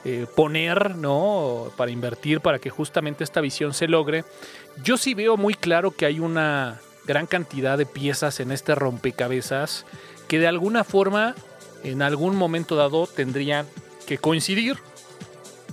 eh, 0.04 0.26
poner, 0.36 0.96
¿no? 0.96 1.72
Para 1.78 1.92
invertir, 1.92 2.42
para 2.42 2.60
que 2.60 2.70
justamente 2.70 3.24
esta 3.24 3.40
visión 3.40 3.74
se 3.74 3.88
logre. 3.88 4.26
Yo 4.84 4.98
sí 4.98 5.14
veo 5.14 5.38
muy 5.38 5.54
claro 5.54 5.92
que 5.92 6.06
hay 6.06 6.20
una 6.20 6.82
gran 7.06 7.28
cantidad 7.28 7.78
de 7.78 7.86
piezas 7.86 8.42
en 8.42 8.52
este 8.52 8.76
rompecabezas 8.76 9.86
que 10.28 10.40
de 10.40 10.48
alguna 10.48 10.84
forma, 10.84 11.34
en 11.86 12.02
algún 12.02 12.36
momento 12.36 12.76
dado, 12.76 13.08
tendrían 13.08 13.66
que 14.08 14.18
coincidir 14.18 14.78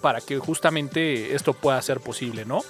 para 0.03 0.21
que 0.21 0.39
justamente 0.39 1.35
esto 1.35 1.55
pueda 1.55 1.81
ser 1.81 1.99
posible, 1.99 2.45
¿no? 2.45 2.61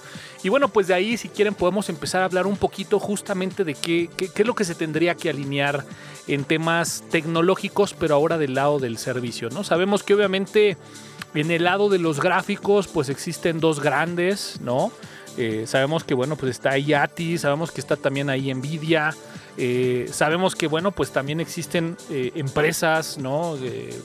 Y 0.41 0.47
bueno, 0.47 0.69
pues 0.69 0.87
de 0.87 0.93
ahí, 0.93 1.17
si 1.17 1.27
quieren, 1.27 1.53
podemos 1.53 1.89
empezar 1.89 2.21
a 2.21 2.25
hablar 2.25 2.47
un 2.47 2.55
poquito 2.55 2.97
justamente 2.97 3.65
de 3.65 3.73
qué, 3.73 4.09
qué, 4.15 4.29
es 4.33 4.47
lo 4.47 4.55
que 4.55 4.63
se 4.63 4.73
tendría 4.73 5.15
que 5.15 5.29
alinear 5.29 5.83
en 6.27 6.45
temas 6.45 7.03
tecnológicos, 7.11 7.93
pero 7.93 8.15
ahora 8.15 8.37
del 8.37 8.53
lado 8.53 8.79
del 8.79 8.97
servicio, 8.97 9.49
¿no? 9.49 9.65
Sabemos 9.65 10.01
que 10.01 10.13
obviamente 10.13 10.77
en 11.33 11.51
el 11.51 11.65
lado 11.65 11.89
de 11.89 11.99
los 11.99 12.21
gráficos, 12.21 12.87
pues 12.87 13.09
existen 13.09 13.59
dos 13.59 13.81
grandes, 13.81 14.61
¿no? 14.61 14.93
Eh, 15.37 15.65
sabemos 15.67 16.05
que, 16.05 16.13
bueno, 16.13 16.37
pues 16.37 16.51
está 16.51 16.77
IATI, 16.77 17.37
sabemos 17.37 17.71
que 17.71 17.81
está 17.81 17.97
también 17.97 18.29
ahí 18.29 18.53
Nvidia, 18.53 19.13
eh, 19.57 20.07
sabemos 20.11 20.55
que, 20.55 20.67
bueno, 20.67 20.91
pues 20.91 21.11
también 21.11 21.39
existen 21.39 21.97
eh, 22.09 22.31
empresas, 22.35 23.17
¿no? 23.17 23.57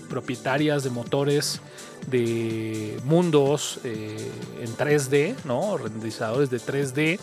propietarias 0.09 0.84
de 0.84 0.90
motores 0.90 1.61
de 2.07 2.98
mundos 3.05 3.80
eh, 3.84 4.30
en 4.61 4.76
3D, 4.76 5.34
¿no? 5.44 5.76
Renderizadores 5.76 6.51
de 6.51 6.59
3D, 6.59 7.18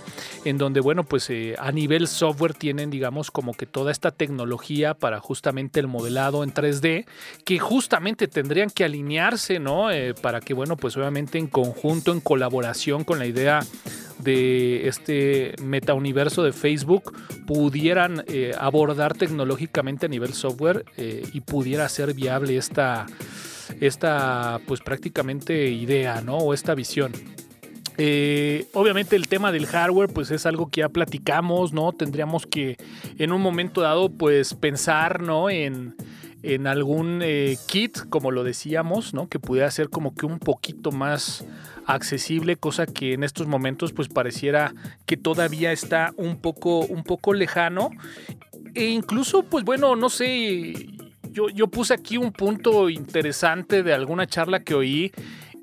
en 0.46 0.58
donde, 0.58 0.80
bueno, 0.80 1.04
pues 1.04 1.30
a 1.58 1.72
nivel 1.72 2.08
software 2.08 2.54
tienen, 2.54 2.90
digamos, 2.90 3.32
como 3.32 3.54
que 3.54 3.66
toda 3.66 3.92
esta 3.92 4.12
tecnología 4.12 4.94
para 4.94 5.20
justamente 5.20 5.80
el 5.80 5.88
modelado 5.88 6.44
en 6.44 6.54
3D, 6.54 7.06
que 7.46 7.60
justamente 7.60 8.28
tendrían 8.28 8.70
que 8.70 8.86
alinearse, 8.86 9.60
¿no? 9.60 9.88
para 10.22 10.40
que, 10.40 10.54
bueno, 10.54 10.78
pues 10.78 10.96
obviamente 10.98 11.38
en 11.38 11.48
conjunto, 11.48 12.12
en 12.12 12.22
colaboración 12.22 13.04
con 13.04 13.20
la 13.20 13.26
idea 13.26 13.62
de 14.20 14.88
este 14.88 15.54
metauniverso 15.62 16.44
de 16.44 16.52
Facebook 16.52 17.14
pudieran 17.46 18.24
eh, 18.28 18.54
abordar 18.58 19.14
tecnológicamente 19.14 20.08
a 20.08 20.10
nivel 20.10 20.34
software 20.34 20.86
eh, 20.98 21.24
y 21.34 21.42
pudiera 21.42 21.88
ser 21.90 22.14
viable 22.14 22.58
esta, 22.58 23.06
esta 23.80 24.60
pues 24.68 24.82
prácticamente 24.82 25.70
idea, 25.70 26.22
¿no? 26.22 26.38
O 26.38 26.54
esta 26.54 26.76
visión. 26.76 27.12
Eh, 28.00 28.68
obviamente 28.74 29.16
el 29.16 29.28
tema 29.28 29.52
del 29.52 29.66
hardware 29.66 30.10
pues 30.10 30.30
es 30.30 30.46
algo 30.46 30.70
que 30.70 30.82
ya 30.82 30.90
platicamos, 30.90 31.74
¿no? 31.74 31.94
Tendríamos 31.94 32.46
que 32.46 32.78
en 33.18 33.32
un 33.32 33.42
momento 33.42 33.82
dado 33.82 34.10
pues 34.10 34.54
pensar, 34.54 35.22
¿no? 35.22 35.50
En, 35.50 35.96
en 36.44 36.68
algún 36.68 37.24
kit, 37.68 37.98
como 38.10 38.32
lo 38.32 38.44
decíamos, 38.44 39.14
¿no? 39.14 39.28
Que 39.28 39.40
pudiera 39.40 39.70
ser 39.72 39.90
como 39.90 40.14
que 40.14 40.26
un 40.26 40.40
poquito 40.40 40.92
más 40.92 41.46
accesible, 41.88 42.58
cosa 42.58 42.86
que 42.86 43.14
en 43.14 43.24
estos 43.24 43.48
momentos 43.48 43.94
pues 43.94 44.10
pareciera 44.10 44.74
que 45.06 45.18
todavía 45.18 45.72
está 45.72 46.14
un 46.18 46.38
poco, 46.38 46.82
un 46.82 47.04
poco 47.04 47.34
lejano. 47.34 47.90
E 48.76 48.86
incluso, 48.90 49.44
pues 49.44 49.64
bueno, 49.64 49.96
no 49.96 50.10
sé, 50.10 50.88
yo, 51.32 51.50
yo 51.50 51.68
puse 51.68 51.94
aquí 51.94 52.18
un 52.18 52.32
punto 52.32 52.90
interesante 52.90 53.84
de 53.84 53.94
alguna 53.94 54.28
charla 54.28 54.64
que 54.64 54.76
oí 54.76 55.12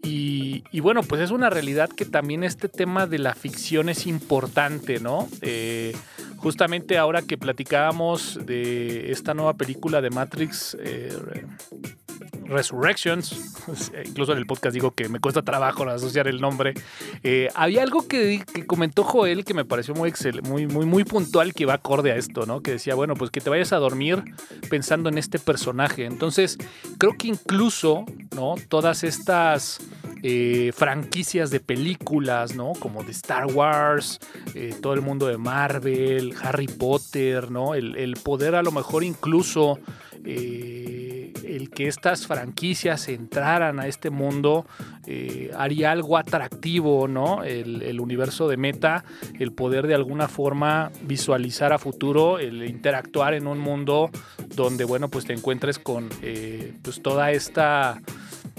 y, 0.06 0.80
bueno, 0.80 1.02
pues 1.02 1.22
es 1.22 1.30
una 1.30 1.48
realidad 1.48 1.88
que 1.88 2.04
también 2.04 2.44
este 2.44 2.68
tema 2.68 3.06
de 3.06 3.18
la 3.18 3.34
ficción 3.34 3.88
es 3.88 4.06
importante, 4.06 5.00
¿no? 5.00 5.28
Eh, 5.40 5.96
justamente 6.36 6.98
ahora 6.98 7.22
que 7.22 7.38
platicábamos 7.38 8.38
de 8.44 9.10
esta 9.10 9.32
nueva 9.32 9.54
película 9.54 10.02
de 10.02 10.10
Matrix, 10.10 10.76
eh, 10.78 11.10
Resurrections, 12.46 13.54
incluso 14.04 14.32
en 14.32 14.38
el 14.38 14.46
podcast 14.46 14.74
digo 14.74 14.92
que 14.92 15.08
me 15.08 15.20
cuesta 15.20 15.42
trabajo 15.42 15.84
asociar 15.88 16.28
el 16.28 16.40
nombre, 16.40 16.74
eh, 17.22 17.48
había 17.54 17.82
algo 17.82 18.06
que, 18.06 18.44
comentó 18.66 19.04
Joel 19.04 19.44
que 19.44 19.54
me 19.54 19.64
pareció 19.64 19.94
muy, 19.94 20.12
muy, 20.42 20.66
muy, 20.66 20.86
muy 20.86 21.04
puntual 21.04 21.54
que 21.54 21.66
va 21.66 21.74
acorde 21.74 22.12
a 22.12 22.16
esto, 22.16 22.46
¿no? 22.46 22.60
Que 22.60 22.72
decía, 22.72 22.94
bueno, 22.94 23.14
pues 23.14 23.30
que 23.30 23.40
te 23.40 23.50
vayas 23.50 23.72
a 23.72 23.76
dormir 23.76 24.22
pensando 24.70 25.08
en 25.08 25.18
este 25.18 25.38
personaje. 25.38 26.04
Entonces, 26.04 26.58
creo 26.98 27.14
que 27.18 27.28
incluso, 27.28 28.04
¿no? 28.34 28.54
Todas 28.68 29.04
estas 29.04 29.80
eh, 30.26 30.72
franquicias 30.74 31.50
de 31.50 31.60
películas, 31.60 32.56
¿no? 32.56 32.72
Como 32.72 33.04
de 33.04 33.10
Star 33.10 33.44
Wars, 33.44 34.20
eh, 34.54 34.74
todo 34.80 34.94
el 34.94 35.02
mundo 35.02 35.26
de 35.26 35.36
Marvel, 35.36 36.34
Harry 36.42 36.66
Potter, 36.66 37.50
¿no? 37.50 37.74
El, 37.74 37.94
el 37.96 38.14
poder 38.14 38.54
a 38.54 38.62
lo 38.62 38.72
mejor 38.72 39.04
incluso 39.04 39.78
eh, 40.24 41.34
el 41.44 41.68
que 41.68 41.88
estas 41.88 42.26
franquicias 42.26 43.08
entraran 43.08 43.78
a 43.78 43.86
este 43.86 44.08
mundo 44.08 44.64
eh, 45.06 45.50
haría 45.58 45.92
algo 45.92 46.16
atractivo, 46.16 47.06
¿no? 47.06 47.44
El, 47.44 48.00
universo 48.00 48.48
de 48.48 48.56
Meta, 48.56 49.04
el 49.38 49.52
poder 49.52 49.86
de 49.86 49.94
alguna 49.94 50.28
forma 50.28 50.90
visualizar 51.02 51.74
a 51.74 51.78
futuro, 51.78 52.38
el 52.38 52.64
interactuar 52.64 53.34
en 53.34 53.46
un 53.46 53.58
mundo 53.58 54.10
donde, 54.56 54.84
bueno, 54.84 55.08
pues 55.08 55.26
te 55.26 55.34
encuentres 55.34 55.78
con 55.78 56.08
pues 56.82 57.02
toda 57.02 57.30
esta 57.32 58.00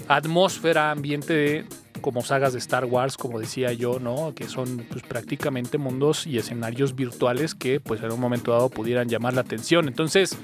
atmósfera, 0.08 0.90
ambiente 0.90 1.32
de 1.32 1.64
como 2.00 2.22
sagas 2.22 2.52
de 2.52 2.58
Star 2.58 2.84
Wars, 2.84 3.16
como 3.16 3.40
decía 3.40 3.72
yo, 3.72 3.98
¿no? 3.98 4.34
Que 4.34 4.48
son 4.48 4.86
pues, 4.90 5.02
prácticamente 5.02 5.78
mundos 5.78 6.26
y 6.26 6.38
escenarios 6.38 6.94
virtuales 6.94 7.54
que 7.54 7.80
pues 7.80 8.02
en 8.02 8.12
un 8.12 8.20
momento 8.20 8.52
dado 8.52 8.68
pudieran 8.68 9.08
llamar 9.08 9.34
la 9.34 9.40
atención. 9.40 9.88
Entonces, 9.88 10.38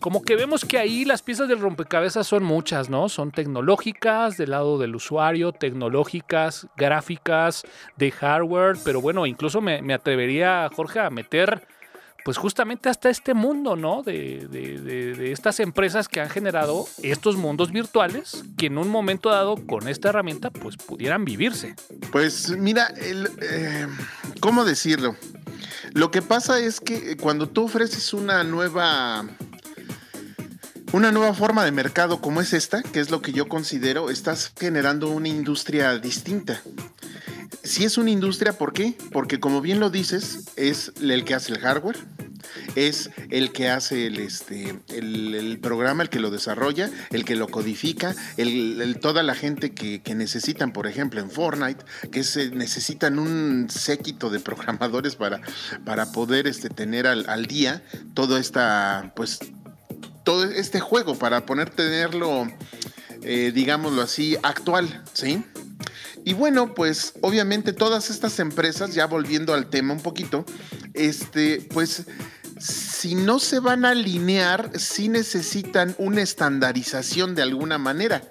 como 0.00 0.22
que 0.22 0.36
vemos 0.36 0.64
que 0.64 0.78
ahí 0.78 1.04
las 1.04 1.22
piezas 1.22 1.48
del 1.48 1.60
rompecabezas 1.60 2.26
son 2.26 2.42
muchas, 2.42 2.90
¿no? 2.90 3.08
Son 3.08 3.30
tecnológicas 3.30 4.36
del 4.36 4.50
lado 4.50 4.78
del 4.78 4.96
usuario, 4.96 5.52
tecnológicas, 5.52 6.66
gráficas, 6.76 7.62
de 7.96 8.10
hardware, 8.10 8.76
pero 8.84 9.00
bueno, 9.00 9.26
incluso 9.26 9.60
me, 9.60 9.82
me 9.82 9.94
atrevería, 9.94 10.68
Jorge, 10.74 11.00
a 11.00 11.10
meter 11.10 11.66
pues 12.24 12.38
justamente 12.38 12.88
hasta 12.88 13.10
este 13.10 13.34
mundo, 13.34 13.76
¿no? 13.76 14.02
De, 14.02 14.48
de, 14.50 15.32
estas 15.32 15.60
empresas 15.60 16.08
que 16.08 16.20
han 16.20 16.30
generado 16.30 16.86
estos 17.02 17.36
mundos 17.36 17.70
virtuales 17.70 18.44
que 18.56 18.66
en 18.66 18.78
un 18.78 18.88
momento 18.88 19.28
dado 19.30 19.56
con 19.66 19.88
esta 19.88 20.08
herramienta 20.08 20.50
pues 20.50 20.76
pudieran 20.76 21.24
vivirse. 21.24 21.76
Pues 22.10 22.50
mira, 22.50 22.92
eh, 22.96 23.86
¿cómo 24.40 24.64
decirlo? 24.64 25.16
Lo 25.92 26.10
que 26.10 26.22
pasa 26.22 26.58
es 26.58 26.80
que 26.80 27.16
cuando 27.16 27.48
tú 27.48 27.64
ofreces 27.64 28.14
una 28.14 28.42
nueva 28.42 29.24
una 30.92 31.10
nueva 31.10 31.34
forma 31.34 31.64
de 31.64 31.72
mercado 31.72 32.20
como 32.20 32.40
es 32.40 32.52
esta, 32.52 32.82
que 32.82 33.00
es 33.00 33.10
lo 33.10 33.20
que 33.20 33.32
yo 33.32 33.48
considero, 33.48 34.10
estás 34.10 34.52
generando 34.58 35.10
una 35.10 35.28
industria 35.28 35.98
distinta. 35.98 36.62
Si 37.62 37.84
es 37.84 37.98
una 37.98 38.10
industria, 38.10 38.52
¿por 38.52 38.72
qué? 38.72 38.96
Porque 39.12 39.40
como 39.40 39.60
bien 39.60 39.80
lo 39.80 39.90
dices, 39.90 40.50
es 40.56 40.92
el 41.00 41.24
que 41.24 41.34
hace 41.34 41.52
el 41.52 41.58
hardware, 41.60 41.98
es 42.74 43.10
el 43.30 43.52
que 43.52 43.70
hace 43.70 44.06
el, 44.06 44.18
este, 44.18 44.78
el, 44.88 45.58
programa, 45.62 46.02
el 46.02 46.10
que 46.10 46.20
lo 46.20 46.30
desarrolla, 46.30 46.90
el 47.10 47.24
que 47.24 47.36
lo 47.36 47.48
codifica, 47.48 48.14
el, 48.36 48.98
toda 49.00 49.22
la 49.22 49.34
gente 49.34 49.72
que, 49.72 50.02
necesitan, 50.14 50.72
por 50.72 50.86
ejemplo, 50.86 51.20
en 51.20 51.30
Fortnite, 51.30 51.84
que 52.12 52.22
se 52.22 52.50
necesitan 52.50 53.18
un 53.18 53.68
séquito 53.70 54.30
de 54.30 54.40
programadores 54.40 55.16
para, 55.16 55.40
para 55.84 56.12
poder 56.12 56.46
este, 56.46 56.68
tener 56.68 57.06
al, 57.06 57.28
al 57.28 57.46
día 57.46 57.82
toda 58.14 58.38
esta, 58.38 59.12
pues, 59.16 59.40
todo 60.24 60.44
este 60.44 60.80
juego 60.80 61.16
para 61.16 61.46
poner 61.46 61.70
tenerlo, 61.70 62.48
eh, 63.22 63.52
digámoslo 63.54 64.02
así, 64.02 64.36
actual, 64.42 65.02
¿sí? 65.12 65.44
Y 66.24 66.32
bueno, 66.32 66.74
pues 66.74 67.12
obviamente 67.20 67.72
todas 67.72 68.08
estas 68.08 68.38
empresas, 68.38 68.94
ya 68.94 69.06
volviendo 69.06 69.52
al 69.52 69.68
tema 69.68 69.92
un 69.92 70.00
poquito, 70.00 70.44
este, 70.94 71.66
pues 71.72 72.06
si 72.58 73.14
no 73.14 73.38
se 73.38 73.60
van 73.60 73.84
a 73.84 73.90
alinear, 73.90 74.70
sí 74.78 75.08
necesitan 75.08 75.94
una 75.98 76.22
estandarización 76.22 77.34
de 77.34 77.42
alguna 77.42 77.76
manera, 77.76 78.22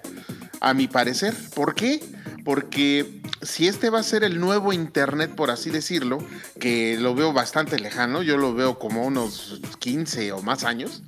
a 0.60 0.74
mi 0.74 0.88
parecer. 0.88 1.34
¿Por 1.54 1.74
qué? 1.76 2.02
Porque 2.44 3.22
si 3.42 3.68
este 3.68 3.90
va 3.90 4.00
a 4.00 4.02
ser 4.02 4.24
el 4.24 4.40
nuevo 4.40 4.72
Internet, 4.72 5.34
por 5.34 5.50
así 5.50 5.70
decirlo, 5.70 6.18
que 6.58 6.96
lo 6.98 7.14
veo 7.14 7.32
bastante 7.32 7.78
lejano, 7.78 8.22
yo 8.22 8.36
lo 8.36 8.54
veo 8.54 8.78
como 8.78 9.04
unos 9.04 9.60
15 9.78 10.32
o 10.32 10.42
más 10.42 10.64
años, 10.64 11.02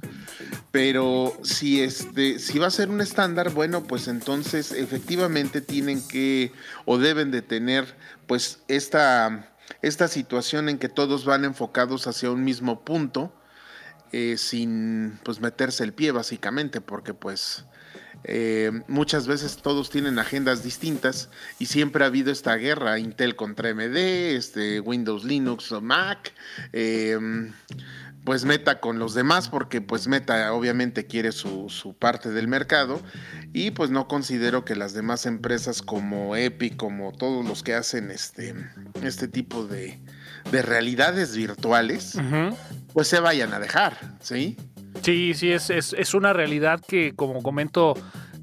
pero 0.70 1.32
si 1.42 1.80
este 1.80 2.38
si 2.38 2.58
va 2.58 2.66
a 2.66 2.70
ser 2.70 2.88
un 2.88 3.00
estándar 3.00 3.50
bueno 3.50 3.84
pues 3.84 4.08
entonces 4.08 4.72
efectivamente 4.72 5.60
tienen 5.60 6.06
que 6.06 6.52
o 6.84 6.98
deben 6.98 7.30
de 7.30 7.42
tener 7.42 7.96
pues 8.26 8.60
esta 8.68 9.52
esta 9.82 10.08
situación 10.08 10.68
en 10.68 10.78
que 10.78 10.88
todos 10.88 11.24
van 11.24 11.44
enfocados 11.44 12.06
hacia 12.06 12.30
un 12.30 12.44
mismo 12.44 12.84
punto 12.84 13.32
eh, 14.12 14.36
sin 14.36 15.18
pues 15.24 15.40
meterse 15.40 15.84
el 15.84 15.92
pie 15.92 16.12
básicamente 16.12 16.80
porque 16.80 17.14
pues 17.14 17.64
eh, 18.24 18.72
muchas 18.88 19.26
veces 19.26 19.58
todos 19.58 19.90
tienen 19.90 20.18
agendas 20.18 20.62
distintas 20.62 21.28
y 21.58 21.66
siempre 21.66 22.04
ha 22.04 22.08
habido 22.08 22.32
esta 22.32 22.56
guerra 22.56 22.98
Intel 22.98 23.36
contra 23.36 23.70
AMD, 23.70 23.96
este 23.96 24.80
Windows, 24.80 25.24
Linux 25.24 25.70
o 25.70 25.80
Mac. 25.80 26.32
Eh, 26.72 27.18
pues 28.26 28.44
Meta 28.44 28.80
con 28.80 28.98
los 28.98 29.14
demás, 29.14 29.48
porque 29.48 29.80
pues 29.80 30.08
Meta 30.08 30.52
obviamente 30.52 31.06
quiere 31.06 31.30
su, 31.30 31.68
su, 31.70 31.94
parte 31.94 32.30
del 32.30 32.48
mercado 32.48 33.00
y 33.52 33.70
pues 33.70 33.90
no 33.90 34.08
considero 34.08 34.64
que 34.64 34.74
las 34.74 34.94
demás 34.94 35.26
empresas 35.26 35.80
como 35.80 36.34
Epic, 36.34 36.76
como 36.76 37.12
todos 37.12 37.46
los 37.46 37.62
que 37.62 37.74
hacen 37.74 38.10
este, 38.10 38.52
este 39.04 39.28
tipo 39.28 39.64
de, 39.64 40.00
de 40.50 40.62
realidades 40.62 41.36
virtuales, 41.36 42.18
pues 42.92 43.06
se 43.06 43.20
vayan 43.20 43.54
a 43.54 43.60
dejar, 43.60 43.96
¿sí? 44.20 44.56
Sí, 45.02 45.32
sí, 45.34 45.52
es, 45.52 45.70
es, 45.70 45.92
es 45.96 46.12
una 46.12 46.32
realidad 46.32 46.80
que 46.86 47.14
como 47.14 47.44
comento 47.44 47.94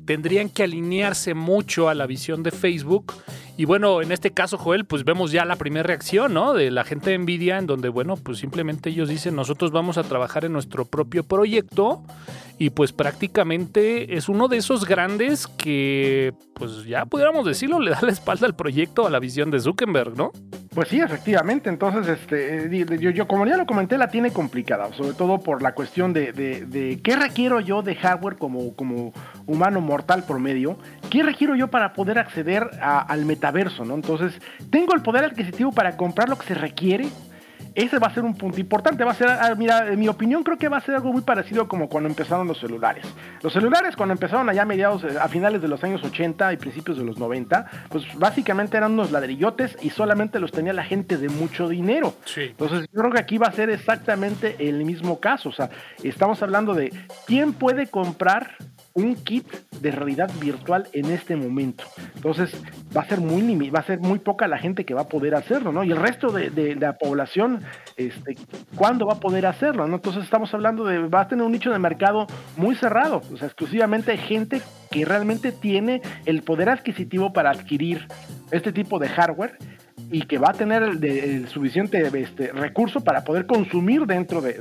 tendrían 0.05 0.49
que 0.49 0.63
alinearse 0.63 1.33
mucho 1.33 1.89
a 1.89 1.93
la 1.93 2.07
visión 2.07 2.41
de 2.41 2.51
Facebook 2.51 3.13
y 3.55 3.65
bueno, 3.65 4.01
en 4.01 4.11
este 4.11 4.31
caso, 4.31 4.57
Joel, 4.57 4.85
pues 4.85 5.03
vemos 5.03 5.31
ya 5.31 5.45
la 5.45 5.57
primera 5.57 5.83
reacción, 5.83 6.33
¿no? 6.33 6.53
De 6.53 6.71
la 6.71 6.83
gente 6.83 7.11
de 7.11 7.19
Nvidia, 7.19 7.59
en 7.59 7.67
donde, 7.67 7.89
bueno, 7.89 8.15
pues 8.15 8.39
simplemente 8.39 8.89
ellos 8.89 9.09
dicen, 9.09 9.35
nosotros 9.35 9.71
vamos 9.71 9.97
a 9.97 10.03
trabajar 10.03 10.45
en 10.45 10.53
nuestro 10.53 10.85
propio 10.85 11.23
proyecto 11.23 12.01
y 12.57 12.69
pues 12.69 12.93
prácticamente 12.93 14.15
es 14.15 14.29
uno 14.29 14.47
de 14.47 14.57
esos 14.57 14.85
grandes 14.85 15.47
que, 15.47 16.33
pues 16.53 16.85
ya 16.85 17.05
pudiéramos 17.05 17.45
decirlo, 17.45 17.79
le 17.79 17.91
da 17.91 17.99
la 18.01 18.11
espalda 18.11 18.45
al 18.45 18.55
proyecto, 18.55 19.07
a 19.07 19.09
la 19.09 19.19
visión 19.19 19.51
de 19.51 19.59
Zuckerberg, 19.59 20.15
¿no? 20.15 20.31
Pues 20.73 20.89
sí, 20.89 20.99
efectivamente. 20.99 21.69
Entonces, 21.69 22.07
este, 22.07 22.85
yo, 22.99 23.09
yo 23.09 23.27
como 23.27 23.45
ya 23.45 23.57
lo 23.57 23.65
comenté, 23.65 23.97
la 23.97 24.09
tiene 24.09 24.31
complicada, 24.31 24.93
sobre 24.93 25.13
todo 25.13 25.39
por 25.39 25.61
la 25.61 25.73
cuestión 25.73 26.13
de, 26.13 26.31
de, 26.31 26.99
qué 27.03 27.15
requiero 27.15 27.59
yo 27.59 27.81
de 27.81 27.95
hardware 27.95 28.37
como, 28.37 28.75
como 28.75 29.13
humano 29.45 29.81
mortal 29.81 30.23
promedio, 30.25 30.77
qué 31.09 31.23
requiero 31.23 31.55
yo 31.55 31.69
para 31.69 31.93
poder 31.93 32.19
acceder 32.19 32.69
al 32.81 33.25
metaverso, 33.25 33.85
¿no? 33.85 33.95
Entonces, 33.95 34.39
tengo 34.69 34.93
el 34.95 35.01
poder 35.01 35.25
adquisitivo 35.25 35.71
para 35.71 35.97
comprar 35.97 36.29
lo 36.29 36.37
que 36.37 36.47
se 36.47 36.55
requiere 36.55 37.07
ese 37.75 37.99
va 37.99 38.07
a 38.07 38.13
ser 38.13 38.23
un 38.23 38.35
punto 38.35 38.59
importante. 38.59 39.03
Va 39.03 39.11
a 39.11 39.15
ser, 39.15 39.29
ah, 39.29 39.53
mira, 39.57 39.91
en 39.91 39.99
mi 39.99 40.07
opinión 40.07 40.43
creo 40.43 40.57
que 40.57 40.69
va 40.69 40.77
a 40.77 40.81
ser 40.81 40.95
algo 40.95 41.11
muy 41.11 41.21
parecido 41.21 41.67
como 41.67 41.89
cuando 41.89 42.09
empezaron 42.09 42.47
los 42.47 42.59
celulares. 42.59 43.05
Los 43.41 43.53
celulares 43.53 43.95
cuando 43.95 44.13
empezaron 44.13 44.49
allá 44.49 44.63
a 44.63 44.65
mediados, 44.65 45.03
eh, 45.03 45.17
a 45.19 45.27
finales 45.27 45.61
de 45.61 45.67
los 45.67 45.83
años 45.83 46.03
80 46.03 46.53
y 46.53 46.57
principios 46.57 46.97
de 46.97 47.03
los 47.03 47.17
90, 47.17 47.65
pues 47.89 48.05
básicamente 48.17 48.77
eran 48.77 48.93
unos 48.93 49.11
ladrillotes 49.11 49.77
y 49.81 49.89
solamente 49.89 50.39
los 50.39 50.51
tenía 50.51 50.73
la 50.73 50.83
gente 50.83 51.17
de 51.17 51.29
mucho 51.29 51.67
dinero. 51.67 52.13
Entonces 52.35 52.87
yo 52.91 53.01
creo 53.01 53.11
que 53.11 53.19
aquí 53.19 53.37
va 53.37 53.47
a 53.47 53.51
ser 53.51 53.69
exactamente 53.69 54.55
el 54.59 54.85
mismo 54.85 55.19
caso. 55.19 55.49
O 55.49 55.53
sea, 55.53 55.69
estamos 56.03 56.41
hablando 56.41 56.73
de 56.73 56.93
quién 57.25 57.53
puede 57.53 57.87
comprar 57.87 58.51
un 58.93 59.15
kit 59.15 59.47
de 59.81 59.91
realidad 59.91 60.31
virtual 60.39 60.87
en 60.93 61.05
este 61.05 61.35
momento. 61.35 61.83
Entonces 62.15 62.55
va 62.95 63.01
a 63.01 63.05
ser 63.05 63.19
muy 63.19 63.43
va 63.69 63.79
a 63.79 63.83
ser 63.83 63.99
muy 63.99 64.19
poca 64.19 64.47
la 64.47 64.57
gente 64.57 64.85
que 64.85 64.93
va 64.93 65.01
a 65.01 65.07
poder 65.07 65.35
hacerlo, 65.35 65.71
¿no? 65.71 65.83
Y 65.83 65.91
el 65.91 65.97
resto 65.97 66.31
de, 66.31 66.75
la 66.75 66.93
población, 66.93 67.61
este, 67.97 68.35
¿cuándo 68.75 69.05
va 69.05 69.13
a 69.13 69.19
poder 69.19 69.45
hacerlo? 69.45 69.87
¿no? 69.87 69.95
Entonces 69.95 70.23
estamos 70.23 70.53
hablando 70.53 70.85
de, 70.85 70.99
va 70.99 71.21
a 71.21 71.27
tener 71.27 71.45
un 71.45 71.51
nicho 71.51 71.71
de 71.71 71.79
mercado 71.79 72.27
muy 72.57 72.75
cerrado, 72.75 73.21
o 73.31 73.37
sea, 73.37 73.47
exclusivamente 73.47 74.15
gente 74.17 74.61
que 74.91 75.05
realmente 75.05 75.51
tiene 75.51 76.01
el 76.25 76.43
poder 76.43 76.69
adquisitivo 76.69 77.33
para 77.33 77.51
adquirir 77.51 78.07
este 78.51 78.71
tipo 78.71 78.99
de 78.99 79.09
hardware 79.09 79.57
y 80.11 80.23
que 80.23 80.37
va 80.37 80.49
a 80.49 80.53
tener 80.53 80.83
el, 80.83 81.47
suficiente 81.47 82.07
este, 82.19 82.51
recurso 82.51 83.01
para 83.01 83.23
poder 83.23 83.45
consumir 83.45 84.05
dentro 84.05 84.41
de, 84.41 84.59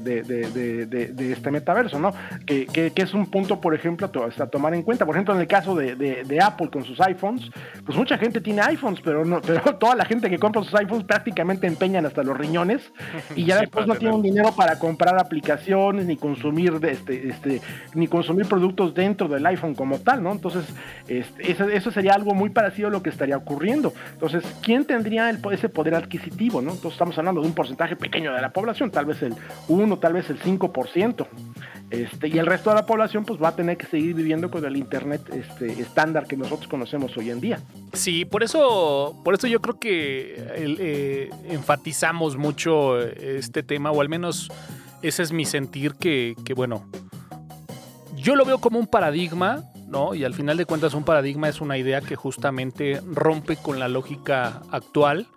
este 1.33 1.51
metaverso, 1.51 1.99
¿no? 1.99 2.12
Que, 2.47 2.93
es 2.95 3.14
un 3.14 3.26
punto, 3.26 3.61
por 3.61 3.74
ejemplo, 3.74 4.07
a, 4.07 4.47
tomar 4.47 4.74
en 4.74 4.83
cuenta. 4.83 5.05
Por 5.05 5.14
ejemplo, 5.14 5.35
en 5.35 5.41
el 5.41 5.47
caso 5.47 5.74
de, 5.74 6.39
Apple 6.43 6.70
con 6.70 6.85
sus 6.85 7.01
iPhones, 7.01 7.51
pues 7.85 7.97
mucha 7.97 8.18
gente 8.18 8.41
tiene 8.41 8.62
iPhones, 8.62 9.01
pero 9.05 9.24
no, 9.24 9.41
pero 9.47 9.76
toda 9.76 9.95
la 9.95 10.05
gente 10.05 10.30
que 10.30 10.39
compra 10.39 10.62
sus 10.62 10.74
iPhones 10.74 11.05
prácticamente 11.05 11.66
empeñan 11.66 12.07
hasta 12.07 12.22
los 12.22 12.37
riñones 12.37 12.93
y 13.37 13.45
ya 13.45 13.59
después 13.59 13.87
no 13.87 13.95
tienen 13.95 14.22
dinero 14.22 14.55
para 14.57 14.78
comprar 14.78 15.18
aplicaciones 15.18 16.07
ni 16.07 16.16
consumir 16.16 16.78
este, 16.83 17.28
este, 17.28 17.61
ni 17.95 18.09
consumir 18.09 18.47
productos 18.47 18.95
dentro 18.95 19.28
del 19.28 19.45
iPhone 19.47 19.74
como 19.74 19.99
tal, 19.99 20.22
¿no? 20.22 20.33
Entonces, 20.33 20.64
este, 21.09 21.53
eso, 21.53 21.68
eso 21.68 21.91
sería 21.91 22.14
algo 22.14 22.35
muy 22.35 22.51
parecido 22.51 22.89
a 22.89 22.91
lo 22.91 23.03
que 23.03 23.11
estaría 23.11 23.37
ocurriendo. 23.37 23.93
Entonces, 24.14 24.45
¿quién 24.62 24.85
tendría 24.85 25.22
el 25.31 25.41
ese 25.53 25.68
poder 25.68 25.95
adquisitivo, 25.95 26.62
¿no? 26.62 26.70
Entonces 26.70 26.93
estamos 26.93 27.16
hablando 27.18 27.41
de 27.41 27.47
un 27.47 27.55
porcentaje 27.55 27.97
pequeño 27.97 28.33
de 28.33 28.41
la 28.41 28.53
población, 28.53 28.91
tal 28.91 29.07
vez 29.07 29.23
el 29.23 29.35
1, 29.68 29.99
tal 29.99 30.12
vez 30.14 30.31
el 30.31 30.41
5%. 30.41 31.27
Este, 31.91 32.29
y 32.29 32.39
el 32.39 32.47
resto 32.47 32.70
de 32.70 32.77
la 32.77 32.87
población 32.87 33.27
pues 33.27 33.43
va 33.43 33.49
a 33.49 33.57
tener 33.57 33.77
que 33.77 33.85
seguir 33.85 34.14
viviendo 34.14 34.51
con 34.51 34.64
el 34.64 34.77
internet 34.79 35.20
este, 35.31 35.73
estándar 35.81 36.27
que 36.27 36.39
nosotros 36.39 36.66
conocemos 36.66 37.14
hoy 37.18 37.31
en 37.31 37.41
día. 37.41 37.61
Sí, 37.93 38.25
por 38.25 38.43
eso, 38.43 39.20
por 39.23 39.35
eso 39.35 39.47
yo 39.47 39.61
creo 39.61 39.79
que 39.79 40.35
eh, 40.39 41.31
enfatizamos 41.51 42.39
mucho 42.39 42.99
este 42.99 43.62
tema, 43.62 43.91
o 43.91 44.01
al 44.01 44.09
menos 44.09 44.51
ese 45.03 45.23
es 45.23 45.33
mi 45.33 45.45
sentir 45.45 45.95
que, 45.95 46.35
que, 46.47 46.55
bueno, 46.55 46.87
yo 48.16 48.37
lo 48.37 48.47
veo 48.47 48.59
como 48.59 48.79
un 48.79 48.87
paradigma 48.87 49.64
¿no? 49.93 50.14
Y 50.14 50.24
al 50.24 50.34
final 50.34 50.57
de 50.57 50.64
cuentas 50.64 50.95
un 50.95 51.05
paradigma 51.05 51.49
es 51.49 51.61
una 51.61 51.78
idea 51.78 52.01
que 52.01 52.16
justamente 52.16 53.01
rompe 53.07 53.57
con 53.57 53.78
la 53.78 53.88
lógica 53.88 54.62
actual. 54.72 55.28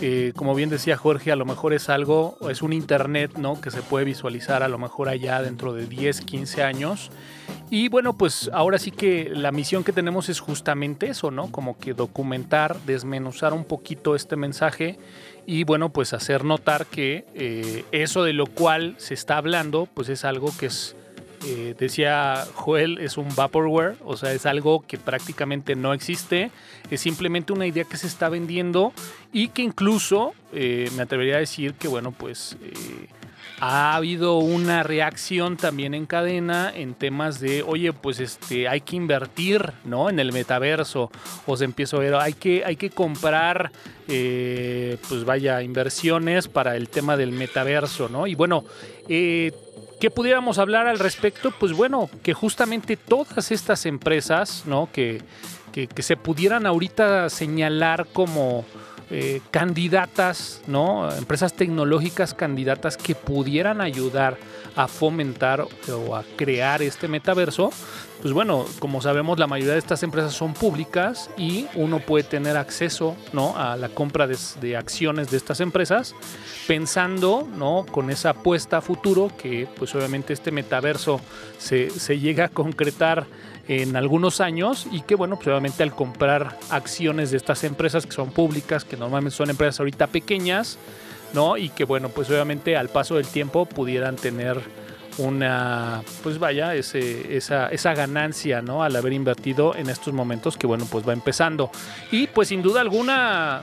Eh, 0.00 0.32
como 0.36 0.54
bien 0.54 0.68
decía 0.68 0.96
Jorge, 0.96 1.32
a 1.32 1.36
lo 1.36 1.46
mejor 1.46 1.72
es 1.72 1.88
algo, 1.88 2.36
es 2.50 2.62
un 2.62 2.74
Internet, 2.74 3.38
¿no? 3.38 3.60
Que 3.60 3.70
se 3.70 3.80
puede 3.82 4.04
visualizar 4.04 4.62
a 4.62 4.68
lo 4.68 4.78
mejor 4.78 5.08
allá 5.08 5.40
dentro 5.42 5.72
de 5.72 5.86
10, 5.86 6.20
15 6.20 6.62
años. 6.62 7.10
Y 7.70 7.88
bueno, 7.88 8.12
pues 8.12 8.50
ahora 8.52 8.78
sí 8.78 8.92
que 8.92 9.30
la 9.34 9.50
misión 9.50 9.82
que 9.82 9.92
tenemos 9.92 10.28
es 10.28 10.38
justamente 10.38 11.08
eso, 11.08 11.30
¿no? 11.30 11.50
Como 11.50 11.78
que 11.78 11.94
documentar, 11.94 12.78
desmenuzar 12.82 13.54
un 13.54 13.64
poquito 13.64 14.14
este 14.14 14.36
mensaje 14.36 14.98
y 15.46 15.64
bueno, 15.64 15.90
pues 15.90 16.12
hacer 16.12 16.44
notar 16.44 16.86
que 16.86 17.24
eh, 17.34 17.84
eso 17.92 18.22
de 18.24 18.34
lo 18.34 18.46
cual 18.46 18.94
se 18.98 19.14
está 19.14 19.38
hablando, 19.38 19.88
pues 19.94 20.08
es 20.08 20.24
algo 20.24 20.52
que 20.58 20.66
es 20.66 20.96
eh, 21.44 21.74
decía 21.78 22.44
Joel, 22.54 22.98
es 22.98 23.16
un 23.16 23.28
vaporware, 23.34 23.96
o 24.04 24.16
sea, 24.16 24.32
es 24.32 24.46
algo 24.46 24.84
que 24.86 24.98
prácticamente 24.98 25.74
no 25.74 25.92
existe, 25.92 26.50
es 26.90 27.00
simplemente 27.00 27.52
una 27.52 27.66
idea 27.66 27.84
que 27.84 27.96
se 27.96 28.06
está 28.06 28.28
vendiendo 28.28 28.92
y 29.32 29.48
que 29.48 29.62
incluso 29.62 30.34
eh, 30.52 30.90
me 30.96 31.02
atrevería 31.02 31.36
a 31.36 31.40
decir 31.40 31.74
que, 31.74 31.88
bueno, 31.88 32.12
pues 32.12 32.56
eh, 32.62 33.08
ha 33.60 33.94
habido 33.94 34.38
una 34.38 34.82
reacción 34.82 35.56
también 35.56 35.94
en 35.94 36.06
cadena 36.06 36.72
en 36.74 36.94
temas 36.94 37.40
de, 37.40 37.62
oye, 37.62 37.92
pues 37.92 38.20
este, 38.20 38.68
hay 38.68 38.80
que 38.80 38.96
invertir, 38.96 39.72
¿no? 39.84 40.10
En 40.10 40.18
el 40.18 40.32
metaverso, 40.32 41.10
o 41.46 41.56
se 41.56 41.64
empieza 41.64 41.96
a 41.96 42.00
ver, 42.00 42.14
hay 42.16 42.34
que, 42.34 42.64
hay 42.64 42.76
que 42.76 42.90
comprar, 42.90 43.70
pues 44.06 45.24
vaya, 45.24 45.62
inversiones 45.62 46.48
para 46.48 46.76
el 46.76 46.88
tema 46.88 47.16
del 47.16 47.32
metaverso, 47.32 48.08
¿no? 48.08 48.26
Y 48.26 48.34
bueno, 48.34 48.64
eh, 49.08 49.52
¿Qué 50.00 50.10
pudiéramos 50.10 50.58
hablar 50.58 50.86
al 50.86 50.98
respecto? 50.98 51.50
Pues 51.58 51.72
bueno, 51.72 52.10
que 52.22 52.34
justamente 52.34 52.98
todas 52.98 53.50
estas 53.50 53.86
empresas, 53.86 54.64
¿no? 54.66 54.90
Que, 54.92 55.22
que, 55.72 56.02
se 56.02 56.16
pudieran 56.16 56.66
ahorita 56.66 57.30
señalar 57.30 58.06
como 58.12 58.66
eh, 59.10 59.40
candidatas, 59.50 60.60
¿no? 60.66 61.10
Empresas 61.16 61.54
tecnológicas 61.54 62.34
candidatas 62.34 62.98
que 62.98 63.14
pudieran 63.14 63.80
ayudar 63.80 64.36
a 64.74 64.86
fomentar 64.86 65.62
o 65.62 66.14
a 66.14 66.24
crear 66.36 66.82
este 66.82 67.08
metaverso, 67.08 67.70
pues 68.22 68.32
bueno, 68.32 68.64
como 68.78 69.00
sabemos, 69.02 69.38
la 69.38 69.46
mayoría 69.46 69.74
de 69.74 69.78
estas 69.78 70.02
empresas 70.02 70.32
son 70.32 70.54
públicas 70.54 71.30
y 71.36 71.66
uno 71.74 72.00
puede 72.00 72.24
tener 72.24 72.56
acceso 72.56 73.14
¿no? 73.32 73.56
a 73.56 73.76
la 73.76 73.88
compra 73.88 74.26
de, 74.26 74.76
acciones 74.76 75.30
de 75.30 75.36
estas 75.36 75.60
empresas, 75.60 76.14
pensando 76.66 77.46
¿no? 77.56 77.84
con 77.90 78.10
esa 78.10 78.30
apuesta 78.30 78.78
a 78.78 78.80
futuro 78.80 79.30
que 79.36 79.68
pues 79.78 79.94
obviamente 79.94 80.32
este 80.32 80.50
metaverso 80.50 81.20
se, 81.58 81.90
se 81.90 82.18
llega 82.18 82.46
a 82.46 82.48
concretar 82.48 83.26
en 83.68 83.96
algunos 83.96 84.40
años 84.40 84.86
y 84.90 85.02
que 85.02 85.14
bueno, 85.14 85.36
pues 85.36 85.48
obviamente 85.48 85.82
al 85.82 85.94
comprar 85.94 86.58
acciones 86.70 87.30
de 87.30 87.36
estas 87.36 87.64
empresas 87.64 88.06
que 88.06 88.12
son 88.12 88.30
públicas, 88.30 88.84
que 88.84 88.96
normalmente 88.96 89.36
son 89.36 89.50
empresas 89.50 89.80
ahorita 89.80 90.06
pequeñas, 90.06 90.78
¿no? 91.34 91.56
Y 91.56 91.68
que 91.70 91.84
bueno, 91.84 92.08
pues 92.08 92.30
obviamente 92.30 92.76
al 92.76 92.88
paso 92.88 93.16
del 93.16 93.26
tiempo 93.26 93.66
pudieran 93.66 94.16
tener 94.16 94.60
una, 95.18 96.02
pues 96.22 96.38
vaya, 96.38 96.74
ese, 96.74 97.36
esa, 97.36 97.68
esa 97.68 97.94
ganancia, 97.94 98.62
¿no? 98.62 98.82
Al 98.82 98.96
haber 98.96 99.12
invertido 99.12 99.74
en 99.74 99.88
estos 99.88 100.12
momentos 100.12 100.56
que, 100.56 100.66
bueno, 100.66 100.86
pues 100.90 101.06
va 101.08 101.12
empezando. 101.12 101.70
Y 102.10 102.26
pues 102.26 102.48
sin 102.48 102.62
duda 102.62 102.80
alguna, 102.80 103.60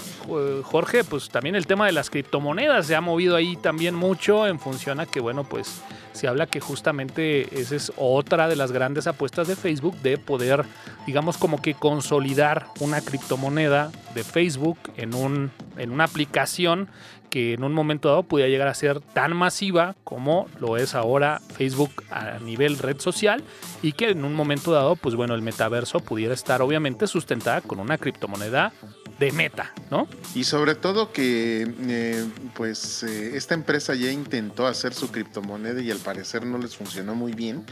Jorge, 0.63 1.03
pues 1.03 1.29
también 1.29 1.55
el 1.55 1.67
tema 1.67 1.85
de 1.85 1.91
las 1.91 2.09
criptomonedas 2.09 2.87
se 2.87 2.95
ha 2.95 3.01
movido 3.01 3.35
ahí 3.35 3.55
también 3.55 3.95
mucho 3.95 4.47
en 4.47 4.59
función 4.59 4.99
a 4.99 5.05
que, 5.05 5.19
bueno, 5.19 5.43
pues 5.43 5.81
se 6.13 6.27
habla 6.27 6.45
que 6.45 6.59
justamente 6.59 7.59
esa 7.59 7.75
es 7.75 7.91
otra 7.97 8.47
de 8.47 8.55
las 8.55 8.71
grandes 8.71 9.07
apuestas 9.07 9.47
de 9.47 9.55
Facebook 9.55 9.97
de 10.01 10.17
poder, 10.17 10.65
digamos, 11.05 11.37
como 11.37 11.61
que 11.61 11.73
consolidar 11.73 12.67
una 12.79 13.01
criptomoneda 13.01 13.91
de 14.13 14.23
Facebook 14.23 14.77
en, 14.95 15.13
un, 15.15 15.51
en 15.77 15.91
una 15.91 16.05
aplicación 16.05 16.89
que 17.33 17.53
en 17.53 17.63
un 17.63 17.73
momento 17.73 18.09
dado 18.09 18.21
pudiera 18.21 18.47
llegar 18.47 18.67
a 18.67 18.75
ser 18.75 18.99
tan 18.99 19.35
masiva 19.35 19.95
como 20.03 20.47
lo 20.59 20.77
es 20.77 20.93
ahora 20.93 21.41
Facebook 21.57 22.03
a 22.11 22.37
nivel 22.37 22.77
red 22.77 22.99
social 22.99 23.43
y 23.81 23.93
que 23.93 24.11
en 24.11 24.23
un 24.23 24.35
momento 24.35 24.71
dado, 24.71 24.95
pues 24.95 25.15
bueno, 25.15 25.33
el 25.33 25.41
metaverso 25.41 25.99
pudiera 25.99 26.35
estar 26.35 26.61
obviamente 26.61 27.07
sustentada 27.07 27.61
con 27.61 27.79
una 27.79 27.97
criptomoneda 27.97 28.71
de 29.17 29.31
meta, 29.31 29.73
¿no? 29.89 30.07
Y 30.35 30.43
sobre 30.43 30.75
todo 30.75 31.11
que 31.11 31.67
eh, 31.87 32.23
pues 32.53 33.01
eh, 33.01 33.35
esta 33.35 33.55
empresa 33.55 33.95
ya 33.95 34.11
intentó 34.11 34.67
hacer 34.67 34.93
su 34.93 35.09
criptomoneda 35.09 35.81
y 35.81 35.89
al 35.89 35.97
parecer 35.97 36.45
no 36.45 36.59
les 36.59 36.75
funcionó 36.75 37.15
muy 37.15 37.33
bien 37.33 37.65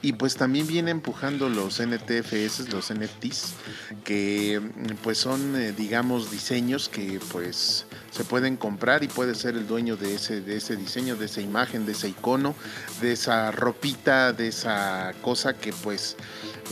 y 0.00 0.12
pues 0.12 0.36
también 0.36 0.68
viene 0.68 0.92
empujando 0.92 1.48
los 1.48 1.80
NTFS, 1.80 2.72
los 2.72 2.92
NFTs, 2.92 3.54
que 4.04 4.60
pues 5.02 5.18
son 5.18 5.56
eh, 5.56 5.72
digamos 5.72 6.30
diseños 6.30 6.88
que 6.88 7.18
pues 7.32 7.87
se 8.10 8.24
pueden 8.24 8.56
comprar 8.56 9.04
y 9.04 9.08
puede 9.08 9.34
ser 9.34 9.54
el 9.54 9.66
dueño 9.66 9.96
de 9.96 10.14
ese, 10.14 10.40
de 10.40 10.56
ese 10.56 10.76
diseño, 10.76 11.16
de 11.16 11.26
esa 11.26 11.40
imagen, 11.40 11.86
de 11.86 11.92
ese 11.92 12.08
icono, 12.08 12.54
de 13.00 13.12
esa 13.12 13.50
ropita, 13.50 14.32
de 14.32 14.48
esa 14.48 15.12
cosa 15.22 15.54
que 15.54 15.72
pues 15.72 16.16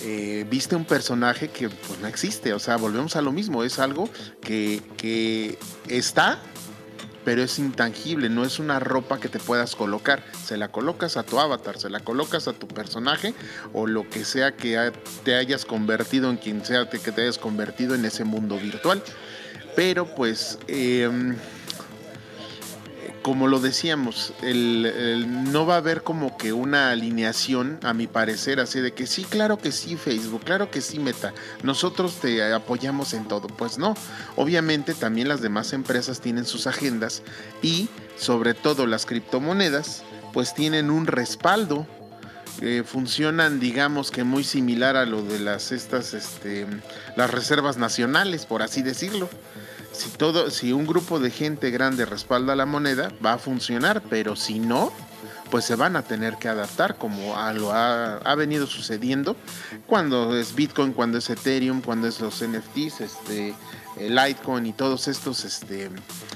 eh, 0.03 0.47
viste 0.49 0.77
un 0.77 0.85
personaje 0.85 1.49
que 1.49 1.69
pues 1.69 1.99
no 2.01 2.07
existe. 2.07 2.53
O 2.53 2.59
sea, 2.59 2.77
volvemos 2.77 3.17
a 3.17 3.23
lo 3.23 3.33
mismo, 3.33 3.65
es 3.65 3.79
algo 3.79 4.09
que, 4.41 4.83
que 4.97 5.59
está, 5.89 6.39
pero 7.25 7.43
es 7.43 7.59
intangible, 7.59 8.29
no 8.29 8.45
es 8.45 8.61
una 8.61 8.79
ropa 8.79 9.19
que 9.19 9.29
te 9.29 9.39
puedas 9.39 9.75
colocar. 9.75 10.23
Se 10.45 10.57
la 10.57 10.69
colocas 10.69 11.17
a 11.17 11.25
tu 11.25 11.41
avatar, 11.41 11.77
se 11.79 11.91
la 11.91 12.01
colocas 12.01 12.47
a 12.47 12.53
tu 12.53 12.69
personaje 12.69 13.35
o 13.73 13.87
lo 13.87 14.09
que 14.09 14.25
sea 14.25 14.55
que 14.55 14.93
te 15.25 15.35
hayas 15.35 15.65
convertido 15.65 16.31
en 16.31 16.37
quien 16.37 16.65
sea 16.65 16.89
que 16.89 16.99
te 16.99 17.23
hayas 17.23 17.39
convertido 17.39 17.95
en 17.95 18.05
ese 18.05 18.25
mundo 18.25 18.57
virtual. 18.57 19.03
Pero 19.77 20.07
pues... 20.07 20.59
Em, 20.67 21.37
como 23.27 23.49
lo 23.49 23.59
decíamos, 23.59 24.33
no 24.41 25.67
va 25.67 25.75
a 25.75 25.79
haber 25.79 26.05
como 26.05 26.37
que 26.37 26.53
una 26.53 26.91
alineación, 26.91 27.81
a 27.83 27.93
mi 27.93 28.07
parecer, 28.07 28.61
así 28.61 28.79
de 28.79 28.93
que 28.93 29.09
sí, 29.09 29.25
claro 29.25 29.59
que 29.59 29.73
sí, 29.73 29.97
Facebook, 29.97 30.45
claro 30.45 30.71
que 30.71 30.81
sí, 30.81 31.01
Meta, 31.01 31.35
nosotros 31.65 32.21
te 32.21 32.55
apoyamos 32.55 33.15
en 33.15 33.27
todo. 33.27 33.49
Pues 33.49 33.79
no, 33.79 33.97
obviamente 34.37 34.95
también 34.95 35.27
las 35.27 35.41
demás 35.41 35.73
empresas 35.73 36.21
tienen 36.21 36.47
sus 36.47 36.69
agendas 36.69 37.25
y 37.63 37.89
sobre 38.17 38.55
todo 38.55 38.87
las 38.87 39.07
criptomonedas, 39.07 40.05
pues 40.33 40.55
tienen 40.55 40.89
un 40.89 41.09
respaldo. 41.09 41.85
Eh, 42.63 42.85
funcionan 42.87 43.59
digamos 43.59 44.13
que 44.13 44.23
muy 44.23 44.43
similar 44.43 44.97
a 44.97 45.05
lo 45.05 45.23
de 45.23 45.41
las 45.41 45.73
estas 45.73 46.15
este, 46.15 46.67
las 47.15 47.31
reservas 47.31 47.77
nacionales 47.77 48.47
por 48.47 48.63
así 48.63 48.81
decirlo 48.81 49.29
si 49.97 50.11
todo, 50.11 50.51
si 50.51 50.73
un 50.73 50.87
grupo 50.87 51.19
de 51.19 51.31
gente 51.31 51.71
grande 51.71 52.05
respalda 52.05 52.55
la 52.55 52.67
moneda, 52.67 53.11
va 53.25 53.35
a 53.35 53.39
funcionar, 53.39 54.03
pero 54.11 54.37
si 54.37 54.59
no, 54.59 54.93
pues 55.51 55.65
se 55.65 55.75
van 55.75 55.97
a 55.97 56.03
tener 56.03 56.37
que 56.37 56.49
adaptar 56.49 56.97
como 56.97 57.35
lo 57.55 57.73
ha, 57.73 58.35
venido 58.35 58.67
sucediendo 58.67 59.37
cuando 59.87 60.37
es 60.37 60.55
Bitcoin, 60.55 60.93
cuando 60.93 61.19
es 61.19 61.31
Ethereum, 61.31 61.81
cuando 61.81 62.09
es 62.09 62.21
los 62.21 62.45
NFTs, 62.45 63.01
este, 63.01 63.55
Litecoin 63.99 64.67
y 64.67 64.73
todos 64.73 65.09
estos, 65.09 65.45
este, 65.45 65.91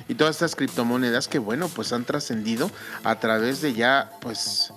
y 0.09 0.15
todas 0.15 0.37
estas 0.37 0.57
criptomonedas 0.57 1.29
que 1.29 1.39
bueno, 1.39 1.69
pues 1.69 1.93
han 1.93 2.05
trascendido 2.05 2.71
a 3.05 3.19
través 3.19 3.61
de 3.61 3.75
ya, 3.75 4.11
pues, 4.21 4.73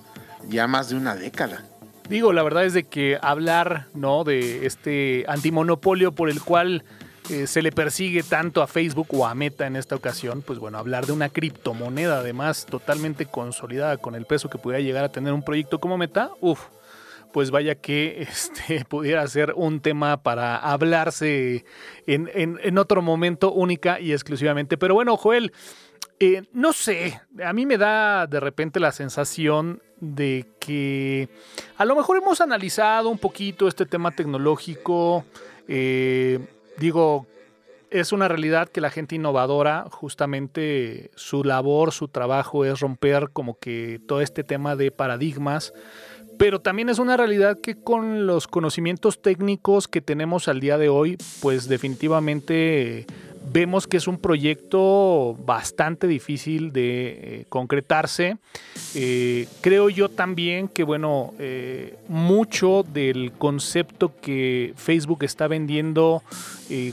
ya 0.49 0.67
más 0.67 0.89
de 0.89 0.95
una 0.95 1.15
década. 1.15 1.63
Digo, 2.09 2.34
la 2.34 2.43
verdad 2.43 2.65
es 2.65 2.73
de 2.73 2.84
que 2.84 3.17
hablar, 3.21 3.88
¿no? 3.93 4.25
De 4.25 4.65
este 4.65 5.23
antimonopolio 5.29 6.11
por 6.11 6.29
el 6.29 6.41
cual 6.41 6.84
eh, 7.30 7.47
se 7.47 7.61
le 7.61 7.71
persigue 7.71 8.21
tanto 8.24 8.61
a 8.61 8.67
Facebook 8.67 9.07
o 9.11 9.26
a 9.26 9.34
Meta 9.34 9.65
en 9.65 9.76
esta 9.76 9.95
ocasión, 9.95 10.41
pues 10.41 10.59
bueno, 10.59 10.78
hablar 10.78 11.05
de 11.05 11.13
una 11.13 11.30
criptomoneda 11.30 12.19
además 12.19 12.65
totalmente 12.65 13.26
consolidada 13.26 13.97
con 13.97 14.15
el 14.15 14.26
peso 14.26 14.49
que 14.49 14.57
pudiera 14.57 14.84
llegar 14.84 15.05
a 15.05 15.11
tener 15.11 15.32
un 15.34 15.43
proyecto 15.43 15.80
como 15.80 15.97
Meta, 15.97 16.32
uff, 16.41 16.59
pues 17.32 17.49
vaya 17.49 17.76
que 17.76 18.21
este, 18.30 18.86
pudiera 18.86 19.28
ser 19.28 19.53
un 19.55 19.82
tema 19.82 20.24
para 20.24 20.57
hablarse 20.57 21.65
en, 22.07 22.30
en, 22.34 22.78
otro 22.78 23.01
momento 23.01 23.51
única 23.51 23.99
y 23.99 24.13
exclusivamente. 24.13 24.78
Pero 24.78 24.93
bueno, 24.93 25.17
Joel, 25.17 25.51
eh, 26.19 26.43
no 26.53 26.74
sé, 26.74 27.21
a 27.43 27.53
mí 27.53 27.65
me 27.65 27.78
da 27.78 28.28
de 28.28 28.39
repente 28.39 28.80
la 28.80 28.91
sensación 28.91 29.82
de 29.99 30.45
que 30.59 31.30
a 31.78 31.86
lo 31.86 31.95
mejor 31.95 32.17
hemos 32.17 32.39
analizado 32.41 33.09
un 33.09 33.17
poquito 33.17 33.67
este 33.67 33.86
tema 33.86 34.11
tecnológico. 34.11 35.26
Eh, 35.67 36.39
digo, 36.78 37.28
es 37.93 38.11
una 38.11 38.28
realidad 38.28 38.69
que 38.69 38.82
la 38.82 38.89
gente 38.89 39.15
innovadora, 39.15 39.86
justamente 39.91 41.11
su 41.15 41.43
labor, 41.43 41.91
su 41.91 42.07
trabajo 42.07 42.65
es 42.65 42.80
romper 42.80 43.30
como 43.32 43.59
que 43.59 44.01
todo 44.07 44.21
este 44.21 44.43
tema 44.43 44.76
de 44.76 44.89
paradigmas, 44.89 45.74
pero 46.39 46.59
también 46.59 46.89
es 46.89 46.97
una 46.97 47.17
realidad 47.17 47.59
que 47.61 47.76
con 47.76 48.26
los 48.26 48.47
conocimientos 48.47 49.21
técnicos 49.21 49.88
que 49.88 50.01
tenemos 50.01 50.47
al 50.47 50.59
día 50.59 50.80
de 50.80 50.89
hoy, 50.89 51.17
pues 51.41 51.67
definitivamente 51.67 53.05
vemos 53.52 53.88
que 53.88 53.98
es 53.98 54.08
un 54.08 54.18
proyecto 54.18 55.36
bastante 55.46 56.08
difícil 56.08 56.72
de 56.72 57.10
eh, 57.10 57.46
concretarse. 57.50 58.38
Eh, 58.96 59.48
creo 59.62 59.89
yo 59.89 60.10
también 60.10 60.68
que, 60.68 60.84
bueno, 60.84 61.34
eh, 61.39 61.98
mucho 62.08 62.84
del 62.84 63.32
concepto 63.34 64.14
que 64.22 64.74
Facebook 64.76 65.24
está 65.24 65.48
vendiendo 65.48 66.24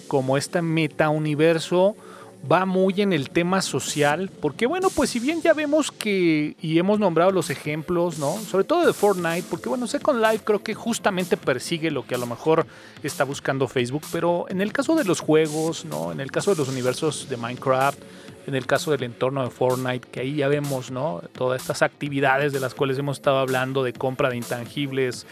como 0.08 0.36
este 0.36 0.60
meta 0.60 1.08
universo 1.08 1.96
va 2.50 2.64
muy 2.64 3.00
en 3.00 3.12
el 3.12 3.30
tema 3.30 3.62
social, 3.62 4.30
porque 4.40 4.66
bueno, 4.66 4.88
pues 4.90 5.10
si 5.10 5.20
bien 5.20 5.42
ya 5.42 5.52
vemos 5.52 5.90
que, 5.90 6.56
y 6.60 6.78
hemos 6.78 6.98
nombrado 6.98 7.30
los 7.32 7.50
ejemplos, 7.50 8.18
¿no? 8.18 8.38
Sobre 8.38 8.64
todo 8.64 8.86
de 8.86 8.92
Fortnite, 8.92 9.44
porque 9.50 9.68
bueno, 9.68 9.86
Second 9.86 10.20
Life 10.20 10.44
creo 10.44 10.62
que 10.62 10.74
justamente 10.74 11.36
persigue 11.36 11.90
lo 11.90 12.06
que 12.06 12.14
a 12.14 12.18
lo 12.18 12.26
mejor 12.26 12.66
está 13.02 13.24
buscando 13.24 13.68
Facebook, 13.68 14.02
pero 14.10 14.46
en 14.48 14.60
el 14.60 14.72
caso 14.72 14.94
de 14.96 15.04
los 15.04 15.20
juegos, 15.20 15.84
¿no? 15.84 16.12
En 16.12 16.20
el 16.20 16.30
caso 16.30 16.52
de 16.52 16.56
los 16.56 16.68
universos 16.68 17.28
de 17.28 17.36
Minecraft, 17.36 17.98
en 18.46 18.54
el 18.54 18.66
caso 18.66 18.90
del 18.90 19.02
entorno 19.02 19.44
de 19.44 19.50
Fortnite, 19.50 20.08
que 20.08 20.20
ahí 20.20 20.36
ya 20.36 20.48
vemos, 20.48 20.90
¿no? 20.90 21.22
Todas 21.36 21.60
estas 21.60 21.82
actividades 21.82 22.52
de 22.52 22.60
las 22.60 22.74
cuales 22.74 22.98
hemos 22.98 23.18
estado 23.18 23.38
hablando, 23.38 23.84
de 23.84 23.92
compra 23.92 24.30
de 24.30 24.36
intangibles, 24.36 25.26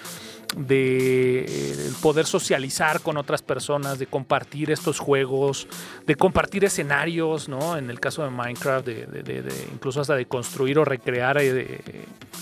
de 0.56 1.44
eh, 1.46 1.90
poder 2.00 2.26
socializar 2.26 3.00
con 3.00 3.16
otras 3.16 3.42
personas, 3.42 3.98
de 3.98 4.06
compartir 4.06 4.70
estos 4.70 4.98
juegos, 4.98 5.66
de 6.06 6.14
compartir 6.14 6.64
escenarios, 6.64 7.48
¿no? 7.48 7.76
En 7.76 7.90
el 7.90 8.00
caso 8.00 8.24
de 8.24 8.30
Minecraft, 8.30 8.86
de, 8.86 9.52
incluso 9.72 10.00
hasta 10.00 10.16
de 10.16 10.26
construir 10.26 10.78
o 10.78 10.84
recrear, 10.84 11.38
eh, 11.40 11.80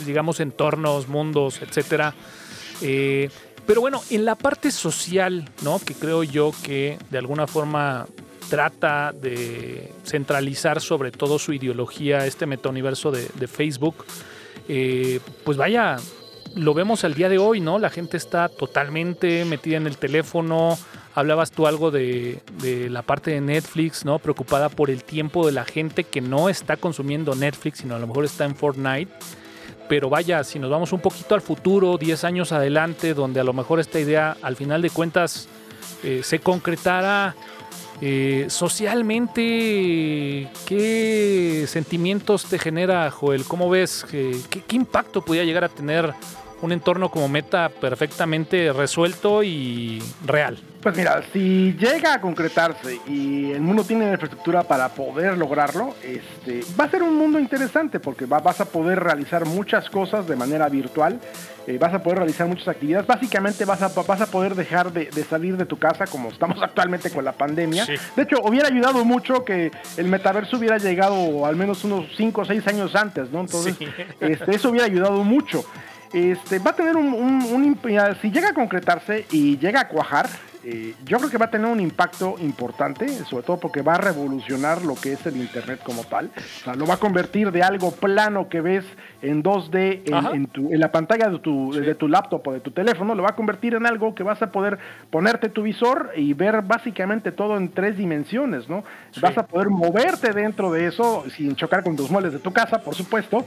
digamos, 0.04 0.40
entornos, 0.40 1.08
mundos, 1.08 1.60
etcétera. 1.62 2.14
Eh, 2.80 3.28
pero 3.66 3.80
bueno, 3.80 4.00
en 4.10 4.24
la 4.24 4.36
parte 4.36 4.70
social, 4.70 5.48
¿no? 5.62 5.80
Que 5.80 5.94
creo 5.94 6.22
yo 6.22 6.52
que 6.62 6.98
de 7.10 7.18
alguna 7.18 7.46
forma 7.46 8.06
trata 8.48 9.12
de 9.12 9.92
centralizar 10.04 10.80
sobre 10.80 11.10
todo 11.10 11.40
su 11.40 11.52
ideología, 11.52 12.24
este 12.26 12.46
metauniverso 12.46 13.10
de, 13.10 13.28
de 13.34 13.48
Facebook, 13.48 14.04
pues 15.44 15.56
vaya, 15.56 15.98
lo 16.56 16.72
vemos 16.72 17.04
al 17.04 17.14
día 17.14 17.28
de 17.28 17.38
hoy, 17.38 17.60
¿no? 17.60 17.78
La 17.78 17.90
gente 17.90 18.16
está 18.16 18.48
totalmente 18.48 19.44
metida 19.44 19.76
en 19.76 19.86
el 19.86 19.98
teléfono. 19.98 20.78
Hablabas 21.14 21.50
tú 21.50 21.66
algo 21.66 21.90
de, 21.90 22.40
la 22.90 23.02
parte 23.02 23.30
de 23.30 23.42
Netflix, 23.42 24.04
¿no? 24.04 24.18
Preocupada 24.18 24.70
por 24.70 24.90
el 24.90 25.04
tiempo 25.04 25.46
de 25.46 25.52
la 25.52 25.64
gente 25.64 26.04
que 26.04 26.22
no 26.22 26.48
está 26.48 26.76
consumiendo 26.76 27.34
Netflix, 27.34 27.78
sino 27.78 27.94
a 27.94 27.98
lo 27.98 28.06
mejor 28.06 28.24
está 28.24 28.46
en 28.46 28.56
Fortnite. 28.56 29.12
Pero 29.88 30.08
vaya, 30.08 30.42
si 30.44 30.58
nos 30.58 30.70
vamos 30.70 30.92
un 30.92 31.00
poquito 31.00 31.34
al 31.34 31.42
futuro, 31.42 31.98
10 31.98 32.24
años 32.24 32.52
adelante, 32.52 33.12
donde 33.12 33.38
a 33.38 33.44
lo 33.44 33.52
mejor 33.52 33.78
esta 33.78 34.00
idea 34.00 34.36
al 34.42 34.56
final 34.56 34.82
de 34.82 34.90
cuentas 34.90 35.48
eh, 36.02 36.22
se 36.24 36.40
concretara 36.40 37.36
eh, 38.00 38.46
socialmente, 38.48 40.48
¿qué 40.66 41.66
sentimientos 41.68 42.46
te 42.46 42.58
genera, 42.58 43.10
Joel? 43.10 43.44
¿Cómo 43.44 43.70
ves? 43.70 44.04
¿Qué, 44.10 44.36
qué 44.50 44.76
impacto 44.76 45.22
podría 45.22 45.44
llegar 45.44 45.64
a 45.64 45.68
tener 45.68 46.12
un 46.62 46.72
entorno 46.72 47.10
como 47.10 47.28
meta 47.28 47.68
perfectamente 47.68 48.72
resuelto 48.72 49.42
y 49.42 50.02
real. 50.24 50.58
Pues 50.82 50.96
mira, 50.96 51.20
si 51.32 51.72
llega 51.72 52.14
a 52.14 52.20
concretarse 52.20 53.00
y 53.08 53.50
el 53.50 53.60
mundo 53.60 53.82
tiene 53.82 54.06
la 54.06 54.12
infraestructura 54.12 54.62
para 54.62 54.88
poder 54.90 55.36
lograrlo, 55.36 55.96
este, 56.00 56.60
va 56.78 56.84
a 56.84 56.90
ser 56.90 57.02
un 57.02 57.16
mundo 57.16 57.40
interesante 57.40 57.98
porque 57.98 58.24
vas 58.26 58.60
a 58.60 58.66
poder 58.66 59.02
realizar 59.02 59.46
muchas 59.46 59.90
cosas 59.90 60.28
de 60.28 60.36
manera 60.36 60.68
virtual, 60.68 61.18
eh, 61.66 61.76
vas 61.78 61.92
a 61.92 62.04
poder 62.04 62.18
realizar 62.18 62.46
muchas 62.46 62.68
actividades, 62.68 63.04
básicamente 63.04 63.64
vas 63.64 63.82
a, 63.82 63.88
vas 63.88 64.20
a 64.20 64.26
poder 64.26 64.54
dejar 64.54 64.92
de, 64.92 65.10
salir 65.24 65.56
de 65.56 65.66
tu 65.66 65.76
casa 65.76 66.06
como 66.06 66.28
estamos 66.28 66.58
actualmente 66.62 67.10
con 67.10 67.24
la 67.24 67.32
pandemia. 67.32 67.84
De 68.14 68.22
hecho, 68.22 68.36
hubiera 68.44 68.68
ayudado 68.68 69.04
mucho 69.04 69.44
que 69.44 69.72
el 69.96 70.06
metaverso 70.06 70.56
hubiera 70.56 70.78
llegado 70.78 71.46
al 71.46 71.56
menos 71.56 71.82
unos 71.82 72.06
5 72.16 72.42
o 72.42 72.44
6 72.44 72.64
años 72.68 72.94
antes, 72.94 73.30
¿no? 73.32 73.40
Entonces, 73.40 73.74
este, 74.20 74.54
eso 74.54 74.70
hubiera 74.70 74.86
ayudado 74.86 75.24
mucho. 75.24 75.64
Este, 76.12 76.58
va 76.58 76.70
a 76.70 76.76
tener 76.76 76.96
un, 76.96 77.12
un, 77.12 77.78
si 78.20 78.30
llega 78.30 78.50
a 78.50 78.54
concretarse 78.54 79.26
y 79.30 79.58
llega 79.58 79.80
a 79.80 79.88
cuajar, 79.88 80.28
eh, 80.68 80.96
yo 81.04 81.18
creo 81.18 81.30
que 81.30 81.38
va 81.38 81.46
a 81.46 81.50
tener 81.50 81.70
un 81.70 81.78
impacto 81.78 82.34
importante, 82.40 83.08
sobre 83.08 83.46
todo 83.46 83.60
porque 83.60 83.82
va 83.82 83.94
a 83.94 83.98
revolucionar 83.98 84.82
lo 84.82 84.96
que 84.96 85.12
es 85.12 85.24
el 85.24 85.36
Internet 85.36 85.78
como 85.84 86.02
tal. 86.02 86.32
O 86.36 86.64
sea, 86.64 86.74
lo 86.74 86.86
va 86.86 86.94
a 86.94 86.96
convertir 86.96 87.52
de 87.52 87.62
algo 87.62 87.92
plano 87.92 88.48
que 88.48 88.60
ves 88.60 88.84
en 89.22 89.44
2D 89.44 90.02
en, 90.04 90.80
la 90.80 90.90
pantalla 90.90 91.28
de 91.28 91.38
tu, 91.38 91.72
de 91.72 91.94
tu 91.94 92.08
laptop 92.08 92.48
o 92.48 92.52
de 92.52 92.58
tu 92.58 92.72
teléfono, 92.72 93.14
lo 93.14 93.22
va 93.22 93.30
a 93.30 93.36
convertir 93.36 93.74
en 93.74 93.86
algo 93.86 94.12
que 94.16 94.24
vas 94.24 94.42
a 94.42 94.50
poder 94.50 94.78
ponerte 95.08 95.48
tu 95.50 95.62
visor 95.62 96.10
y 96.16 96.32
ver 96.32 96.62
básicamente 96.62 97.30
todo 97.30 97.56
en 97.56 97.68
tres 97.68 97.96
dimensiones, 97.96 98.68
¿no? 98.68 98.82
Vas 99.20 99.38
a 99.38 99.46
poder 99.46 99.68
moverte 99.68 100.32
dentro 100.32 100.72
de 100.72 100.88
eso 100.88 101.24
sin 101.30 101.54
chocar 101.54 101.84
con 101.84 101.94
tus 101.94 102.10
muebles 102.10 102.32
de 102.32 102.40
tu 102.40 102.52
casa, 102.52 102.80
por 102.80 102.96
supuesto. 102.96 103.46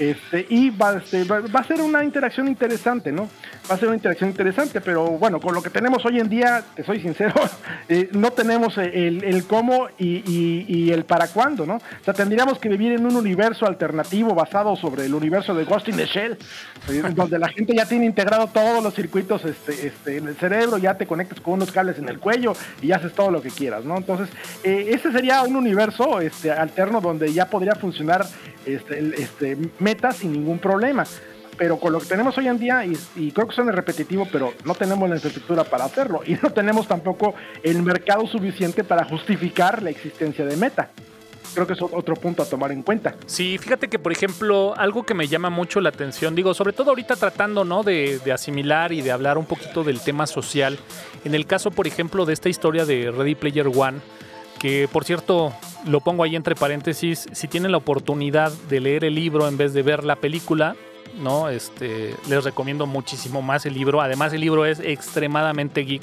Este, 0.00 0.46
y 0.48 0.70
va, 0.70 0.96
este, 0.96 1.22
va, 1.24 1.60
a 1.60 1.64
ser 1.64 1.80
una 1.80 2.02
interacción 2.02 2.48
interesante, 2.48 3.12
¿no? 3.12 3.28
Va 3.70 3.76
a 3.76 3.78
ser 3.78 3.86
una 3.86 3.96
interacción 3.96 4.30
interesante, 4.30 4.80
pero 4.80 5.04
bueno, 5.12 5.40
con 5.40 5.54
lo 5.54 5.62
que 5.62 5.70
tenemos 5.70 6.04
hoy 6.04 6.18
en 6.18 6.28
día 6.28 6.55
te 6.62 6.84
soy 6.84 7.00
sincero, 7.00 7.34
eh, 7.88 8.08
no 8.12 8.30
tenemos 8.32 8.78
el, 8.78 9.44
cómo 9.46 9.88
y, 9.98 10.90
el 10.90 11.04
para 11.04 11.28
cuándo, 11.28 11.66
¿no? 11.66 11.76
O 11.76 12.04
sea, 12.04 12.14
tendríamos 12.14 12.58
que 12.58 12.68
vivir 12.68 12.92
en 12.92 13.06
un 13.06 13.16
universo 13.16 13.66
alternativo 13.66 14.34
basado 14.34 14.76
sobre 14.76 15.06
el 15.06 15.14
universo 15.14 15.54
de 15.54 15.64
Ghost 15.64 15.88
in 15.88 15.96
the 15.96 16.06
Shell, 16.06 16.38
eh, 16.88 17.02
donde 17.14 17.38
la 17.38 17.48
gente 17.48 17.74
ya 17.74 17.86
tiene 17.86 18.06
integrado 18.06 18.46
todos 18.48 18.82
los 18.82 18.94
circuitos 18.94 19.44
este, 19.44 19.86
este, 19.86 20.18
en 20.18 20.28
el 20.28 20.36
cerebro, 20.36 20.78
ya 20.78 20.96
te 20.96 21.06
conectas 21.06 21.40
con 21.40 21.54
unos 21.54 21.72
cables 21.72 21.98
en 21.98 22.08
el 22.08 22.18
cuello 22.18 22.54
y 22.82 22.92
haces 22.92 23.12
todo 23.12 23.30
lo 23.30 23.42
que 23.42 23.50
quieras, 23.50 23.84
¿no? 23.84 23.96
Entonces, 23.96 24.28
eh, 24.64 24.90
ese 24.90 25.12
sería 25.12 25.42
un 25.42 25.56
universo 25.56 26.20
este, 26.20 26.50
alterno 26.50 27.00
donde 27.00 27.32
ya 27.32 27.46
podría 27.48 27.74
funcionar 27.74 28.26
este, 28.64 29.22
este, 29.22 29.56
meta 29.78 30.12
sin 30.12 30.32
ningún 30.32 30.58
problema 30.58 31.04
pero 31.56 31.78
con 31.78 31.92
lo 31.92 32.00
que 32.00 32.06
tenemos 32.06 32.36
hoy 32.38 32.48
en 32.48 32.58
día, 32.58 32.84
y, 32.84 33.30
creo 33.32 33.46
que 33.46 33.54
suena 33.54 33.72
repetitivo, 33.72 34.26
pero 34.30 34.52
no 34.64 34.74
tenemos 34.74 35.08
la 35.08 35.16
infraestructura 35.16 35.64
para 35.64 35.84
hacerlo 35.84 36.20
y 36.26 36.34
no 36.42 36.50
tenemos 36.50 36.86
tampoco 36.86 37.34
el 37.62 37.82
mercado 37.82 38.26
suficiente 38.26 38.84
para 38.84 39.04
justificar 39.04 39.82
la 39.82 39.90
existencia 39.90 40.44
de 40.44 40.56
Meta. 40.56 40.90
Creo 41.54 41.66
que 41.66 41.72
es 41.72 41.80
otro 41.80 42.16
punto 42.16 42.42
a 42.42 42.46
tomar 42.46 42.70
en 42.70 42.82
cuenta. 42.82 43.14
Sí, 43.24 43.56
fíjate 43.56 43.88
que, 43.88 43.98
por 43.98 44.12
ejemplo, 44.12 44.74
algo 44.76 45.04
que 45.04 45.14
me 45.14 45.26
llama 45.26 45.48
mucho 45.48 45.80
la 45.80 45.88
atención, 45.88 46.34
digo, 46.34 46.52
sobre 46.52 46.74
todo 46.74 46.90
ahorita 46.90 47.16
tratando 47.16 47.64
¿no? 47.64 47.82
de, 47.82 48.18
de 48.18 48.32
asimilar 48.32 48.92
y 48.92 49.00
de 49.00 49.10
hablar 49.10 49.38
un 49.38 49.46
poquito 49.46 49.82
del 49.82 50.00
tema 50.00 50.26
social. 50.26 50.78
En 51.24 51.34
el 51.34 51.46
caso, 51.46 51.70
por 51.70 51.86
ejemplo, 51.86 52.26
de 52.26 52.34
esta 52.34 52.50
historia 52.50 52.84
de 52.84 53.10
Ready 53.10 53.36
Player 53.36 53.68
One, 53.68 54.00
que 54.58 54.88
por 54.90 55.04
cierto, 55.04 55.54
lo 55.86 56.00
pongo 56.00 56.24
ahí 56.24 56.36
entre 56.36 56.54
paréntesis, 56.54 57.26
si 57.32 57.48
tienen 57.48 57.72
la 57.72 57.78
oportunidad 57.78 58.52
de 58.68 58.80
leer 58.80 59.04
el 59.04 59.14
libro 59.14 59.48
en 59.48 59.56
vez 59.56 59.72
de 59.72 59.82
ver 59.82 60.04
la 60.04 60.16
película, 60.16 60.76
¿no? 61.18 61.48
Este, 61.48 62.14
les 62.28 62.44
recomiendo 62.44 62.86
muchísimo 62.86 63.42
más 63.42 63.66
el 63.66 63.74
libro. 63.74 64.00
Además, 64.00 64.32
el 64.32 64.40
libro 64.40 64.66
es 64.66 64.80
extremadamente 64.80 65.82
geek. 65.82 66.02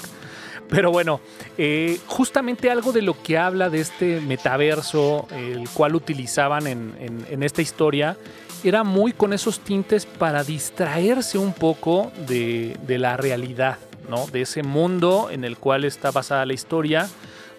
Pero 0.69 0.91
bueno, 0.91 1.19
eh, 1.57 1.99
justamente 2.07 2.71
algo 2.71 2.91
de 2.91 3.01
lo 3.01 3.21
que 3.21 3.37
habla 3.37 3.69
de 3.69 3.81
este 3.81 4.21
metaverso, 4.21 5.27
el 5.31 5.69
cual 5.69 5.95
utilizaban 5.95 6.67
en, 6.67 7.43
esta 7.43 7.61
historia, 7.61 8.17
era 8.63 8.83
muy 8.83 9.11
con 9.11 9.33
esos 9.33 9.59
tintes 9.59 10.05
para 10.05 10.43
distraerse 10.43 11.37
un 11.37 11.53
poco 11.53 12.11
de, 12.27 12.77
de, 12.87 12.97
la 12.97 13.17
realidad, 13.17 13.77
¿no? 14.09 14.25
De 14.27 14.41
ese 14.41 14.63
mundo 14.63 15.29
en 15.29 15.43
el 15.43 15.57
cual 15.57 15.83
está 15.83 16.11
basada 16.11 16.45
la 16.45 16.53
historia, 16.53 17.09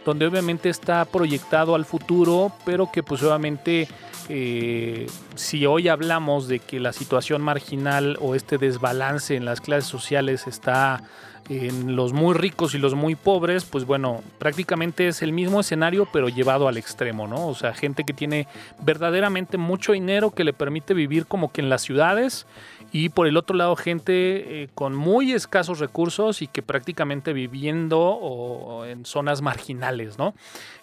donde 0.04 0.26
obviamente 0.26 0.70
está 0.70 1.04
proyectado 1.04 1.74
al 1.74 1.84
futuro, 1.84 2.52
pero 2.64 2.90
que 2.90 3.02
pues 3.02 3.22
obviamente 3.22 3.86
eh, 4.28 5.06
si 5.34 5.66
hoy 5.66 5.88
hablamos 5.88 6.48
de 6.48 6.58
que 6.58 6.80
la 6.80 6.92
situación 6.92 7.42
marginal 7.42 8.16
o 8.20 8.34
este 8.34 8.58
desbalance 8.58 9.36
en 9.36 9.44
las 9.44 9.60
clases 9.60 9.88
sociales 9.88 10.46
está 10.46 11.02
en 11.50 11.94
los 11.94 12.14
muy 12.14 12.34
ricos 12.34 12.74
y 12.74 12.78
los 12.78 12.94
muy 12.94 13.16
pobres, 13.16 13.64
pues 13.64 13.84
bueno, 13.84 14.22
prácticamente 14.38 15.08
es 15.08 15.20
el 15.20 15.32
mismo 15.32 15.60
escenario 15.60 16.08
pero 16.10 16.28
llevado 16.28 16.68
al 16.68 16.78
extremo, 16.78 17.26
¿no? 17.26 17.48
O 17.48 17.54
sea, 17.54 17.74
gente 17.74 18.04
que 18.04 18.14
tiene 18.14 18.48
verdaderamente 18.80 19.58
mucho 19.58 19.92
dinero 19.92 20.30
que 20.30 20.44
le 20.44 20.52
permite 20.52 20.94
vivir 20.94 21.26
como 21.26 21.52
que 21.52 21.60
en 21.60 21.68
las 21.68 21.82
ciudades 21.82 22.46
y 22.94 23.08
por 23.08 23.26
el 23.26 23.36
otro 23.36 23.56
lado 23.56 23.74
gente 23.74 24.62
eh, 24.62 24.68
con 24.72 24.94
muy 24.94 25.32
escasos 25.32 25.80
recursos 25.80 26.42
y 26.42 26.46
que 26.46 26.62
prácticamente 26.62 27.32
viviendo 27.32 28.84
en 28.86 29.04
zonas 29.04 29.42
marginales, 29.42 30.16
¿no? 30.16 30.32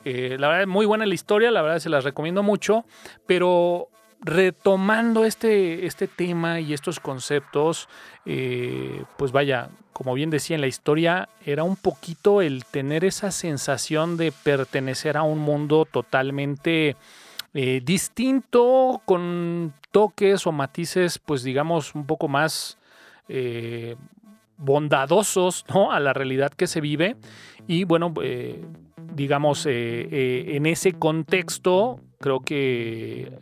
Eh, 0.04 0.36
la 0.38 0.50
verdad 0.50 0.64
es 0.64 0.68
muy 0.68 0.86
buena 0.86 1.06
la 1.06 1.14
historia, 1.14 1.52
la 1.52 1.62
verdad 1.62 1.80
se 1.80 1.88
las 1.88 2.04
recomiendo 2.04 2.44
mucho, 2.44 2.84
pero 3.26 3.88
retomando 4.20 5.24
este, 5.24 5.86
este 5.86 6.10
tema 6.10 6.60
y 6.60 6.74
estos 6.74 7.00
conceptos, 7.00 7.88
eh, 8.26 9.06
pues 9.16 9.32
vaya, 9.32 9.70
como 9.94 10.14
bien 10.14 10.32
decía 10.32 10.56
en 10.56 10.62
la 10.62 10.68
historia, 10.68 11.30
era 11.46 11.64
un 11.64 11.78
poquito 11.78 12.42
el 12.42 12.66
tener 12.66 13.06
esa 13.06 13.32
sensación 13.32 14.18
de 14.18 14.34
pertenecer 14.34 15.16
a 15.16 15.24
un 15.24 15.40
mundo 15.40 15.88
totalmente 15.90 16.98
eh, 17.54 17.82
distinto, 17.84 19.02
con 19.06 19.74
toques 19.92 20.48
o 20.48 20.52
matices, 20.52 21.20
pues 21.20 21.44
digamos, 21.44 21.96
un 21.96 22.06
poco 22.06 22.28
más 22.28 22.78
eh, 23.28 23.96
bondadosos 24.58 25.66
¿no? 25.74 25.92
a 25.92 26.00
la 26.00 26.14
realidad 26.14 26.52
que 26.52 26.68
se 26.68 26.82
vive. 26.82 27.16
Y 27.68 27.84
bueno, 27.84 28.14
digamos, 29.14 29.66
en 29.66 30.66
ese 30.66 30.94
contexto, 30.94 32.00
creo 32.20 32.40
que 32.40 33.40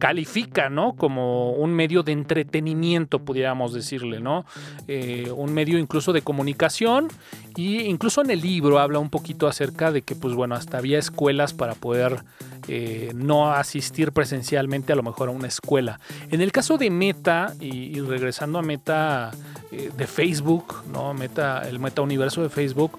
califica, 0.00 0.70
¿no? 0.70 0.94
Como 0.96 1.52
un 1.52 1.72
medio 1.72 2.02
de 2.02 2.10
entretenimiento, 2.10 3.20
pudiéramos 3.20 3.72
decirle, 3.72 4.18
¿no? 4.18 4.44
Eh, 4.88 5.30
un 5.36 5.52
medio 5.52 5.78
incluso 5.78 6.12
de 6.12 6.22
comunicación 6.22 7.08
y 7.54 7.82
incluso 7.82 8.22
en 8.22 8.30
el 8.30 8.40
libro 8.40 8.80
habla 8.80 8.98
un 8.98 9.10
poquito 9.10 9.46
acerca 9.46 9.92
de 9.92 10.02
que, 10.02 10.16
pues 10.16 10.34
bueno, 10.34 10.56
hasta 10.56 10.78
había 10.78 10.98
escuelas 10.98 11.52
para 11.52 11.74
poder 11.74 12.24
eh, 12.66 13.12
no 13.14 13.52
asistir 13.52 14.10
presencialmente 14.10 14.92
a 14.92 14.96
lo 14.96 15.02
mejor 15.02 15.28
a 15.28 15.32
una 15.32 15.48
escuela. 15.48 16.00
En 16.30 16.40
el 16.40 16.50
caso 16.50 16.78
de 16.78 16.90
Meta, 16.90 17.54
y, 17.60 18.00
regresando 18.00 18.58
a 18.58 18.62
Meta 18.62 19.30
eh, 19.70 19.90
de 19.96 20.06
Facebook, 20.06 20.82
¿no? 20.90 21.12
Meta, 21.12 21.68
el 21.68 21.78
Meta 21.78 22.02
Universo 22.02 22.42
de 22.42 22.48
Facebook, 22.48 22.98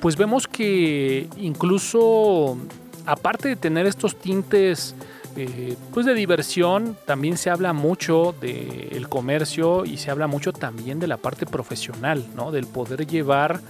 pues 0.00 0.16
vemos 0.16 0.48
que 0.48 1.28
incluso 1.36 2.58
aparte 3.06 3.48
de 3.48 3.56
tener 3.56 3.86
estos 3.86 4.16
tintes 4.16 4.96
eh, 5.36 5.76
pues 5.92 6.06
de 6.06 6.14
diversión, 6.14 6.96
también 7.06 7.36
se 7.36 7.50
habla 7.50 7.72
mucho 7.72 8.34
del 8.40 9.08
comercio 9.08 9.84
y 9.84 9.96
se 9.96 10.10
habla 10.10 10.26
mucho 10.26 10.52
también 10.52 10.98
de 10.98 11.06
la 11.06 11.16
parte 11.16 11.46
profesional, 11.46 12.24
¿no? 12.34 12.50
Del 12.50 12.66
poder 12.66 13.06
llevar 13.06 13.60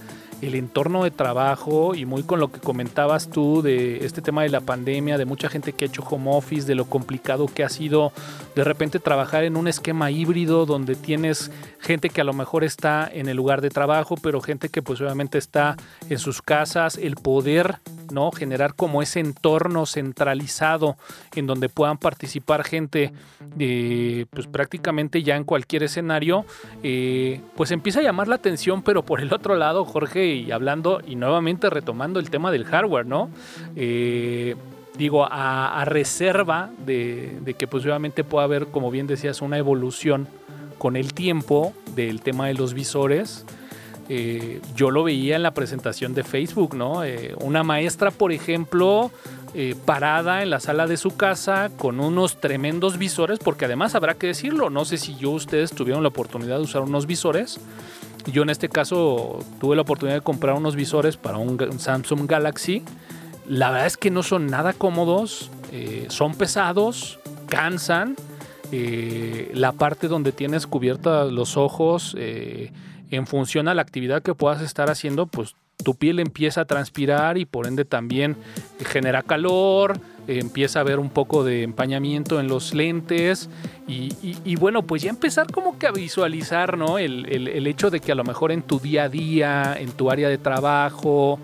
el 0.47 0.55
entorno 0.55 1.03
de 1.03 1.11
trabajo 1.11 1.95
y 1.95 2.05
muy 2.05 2.23
con 2.23 2.39
lo 2.39 2.51
que 2.51 2.59
comentabas 2.59 3.29
tú 3.29 3.61
de 3.61 4.05
este 4.05 4.21
tema 4.21 4.43
de 4.43 4.49
la 4.49 4.61
pandemia, 4.61 5.17
de 5.17 5.25
mucha 5.25 5.49
gente 5.49 5.73
que 5.73 5.85
ha 5.85 5.87
hecho 5.87 6.03
home 6.03 6.31
office, 6.31 6.67
de 6.67 6.75
lo 6.75 6.85
complicado 6.85 7.47
que 7.47 7.63
ha 7.63 7.69
sido 7.69 8.11
de 8.55 8.63
repente 8.63 8.99
trabajar 8.99 9.43
en 9.43 9.55
un 9.55 9.67
esquema 9.67 10.11
híbrido 10.11 10.65
donde 10.65 10.95
tienes 10.95 11.51
gente 11.79 12.09
que 12.09 12.21
a 12.21 12.25
lo 12.25 12.33
mejor 12.33 12.63
está 12.63 13.09
en 13.11 13.29
el 13.29 13.37
lugar 13.37 13.61
de 13.61 13.69
trabajo, 13.69 14.15
pero 14.21 14.41
gente 14.41 14.69
que 14.69 14.81
pues 14.81 14.99
obviamente 15.01 15.37
está 15.37 15.77
en 16.09 16.19
sus 16.19 16.41
casas, 16.41 16.97
el 16.97 17.15
poder 17.15 17.79
¿no? 18.11 18.31
Generar 18.31 18.75
como 18.75 19.01
ese 19.01 19.19
entorno 19.19 19.85
centralizado 19.85 20.97
en 21.35 21.47
donde 21.47 21.69
puedan 21.69 21.97
participar 21.97 22.63
gente 22.63 23.11
eh, 23.59 24.25
pues 24.29 24.47
prácticamente 24.47 25.23
ya 25.23 25.35
en 25.35 25.43
cualquier 25.43 25.83
escenario, 25.83 26.45
eh, 26.83 27.41
pues 27.55 27.71
empieza 27.71 27.99
a 27.99 28.03
llamar 28.03 28.27
la 28.27 28.35
atención, 28.35 28.83
pero 28.83 29.03
por 29.03 29.21
el 29.21 29.33
otro 29.33 29.55
lado, 29.55 29.85
Jorge, 29.85 30.32
y 30.33 30.51
hablando 30.51 31.01
y 31.05 31.15
nuevamente 31.15 31.69
retomando 31.69 32.19
el 32.19 32.29
tema 32.29 32.51
del 32.51 32.65
hardware, 32.65 33.05
¿no? 33.05 33.29
Eh, 33.75 34.55
digo, 34.97 35.27
a, 35.29 35.83
reserva 35.85 36.69
de, 36.85 37.37
de, 37.41 37.53
que 37.53 37.67
pues 37.67 37.83
obviamente 37.85 38.23
pueda 38.23 38.45
haber, 38.45 38.67
como 38.67 38.91
bien 38.91 39.07
decías, 39.07 39.41
una 39.41 39.57
evolución 39.57 40.27
con 40.77 40.95
el 40.95 41.13
tiempo 41.13 41.73
del 41.95 42.21
tema 42.21 42.47
de 42.47 42.55
los 42.55 42.73
visores. 42.73 43.45
Eh, 44.09 44.59
yo 44.75 44.91
lo 44.91 45.03
veía 45.03 45.35
en 45.35 45.43
la 45.43 45.53
presentación 45.53 46.13
de 46.13 46.23
Facebook, 46.23 46.75
¿no? 46.75 47.03
Eh, 47.03 47.35
una 47.39 47.63
maestra, 47.63 48.11
por 48.11 48.31
ejemplo, 48.31 49.11
eh, 49.53 49.75
parada 49.85 50.43
en 50.43 50.49
la 50.49 50.59
sala 50.59 50.87
de 50.87 50.97
su 50.97 51.15
casa 51.15 51.71
con 51.77 51.99
unos 51.99 52.41
tremendos 52.41 52.97
visores, 52.97 53.39
porque 53.39 53.65
además 53.65 53.95
habrá 53.95 54.15
que 54.15 54.27
decirlo, 54.27 54.69
no 54.69 54.83
sé 54.83 54.97
si 54.97 55.15
yo 55.15 55.29
ustedes 55.29 55.71
tuvieron 55.71 56.03
la 56.03 56.09
oportunidad 56.09 56.57
de 56.57 56.63
usar 56.63 56.81
unos 56.81 57.07
visores. 57.07 57.59
Yo 58.31 58.43
en 58.43 58.49
este 58.49 58.69
caso 58.69 59.39
tuve 59.59 59.75
la 59.75 59.81
oportunidad 59.81 60.17
de 60.17 60.21
comprar 60.21 60.55
unos 60.55 60.75
visores 60.75 61.17
para 61.17 61.37
un 61.37 61.79
Samsung 61.79 62.25
Galaxy. 62.27 62.83
La 63.47 63.69
verdad 63.69 63.87
es 63.87 63.97
que 63.97 64.09
no 64.11 64.23
son 64.23 64.47
nada 64.47 64.73
cómodos, 64.73 65.51
son 66.07 66.35
pesados, 66.35 67.19
cansan. 67.47 68.15
la 68.71 69.71
parte 69.73 70.07
donde 70.07 70.31
tienes 70.31 70.65
cubierta 70.65 71.25
los 71.25 71.57
ojos, 71.57 72.15
en 72.17 73.27
función 73.27 73.67
a 73.67 73.75
la 73.75 73.83
actividad 73.83 74.23
que 74.23 74.33
puedas 74.33 74.61
estar 74.61 74.89
haciendo, 74.89 75.27
pues 75.27 75.55
tu 75.83 75.95
piel 75.95 76.19
empieza 76.19 76.61
a 76.61 76.65
transpirar 76.65 77.37
y 77.37 77.45
por 77.45 77.67
ende 77.67 77.85
también 77.85 78.37
genera 78.85 79.21
calor, 79.21 79.99
empieza 80.27 80.79
a 80.79 80.81
haber 80.81 80.99
un 80.99 81.09
poco 81.09 81.43
de 81.43 81.63
empañamiento 81.63 82.39
en 82.39 82.47
los 82.47 82.73
lentes 82.73 83.49
y, 83.87 84.55
bueno, 84.55 84.83
pues 84.83 85.01
ya 85.01 85.09
empezar 85.09 85.51
como 85.51 85.77
que 85.77 85.87
a 85.87 85.91
visualizar, 85.91 86.77
¿no? 86.77 86.97
El, 86.97 87.25
el, 87.27 87.67
hecho 87.67 87.89
de 87.89 87.99
que 87.99 88.13
a 88.13 88.15
lo 88.15 88.23
mejor 88.23 88.51
en 88.51 88.61
tu 88.61 88.79
día 88.79 89.03
a 89.03 89.09
día, 89.09 89.75
en 89.77 89.91
tu 89.91 90.09
área 90.09 90.29
de 90.29 90.37
trabajo, 90.37 91.39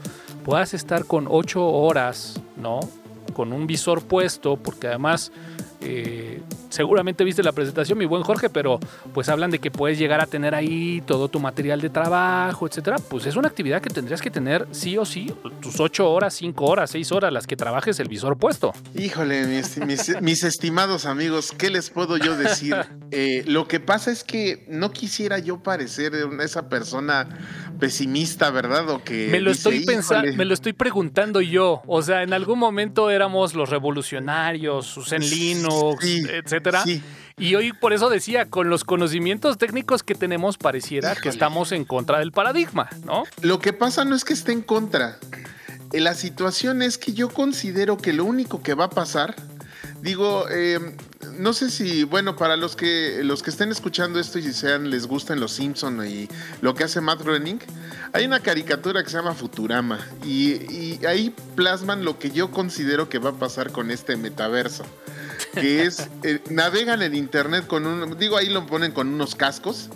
puedas 0.45 0.73
estar 0.73 1.05
con 1.05 1.27
ocho 1.29 1.65
horas, 1.67 2.41
¿no? 2.55 2.79
Con 3.33 3.51
un 3.51 3.67
visor 3.67 4.03
puesto, 4.03 4.55
porque 4.55 4.87
además 4.87 5.31
eh, 5.81 6.41
seguramente 6.69 7.23
viste 7.23 7.41
la 7.41 7.51
presentación, 7.51 7.97
mi 7.97 8.05
buen 8.05 8.23
Jorge, 8.23 8.49
pero 8.49 8.79
pues 9.13 9.29
hablan 9.29 9.51
de 9.51 9.59
que 9.59 9.71
puedes 9.71 9.97
llegar 9.97 10.21
a 10.21 10.25
tener 10.25 10.53
ahí 10.55 11.01
todo 11.05 11.29
tu 11.29 11.39
material 11.39 11.81
de 11.81 11.89
trabajo, 11.89 12.67
etcétera. 12.67 12.97
Pues 12.97 13.25
es 13.25 13.35
una 13.35 13.47
actividad 13.47 13.81
que 13.81 13.89
tendrías 13.89 14.21
que 14.21 14.29
tener 14.29 14.67
sí 14.71 14.97
o 14.97 15.05
sí, 15.05 15.33
tus 15.61 15.79
8 15.79 16.09
horas, 16.09 16.33
5 16.33 16.65
horas, 16.65 16.91
6 16.91 17.11
horas, 17.11 17.33
las 17.33 17.47
que 17.47 17.55
trabajes 17.55 17.99
el 17.99 18.07
visor 18.07 18.37
puesto. 18.37 18.73
Híjole, 18.95 19.45
mis, 20.21 20.43
estimados 20.43 21.05
amigos, 21.05 21.53
¿qué 21.57 21.69
les 21.69 21.89
puedo 21.89 22.17
yo 22.17 22.35
decir? 22.37 22.75
Eh, 23.11 23.43
lo 23.47 23.67
que 23.67 23.79
pasa 23.79 24.11
es 24.11 24.23
que 24.23 24.65
no 24.69 24.91
quisiera 24.91 25.39
yo 25.39 25.63
parecer 25.63 26.13
esa 26.41 26.69
persona 26.69 27.27
pesimista, 27.79 28.51
¿verdad? 28.51 28.87
O 28.89 29.03
que 29.03 29.29
me 29.31 29.39
lo 29.39 29.49
estoy 29.49 29.83
pensando, 29.83 30.31
me 30.35 30.45
lo 30.45 30.53
estoy 30.53 30.73
preguntando 30.73 31.41
yo. 31.41 31.81
O 31.87 32.03
sea, 32.03 32.21
en 32.21 32.33
algún 32.33 32.59
momento 32.59 33.09
éramos 33.09 33.55
los 33.55 33.69
revolucionarios, 33.69 34.85
Susan 34.85 35.21
Linux, 35.69 36.29
etcétera. 36.33 36.83
Y 37.37 37.55
hoy 37.55 37.71
por 37.71 37.93
eso 37.93 38.09
decía, 38.09 38.49
con 38.49 38.69
los 38.69 38.83
conocimientos 38.83 39.57
técnicos 39.57 40.03
que 40.03 40.15
tenemos, 40.15 40.57
pareciera 40.57 41.15
que 41.15 41.29
estamos 41.29 41.71
en 41.71 41.85
contra 41.85 42.19
del 42.19 42.31
paradigma, 42.31 42.89
¿no? 43.05 43.23
Lo 43.41 43.59
que 43.59 43.71
pasa 43.71 44.03
no 44.03 44.15
es 44.15 44.25
que 44.25 44.33
esté 44.33 44.51
en 44.51 44.61
contra. 44.61 45.17
La 45.91 46.13
situación 46.13 46.81
es 46.81 46.97
que 46.97 47.13
yo 47.13 47.29
considero 47.29 47.97
que 47.97 48.13
lo 48.13 48.25
único 48.25 48.61
que 48.61 48.73
va 48.73 48.85
a 48.85 48.89
pasar 48.89 49.35
Digo, 50.01 50.47
em, 50.49 50.95
no 51.37 51.51
sé 51.51 51.69
si, 51.69 52.03
bueno, 52.03 52.37
para 52.37 52.55
los 52.55 52.75
que 52.75 53.21
los 53.23 53.43
que 53.43 53.49
estén 53.49 53.69
escuchando 53.69 54.19
esto 54.19 54.39
y 54.39 54.53
sean 54.53 54.89
les 54.89 55.07
gustan 55.07 55.41
los 55.41 55.51
Simpson 55.51 56.05
y 56.07 56.29
lo 56.61 56.73
que 56.73 56.85
hace 56.85 57.01
Matt 57.01 57.21
Groening, 57.21 57.59
hay 58.13 58.25
una 58.25 58.39
caricatura 58.39 59.03
que 59.03 59.09
se 59.09 59.17
llama 59.17 59.33
Futurama 59.33 59.99
y, 60.23 61.05
ahí 61.05 61.33
plasman 61.55 62.05
lo 62.05 62.17
que 62.17 62.31
yo 62.31 62.51
considero 62.51 63.09
que 63.09 63.19
va 63.19 63.31
a 63.31 63.33
pasar 63.33 63.71
con 63.71 63.91
este 63.91 64.15
metaverso, 64.15 64.85
que 65.53 65.83
es 65.83 66.07
eh, 66.23 66.41
navegan 66.49 67.01
en 67.01 67.15
internet 67.15 67.67
con 67.67 67.85
un, 67.85 68.17
digo 68.17 68.37
ahí 68.37 68.49
lo 68.49 68.65
ponen 68.65 68.91
con 68.91 69.07
unos 69.07 69.35
cascos 69.35 69.89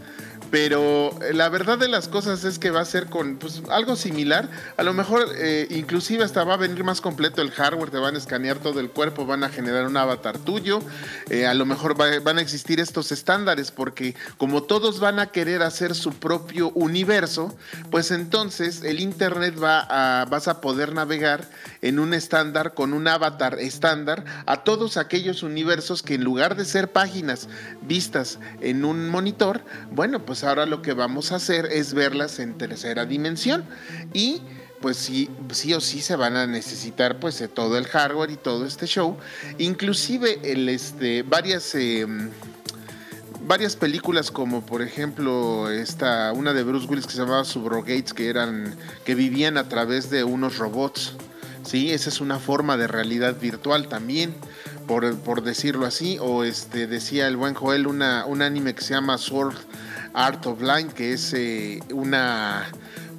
pero 0.54 1.10
eh, 1.24 1.34
la 1.34 1.50
verdad 1.50 1.80
de 1.80 1.88
las 1.88 2.08
cosas 2.08 2.44
es 2.44 2.60
que 2.60 2.70
va 2.70 2.80
a 2.80 2.86
ser 2.86 3.08
con 3.08 3.38
pues, 3.38 3.64
algo 3.72 3.96
similar. 3.96 4.52
A 4.78 4.84
lo 4.84 4.94
mejor 4.94 5.26
eh, 5.36 5.66
inclusive 5.72 6.24
hasta 6.24 6.44
va 6.44 6.54
a 6.54 6.58
venir 6.58 6.84
más 6.84 7.02
completo 7.02 7.42
el 7.42 7.50
hardware, 7.50 7.90
te 7.90 7.98
van 7.98 8.14
a 8.14 8.20
escanear 8.20 8.60
todo 8.60 8.80
el 8.80 8.92
cuerpo, 8.92 9.26
van 9.26 9.44
a 9.44 9.50
generar 9.50 9.88
un 9.88 9.98
avatar 9.98 10.38
tuyo. 10.38 10.80
A 11.50 11.56
lo 11.56 11.66
mejor 11.66 11.98
van 11.98 12.38
a 12.38 12.42
existir 12.42 12.80
estos 12.80 13.12
estándares 13.12 13.72
porque 13.72 14.14
como 14.38 14.62
todos 14.62 15.00
van 15.00 15.18
a 15.18 15.32
querer 15.32 15.64
hacer 15.64 15.96
su 15.96 16.14
propio 16.14 16.70
universo, 16.76 17.58
pues 17.90 18.12
entonces 18.12 18.84
el 18.84 19.00
Internet 19.00 19.56
va 19.60 19.88
a, 19.90 20.26
vas 20.26 20.48
a 20.48 20.62
poder 20.62 20.94
navegar 20.94 21.50
en 21.84 22.00
un 22.00 22.14
estándar 22.14 22.74
con 22.74 22.94
un 22.94 23.08
avatar 23.08 23.60
estándar 23.60 24.24
a 24.46 24.64
todos 24.64 24.98
aquellos 24.98 25.44
universos 25.44 26.02
que 26.02 26.16
en 26.16 26.24
lugar 26.24 26.56
de 26.56 26.66
ser 26.66 26.92
páginas 26.92 27.50
vistas 27.82 28.40
en 28.62 28.86
un 28.86 29.10
monitor, 29.10 29.62
bueno, 29.92 30.26
pues 30.26 30.44
ahora 30.44 30.66
lo 30.66 30.82
que 30.82 30.94
vamos 30.94 31.32
a 31.32 31.36
hacer 31.36 31.66
es 31.66 31.94
verlas 31.94 32.40
en 32.40 32.58
tercera 32.58 33.06
dimensión 33.06 33.66
y 34.14 34.42
pues 34.80 34.98
sí, 34.98 35.30
sí 35.52 35.74
o 35.74 35.82
sí 35.82 36.02
se 36.02 36.16
van 36.16 36.38
a 36.38 36.48
necesitar 36.48 37.20
pues 37.20 37.44
todo 37.54 37.78
el 37.78 37.86
hardware 37.86 38.32
y 38.32 38.38
todo 38.38 38.66
este 38.66 38.86
show, 38.86 39.18
inclusive 39.58 40.40
el 40.44 40.70
este 40.70 41.24
varias 41.24 41.76
em, 41.76 42.30
varias 43.46 43.76
películas 43.76 44.32
como 44.32 44.66
por 44.66 44.82
ejemplo 44.82 45.70
esta 45.70 46.32
una 46.32 46.54
de 46.54 46.64
Bruce 46.64 46.88
Willis 46.88 47.06
que 47.06 47.14
se 47.14 47.20
llamaba 47.20 47.44
Subrogates 47.44 48.14
que 48.14 48.30
eran 48.30 48.76
que 49.04 49.16
vivían 49.16 49.58
a 49.58 49.68
través 49.68 50.10
de 50.10 50.24
unos 50.24 50.58
robots. 50.58 51.16
Sí, 51.64 51.92
esa 51.94 52.10
es 52.10 52.22
una 52.22 52.40
forma 52.40 52.78
de 52.78 52.88
realidad 52.88 53.40
virtual 53.40 53.88
también, 53.88 54.36
por, 54.88 55.44
decirlo 55.44 55.86
así. 55.86 56.18
O 56.20 56.44
este 56.44 56.88
decía 56.88 57.28
el 57.28 57.38
buen 57.38 57.54
Joel 57.54 57.88
una, 57.88 58.26
un 58.26 58.42
anime 58.42 58.76
que 58.76 58.82
se 58.82 58.94
llama 58.94 59.18
Sword 59.18 59.56
Art 60.14 60.46
of 60.46 60.62
Line, 60.62 60.90
que 60.94 61.14
es 61.14 61.34
eh, 61.34 61.80
una 61.92 62.68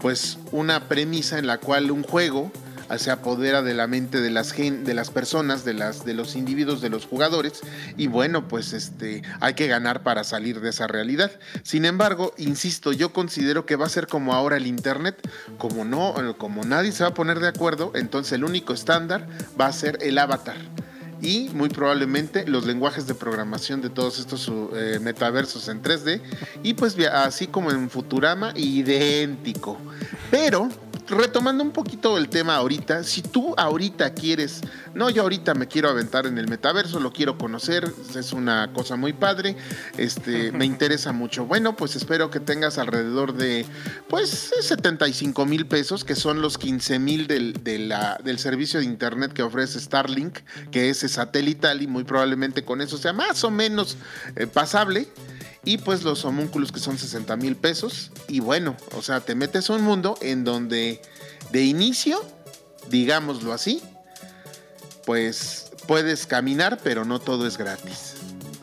pues 0.00 0.36
una 0.52 0.86
premisa 0.86 1.38
en 1.38 1.46
la 1.46 1.56
cual 1.56 1.90
un 1.90 2.02
juego 2.02 2.52
se 2.98 3.10
apodera 3.10 3.62
de 3.62 3.74
la 3.74 3.86
mente 3.86 4.20
de 4.20 4.30
las, 4.30 4.56
de 4.56 4.94
las 4.94 5.10
personas, 5.10 5.64
de, 5.64 5.74
las, 5.74 6.04
de 6.04 6.14
los 6.14 6.36
individuos, 6.36 6.80
de 6.80 6.90
los 6.90 7.06
jugadores, 7.06 7.60
y 7.96 8.06
bueno, 8.06 8.48
pues 8.48 8.72
este, 8.72 9.22
hay 9.40 9.54
que 9.54 9.66
ganar 9.66 10.02
para 10.02 10.24
salir 10.24 10.60
de 10.60 10.70
esa 10.70 10.86
realidad. 10.86 11.32
Sin 11.62 11.84
embargo, 11.84 12.34
insisto, 12.38 12.92
yo 12.92 13.12
considero 13.12 13.66
que 13.66 13.76
va 13.76 13.86
a 13.86 13.90
ser 13.90 14.06
como 14.06 14.34
ahora 14.34 14.56
el 14.56 14.66
Internet, 14.66 15.28
como 15.58 15.84
no, 15.84 16.14
como 16.38 16.64
nadie 16.64 16.92
se 16.92 17.04
va 17.04 17.10
a 17.10 17.14
poner 17.14 17.40
de 17.40 17.48
acuerdo, 17.48 17.92
entonces 17.94 18.32
el 18.32 18.44
único 18.44 18.72
estándar 18.72 19.26
va 19.60 19.66
a 19.66 19.72
ser 19.72 19.98
el 20.00 20.18
avatar 20.18 20.56
y 21.24 21.48
muy 21.54 21.70
probablemente 21.70 22.46
los 22.46 22.66
lenguajes 22.66 23.06
de 23.06 23.14
programación 23.14 23.80
de 23.80 23.88
todos 23.88 24.18
estos 24.18 24.50
eh, 24.74 24.98
metaversos 25.00 25.68
en 25.68 25.82
3D 25.82 26.20
y 26.62 26.74
pues 26.74 26.96
así 26.98 27.46
como 27.46 27.70
en 27.70 27.88
Futurama 27.88 28.52
idéntico. 28.54 29.78
Pero 30.30 30.68
retomando 31.08 31.62
un 31.62 31.70
poquito 31.70 32.16
el 32.18 32.28
tema 32.28 32.56
ahorita, 32.56 33.02
si 33.04 33.22
tú 33.22 33.54
ahorita 33.56 34.14
quieres, 34.14 34.60
no, 34.94 35.10
yo 35.10 35.22
ahorita 35.22 35.54
me 35.54 35.68
quiero 35.68 35.88
aventar 35.88 36.26
en 36.26 36.38
el 36.38 36.48
metaverso, 36.48 37.00
lo 37.00 37.12
quiero 37.12 37.36
conocer, 37.36 37.92
es 38.14 38.32
una 38.32 38.72
cosa 38.72 38.96
muy 38.96 39.12
padre, 39.12 39.56
este, 39.98 40.52
me 40.52 40.64
interesa 40.64 41.12
mucho. 41.12 41.46
Bueno, 41.46 41.76
pues 41.76 41.96
espero 41.96 42.30
que 42.30 42.40
tengas 42.40 42.78
alrededor 42.78 43.34
de, 43.34 43.66
pues, 44.08 44.52
75 44.60 45.46
mil 45.46 45.66
pesos, 45.66 46.04
que 46.04 46.14
son 46.14 46.40
los 46.40 46.58
15 46.58 46.98
mil 46.98 47.26
del, 47.26 47.52
del 47.62 48.38
servicio 48.38 48.80
de 48.80 48.86
internet 48.86 49.32
que 49.32 49.42
ofrece 49.42 49.80
Starlink, 49.80 50.38
que 50.70 50.90
es 50.90 50.98
satelital 50.98 51.82
y 51.82 51.86
muy 51.86 52.04
probablemente 52.04 52.64
con 52.64 52.80
eso 52.80 52.98
sea 52.98 53.12
más 53.12 53.44
o 53.44 53.50
menos 53.50 53.96
eh, 54.36 54.46
pasable 54.46 55.08
y 55.64 55.78
pues 55.78 56.02
los 56.02 56.24
homúnculos 56.24 56.72
que 56.72 56.80
son 56.80 56.98
60 56.98 57.36
mil 57.36 57.56
pesos. 57.56 58.10
Y 58.28 58.40
bueno, 58.40 58.76
o 58.96 59.02
sea, 59.02 59.20
te 59.20 59.34
metes 59.34 59.70
a 59.70 59.74
un 59.74 59.82
mundo 59.82 60.16
en 60.20 60.44
donde 60.44 61.00
de 61.50 61.64
inicio, 61.64 62.22
digámoslo 62.90 63.52
así, 63.52 63.82
pues 65.06 65.72
puedes 65.86 66.26
caminar, 66.26 66.78
pero 66.82 67.04
no 67.04 67.20
todo 67.20 67.46
es 67.46 67.56
gratis. 67.56 68.14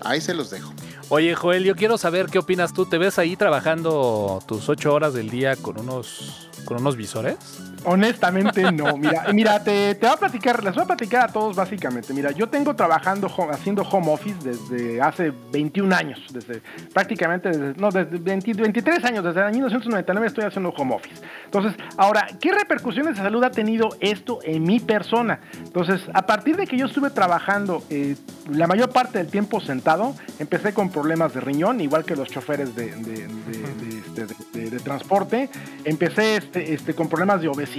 Ahí 0.01 0.21
se 0.21 0.33
los 0.33 0.49
dejo. 0.49 0.73
Oye, 1.09 1.35
Joel, 1.35 1.63
yo 1.63 1.75
quiero 1.75 1.97
saber 1.97 2.27
qué 2.27 2.39
opinas 2.39 2.73
tú. 2.73 2.85
¿Te 2.85 2.97
ves 2.97 3.19
ahí 3.19 3.35
trabajando 3.35 4.41
tus 4.47 4.69
ocho 4.69 4.93
horas 4.93 5.13
del 5.13 5.29
día 5.29 5.55
con 5.55 5.79
unos, 5.79 6.49
con 6.65 6.77
unos 6.77 6.95
visores? 6.95 7.35
Honestamente 7.83 8.71
no, 8.71 8.95
mira, 8.95 9.25
mira, 9.33 9.63
te, 9.63 9.95
te 9.95 10.05
voy 10.05 10.15
a 10.15 10.17
platicar, 10.17 10.63
les 10.63 10.75
voy 10.75 10.83
a 10.83 10.87
platicar 10.87 11.29
a 11.29 11.33
todos 11.33 11.55
básicamente. 11.55 12.13
Mira, 12.13 12.31
yo 12.31 12.47
tengo 12.47 12.75
trabajando, 12.75 13.27
haciendo 13.51 13.81
home 13.81 14.11
office 14.11 14.37
desde 14.43 15.01
hace 15.01 15.33
21 15.51 15.95
años, 15.95 16.19
desde 16.31 16.61
prácticamente, 16.93 17.49
desde, 17.49 17.73
no, 17.81 17.89
desde 17.89 18.19
23 18.19 19.03
años, 19.05 19.23
desde 19.23 19.39
el 19.39 19.45
año 19.47 19.55
1999 19.55 20.27
estoy 20.27 20.43
haciendo 20.45 20.69
home 20.69 20.95
office. 20.95 21.21
Entonces, 21.45 21.73
ahora, 21.97 22.27
¿qué 22.39 22.51
repercusiones 22.51 23.15
de 23.15 23.23
salud 23.23 23.43
ha 23.43 23.51
tenido 23.51 23.89
esto 23.99 24.39
en 24.43 24.63
mi 24.63 24.79
persona? 24.79 25.39
Entonces, 25.57 26.01
a 26.13 26.25
partir 26.25 26.57
de 26.57 26.67
que 26.67 26.77
yo 26.77 26.85
estuve 26.85 27.09
trabajando 27.09 27.83
eh, 27.89 28.15
la 28.49 28.67
mayor 28.67 28.89
parte 28.89 29.17
del 29.17 29.27
tiempo 29.27 29.59
sentado, 29.59 30.13
empecé 30.39 30.73
con 30.73 30.91
problemas 30.91 31.33
de 31.33 31.41
riñón, 31.41 31.81
igual 31.81 32.05
que 32.05 32.15
los 32.15 32.29
choferes 32.29 32.75
de, 32.75 32.91
de, 32.95 34.69
de 34.69 34.79
transporte, 34.79 35.49
empecé 35.83 36.37
este, 36.37 36.73
este, 36.73 36.93
con 36.93 37.09
problemas 37.09 37.41
de 37.41 37.47
obesidad 37.47 37.70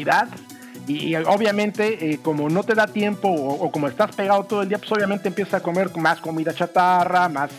y, 0.86 1.14
obviamente, 1.14 2.12
eh, 2.12 2.18
como 2.22 2.48
no 2.48 2.64
te 2.64 2.74
da 2.74 2.86
tiempo 2.86 3.28
o, 3.28 3.70
como 3.70 3.86
estás 3.88 4.14
pegado 4.16 4.44
todo 4.44 4.62
el 4.62 4.68
día, 4.68 4.78
pues 4.78 4.90
obviamente 4.92 5.28
empiezas 5.28 5.54
a 5.54 5.60
comer 5.62 5.96
más 5.96 6.20
comida 6.20 6.52
chatarra, 6.52 7.28
más, 7.28 7.50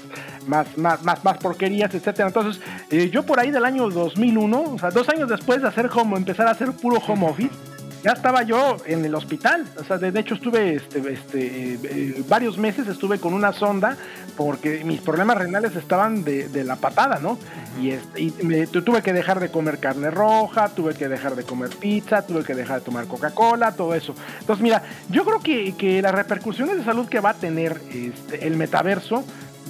más, 0.45 0.77
más, 0.77 1.03
más, 1.03 1.23
más 1.23 1.37
porquerías, 1.37 1.93
etcétera. 1.93 2.27
Entonces, 2.27 2.61
eh, 2.89 3.09
yo 3.09 3.23
por 3.23 3.39
ahí 3.39 3.49
del 3.49 3.63
año 3.63 3.89
2001, 3.89 4.61
o 4.61 4.79
sea, 4.79 4.89
dos 4.89 5.07
años 5.09 5.29
después 5.29 5.61
de 5.61 5.67
hacer 5.69 5.89
como 5.89 6.17
empezar 6.17 6.47
a 6.47 6.51
hacer 6.51 6.73
puro 6.73 6.97
home 7.07 7.27
office, 7.29 7.55
ya 8.03 8.11
estaba 8.11 8.43
yo 8.43 8.77
en 8.85 9.05
el 9.05 9.15
hospital. 9.15 9.65
O 9.79 9.83
sea, 9.83 9.97
de, 9.97 10.19
hecho 10.19 10.35
estuve 10.35 10.75
este, 10.75 10.99
este, 11.13 11.73
eh, 11.75 12.23
varios 12.27 12.57
meses 12.57 12.87
estuve 12.87 13.17
con 13.17 13.33
una 13.33 13.53
sonda 13.53 13.97
porque 14.35 14.83
mis 14.83 14.99
problemas 14.99 15.37
renales 15.37 15.75
estaban 15.75 16.23
de, 16.23 16.63
la 16.63 16.75
patada, 16.75 17.19
¿no? 17.19 17.39
Y, 17.81 17.91
este, 17.91 18.43
me, 18.43 18.67
tuve 18.67 19.01
que 19.01 19.13
dejar 19.13 19.39
de 19.39 19.49
comer 19.49 19.79
carne 19.79 20.11
roja, 20.11 20.69
tuve 20.69 20.93
que 20.95 21.07
dejar 21.07 21.35
de 21.35 21.43
comer 21.43 21.69
pizza, 21.69 22.23
tuve 22.23 22.43
que 22.43 22.55
dejar 22.55 22.79
de 22.79 22.85
tomar 22.85 23.07
Coca-Cola, 23.07 23.71
todo 23.71 23.95
eso. 23.95 24.13
Entonces, 24.39 24.61
mira, 24.61 24.83
yo 25.09 25.23
creo 25.23 25.39
que, 25.39 25.73
que 25.75 26.01
las 26.01 26.13
repercusiones 26.13 26.77
de 26.77 26.83
salud 26.83 27.07
que 27.07 27.21
va 27.21 27.31
a 27.31 27.35
tener 27.35 27.79
este, 27.93 28.45
el 28.45 28.57
metaverso 28.57 29.23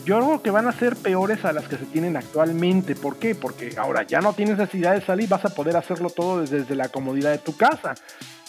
yo 0.05 0.19
creo 0.19 0.41
que 0.41 0.51
van 0.51 0.67
a 0.67 0.71
ser 0.71 0.95
peores 0.95 1.45
a 1.45 1.53
las 1.53 1.67
que 1.67 1.77
se 1.77 1.85
tienen 1.85 2.17
actualmente. 2.17 2.95
¿Por 2.95 3.17
qué? 3.17 3.35
Porque 3.35 3.75
ahora 3.77 4.03
ya 4.03 4.19
no 4.19 4.33
tienes 4.33 4.57
necesidad 4.57 4.93
de 4.93 5.01
salir, 5.01 5.29
vas 5.29 5.45
a 5.45 5.49
poder 5.49 5.77
hacerlo 5.77 6.09
todo 6.09 6.41
desde, 6.41 6.75
la 6.75 6.89
comodidad 6.89 7.31
de 7.31 7.37
tu 7.37 7.55
casa. 7.55 7.95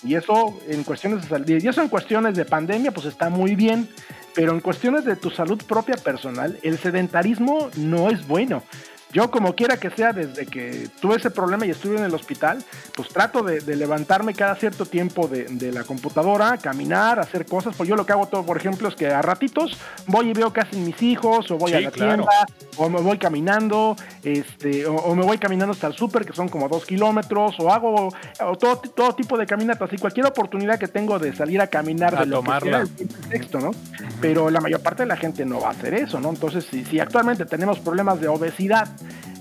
Y 0.03 0.17
eso 0.17 0.59
en 0.69 0.83
cuestiones 0.85 1.23
de 1.23 1.29
salud, 1.29 1.49
y 1.49 1.69
eso 1.69 1.81
en 1.81 1.89
cuestiones 1.89 2.35
de 2.35 2.45
pandemia, 2.45 2.91
pues 2.93 3.07
está 3.07 3.31
muy 3.31 3.55
bien. 3.55 3.89
Pero 4.35 4.53
en 4.53 4.61
cuestiones 4.61 5.05
de 5.05 5.15
tu 5.15 5.31
salud 5.31 5.63
propia 5.67 5.95
personal, 5.97 6.59
el 6.63 6.77
sedentarismo 6.79 7.71
no 7.77 8.11
es 8.11 8.27
bueno. 8.27 8.65
Yo 9.15 9.31
como 9.31 9.55
quiera 9.55 9.77
que 9.77 9.91
sea, 9.91 10.13
desde 10.13 10.45
que 10.45 10.89
tuve 11.01 11.17
ese 11.17 11.31
problema 11.31 11.65
y 11.65 11.71
estuve 11.71 11.97
en 11.97 12.05
el 12.05 12.13
hospital, 12.13 12.65
pues 12.97 13.09
trato 13.11 13.45
de, 13.45 13.61
levantarme 13.77 14.35
cada 14.35 14.57
cierto 14.57 14.87
tiempo 14.87 15.29
de, 15.29 15.71
la 15.71 15.85
computadora, 15.85 16.59
caminar, 16.59 17.21
hacer 17.21 17.47
cosas. 17.47 17.77
Pues 17.77 17.89
yo 17.89 17.95
lo 17.95 18.05
que 18.05 18.13
hago 18.13 18.27
todo, 18.27 18.45
por 18.45 18.57
ejemplo, 18.57 18.89
es 18.89 18.97
que 18.97 19.07
a 19.07 19.23
ratitos 19.23 19.79
voy 20.09 20.31
y 20.31 20.33
veo 20.33 20.53
qué 20.53 20.63
hacen 20.63 20.85
mis 20.85 21.01
hijos, 21.01 21.49
o 21.53 21.59
voy 21.59 21.75
a 21.75 21.81
la 21.81 21.93
tienda, 21.93 22.27
o 22.77 22.91
me 22.91 23.01
voy 23.01 23.17
caminando, 23.19 23.95
este, 24.25 24.85
o, 24.85 25.15
me 25.15 25.25
voy 25.25 25.39
caminando 25.39 25.75
hasta 25.75 25.87
el 25.87 25.95
súper, 25.95 26.27
que 26.27 26.33
son 26.33 26.49
como 26.49 26.69
dos 26.69 26.85
kilómetros, 26.85 27.55
o 27.61 27.71
hago 27.71 28.13
todo, 28.59 28.79
todo 28.79 29.15
tipo 29.15 29.39
de 29.39 29.47
caminatas 29.47 29.93
y 29.93 29.97
cualquier 29.99 30.27
oportunidad 30.27 30.77
que 30.77 30.89
tengo 30.89 31.21
de 31.21 31.37
salir 31.37 31.61
a 31.61 31.69
caminar 31.69 32.19
de 32.19 32.27
lo 32.27 32.39
tomarla. 32.39 32.81
el 32.81 32.89
texto, 33.29 33.61
¿no? 33.61 33.71
Pero 34.21 34.51
la 34.51 34.61
mayor 34.61 34.81
parte 34.81 35.05
de 35.05 35.07
la 35.07 35.17
gente 35.17 35.47
no 35.47 35.61
va 35.61 35.69
a 35.69 35.71
hacer 35.71 35.95
eso, 35.95 36.19
¿no? 36.19 36.31
Entonces, 36.31 36.67
si, 36.69 36.85
si 36.85 36.99
actualmente 36.99 37.47
tenemos 37.47 37.79
problemas 37.79 38.21
de 38.21 38.27
obesidad, 38.27 38.89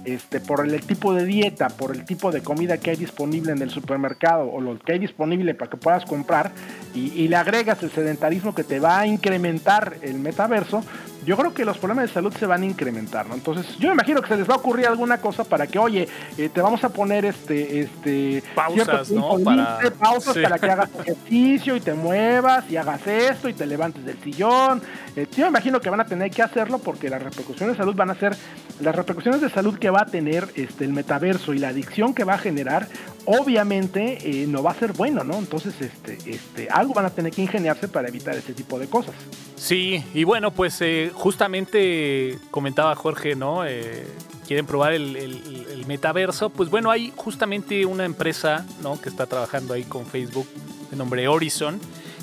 este, 0.06 0.40
por 0.40 0.66
el, 0.66 0.82
tipo 0.82 1.14
de 1.14 1.26
dieta, 1.26 1.70
por 1.70 1.96
el 1.96 2.04
tipo 2.06 2.32
de 2.32 2.42
comida 2.42 2.78
que 2.78 2.92
hay 2.92 2.98
disponible 2.98 3.52
en 3.52 3.62
el 3.62 3.70
supermercado 3.70 4.50
o 4.52 4.60
lo 4.60 4.78
que 4.80 4.94
hay 4.94 5.00
disponible 5.00 5.56
para 5.56 5.72
que 5.72 5.78
puedas 5.78 6.06
comprar 6.06 6.52
y, 6.94 7.28
le 7.28 7.36
agregas 7.36 7.82
el 7.84 7.92
sedentarismo 7.92 8.54
que 8.54 8.64
te 8.64 8.80
va 8.80 9.00
a 9.00 9.08
incrementar 9.08 9.96
el 10.02 10.20
metaverso, 10.20 10.84
yo 11.26 11.38
creo 11.38 11.54
que 11.54 11.66
los 11.66 11.78
problemas 11.78 12.08
de 12.08 12.14
salud 12.14 12.34
se 12.38 12.46
van 12.46 12.64
a 12.64 12.66
incrementar, 12.66 13.28
¿no? 13.28 13.36
Entonces, 13.36 13.78
yo 13.78 13.90
me 13.90 13.94
imagino 13.94 14.22
que 14.22 14.28
se 14.28 14.38
les 14.38 14.50
va 14.50 14.56
a 14.56 14.58
ocurrir 14.58 14.88
alguna 14.88 15.20
cosa 15.20 15.44
para 15.44 15.68
que, 15.68 15.80
oye, 15.80 16.08
eh, 16.38 16.50
te 16.50 16.62
vamos 16.62 16.84
a 16.84 16.90
poner 16.90 17.26
este, 17.26 17.82
este 17.82 18.44
pausas, 18.56 19.12
¿no? 19.12 19.38
Para... 19.44 19.80
pausas 20.00 20.38
para 20.38 20.58
que 20.60 20.70
hagas 20.70 20.90
ejercicio 21.00 21.76
y 21.76 21.82
te 21.82 21.94
muevas 21.94 22.70
y 22.70 22.78
hagas 22.78 23.06
esto 23.08 23.50
y 23.50 23.54
te 23.54 23.66
levantes 23.66 24.04
del 24.06 24.20
sillón. 24.22 24.82
Eh, 25.16 25.28
yo 25.36 25.44
me 25.44 25.50
imagino 25.50 25.80
que 25.80 25.90
van 25.90 26.00
a 26.00 26.06
tener 26.06 26.32
que 26.32 26.42
hacerlo 26.42 26.80
porque 26.80 27.10
las 27.10 27.22
repercusiones 27.22 27.78
de 27.78 27.84
salud 27.84 27.96
van 27.96 28.10
a 28.10 28.16
ser 28.16 28.36
las 28.80 28.96
repercusiones 28.96 29.42
de 29.42 29.50
salud 29.50 29.78
que 29.78 29.90
va 29.90 30.02
a 30.02 30.06
tener 30.06 30.48
este, 30.56 30.86
el 30.86 30.94
metaverso 30.94 31.54
y 31.54 31.60
la 31.60 31.70
adicción 31.70 32.14
que 32.14 32.24
va 32.24 32.34
a 32.34 32.38
generar, 32.38 32.88
obviamente 33.26 34.18
eh, 34.22 34.48
no 34.48 34.64
va 34.64 34.72
a 34.72 34.76
ser 34.76 34.94
bueno, 34.94 35.24
¿no? 35.24 35.38
Entonces, 35.38 35.74
este, 35.80 36.18
este, 36.26 36.70
algo 36.70 36.94
van 36.94 37.06
a 37.06 37.10
tener 37.10 37.32
que 37.32 37.42
ingeniarse 37.42 37.88
para 37.88 38.08
evitar 38.08 38.36
ese 38.36 38.54
tipo 38.54 38.80
de 38.80 38.88
cosas. 38.88 39.16
Sí, 39.56 40.04
y 40.14 40.24
bueno, 40.24 40.52
pues 40.52 40.78
eh, 40.82 41.12
justamente 41.14 42.38
comentaba 42.52 42.96
Jorge, 42.96 43.36
¿no? 43.36 43.66
Eh, 43.66 44.06
quieren 44.48 44.66
probar 44.66 44.94
el, 44.94 45.84
metaverso. 45.88 46.50
Pues 46.50 46.70
bueno, 46.70 46.92
hay 46.92 47.12
justamente 47.16 47.86
una 47.86 48.06
empresa, 48.06 48.66
¿no? 48.82 49.00
Que 49.00 49.10
está 49.10 49.26
trabajando 49.26 49.74
ahí 49.74 49.84
con 49.84 50.06
Facebook, 50.06 50.48
de 50.90 50.96
nombre 50.96 51.28
Horizon, 51.28 51.80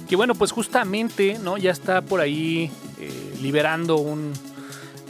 que 0.08 0.16
bueno, 0.16 0.34
pues 0.34 0.50
justamente, 0.50 1.38
¿no? 1.42 1.58
Ya 1.58 1.70
está 1.70 2.00
por 2.00 2.20
ahí 2.20 2.70
liberando 3.42 3.96
un, 3.96 4.32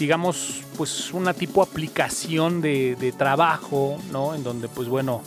digamos, 0.00 0.62
pues 0.78 1.12
una 1.12 1.34
tipo 1.34 1.62
aplicación 1.62 2.62
de, 2.62 3.14
trabajo, 3.18 3.98
¿no? 4.10 4.34
En 4.34 4.42
donde, 4.42 4.66
pues 4.66 4.88
bueno, 4.88 5.22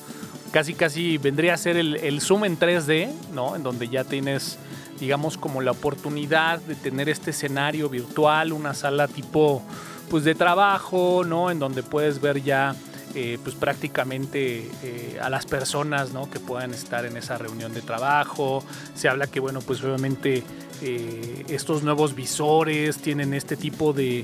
casi 0.54 0.76
casi 0.76 1.18
vendría 1.18 1.56
a 1.56 1.58
ser 1.58 1.78
el, 1.78 2.22
Zoom 2.22 2.46
en 2.46 2.60
3D, 2.60 3.10
¿no? 3.34 3.56
En 3.56 3.64
donde 3.64 3.90
ya 3.90 4.04
tienes, 4.04 4.60
digamos, 5.00 5.36
como 5.36 5.62
la 5.62 5.72
oportunidad 5.72 6.60
de 6.60 6.76
tener 6.76 7.10
este 7.10 7.32
escenario 7.32 7.90
virtual, 7.90 8.54
una 8.54 8.76
sala 8.76 9.08
tipo, 9.08 9.64
pues 10.12 10.24
de 10.24 10.36
trabajo, 10.36 11.24
¿no? 11.26 11.50
En 11.50 11.58
donde 11.58 11.82
puedes 11.82 12.22
ver 12.22 12.44
ya, 12.44 12.76
eh, 13.16 13.40
pues 13.42 13.56
prácticamente 13.56 14.70
eh, 14.84 15.18
a 15.20 15.32
las 15.32 15.48
personas, 15.48 16.14
¿no? 16.14 16.30
Que 16.30 16.40
puedan 16.40 16.72
estar 16.72 17.04
en 17.08 17.18
esa 17.18 17.40
reunión 17.40 17.74
de 17.74 17.82
trabajo. 17.82 18.64
Se 18.94 19.10
habla 19.10 19.26
que, 19.26 19.40
bueno, 19.40 19.60
pues 19.60 19.84
obviamente 19.84 20.44
eh, 20.84 21.46
estos 21.50 21.82
nuevos 21.82 22.14
visores 22.14 22.98
tienen 23.00 23.34
este 23.34 23.58
tipo 23.58 23.92
de 23.92 24.24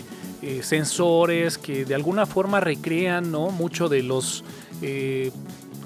sensores 0.61 1.57
que 1.57 1.83
de 1.83 1.95
alguna 1.95 2.25
forma 2.25 2.61
recrean 2.61 3.29
¿no? 3.29 3.49
mucho 3.49 3.89
de 3.89 4.03
los, 4.03 4.45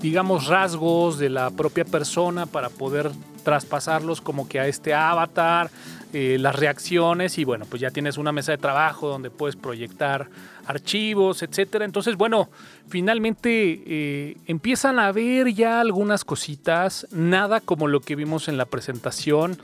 digamos, 0.04 0.46
rasgos 0.46 1.18
de 1.18 1.30
la 1.30 1.50
propia 1.50 1.86
persona 1.86 2.46
para 2.46 2.70
poder 2.70 3.10
traspasarlos 3.44 4.22
como 4.22 4.48
que 4.48 4.60
a 4.60 4.68
este 4.68 4.94
avatar, 4.94 5.72
eh, 6.14 6.38
las 6.40 6.56
reacciones 6.56 7.40
y 7.40 7.44
bueno, 7.44 7.66
pues 7.68 7.82
ya 7.82 7.90
tienes 7.90 8.20
una 8.20 8.32
mesa 8.32 8.52
de 8.52 8.60
trabajo 8.60 9.08
donde 9.08 9.32
puedes 9.32 9.56
proyectar 9.56 10.30
archivos, 10.68 11.42
etcétera. 11.42 11.86
Entonces, 11.86 12.18
bueno, 12.18 12.50
finalmente 12.88 14.38
empiezan 14.46 15.00
a 15.00 15.12
ver 15.12 15.52
ya 15.54 15.80
algunas 15.80 16.24
cositas, 16.24 17.08
nada 17.12 17.60
como 17.62 17.88
lo 17.88 18.00
que 18.00 18.16
vimos 18.16 18.48
en 18.48 18.58
la 18.58 18.66
presentación 18.66 19.58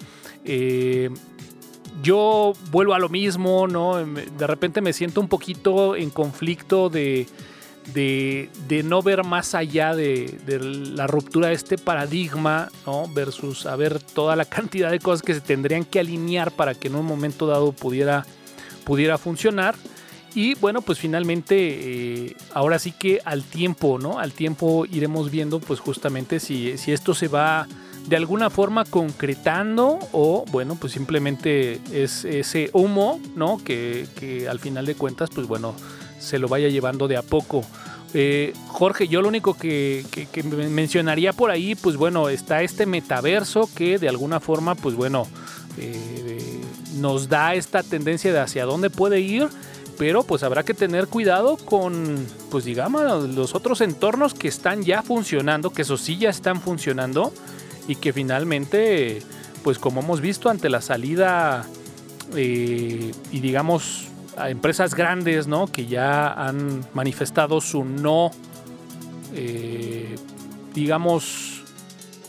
yo 2.01 2.53
vuelvo 2.71 2.93
a 2.93 2.99
lo 2.99 3.09
mismo, 3.09 3.67
¿no? 3.67 3.97
De 3.97 4.47
repente 4.47 4.81
me 4.81 4.93
siento 4.93 5.21
un 5.21 5.27
poquito 5.27 5.95
en 5.95 6.09
conflicto 6.09 6.89
de, 6.89 7.27
de, 7.93 8.49
no 8.85 9.01
ver 9.01 9.23
más 9.23 9.55
allá 9.55 9.95
de, 9.95 10.39
la 10.93 11.07
ruptura 11.07 11.49
de 11.49 11.53
este 11.53 11.77
paradigma, 11.77 12.69
¿no? 12.85 13.07
Versus 13.07 13.65
a 13.65 13.75
ver 13.75 13.99
toda 14.01 14.35
la 14.35 14.45
cantidad 14.45 14.91
de 14.91 14.99
cosas 14.99 15.21
que 15.21 15.33
se 15.33 15.41
tendrían 15.41 15.85
que 15.85 15.99
alinear 15.99 16.51
para 16.51 16.73
que 16.73 16.87
en 16.87 16.95
un 16.95 17.05
momento 17.05 17.47
dado 17.47 17.71
pudiera, 17.71 18.25
pudiera 18.83 19.17
funcionar. 19.17 19.75
Y 20.35 20.53
bueno, 20.55 20.81
pues 20.81 20.99
finalmente, 20.99 21.55
eh, 21.57 22.35
ahora 22.53 22.77
sí 22.77 22.91
que 22.91 23.19
al 23.25 23.43
tiempo, 23.43 23.97
¿no? 23.97 24.19
Al 24.19 24.31
tiempo 24.31 24.85
iremos 24.85 25.31
viendo, 25.31 25.59
pues 25.59 25.79
justamente 25.79 26.39
si, 26.39 26.77
si 26.77 26.91
esto 26.91 27.15
se 27.15 27.27
va 27.27 27.67
de 28.07 28.15
alguna 28.15 28.49
forma 28.49 28.85
concretando 28.85 29.99
o 30.11 30.45
bueno 30.51 30.75
pues 30.75 30.93
simplemente 30.93 31.79
es 31.91 32.25
ese 32.25 32.69
humo 32.73 33.19
no 33.35 33.57
que, 33.63 34.07
al 34.49 34.59
final 34.59 34.85
de 34.85 34.95
cuentas 34.95 35.29
pues 35.33 35.47
bueno 35.47 35.75
se 36.19 36.39
lo 36.39 36.47
vaya 36.47 36.67
llevando 36.69 37.07
de 37.07 37.17
a 37.17 37.21
poco. 37.21 37.63
Eh, 38.13 38.53
Jorge 38.67 39.07
yo 39.07 39.21
lo 39.21 39.27
único 39.27 39.53
que, 39.53 40.03
mencionaría 40.71 41.31
por 41.31 41.51
ahí 41.51 41.75
pues 41.75 41.95
bueno 41.95 42.29
está 42.29 42.63
este 42.63 42.87
metaverso 42.87 43.69
que 43.75 43.99
de 43.99 44.09
alguna 44.09 44.39
forma 44.39 44.73
pues 44.73 44.95
bueno 44.95 45.27
eh, 45.77 46.59
nos 46.95 47.29
da 47.29 47.53
esta 47.53 47.83
tendencia 47.83 48.33
de 48.33 48.39
hacia 48.39 48.65
dónde 48.65 48.89
puede 48.89 49.19
ir 49.19 49.47
pero 49.99 50.23
pues 50.23 50.41
habrá 50.41 50.63
que 50.63 50.73
tener 50.73 51.07
cuidado 51.07 51.57
con, 51.57 52.25
pues 52.49 52.63
digamos, 52.63 53.29
los 53.29 53.53
otros 53.53 53.81
entornos 53.81 54.33
que 54.33 54.47
están 54.47 54.81
ya 54.81 55.01
funcionando, 55.03 55.71
que 55.71 55.81
esos 55.81 55.99
sí 55.99 56.17
ya 56.17 56.29
están 56.29 56.61
funcionando, 56.61 57.33
y 57.89 57.95
que 57.95 58.13
finalmente, 58.13 59.23
pues 59.63 59.79
como 59.79 60.01
hemos 60.01 60.21
visto 60.21 60.49
ante 60.49 60.69
la 60.69 60.79
salida 60.79 61.65
eh, 62.35 63.11
y 63.31 63.39
digamos 63.39 64.08
a 64.39 64.49
empresas 64.49 64.95
grandes, 64.95 65.47
¿no? 65.47 65.67
Que 65.67 65.85
ya 65.85 66.31
han 66.31 66.85
manifestado 66.93 67.61
su 67.61 67.83
no, 67.83 68.31
eh, 69.33 70.15
digamos, 70.73 71.63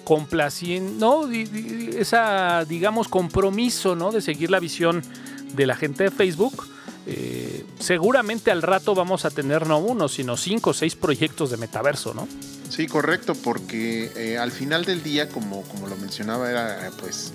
complaciendo, 0.04 1.26
¿no? 1.26 1.32
Esa, 1.32 2.64
digamos, 2.64 3.08
compromiso, 3.08 3.94
¿no? 3.94 4.10
De 4.10 4.20
seguir 4.20 4.50
la 4.50 4.60
visión 4.60 5.02
de 5.54 5.66
la 5.66 5.76
gente 5.76 6.04
de 6.04 6.10
Facebook. 6.10 6.68
Eh, 7.06 7.64
seguramente 7.78 8.50
al 8.50 8.62
rato 8.62 8.94
vamos 8.94 9.24
a 9.24 9.30
tener 9.30 9.66
no 9.66 9.78
uno, 9.78 10.08
sino 10.08 10.36
cinco 10.36 10.70
o 10.70 10.74
seis 10.74 10.96
proyectos 10.96 11.50
de 11.50 11.56
metaverso, 11.56 12.12
¿no? 12.12 12.28
Sí, 12.68 12.86
correcto, 12.86 13.34
porque 13.34 14.12
eh, 14.14 14.38
al 14.38 14.52
final 14.52 14.84
del 14.84 15.02
día, 15.02 15.28
como, 15.28 15.62
como 15.62 15.88
lo 15.88 15.96
mencionaba, 15.96 16.50
era 16.50 16.90
pues 17.00 17.32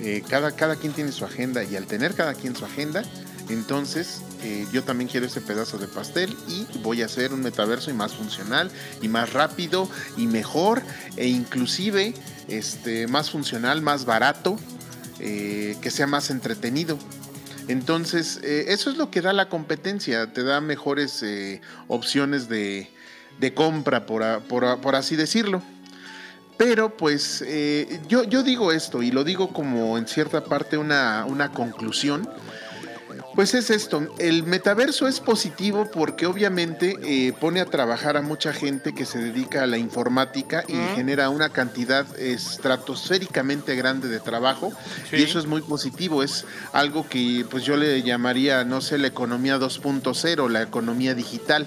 eh, 0.00 0.22
cada, 0.28 0.52
cada 0.52 0.76
quien 0.76 0.92
tiene 0.92 1.10
su 1.10 1.24
agenda 1.24 1.64
y 1.64 1.74
al 1.74 1.86
tener 1.86 2.14
cada 2.14 2.34
quien 2.34 2.54
su 2.54 2.64
agenda, 2.64 3.02
entonces 3.48 4.22
eh, 4.42 4.66
yo 4.72 4.84
también 4.84 5.08
quiero 5.08 5.26
ese 5.26 5.40
pedazo 5.40 5.78
de 5.78 5.88
pastel 5.88 6.36
y 6.48 6.66
voy 6.78 7.02
a 7.02 7.06
hacer 7.06 7.32
un 7.32 7.42
metaverso 7.42 7.90
y 7.90 7.94
más 7.94 8.14
funcional 8.14 8.70
y 9.02 9.08
más 9.08 9.32
rápido 9.32 9.88
y 10.16 10.26
mejor 10.26 10.82
e 11.16 11.28
inclusive 11.28 12.14
este, 12.48 13.06
más 13.06 13.30
funcional, 13.30 13.82
más 13.82 14.04
barato, 14.04 14.58
que 15.18 15.90
sea 15.90 16.06
más 16.06 16.30
entretenido. 16.30 16.96
Entonces, 17.66 18.38
eso 18.44 18.88
es 18.88 18.96
lo 18.96 19.10
que 19.10 19.20
da 19.20 19.32
la 19.32 19.48
competencia, 19.48 20.32
te 20.32 20.44
da 20.44 20.60
mejores 20.60 21.24
opciones 21.88 22.48
de, 22.48 22.88
de 23.38 23.54
compra, 23.54 24.06
por, 24.06 24.94
así 24.94 25.16
decirlo. 25.16 25.62
Pero 26.56 26.96
pues 26.96 27.42
eh, 27.46 28.00
yo, 28.08 28.24
yo, 28.24 28.42
digo 28.42 28.72
esto 28.72 29.02
y 29.02 29.12
lo 29.12 29.22
digo 29.22 29.52
como 29.52 29.96
en 29.96 30.08
cierta 30.08 30.42
parte 30.42 30.76
una, 30.76 31.24
una 31.24 31.52
conclusión. 31.52 32.28
Pues 33.38 33.54
es 33.54 33.70
esto, 33.70 34.04
el 34.18 34.42
metaverso 34.42 35.06
es 35.06 35.20
positivo 35.20 35.88
porque 35.92 36.26
obviamente 36.26 36.96
eh, 37.04 37.32
pone 37.38 37.60
a 37.60 37.66
trabajar 37.66 38.16
a 38.16 38.20
mucha 38.20 38.52
gente 38.52 38.96
que 38.96 39.06
se 39.06 39.20
dedica 39.20 39.62
a 39.62 39.68
la 39.68 39.78
informática 39.78 40.64
y 40.66 40.74
genera 40.96 41.30
una 41.30 41.50
cantidad 41.50 42.04
estratosféricamente 42.18 43.76
grande 43.76 44.08
de 44.08 44.18
trabajo 44.18 44.72
y 45.12 45.22
eso 45.22 45.38
es 45.38 45.46
muy 45.46 45.60
positivo, 45.60 46.24
es 46.24 46.46
algo 46.72 47.08
que 47.08 47.46
pues 47.48 47.62
yo 47.62 47.76
le 47.76 48.02
llamaría, 48.02 48.64
no 48.64 48.80
sé, 48.80 48.98
la 48.98 49.06
economía 49.06 49.56
2.0, 49.56 50.50
la 50.50 50.62
economía 50.62 51.14
digital, 51.14 51.64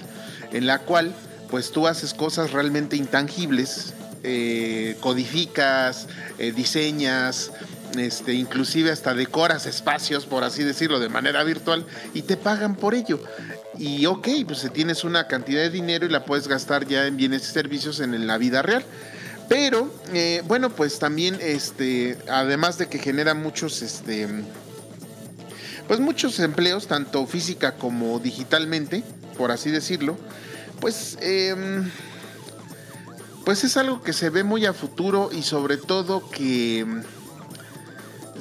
en 0.52 0.66
la 0.66 0.80
cual 0.80 1.14
pues 1.48 1.72
tú 1.72 1.86
haces 1.86 2.12
cosas 2.12 2.52
realmente 2.52 2.96
intangibles, 2.96 3.94
eh, 4.24 4.98
codificas, 5.00 6.06
eh, 6.38 6.52
diseñas, 6.52 7.50
este, 7.98 8.34
inclusive 8.34 8.90
hasta 8.90 9.14
decoras 9.14 9.66
espacios, 9.66 10.26
por 10.26 10.44
así 10.44 10.62
decirlo, 10.64 11.00
de 11.00 11.08
manera 11.08 11.44
virtual 11.44 11.86
y 12.14 12.22
te 12.22 12.36
pagan 12.36 12.76
por 12.76 12.94
ello. 12.94 13.22
Y 13.78 14.06
ok, 14.06 14.28
pues 14.46 14.68
tienes 14.72 15.04
una 15.04 15.26
cantidad 15.26 15.62
de 15.62 15.70
dinero 15.70 16.06
y 16.06 16.10
la 16.10 16.24
puedes 16.24 16.48
gastar 16.48 16.86
ya 16.86 17.06
en 17.06 17.16
bienes 17.16 17.42
y 17.48 17.52
servicios 17.52 18.00
en, 18.00 18.26
la 18.26 18.38
vida 18.38 18.62
real. 18.62 18.84
Pero, 19.48 19.92
eh, 20.12 20.42
bueno, 20.46 20.70
pues 20.70 20.98
también, 20.98 21.38
este, 21.40 22.16
además 22.28 22.78
de 22.78 22.86
que 22.86 22.98
genera 22.98 23.34
muchos, 23.34 23.82
este, 23.82 24.28
pues 25.88 26.00
muchos 26.00 26.38
empleos, 26.38 26.86
tanto 26.86 27.26
física 27.26 27.72
como 27.72 28.18
digitalmente, 28.18 29.02
por 29.36 29.50
así 29.50 29.70
decirlo, 29.70 30.16
pues, 30.80 31.18
em, 31.20 31.90
pues 33.44 33.64
es 33.64 33.76
algo 33.76 34.02
que 34.02 34.12
se 34.12 34.30
ve 34.30 34.44
muy 34.44 34.66
a 34.66 34.72
futuro 34.72 35.30
y 35.32 35.42
sobre 35.42 35.76
todo 35.76 36.28
que 36.30 36.86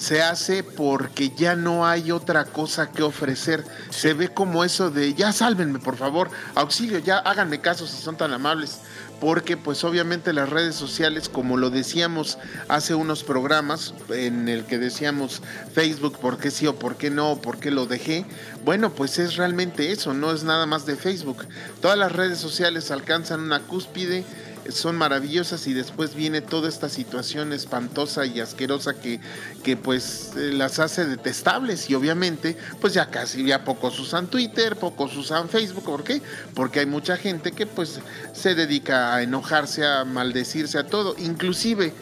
se 0.02 0.24
hace 0.24 0.64
porque 0.64 1.30
ya 1.30 1.56
no 1.56 1.86
hay 1.86 2.12
otra 2.12 2.46
cosa 2.46 2.90
que 2.90 3.04
ofrecer. 3.04 3.64
Se 3.92 4.16
ve 4.16 4.30
como 4.30 4.64
eso 4.64 4.90
de, 4.90 5.14
ya 5.14 5.32
sálvenme 5.32 5.78
por 5.78 5.96
favor, 5.96 6.32
auxilio, 6.56 6.98
ya 6.98 7.20
háganme 7.20 7.62
caso 7.62 7.86
si 7.86 8.02
son 8.02 8.18
tan 8.18 8.34
amables 8.34 8.80
porque 9.20 9.56
pues 9.56 9.84
obviamente 9.84 10.34
las 10.34 10.50
redes 10.50 10.74
sociales, 10.74 11.30
como 11.30 11.56
lo 11.56 11.70
decíamos 11.70 12.40
hace 12.68 12.96
unos 12.96 13.24
programas 13.24 13.94
en 14.10 14.50
el 14.50 14.66
que 14.66 14.80
decíamos 14.80 15.44
Facebook, 15.76 16.18
¿por 16.18 16.40
qué 16.40 16.50
sí 16.50 16.66
o 16.66 16.80
por 16.80 16.96
qué 16.96 17.12
no? 17.12 17.40
¿Por 17.40 17.60
qué 17.60 17.70
lo 17.70 17.86
dejé? 17.86 18.26
Bueno, 18.66 18.92
pues 18.92 19.20
es 19.20 19.36
realmente 19.36 19.92
eso, 19.92 20.16
no 20.16 20.32
es 20.32 20.44
nada 20.44 20.66
más 20.66 20.88
de 20.88 20.96
Facebook. 20.96 21.46
Todas 21.80 22.00
las 22.00 22.12
redes 22.12 22.40
sociales 22.40 22.90
alcanzan 22.90 23.42
una 23.42 23.60
cúspide 23.60 24.26
son 24.70 24.96
maravillosas 24.96 25.68
y 25.68 25.74
después 25.74 26.16
viene 26.16 26.42
toda 26.42 26.70
esta 26.70 26.90
situación 26.90 27.54
espantosa 27.54 28.26
y 28.26 28.40
asquerosa 28.40 29.00
que, 29.00 29.20
que 29.64 29.78
pues 29.78 30.32
eh, 30.38 30.52
las 30.54 30.80
hace 30.80 31.06
detestables 31.06 31.90
y 31.90 31.96
obviamente 31.96 32.58
pues 32.80 32.94
ya 32.94 33.08
casi 33.08 33.46
ya 33.46 33.64
pocos 33.64 34.00
usan 34.00 34.28
Twitter, 34.28 34.76
pocos 34.76 35.16
usan 35.18 35.50
Facebook, 35.50 35.84
¿por 35.84 36.04
qué? 36.04 36.22
Porque 36.54 36.82
hay 36.82 36.86
mucha 36.86 37.18
gente 37.18 37.52
que 37.52 37.66
pues 37.66 38.00
se 38.34 38.56
dedica 38.56 39.16
a 39.16 39.24
enojarse, 39.24 39.86
a 39.86 40.06
maldecirse 40.06 40.78
a 40.78 40.86
todo, 40.86 41.16
inclusive 41.18 41.94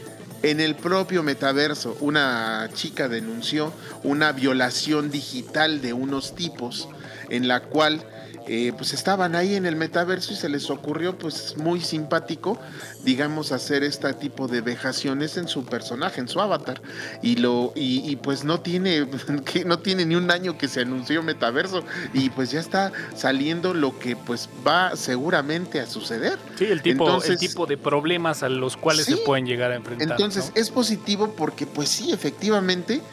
en 0.41 0.61
el 0.61 0.75
propio 0.75 1.21
metaverso, 1.21 1.97
una 1.99 2.69
chica 2.73 3.09
denunció 3.09 3.73
una 4.03 4.31
violación 4.31 5.11
digital 5.11 5.81
de 5.81 5.91
unos 5.91 6.33
tipos 6.33 6.87
en 7.29 7.47
la 7.47 7.61
cual 7.61 8.05
eh, 8.51 8.73
pues 8.75 8.93
estaban 8.93 9.35
ahí 9.35 9.53
en 9.53 9.67
el 9.67 9.75
metaverso 9.75 10.33
y 10.33 10.35
se 10.35 10.49
les 10.49 10.71
ocurrió 10.71 11.15
pues 11.15 11.55
muy 11.57 11.81
simpático, 11.81 12.57
digamos, 13.03 13.51
hacer 13.51 13.83
este 13.83 14.11
tipo 14.15 14.47
de 14.47 14.61
vejaciones 14.61 15.37
en 15.37 15.47
su 15.47 15.65
personaje, 15.65 16.19
en 16.19 16.27
su 16.27 16.41
avatar. 16.41 16.81
Y 17.21 17.35
lo, 17.35 17.73
y, 17.75 18.15
pues 18.15 18.43
no 18.43 18.59
tiene, 18.59 19.07
que 19.45 19.65
no 19.65 19.77
tiene 19.77 20.03
ni 20.07 20.15
un 20.15 20.31
año 20.31 20.57
que 20.57 20.67
se 20.67 20.81
anunció 20.81 21.21
metaverso. 21.21 21.83
Y 22.11 22.31
pues 22.31 22.49
ya 22.49 22.59
está 22.59 22.91
saliendo 23.15 23.75
lo 23.75 23.99
que 23.99 24.15
pues 24.15 24.49
va 24.65 24.95
seguramente 24.95 25.79
a 25.79 25.85
suceder. 25.85 26.39
Sí, 26.57 26.65
el 26.65 26.81
tipo, 26.81 27.23
el 27.23 27.37
tipo 27.37 27.67
de 27.67 27.77
problemas 27.77 28.41
a 28.41 28.49
los 28.49 28.77
cuales 28.77 29.05
se 29.05 29.17
pueden 29.17 29.45
llegar 29.45 29.71
a 29.73 29.75
enfrentar. 29.75 30.09
Entonces 30.09 30.51
es 30.55 30.71
positivo 30.71 31.35
porque 31.37 31.67
pues 31.67 31.87
sí, 31.89 32.11
efectivamente 32.11 33.03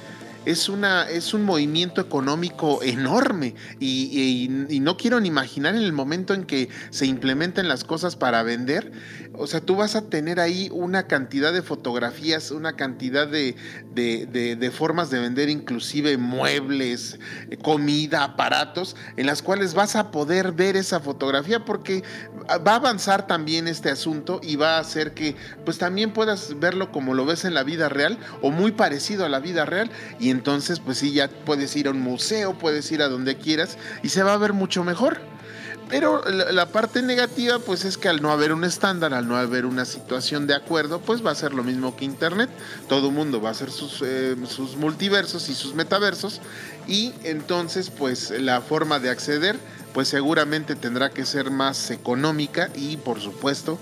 es, 0.47 0.69
una, 0.69 1.11
es 1.11 1.35
un 1.35 1.43
movimiento 1.43 2.01
económico 2.01 2.83
enorme 2.83 3.55
y, 3.81 4.49
no 4.81 4.97
quiero 4.97 5.19
ni 5.19 5.29
imaginar 5.29 5.75
en 5.75 5.83
el 5.83 5.93
momento 5.93 6.33
en 6.33 6.45
que 6.45 6.69
se 6.91 7.07
implementen 7.07 7.67
las 7.67 7.83
cosas 7.83 8.15
para 8.15 8.45
vender. 8.45 8.93
O 9.33 9.49
sea, 9.49 9.61
tú 9.61 9.75
vas 9.75 9.97
a 9.97 10.09
tener 10.09 10.39
ahí 10.39 10.71
una 10.73 11.09
cantidad 11.09 11.53
de 11.53 11.61
fotografías, 11.61 12.53
una 12.53 12.77
cantidad 12.77 13.27
de, 13.27 13.57
de 13.95 14.71
formas 14.71 15.11
de 15.11 15.19
vender, 15.19 15.49
inclusive 15.49 16.17
muebles, 16.19 17.19
comida, 17.63 18.23
aparatos, 18.23 18.95
en 19.17 19.27
las 19.27 19.43
cuales 19.43 19.75
vas 19.75 19.97
a 19.97 20.13
poder 20.13 20.53
ver 20.53 20.77
esa 20.77 21.01
fotografía 21.01 21.65
porque 21.65 22.05
va 22.67 22.73
a 22.73 22.77
avanzar 22.77 23.27
también 23.27 23.69
este 23.69 23.91
asunto 23.91 24.41
y 24.43 24.57
va 24.57 24.77
a 24.77 24.81
hacer 24.81 25.15
que 25.15 25.35
pues 25.65 25.79
también 25.79 26.13
puedas 26.13 26.59
verlo 26.61 26.93
como 26.93 27.15
lo 27.15 27.27
ves 27.27 27.45
en 27.45 27.55
la 27.55 27.65
vida 27.65 27.89
real 27.89 28.19
o 28.43 28.51
muy 28.51 28.73
parecido 28.73 29.25
a 29.25 29.29
la 29.29 29.41
vida 29.41 29.65
real 29.65 29.91
y 30.21 30.31
entonces 30.37 30.81
pues 30.81 30.99
sí 30.99 31.13
ya 31.13 31.29
puedes 31.29 31.75
ir 31.77 31.89
a 31.89 31.91
un 31.93 32.01
museo, 32.01 32.59
puedes 32.59 32.93
ir 32.93 33.01
a 33.01 33.09
donde 33.09 33.39
quieras 33.39 33.79
y 34.03 34.11
se 34.11 34.23
va 34.23 34.35
a 34.35 34.37
ver 34.37 34.53
mucho 34.53 34.85
mejor. 34.85 35.19
Pero 35.89 36.21
la, 36.29 36.67
parte 36.67 37.01
negativa, 37.01 37.61
pues 37.61 37.85
es 37.85 37.97
que 37.97 38.09
al 38.09 38.21
no 38.21 38.33
haber 38.33 38.53
un 38.53 38.65
estándar, 38.65 39.15
al 39.15 39.29
no 39.29 39.37
haber 39.37 39.65
una 39.65 39.85
situación 39.85 40.49
de 40.49 40.55
acuerdo, 40.55 41.01
pues 41.01 41.25
va 41.25 41.31
a 41.31 41.35
ser 41.37 41.55
lo 41.55 41.63
mismo 41.63 41.95
que 41.95 42.05
Internet. 42.05 42.51
Todo 42.89 43.13
mundo 43.13 43.41
va 43.41 43.51
a 43.51 43.53
hacer 43.53 43.71
sus, 43.71 44.03
eh, 44.05 44.35
sus 44.49 44.77
multiversos 44.77 45.49
y 45.49 45.55
sus 45.55 45.75
metaversos. 45.75 46.41
Y 46.89 47.15
entonces, 47.23 47.91
pues 47.91 48.31
la 48.31 48.61
forma 48.63 48.99
de 48.99 49.11
acceder, 49.11 49.57
pues 49.95 50.09
seguramente 50.09 50.75
tendrá 50.75 51.11
que 51.11 51.25
ser 51.25 51.53
más 51.53 51.93
económica 51.93 52.69
y, 52.75 52.97
por 52.97 53.21
supuesto, 53.21 53.79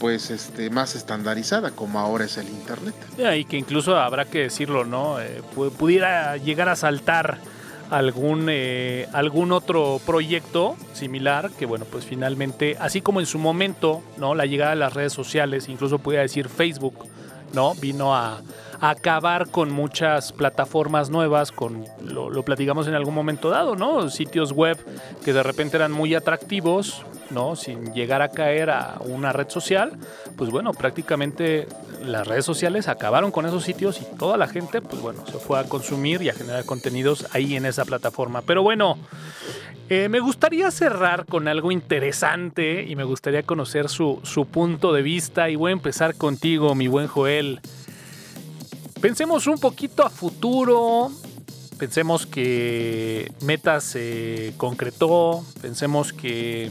pues 0.00 0.30
este 0.30 0.70
más 0.70 0.96
estandarizada 0.96 1.70
como 1.70 2.00
ahora 2.00 2.24
es 2.24 2.38
el 2.38 2.48
internet. 2.48 2.94
Y 3.36 3.44
que 3.44 3.56
incluso 3.58 3.96
habrá 3.96 4.24
que 4.24 4.40
decirlo, 4.40 4.84
¿no? 4.84 5.20
Eh, 5.20 5.42
pudiera 5.78 6.36
llegar 6.38 6.68
a 6.68 6.74
saltar 6.74 7.38
algún 7.90 8.46
eh, 8.48 9.08
algún 9.12 9.52
otro 9.52 10.00
proyecto 10.06 10.76
similar 10.92 11.50
que 11.50 11.66
bueno 11.66 11.84
pues 11.84 12.04
finalmente 12.04 12.76
así 12.78 13.00
como 13.00 13.18
en 13.18 13.26
su 13.26 13.38
momento 13.40 14.00
no 14.16 14.36
la 14.36 14.46
llegada 14.46 14.70
de 14.70 14.76
las 14.76 14.94
redes 14.94 15.12
sociales 15.12 15.68
incluso 15.68 15.98
pudiera 15.98 16.22
decir 16.22 16.48
Facebook 16.48 16.94
no 17.52 17.74
vino 17.74 18.14
a, 18.14 18.42
acabar 18.80 19.50
con 19.50 19.70
muchas 19.70 20.32
plataformas 20.32 21.10
nuevas 21.10 21.52
con 21.52 21.84
lo, 22.02 22.42
platicamos 22.42 22.88
en 22.88 22.94
algún 22.94 23.14
momento 23.14 23.50
dado 23.50 23.76
no 23.76 24.08
sitios 24.08 24.52
web 24.52 24.78
que 25.24 25.32
de 25.32 25.42
repente 25.42 25.76
eran 25.76 25.92
muy 25.92 26.14
atractivos 26.14 27.04
¿no? 27.30 27.56
Sin 27.56 27.94
llegar 27.94 28.22
a 28.22 28.30
caer 28.30 28.70
a 28.70 28.98
una 29.04 29.32
red 29.32 29.48
social, 29.48 29.92
pues 30.36 30.50
bueno, 30.50 30.72
prácticamente 30.72 31.66
las 32.04 32.26
redes 32.26 32.44
sociales 32.44 32.88
acabaron 32.88 33.30
con 33.30 33.46
esos 33.46 33.64
sitios 33.64 34.00
y 34.00 34.16
toda 34.16 34.36
la 34.36 34.48
gente, 34.48 34.80
pues 34.82 35.00
bueno, 35.00 35.24
se 35.26 35.38
fue 35.38 35.58
a 35.58 35.64
consumir 35.64 36.22
y 36.22 36.28
a 36.28 36.34
generar 36.34 36.64
contenidos 36.64 37.26
ahí 37.32 37.56
en 37.56 37.66
esa 37.66 37.84
plataforma. 37.84 38.42
Pero 38.42 38.62
bueno, 38.62 38.98
eh, 39.88 40.08
me 40.08 40.20
gustaría 40.20 40.70
cerrar 40.70 41.26
con 41.26 41.48
algo 41.48 41.72
interesante 41.72 42.84
y 42.84 42.96
me 42.96 43.04
gustaría 43.04 43.42
conocer 43.42 43.88
su, 43.88 44.20
su 44.22 44.46
punto 44.46 44.92
de 44.92 45.02
vista 45.02 45.50
y 45.50 45.56
voy 45.56 45.70
a 45.70 45.72
empezar 45.72 46.16
contigo, 46.16 46.74
mi 46.74 46.88
buen 46.88 47.06
Joel. 47.06 47.60
Pensemos 49.00 49.46
un 49.46 49.58
poquito 49.58 50.04
a 50.04 50.10
futuro, 50.10 51.10
pensemos 51.78 52.26
que 52.26 53.32
Meta 53.40 53.80
se 53.80 54.52
concretó, 54.58 55.42
pensemos 55.62 56.12
que 56.12 56.70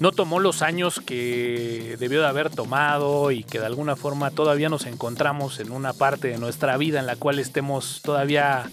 no 0.00 0.12
tomó 0.12 0.38
los 0.38 0.60
años 0.60 1.00
que 1.00 1.96
debió 1.98 2.20
de 2.20 2.26
haber 2.26 2.50
tomado 2.50 3.30
y 3.30 3.44
que 3.44 3.58
de 3.58 3.64
alguna 3.64 3.96
forma 3.96 4.30
todavía 4.30 4.68
nos 4.68 4.84
encontramos 4.84 5.60
en 5.60 5.72
una 5.72 5.94
parte 5.94 6.28
de 6.28 6.36
nuestra 6.36 6.76
vida 6.76 7.00
en 7.00 7.06
la 7.06 7.16
cual 7.16 7.38
estemos 7.38 8.02
todavía 8.02 8.70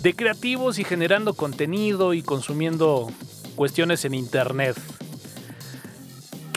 de 0.00 0.16
creativos 0.16 0.78
y 0.78 0.84
generando 0.84 1.34
contenido 1.34 2.14
y 2.14 2.22
consumiendo 2.22 3.10
cuestiones 3.56 4.06
en 4.06 4.14
internet. 4.14 4.74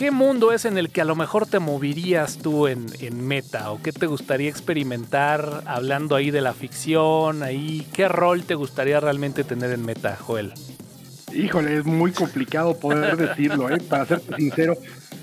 ¿Qué 0.04 0.12
mundo 0.12 0.52
es 0.52 0.66
en 0.66 0.78
el 0.78 0.90
que 0.90 1.00
a 1.00 1.06
lo 1.06 1.16
mejor 1.16 1.48
te 1.48 1.60
moverías 1.60 2.38
tú 2.38 2.68
en, 2.68 2.88
Meta? 3.26 3.72
¿O 3.72 3.82
qué 3.82 3.94
te 3.94 4.06
gustaría 4.06 4.50
experimentar 4.50 5.64
hablando 5.66 6.18
ahí 6.18 6.30
de 6.30 6.42
la 6.42 6.52
ficción? 6.52 7.42
Ahí, 7.42 7.88
¿Qué 7.94 8.10
rol 8.10 8.44
te 8.44 8.54
gustaría 8.56 9.00
realmente 9.00 9.46
tener 9.46 9.72
en 9.72 9.86
Meta, 9.86 10.18
Joel? 10.20 10.52
Híjole, 11.34 11.78
es 11.78 11.86
muy 11.86 12.12
complicado 12.12 12.78
poder 12.78 13.16
decirlo, 13.16 13.70
¿eh? 13.70 13.78
para 13.78 14.06
serte 14.06 14.36
sincero. 14.36 14.76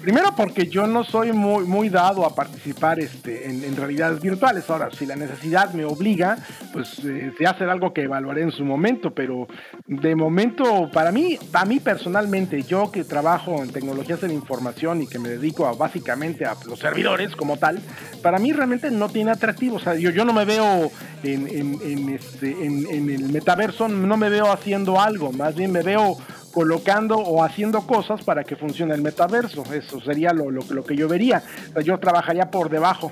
Primero 0.02 0.34
porque 0.36 0.66
yo 0.66 0.86
no 0.86 1.04
soy 1.04 1.32
muy, 1.32 1.64
muy 1.64 1.88
dado 1.88 2.24
a 2.24 2.34
participar 2.34 3.00
este, 3.00 3.48
en, 3.48 3.76
realidades 3.76 4.20
virtuales. 4.20 4.68
Ahora, 4.70 4.90
si 4.90 5.06
la 5.06 5.16
necesidad 5.16 5.72
me 5.72 5.84
obliga, 5.84 6.38
pues 6.72 6.98
eh, 7.04 7.32
se 7.36 7.46
hace 7.46 7.64
algo 7.64 7.92
que 7.92 8.02
evaluaré 8.02 8.42
en 8.42 8.52
su 8.52 8.64
momento, 8.64 9.14
pero 9.14 9.46
de 9.86 10.14
momento, 10.14 10.90
para 10.92 11.12
mí, 11.12 11.38
a 11.52 11.64
mí 11.64 11.80
personalmente, 11.80 12.62
yo 12.62 12.90
que 12.90 13.04
trabajo 13.04 13.62
en 13.62 13.70
tecnologías 13.70 14.20
de 14.20 14.28
la 14.28 14.34
información 14.34 15.02
y 15.02 15.06
que 15.06 15.18
me 15.18 15.28
dedico 15.28 15.66
a, 15.66 15.72
básicamente 15.72 16.44
a 16.44 16.56
los 16.66 16.78
servidores 16.78 17.36
como 17.36 17.58
tal, 17.58 17.80
para 18.22 18.38
mí 18.38 18.52
realmente 18.52 18.90
no 18.90 19.08
tiene 19.08 19.30
atractivo. 19.30 19.76
O 19.76 19.80
sea, 19.80 19.94
yo, 19.94 20.10
yo 20.10 20.24
no 20.24 20.32
me 20.32 20.44
veo 20.44 20.90
en, 21.22 21.46
en, 21.48 22.08
este, 22.10 22.64
en 22.64 23.10
el 23.10 23.30
metaverso, 23.30 23.88
no 23.88 24.16
me 24.16 24.30
veo 24.30 24.50
haciendo 24.50 25.00
algo, 25.00 25.32
más 25.32 25.54
bien 25.54 25.72
me 25.72 25.82
veo 25.82 26.16
colocando 26.52 27.16
o 27.16 27.42
haciendo 27.42 27.86
cosas 27.86 28.22
para 28.22 28.44
que 28.44 28.56
funcione 28.56 28.94
el 28.94 29.02
metaverso. 29.02 29.62
Eso 29.72 30.00
sería 30.00 30.32
lo, 30.32 30.50
lo, 30.50 30.84
que 30.84 30.96
yo 30.96 31.08
vería. 31.08 31.42
yo 31.84 31.98
trabajaría 31.98 32.50
por 32.50 32.68
debajo. 32.70 33.10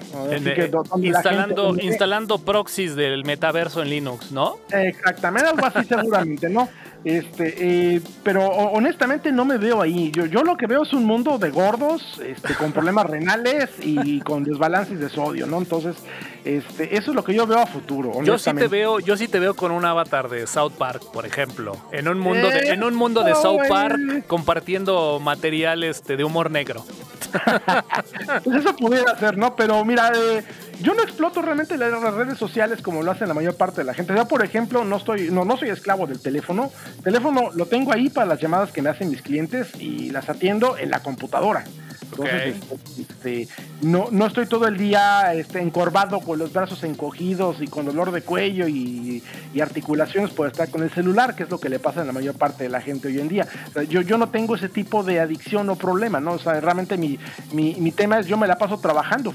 instalando, 0.96 1.76
instalando 1.80 2.38
proxies 2.38 2.96
del 2.96 3.24
metaverso 3.24 3.82
en 3.82 3.90
Linux, 3.90 4.32
¿no? 4.32 4.58
Exactamente, 4.70 5.48
algo 5.48 5.66
así 5.66 5.84
seguramente, 5.86 6.48
¿no? 6.48 6.68
Este, 7.04 7.94
eh, 7.96 8.02
pero 8.22 8.46
honestamente 8.46 9.30
no 9.30 9.44
me 9.44 9.56
veo 9.56 9.80
ahí. 9.80 10.10
Yo, 10.10 10.26
yo 10.26 10.42
lo 10.42 10.56
que 10.56 10.66
veo 10.66 10.82
es 10.82 10.92
un 10.92 11.04
mundo 11.04 11.38
de 11.38 11.50
gordos, 11.50 12.20
este, 12.24 12.54
con 12.54 12.72
problemas 12.72 13.06
renales 13.10 13.70
y 13.80 14.20
con 14.20 14.44
desbalances 14.44 14.98
de 14.98 15.08
sodio, 15.08 15.46
¿no? 15.46 15.58
Entonces, 15.58 15.96
este, 16.44 16.96
eso 16.96 17.10
es 17.10 17.14
lo 17.14 17.22
que 17.24 17.34
yo 17.34 17.46
veo 17.46 17.58
a 17.58 17.66
futuro. 17.66 18.22
Yo 18.22 18.38
sí 18.38 18.52
te 18.52 18.68
veo, 18.68 19.00
yo 19.00 19.16
sí 19.16 19.28
te 19.28 19.38
veo 19.38 19.54
con 19.54 19.70
un 19.70 19.84
avatar 19.84 20.28
de 20.28 20.46
South 20.46 20.72
Park, 20.76 21.02
por 21.12 21.24
ejemplo, 21.26 21.76
en 21.92 22.08
un 22.08 22.18
mundo 22.18 22.48
de, 22.48 22.70
en 22.70 22.82
un 22.82 22.94
mundo 22.94 23.22
de 23.22 23.34
South 23.34 23.62
Park 23.68 24.26
compartiendo 24.26 25.20
material 25.20 25.84
este, 25.84 26.16
de 26.16 26.24
humor 26.24 26.50
negro. 26.50 26.84
pues 28.44 28.56
eso 28.56 28.74
pudiera 28.76 29.16
ser, 29.18 29.36
¿no? 29.36 29.54
Pero 29.54 29.84
mira, 29.84 30.12
eh, 30.14 30.42
yo 30.80 30.94
no 30.94 31.02
exploto 31.02 31.42
realmente 31.42 31.76
las 31.76 32.14
redes 32.14 32.38
sociales 32.38 32.82
como 32.82 33.02
lo 33.02 33.10
hacen 33.10 33.28
la 33.28 33.34
mayor 33.34 33.56
parte 33.56 33.80
de 33.80 33.84
la 33.84 33.94
gente. 33.94 34.14
Yo, 34.14 34.26
por 34.28 34.44
ejemplo, 34.44 34.84
no 34.84 34.96
estoy, 34.96 35.30
no, 35.30 35.44
no 35.44 35.56
soy 35.56 35.70
esclavo 35.70 36.06
del 36.06 36.20
teléfono. 36.20 36.70
El 36.98 37.04
teléfono 37.04 37.50
lo 37.54 37.66
tengo 37.66 37.92
ahí 37.92 38.08
para 38.08 38.26
las 38.26 38.40
llamadas 38.40 38.72
que 38.72 38.82
me 38.82 38.90
hacen 38.90 39.10
mis 39.10 39.22
clientes 39.22 39.68
y 39.78 40.10
las 40.10 40.28
atiendo 40.28 40.76
en 40.78 40.90
la 40.90 41.02
computadora. 41.02 41.64
Entonces, 42.10 42.56
este, 42.98 43.48
no, 43.82 44.08
no 44.10 44.26
estoy 44.26 44.46
todo 44.46 44.66
el 44.66 44.76
día 44.76 45.34
este, 45.34 45.60
encorvado 45.60 46.20
con 46.20 46.38
los 46.38 46.52
brazos 46.52 46.82
encogidos 46.84 47.60
y 47.60 47.66
con 47.66 47.86
dolor 47.86 48.12
de 48.12 48.22
cuello 48.22 48.66
y, 48.68 49.22
articulaciones 49.60 50.30
por 50.30 50.46
estar 50.46 50.70
con 50.70 50.84
el 50.84 50.90
celular, 50.90 51.34
que 51.34 51.42
es 51.42 51.50
lo 51.50 51.58
que 51.58 51.68
le 51.68 51.80
pasa 51.80 52.02
a 52.02 52.04
la 52.04 52.12
mayor 52.12 52.36
parte 52.36 52.62
de 52.62 52.70
la 52.70 52.80
gente 52.80 53.08
hoy 53.08 53.18
en 53.18 53.26
día. 53.26 53.48
yo, 53.88 54.02
yo 54.02 54.16
no 54.16 54.28
tengo 54.28 54.54
ese 54.54 54.68
tipo 54.68 55.02
de 55.02 55.18
adicción 55.18 55.68
o 55.68 55.74
problema, 55.74 56.20
¿no? 56.20 56.34
O 56.34 56.38
sea, 56.38 56.60
realmente 56.60 56.96
mi, 56.96 57.18
mi, 57.52 57.74
mi 57.74 57.90
tema 57.90 58.20
es 58.20 58.26
yo 58.26 58.36
me 58.36 58.46
la 58.46 58.56
paso 58.56 58.78
trabajando. 58.78 59.34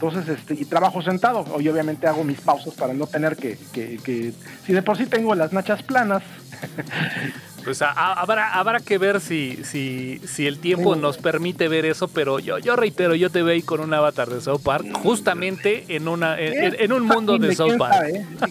Entonces, 0.00 0.28
este, 0.28 0.54
y 0.54 0.64
trabajo 0.64 1.02
sentado. 1.02 1.44
Hoy 1.52 1.68
obviamente 1.68 2.06
hago 2.06 2.22
mis 2.22 2.40
pausas 2.40 2.72
para 2.74 2.94
no 2.94 3.08
tener 3.08 3.36
que, 3.36 3.58
que, 3.72 3.96
que 3.96 4.32
si 4.64 4.72
de 4.72 4.80
por 4.80 4.96
sí 4.96 5.06
tengo 5.06 5.34
las 5.34 5.52
nachas 5.52 5.82
planas, 5.82 6.22
Pues 7.64 7.82
habrá, 7.82 8.54
habrá 8.54 8.80
que 8.80 8.96
ver 8.96 9.20
si, 9.20 9.58
si, 9.62 10.22
si 10.26 10.46
el 10.46 10.58
tiempo 10.58 10.96
nos 10.96 11.18
permite 11.18 11.68
ver 11.68 11.84
eso, 11.84 12.08
pero 12.08 12.38
yo, 12.38 12.58
yo 12.58 12.76
reitero, 12.76 13.14
yo 13.14 13.28
te 13.28 13.42
veo 13.42 13.52
ahí 13.52 13.60
con 13.60 13.80
un 13.80 13.92
avatar 13.92 14.28
de 14.28 14.40
South 14.40 14.62
Park, 14.62 14.86
justamente 15.02 15.84
en 15.88 16.08
una 16.08 16.38
en, 16.38 16.92
un 16.92 17.04
mundo 17.04 17.36
de 17.36 17.54
South 17.54 17.76
Park. 17.76 18.06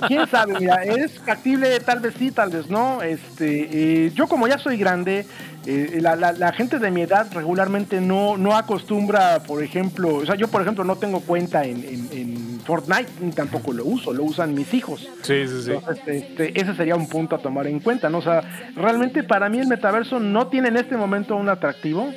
¿Quién 0.08 0.28
sabe? 0.28 0.60
Mira, 0.60 0.84
es 0.84 1.20
factible, 1.20 1.80
tal 1.80 2.00
vez 2.00 2.14
sí, 2.20 2.30
tal 2.30 2.52
vez 2.52 2.70
no. 2.70 3.02
Este, 3.02 4.06
eh, 4.06 4.12
yo 4.14 4.28
como 4.28 4.48
ya 4.48 4.60
soy 4.60 4.78
grande, 4.78 5.26
eh, 5.70 6.00
la, 6.00 6.16
la, 6.16 6.54
gente 6.54 6.80
de 6.80 6.90
mi 6.92 7.02
edad 7.02 7.28
regularmente 7.34 8.00
no, 8.00 8.38
no 8.38 8.56
acostumbra, 8.56 9.44
por 9.44 9.62
ejemplo, 9.62 10.16
o 10.16 10.26
sea, 10.26 10.36
yo 10.36 10.48
por 10.48 10.62
ejemplo 10.62 10.86
no 10.86 10.96
tengo 10.96 11.20
cuenta 11.20 11.66
en, 11.66 11.84
en, 12.14 12.62
Fortnite, 12.64 13.12
ni 13.20 13.32
tampoco 13.32 13.74
lo 13.74 13.84
uso, 13.84 14.14
lo 14.14 14.24
usan 14.24 14.54
mis 14.54 14.74
hijos. 14.74 15.10
Sí, 15.24 15.46
sí, 15.46 15.64
sí. 15.64 15.72
este, 16.06 16.58
ese 16.58 16.74
sería 16.74 16.96
un 16.96 17.10
punto 17.10 17.36
a 17.36 17.40
tomar 17.40 17.68
en 17.68 17.82
cuenta, 17.82 18.10
¿no? 18.10 18.20
O 18.20 18.22
sea, 18.22 18.42
realmente 18.78 19.24
para 19.24 19.50
mí 19.50 19.60
el 19.60 19.68
metaverso 19.68 20.22
no 20.22 20.48
tiene 20.48 20.70
en 20.70 20.78
este 20.78 20.96
momento 20.96 21.36
un 21.36 21.50
atractivo. 21.50 22.14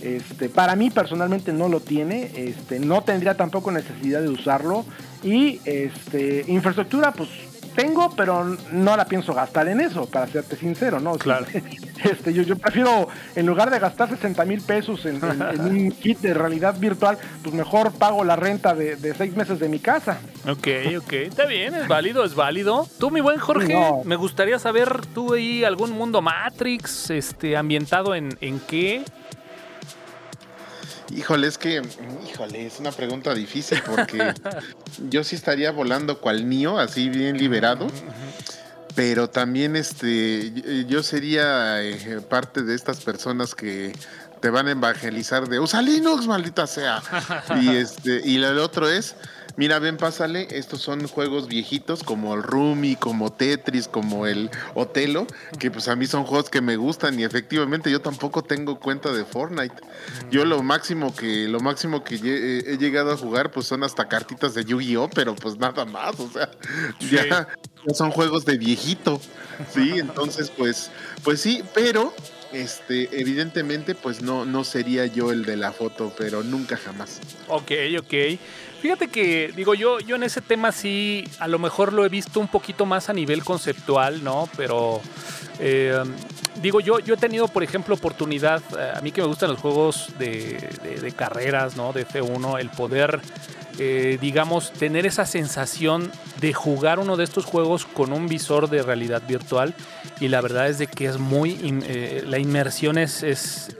Este, 0.00 0.48
para 0.48 0.76
mí 0.76 0.90
personalmente 0.90 1.52
no 1.52 1.68
lo 1.68 1.80
tiene, 1.80 2.30
este, 2.34 2.78
no 2.78 3.02
tendría 3.02 3.36
tampoco 3.36 3.72
necesidad 3.72 4.20
de 4.20 4.28
usarlo. 4.28 4.84
Y 5.22 5.60
este, 5.64 6.44
infraestructura, 6.46 7.12
pues 7.12 7.28
tengo, 7.74 8.10
pero 8.16 8.56
no 8.72 8.96
la 8.96 9.04
pienso 9.04 9.34
gastar 9.34 9.68
en 9.68 9.80
eso, 9.80 10.06
para 10.06 10.26
serte 10.26 10.56
sincero, 10.56 11.00
¿no? 11.00 11.16
Claro. 11.16 11.46
Este, 12.04 12.34
yo, 12.34 12.42
yo 12.42 12.56
prefiero, 12.56 13.08
en 13.34 13.46
lugar 13.46 13.70
de 13.70 13.78
gastar 13.78 14.10
60 14.10 14.44
mil 14.44 14.60
pesos 14.60 15.06
en, 15.06 15.24
un 15.60 15.90
kit 15.92 16.18
de 16.18 16.34
realidad 16.34 16.78
virtual, 16.78 17.16
pues 17.42 17.54
mejor 17.54 17.92
pago 17.92 18.24
la 18.24 18.36
renta 18.36 18.74
de, 18.74 19.14
seis 19.16 19.34
meses 19.34 19.58
de 19.58 19.70
mi 19.70 19.78
casa. 19.78 20.18
Ok, 20.46 20.68
ok, 20.98 21.12
está 21.14 21.46
bien, 21.46 21.74
es 21.74 21.88
válido, 21.88 22.24
es 22.24 22.34
válido. 22.34 22.86
Tú, 22.98 23.10
mi 23.10 23.22
buen 23.22 23.38
Jorge, 23.38 23.74
me 24.04 24.16
gustaría 24.16 24.58
saber, 24.58 25.06
tú 25.14 25.32
ahí 25.32 25.64
algún 25.64 25.92
mundo 25.92 26.20
Matrix, 26.20 27.08
este, 27.08 27.56
ambientado 27.56 28.14
en, 28.14 28.36
en 28.42 28.60
qué? 28.60 29.04
Híjole, 31.14 31.46
es 31.46 31.58
que, 31.58 31.80
híjole, 32.28 32.66
es 32.66 32.80
una 32.80 32.90
pregunta 32.90 33.34
difícil 33.34 33.80
porque 33.86 34.34
yo 35.10 35.22
sí 35.22 35.36
estaría 35.36 35.70
volando 35.70 36.20
cual 36.20 36.48
niño, 36.48 36.78
así 36.78 37.08
bien 37.08 37.38
liberado. 37.38 37.86
Pero 38.96 39.28
también 39.28 39.74
este, 39.74 40.84
yo 40.86 41.02
sería 41.02 41.82
eh, 41.82 42.20
parte 42.28 42.62
de 42.62 42.74
estas 42.74 43.00
personas 43.00 43.54
que 43.54 43.92
te 44.40 44.50
van 44.50 44.68
a 44.68 44.72
evangelizar 44.72 45.48
de 45.48 45.58
usa 45.58 45.82
Linux, 45.82 46.26
maldita 46.26 46.66
sea. 46.66 47.02
y 47.60 47.70
este, 47.76 48.20
y 48.24 48.36
el 48.36 48.58
otro 48.58 48.88
es 48.88 49.16
Mira, 49.56 49.78
ven, 49.78 49.96
pásale, 49.96 50.48
estos 50.50 50.80
son 50.80 51.06
juegos 51.06 51.46
viejitos 51.46 52.02
como 52.02 52.34
el 52.34 52.42
Rumi, 52.42 52.96
como 52.96 53.32
Tetris, 53.32 53.86
como 53.86 54.26
el 54.26 54.50
Otelo, 54.74 55.26
que 55.58 55.70
pues 55.70 55.86
a 55.88 55.94
mí 55.94 56.06
son 56.06 56.24
juegos 56.24 56.50
que 56.50 56.60
me 56.60 56.76
gustan 56.76 57.18
y 57.20 57.24
efectivamente 57.24 57.90
yo 57.90 58.00
tampoco 58.00 58.42
tengo 58.42 58.80
cuenta 58.80 59.12
de 59.12 59.24
Fortnite. 59.24 59.76
Yo 60.30 60.44
lo 60.44 60.62
máximo 60.62 61.14
que 61.14 61.46
lo 61.46 61.60
máximo 61.60 62.02
que 62.02 62.16
he, 62.16 62.76
llegado 62.78 63.12
a 63.12 63.16
jugar 63.16 63.52
pues 63.52 63.66
son 63.66 63.84
hasta 63.84 64.08
cartitas 64.08 64.54
de 64.54 64.64
Yu-Gi-Oh, 64.64 65.08
pero 65.10 65.36
pues 65.36 65.56
nada 65.56 65.84
más, 65.84 66.18
o 66.18 66.28
sea, 66.28 66.50
ya, 67.10 67.48
son 67.94 68.10
juegos 68.10 68.44
de 68.44 68.58
viejito. 68.58 69.20
Sí, 69.72 69.92
entonces 69.94 70.50
pues 70.50 70.90
pues 71.22 71.40
sí, 71.40 71.62
pero 71.74 72.12
este, 72.54 73.08
evidentemente, 73.20 73.96
pues 73.96 74.22
no, 74.22 74.44
no 74.44 74.62
sería 74.62 75.06
yo 75.06 75.32
el 75.32 75.44
de 75.44 75.56
la 75.56 75.72
foto, 75.72 76.14
pero 76.16 76.44
nunca 76.44 76.76
jamás. 76.76 77.20
Ok, 77.48 77.72
ok. 77.98 78.14
Fíjate 78.84 79.08
que, 79.08 79.50
digo, 79.56 79.72
yo, 79.72 79.98
yo 79.98 80.16
en 80.16 80.24
ese 80.24 80.42
tema 80.42 80.70
sí, 80.70 81.26
a 81.38 81.48
lo 81.48 81.58
mejor 81.58 81.94
lo 81.94 82.04
he 82.04 82.10
visto 82.10 82.38
un 82.38 82.48
poquito 82.48 82.84
más 82.84 83.08
a 83.08 83.14
nivel 83.14 83.42
conceptual, 83.42 84.22
¿no? 84.22 84.46
Pero, 84.58 85.00
eh, 85.58 86.02
digo, 86.60 86.80
yo, 86.80 86.98
yo 86.98 87.14
he 87.14 87.16
tenido, 87.16 87.48
por 87.48 87.62
ejemplo, 87.62 87.94
oportunidad, 87.94 88.62
eh, 88.78 88.92
a 88.94 89.00
mí 89.00 89.10
que 89.10 89.22
me 89.22 89.26
gustan 89.26 89.52
los 89.52 89.58
juegos 89.58 90.12
de, 90.18 91.14
carreras, 91.16 91.78
¿no? 91.78 91.94
De 91.94 92.06
F1, 92.06 92.60
el 92.60 92.68
poder, 92.68 93.22
eh, 93.78 94.18
digamos, 94.20 94.70
tener 94.72 95.06
esa 95.06 95.24
sensación 95.24 96.12
de 96.42 96.52
jugar 96.52 96.98
uno 96.98 97.16
de 97.16 97.24
estos 97.24 97.46
juegos 97.46 97.86
con 97.86 98.12
un 98.12 98.28
visor 98.28 98.68
de 98.68 98.82
realidad 98.82 99.22
virtual. 99.26 99.74
Y 100.20 100.28
la 100.28 100.42
verdad 100.42 100.68
es 100.68 100.76
de 100.76 100.88
que 100.88 101.06
es 101.06 101.16
muy, 101.16 101.56
la 102.26 102.38
inmersión 102.38 102.98
es, 102.98 103.22
es 103.22 103.74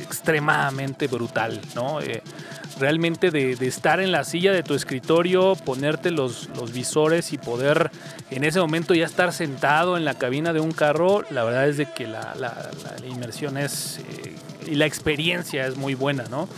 extremadamente 0.00 1.06
brutal, 1.06 1.60
¿no? 1.74 1.98
Realmente 2.80 3.30
de, 3.30 3.52
estar 3.66 4.00
en 4.00 4.10
la 4.10 4.24
silla 4.24 4.52
de 4.52 4.62
tu 4.62 4.74
escritorio, 4.74 5.54
ponerte 5.54 6.10
los, 6.10 6.48
visores 6.72 7.32
y 7.32 7.38
poder 7.38 7.90
en 8.30 8.44
ese 8.44 8.60
momento 8.60 8.94
ya 8.94 9.04
estar 9.04 9.32
sentado 9.32 9.96
en 9.96 10.04
la 10.04 10.14
cabina 10.14 10.52
de 10.52 10.60
un 10.60 10.72
carro, 10.72 11.22
la 11.30 11.44
verdad 11.44 11.68
es 11.68 11.76
de 11.76 11.86
que 11.86 12.06
la, 12.06 12.34
inmersión 13.06 13.58
es 13.58 13.98
eh, 13.98 14.34
y 14.66 14.74
la 14.74 14.86
experiencia 14.86 15.66
es 15.66 15.76
muy 15.76 15.94
buena, 15.94 16.24
¿no? 16.30 16.48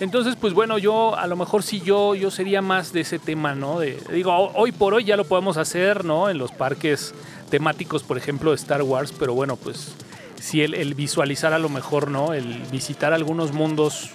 Entonces, 0.00 0.34
pues 0.40 0.54
bueno, 0.54 0.78
yo 0.78 1.14
a 1.14 1.26
lo 1.26 1.36
mejor 1.36 1.62
sí 1.62 1.82
yo, 1.84 2.14
yo 2.14 2.30
sería 2.30 2.62
más 2.62 2.92
de 2.92 3.02
ese 3.02 3.18
tema, 3.18 3.54
¿no? 3.54 3.80
De, 3.80 4.02
digo, 4.10 4.32
hoy 4.54 4.72
por 4.72 4.94
hoy 4.94 5.04
ya 5.04 5.16
lo 5.16 5.24
podemos 5.24 5.58
hacer, 5.58 6.06
¿no? 6.06 6.30
En 6.30 6.38
los 6.38 6.52
parques 6.52 7.14
temáticos, 7.50 8.02
por 8.02 8.16
ejemplo, 8.16 8.50
de 8.50 8.56
Star 8.56 8.82
Wars, 8.82 9.12
pero 9.16 9.34
bueno, 9.34 9.56
pues 9.56 9.92
si 10.40 10.62
el, 10.62 10.72
el, 10.72 10.94
visualizar 10.94 11.52
a 11.52 11.58
lo 11.58 11.68
mejor, 11.68 12.10
¿no? 12.10 12.32
El 12.32 12.62
visitar 12.70 13.12
algunos 13.12 13.52
mundos 13.52 14.10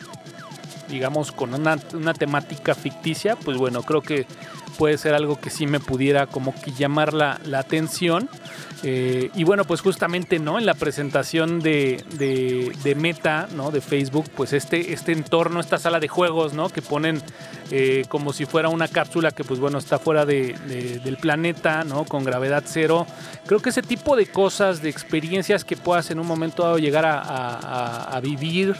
digamos, 0.89 1.31
con 1.31 1.53
una, 1.53 1.77
temática 2.13 2.75
ficticia, 2.75 3.35
pues 3.35 3.57
bueno, 3.57 3.83
creo 3.83 4.01
que 4.01 4.25
puede 4.77 4.97
ser 4.97 5.13
algo 5.13 5.39
que 5.39 5.49
sí 5.49 5.67
me 5.67 5.79
pudiera 5.79 6.27
como 6.27 6.53
que 6.53 6.71
llamar 6.71 7.13
la, 7.13 7.39
atención. 7.57 8.29
Eh, 8.83 9.31
y 9.33 9.43
bueno, 9.45 9.65
pues 9.65 9.81
justamente, 9.81 10.37
¿no? 10.37 10.59
En 10.59 10.65
la 10.65 10.75
presentación 10.75 11.59
de, 11.59 12.03
de, 12.17 12.95
Meta, 12.95 13.47
¿no? 13.55 13.71
De 13.71 13.81
Facebook, 13.81 14.29
pues 14.35 14.53
este, 14.53 14.93
este 14.93 15.11
entorno, 15.11 15.59
esta 15.59 15.79
sala 15.79 15.99
de 15.99 16.07
juegos, 16.07 16.53
¿no? 16.53 16.69
Que 16.69 16.81
ponen 16.81 17.21
eh, 17.71 18.05
como 18.09 18.31
si 18.31 18.45
fuera 18.45 18.69
una 18.69 18.87
cápsula 18.87 19.31
que, 19.31 19.43
pues 19.43 19.59
bueno, 19.59 19.79
está 19.79 19.97
fuera 19.97 20.25
del 20.25 21.17
planeta, 21.19 21.83
¿no? 21.83 22.05
Con 22.05 22.23
gravedad 22.23 22.63
cero. 22.65 23.07
Creo 23.47 23.59
que 23.59 23.69
ese 23.69 23.81
tipo 23.81 24.15
de 24.15 24.27
cosas, 24.27 24.81
de 24.81 24.89
experiencias 24.89 25.63
que 25.63 25.77
puedas 25.77 26.11
en 26.11 26.19
un 26.19 26.27
momento 26.27 26.63
dado 26.63 26.77
llegar 26.77 27.05
a 27.07 28.19
vivir, 28.21 28.75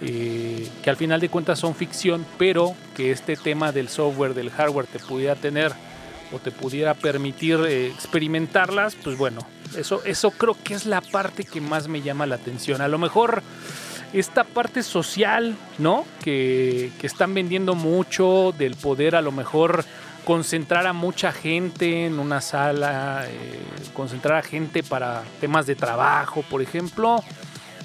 que 0.00 0.90
al 0.90 0.96
final 0.96 1.20
de 1.20 1.28
cuentas 1.28 1.58
son 1.58 1.74
ficción, 1.74 2.26
pero 2.38 2.74
que 2.96 3.10
este 3.10 3.36
tema 3.36 3.72
del 3.72 3.88
software, 3.88 4.34
del 4.34 4.50
hardware 4.50 4.86
te 4.86 4.98
pudiera 4.98 5.34
tener 5.34 5.72
o 6.32 6.38
te 6.38 6.50
pudiera 6.50 6.94
permitir 6.94 7.60
eh, 7.66 7.86
experimentarlas, 7.88 8.96
pues 8.96 9.16
bueno, 9.16 9.46
eso, 9.76 10.02
eso 10.04 10.30
creo 10.32 10.56
que 10.62 10.74
es 10.74 10.86
la 10.86 11.00
parte 11.00 11.44
que 11.44 11.60
más 11.60 11.88
me 11.88 12.02
llama 12.02 12.26
la 12.26 12.34
atención. 12.36 12.80
A 12.80 12.88
lo 12.88 12.98
mejor 12.98 13.42
esta 14.12 14.44
parte 14.44 14.82
social, 14.82 15.56
¿no? 15.78 16.04
Que, 16.22 16.92
están 17.02 17.34
vendiendo 17.34 17.74
mucho 17.74 18.54
del 18.56 18.76
poder 18.76 19.16
a 19.16 19.20
lo 19.20 19.32
mejor 19.32 19.84
concentrar 20.24 20.86
a 20.86 20.92
mucha 20.92 21.32
gente 21.32 22.06
en 22.06 22.18
una 22.18 22.40
sala, 22.40 23.26
eh, 23.28 23.60
concentrar 23.92 24.38
a 24.38 24.42
gente 24.42 24.82
para 24.82 25.22
temas 25.40 25.66
de 25.66 25.74
trabajo, 25.74 26.42
por 26.48 26.62
ejemplo. 26.62 27.22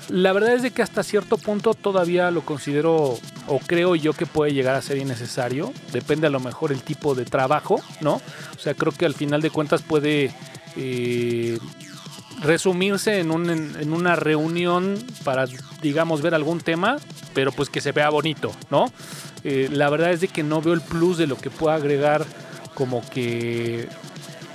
La 0.09 0.33
verdad 0.33 0.53
es 0.53 0.63
de 0.63 0.71
que 0.71 0.81
hasta 0.81 1.03
cierto 1.03 1.37
punto 1.37 1.75
todavía 1.75 2.31
lo 2.31 2.41
considero 2.41 3.19
o 3.47 3.59
creo 3.59 3.95
yo 3.95 4.13
que 4.13 4.25
puede 4.25 4.53
llegar 4.53 4.75
a 4.75 4.81
ser 4.81 4.97
innecesario. 4.97 5.71
Depende 5.93 6.27
a 6.27 6.31
lo 6.31 6.39
mejor 6.39 6.71
el 6.71 6.81
tipo 6.81 7.13
de 7.13 7.25
trabajo, 7.25 7.79
¿no? 8.01 8.15
O 8.55 8.59
sea, 8.59 8.73
creo 8.73 8.91
que 8.91 9.05
al 9.05 9.13
final 9.13 9.41
de 9.41 9.51
cuentas 9.51 9.83
puede 9.83 10.31
eh, 10.75 11.59
resumirse 12.41 13.19
en, 13.19 13.31
una 13.31 14.15
reunión 14.15 14.97
para, 15.23 15.45
digamos, 15.81 16.23
ver 16.23 16.33
algún 16.33 16.59
tema, 16.59 16.97
pero 17.35 17.51
pues 17.51 17.69
que 17.69 17.81
se 17.81 17.91
vea 17.91 18.09
bonito, 18.09 18.51
¿no? 18.71 18.91
Eh, 19.43 19.69
la 19.71 19.89
verdad 19.89 20.11
es 20.11 20.21
de 20.21 20.27
que 20.27 20.41
no 20.41 20.61
veo 20.61 20.73
el 20.73 20.81
plus 20.81 21.17
de 21.17 21.27
lo 21.27 21.37
que 21.37 21.51
pueda 21.51 21.75
agregar 21.75 22.25
como 22.73 23.07
que 23.09 23.87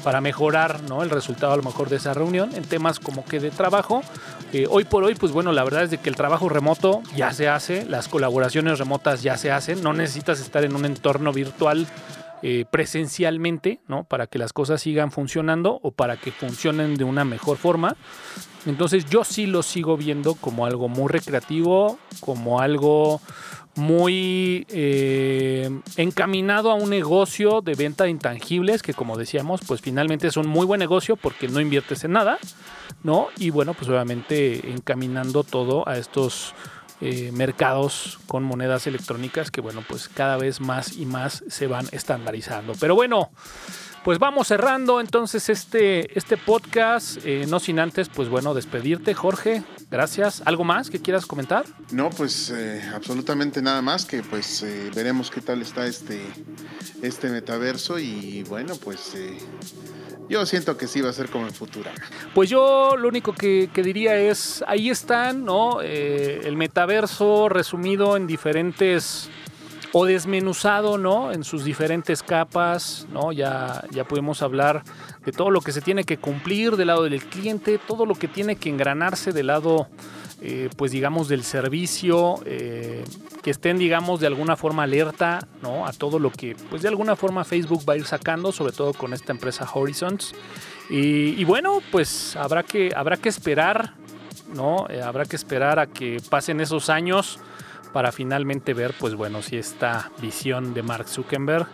para 0.05 0.21
mejorar 0.21 0.83
¿no? 0.83 1.03
el 1.03 1.09
resultado 1.09 1.55
a 1.55 1.57
lo 1.57 1.63
mejor 1.63 1.89
de 1.89 1.97
esa 1.97 2.13
reunión 2.13 2.55
en 2.55 2.63
temas 2.65 3.01
como 3.01 3.25
que 3.25 3.41
de 3.41 3.51
trabajo. 3.51 4.03
Hoy 4.71 4.85
por 4.85 5.03
hoy, 5.03 5.17
pues 5.17 5.33
bueno, 5.33 5.51
la 5.51 5.65
verdad 5.65 5.83
es 5.83 5.91
de 5.91 5.99
que 5.99 6.09
el 6.09 6.15
trabajo 6.15 6.49
remoto 6.49 7.03
ya 7.17 7.33
se 7.33 7.49
hace, 7.49 7.85
las 7.87 8.07
colaboraciones 8.07 8.79
remotas 8.79 9.23
ya 9.23 9.37
se 9.37 9.51
hacen, 9.51 9.83
no 9.83 9.93
necesitas 9.93 10.41
estar 10.41 10.65
en 10.65 10.77
un 10.77 10.85
entorno 10.85 11.33
virtual 11.33 11.89
eh, 12.43 12.65
presencialmente, 12.71 13.81
¿no? 13.89 14.05
Para 14.05 14.29
que 14.29 14.39
las 14.39 14.53
cosas 14.53 14.81
sigan 14.81 15.11
funcionando 15.11 15.81
o 15.83 15.91
para 15.91 16.17
que 16.17 16.31
funcionen 16.31 16.95
de 16.95 17.03
una 17.03 17.25
mejor 17.25 17.57
forma. 17.57 17.97
Entonces 18.65 19.07
yo 19.07 19.25
sí 19.25 19.47
lo 19.47 19.63
sigo 19.65 19.97
viendo 19.97 20.35
como 20.35 20.67
algo 20.67 20.89
muy 20.89 21.09
recreativo, 21.09 21.99
como 22.21 22.61
algo 22.61 23.21
muy 23.77 24.67
eh, 24.71 25.71
encaminado 25.97 26.71
a 26.71 26.75
un 26.75 26.91
negocio 26.91 27.61
de 27.61 27.75
venta 27.75 28.05
de 28.05 28.11
intangibles 28.11 28.83
que 28.83 28.95
como 28.95 29.17
decíamos 29.17 29.61
pues 29.67 29.81
finalmente 29.81 30.29
es 30.29 30.37
un 30.37 30.47
muy 30.47 30.65
buen 30.65 30.79
negocio 30.79 31.17
porque 31.17 31.49
no 31.49 31.61
inviertes 31.61 32.05
en 32.05 32.13
nada 32.13 32.39
no 33.03 33.29
y 33.37 33.51
bueno 33.51 33.75
pues 33.75 33.89
obviamente 33.89 34.71
encaminando 34.71 35.43
todo 35.43 35.89
a 35.89 35.99
estos 35.99 36.55
eh, 37.01 37.33
mercados 37.33 38.21
con 38.27 38.45
monedas 38.45 38.87
electrónicas 38.87 39.51
que 39.51 39.61
bueno 39.61 39.83
pues 39.87 40.09
cada 40.09 40.37
vez 40.37 40.61
más 40.61 40.97
y 40.97 41.05
más 41.05 41.43
se 41.49 41.67
van 41.67 41.87
estandarizando. 41.91 42.73
Pero 42.79 42.95
bueno 42.95 43.31
pues 44.05 44.19
vamos 44.19 44.49
cerrando 44.49 45.01
entonces 45.01 45.49
este, 45.49 46.17
este 46.17 46.37
podcast, 46.37 47.17
eh, 47.25 47.47
no 47.49 47.59
sin 47.59 47.79
antes, 47.79 48.11
pues 48.11 48.29
bueno, 48.29 48.53
despedirte, 48.53 49.15
Jorge. 49.15 49.65
Gracias. 49.91 50.43
¿Algo 50.45 50.63
más 50.63 50.91
que 50.91 51.01
quieras 51.01 51.25
comentar? 51.25 51.65
No, 51.91 52.11
pues 52.11 52.51
eh, 52.51 52.83
absolutamente 52.95 53.63
nada 53.63 53.81
más, 53.81 54.05
que 54.05 54.23
pues 54.23 54.63
eh, 54.63 54.91
veremos 54.95 55.31
qué 55.31 55.41
tal 55.41 55.63
está 55.63 55.87
este, 55.87 56.21
este 57.01 57.31
metaverso 57.31 57.99
y 57.99 58.43
bueno, 58.43 58.75
pues 58.77 59.15
yo 60.29 60.45
siento 60.45 60.77
que 60.77 60.87
sí 60.87 61.01
va 61.01 61.09
a 61.09 61.15
ser 61.15 61.31
como 61.31 61.47
el 61.47 61.55
futuro. 61.55 61.91
Pues 62.35 62.51
yo 62.51 62.97
lo 62.99 63.09
único 63.09 63.33
que, 63.33 63.71
que 63.73 63.83
diría 63.83 64.17
es, 64.17 64.63
ahí 64.67 64.91
están, 64.91 65.47
¿no? 65.47 65.81
el 65.81 66.57
metaverso 66.57 67.49
resumido 67.49 68.19
en 68.19 68.27
diferentes 68.27 69.31
o 69.95 70.05
desmenuzado, 70.05 70.99
¿no? 70.99 71.33
En 71.33 71.45
sus 71.45 71.65
diferentes 71.65 72.23
capas, 72.23 73.07
¿no? 73.13 73.33
Ya, 73.33 73.85
ya 73.93 74.05
pudimos 74.05 74.43
hablar 74.43 74.83
de 75.25 75.33
todo 75.33 75.51
lo 75.51 75.61
que 75.61 75.73
se 75.73 75.81
tiene 75.81 76.05
que 76.05 76.19
cumplir 76.19 76.77
del 76.77 76.89
lado 76.89 77.05
del 77.05 77.25
cliente, 77.25 77.79
todo 77.79 78.05
lo 78.05 78.17
que 78.17 78.29
tiene 78.29 78.57
que 78.57 78.69
engranarse 78.69 79.33
del 79.33 79.47
lado 79.47 79.89
eh, 80.47 80.69
pues 80.77 80.93
digamos, 80.93 81.29
del 81.29 81.43
servicio, 81.43 82.35
eh, 82.45 83.03
que 83.43 83.51
estén, 83.51 83.79
digamos, 83.79 84.21
de 84.21 84.27
alguna 84.27 84.57
forma 84.57 84.83
alerta, 84.83 85.47
¿no? 85.63 85.87
A 85.87 85.93
todo 85.93 86.19
lo 86.19 86.31
que, 86.31 86.55
pues 86.69 86.83
de 86.83 86.89
alguna 86.89 87.17
forma 87.17 87.45
Facebook 87.45 87.89
va 87.89 87.95
a 87.95 87.97
ir 87.97 88.05
sacando, 88.05 88.53
sobre 88.53 88.73
todo 88.75 88.93
con 88.93 89.15
esta 89.15 89.33
empresa 89.33 89.67
Horizons. 89.73 90.35
Y, 90.91 91.43
bueno, 91.45 91.81
pues 91.91 92.37
habrá 92.37 92.63
que, 92.63 92.93
habrá 92.95 93.17
que 93.17 93.31
esperar, 93.31 93.95
¿no? 94.53 94.87
Eh, 94.91 95.01
habrá 95.01 95.25
que 95.25 95.37
esperar 95.37 95.79
a 95.79 95.87
que 95.87 96.21
pasen 96.29 96.61
esos 96.61 96.91
años 96.91 97.39
para 97.95 98.13
finalmente 98.13 98.75
ver, 98.75 98.93
pues 98.99 99.15
bueno, 99.15 99.41
si 99.41 99.57
esta 99.57 100.11
visión 100.21 100.75
de 100.75 100.83
Mark 100.83 101.09
Zuckerberg 101.09 101.69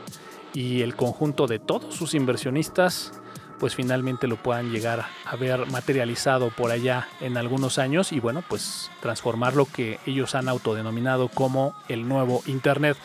y 0.54 0.82
el 0.82 0.94
conjunto 0.94 1.46
de 1.46 1.58
todos 1.58 1.94
sus 1.94 2.14
inversionistas 2.14 3.12
pues 3.58 3.74
finalmente 3.74 4.26
lo 4.26 4.36
puedan 4.36 4.72
llegar 4.72 5.06
a 5.26 5.36
ver 5.36 5.66
materializado 5.70 6.48
por 6.48 6.70
allá 6.70 7.06
en 7.20 7.36
algunos 7.36 7.78
años 7.78 8.10
y 8.10 8.18
bueno, 8.18 8.42
pues 8.48 8.90
transformar 9.00 9.54
lo 9.54 9.66
que 9.66 10.00
ellos 10.06 10.34
han 10.34 10.48
autodenominado 10.48 11.28
como 11.28 11.74
el 11.88 12.08
nuevo 12.08 12.42
Internet. 12.46 12.96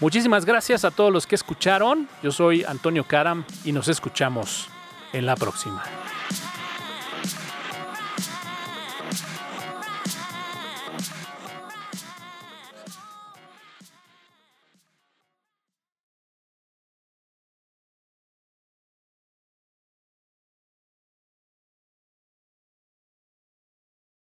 Muchísimas 0.00 0.44
gracias 0.44 0.84
a 0.84 0.92
todos 0.92 1.12
los 1.12 1.26
que 1.26 1.34
escucharon. 1.34 2.08
Yo 2.22 2.30
soy 2.30 2.62
Antonio 2.62 3.02
Karam 3.04 3.44
y 3.64 3.72
nos 3.72 3.88
escuchamos 3.88 4.68
en 5.12 5.26
la 5.26 5.34
próxima. 5.34 5.82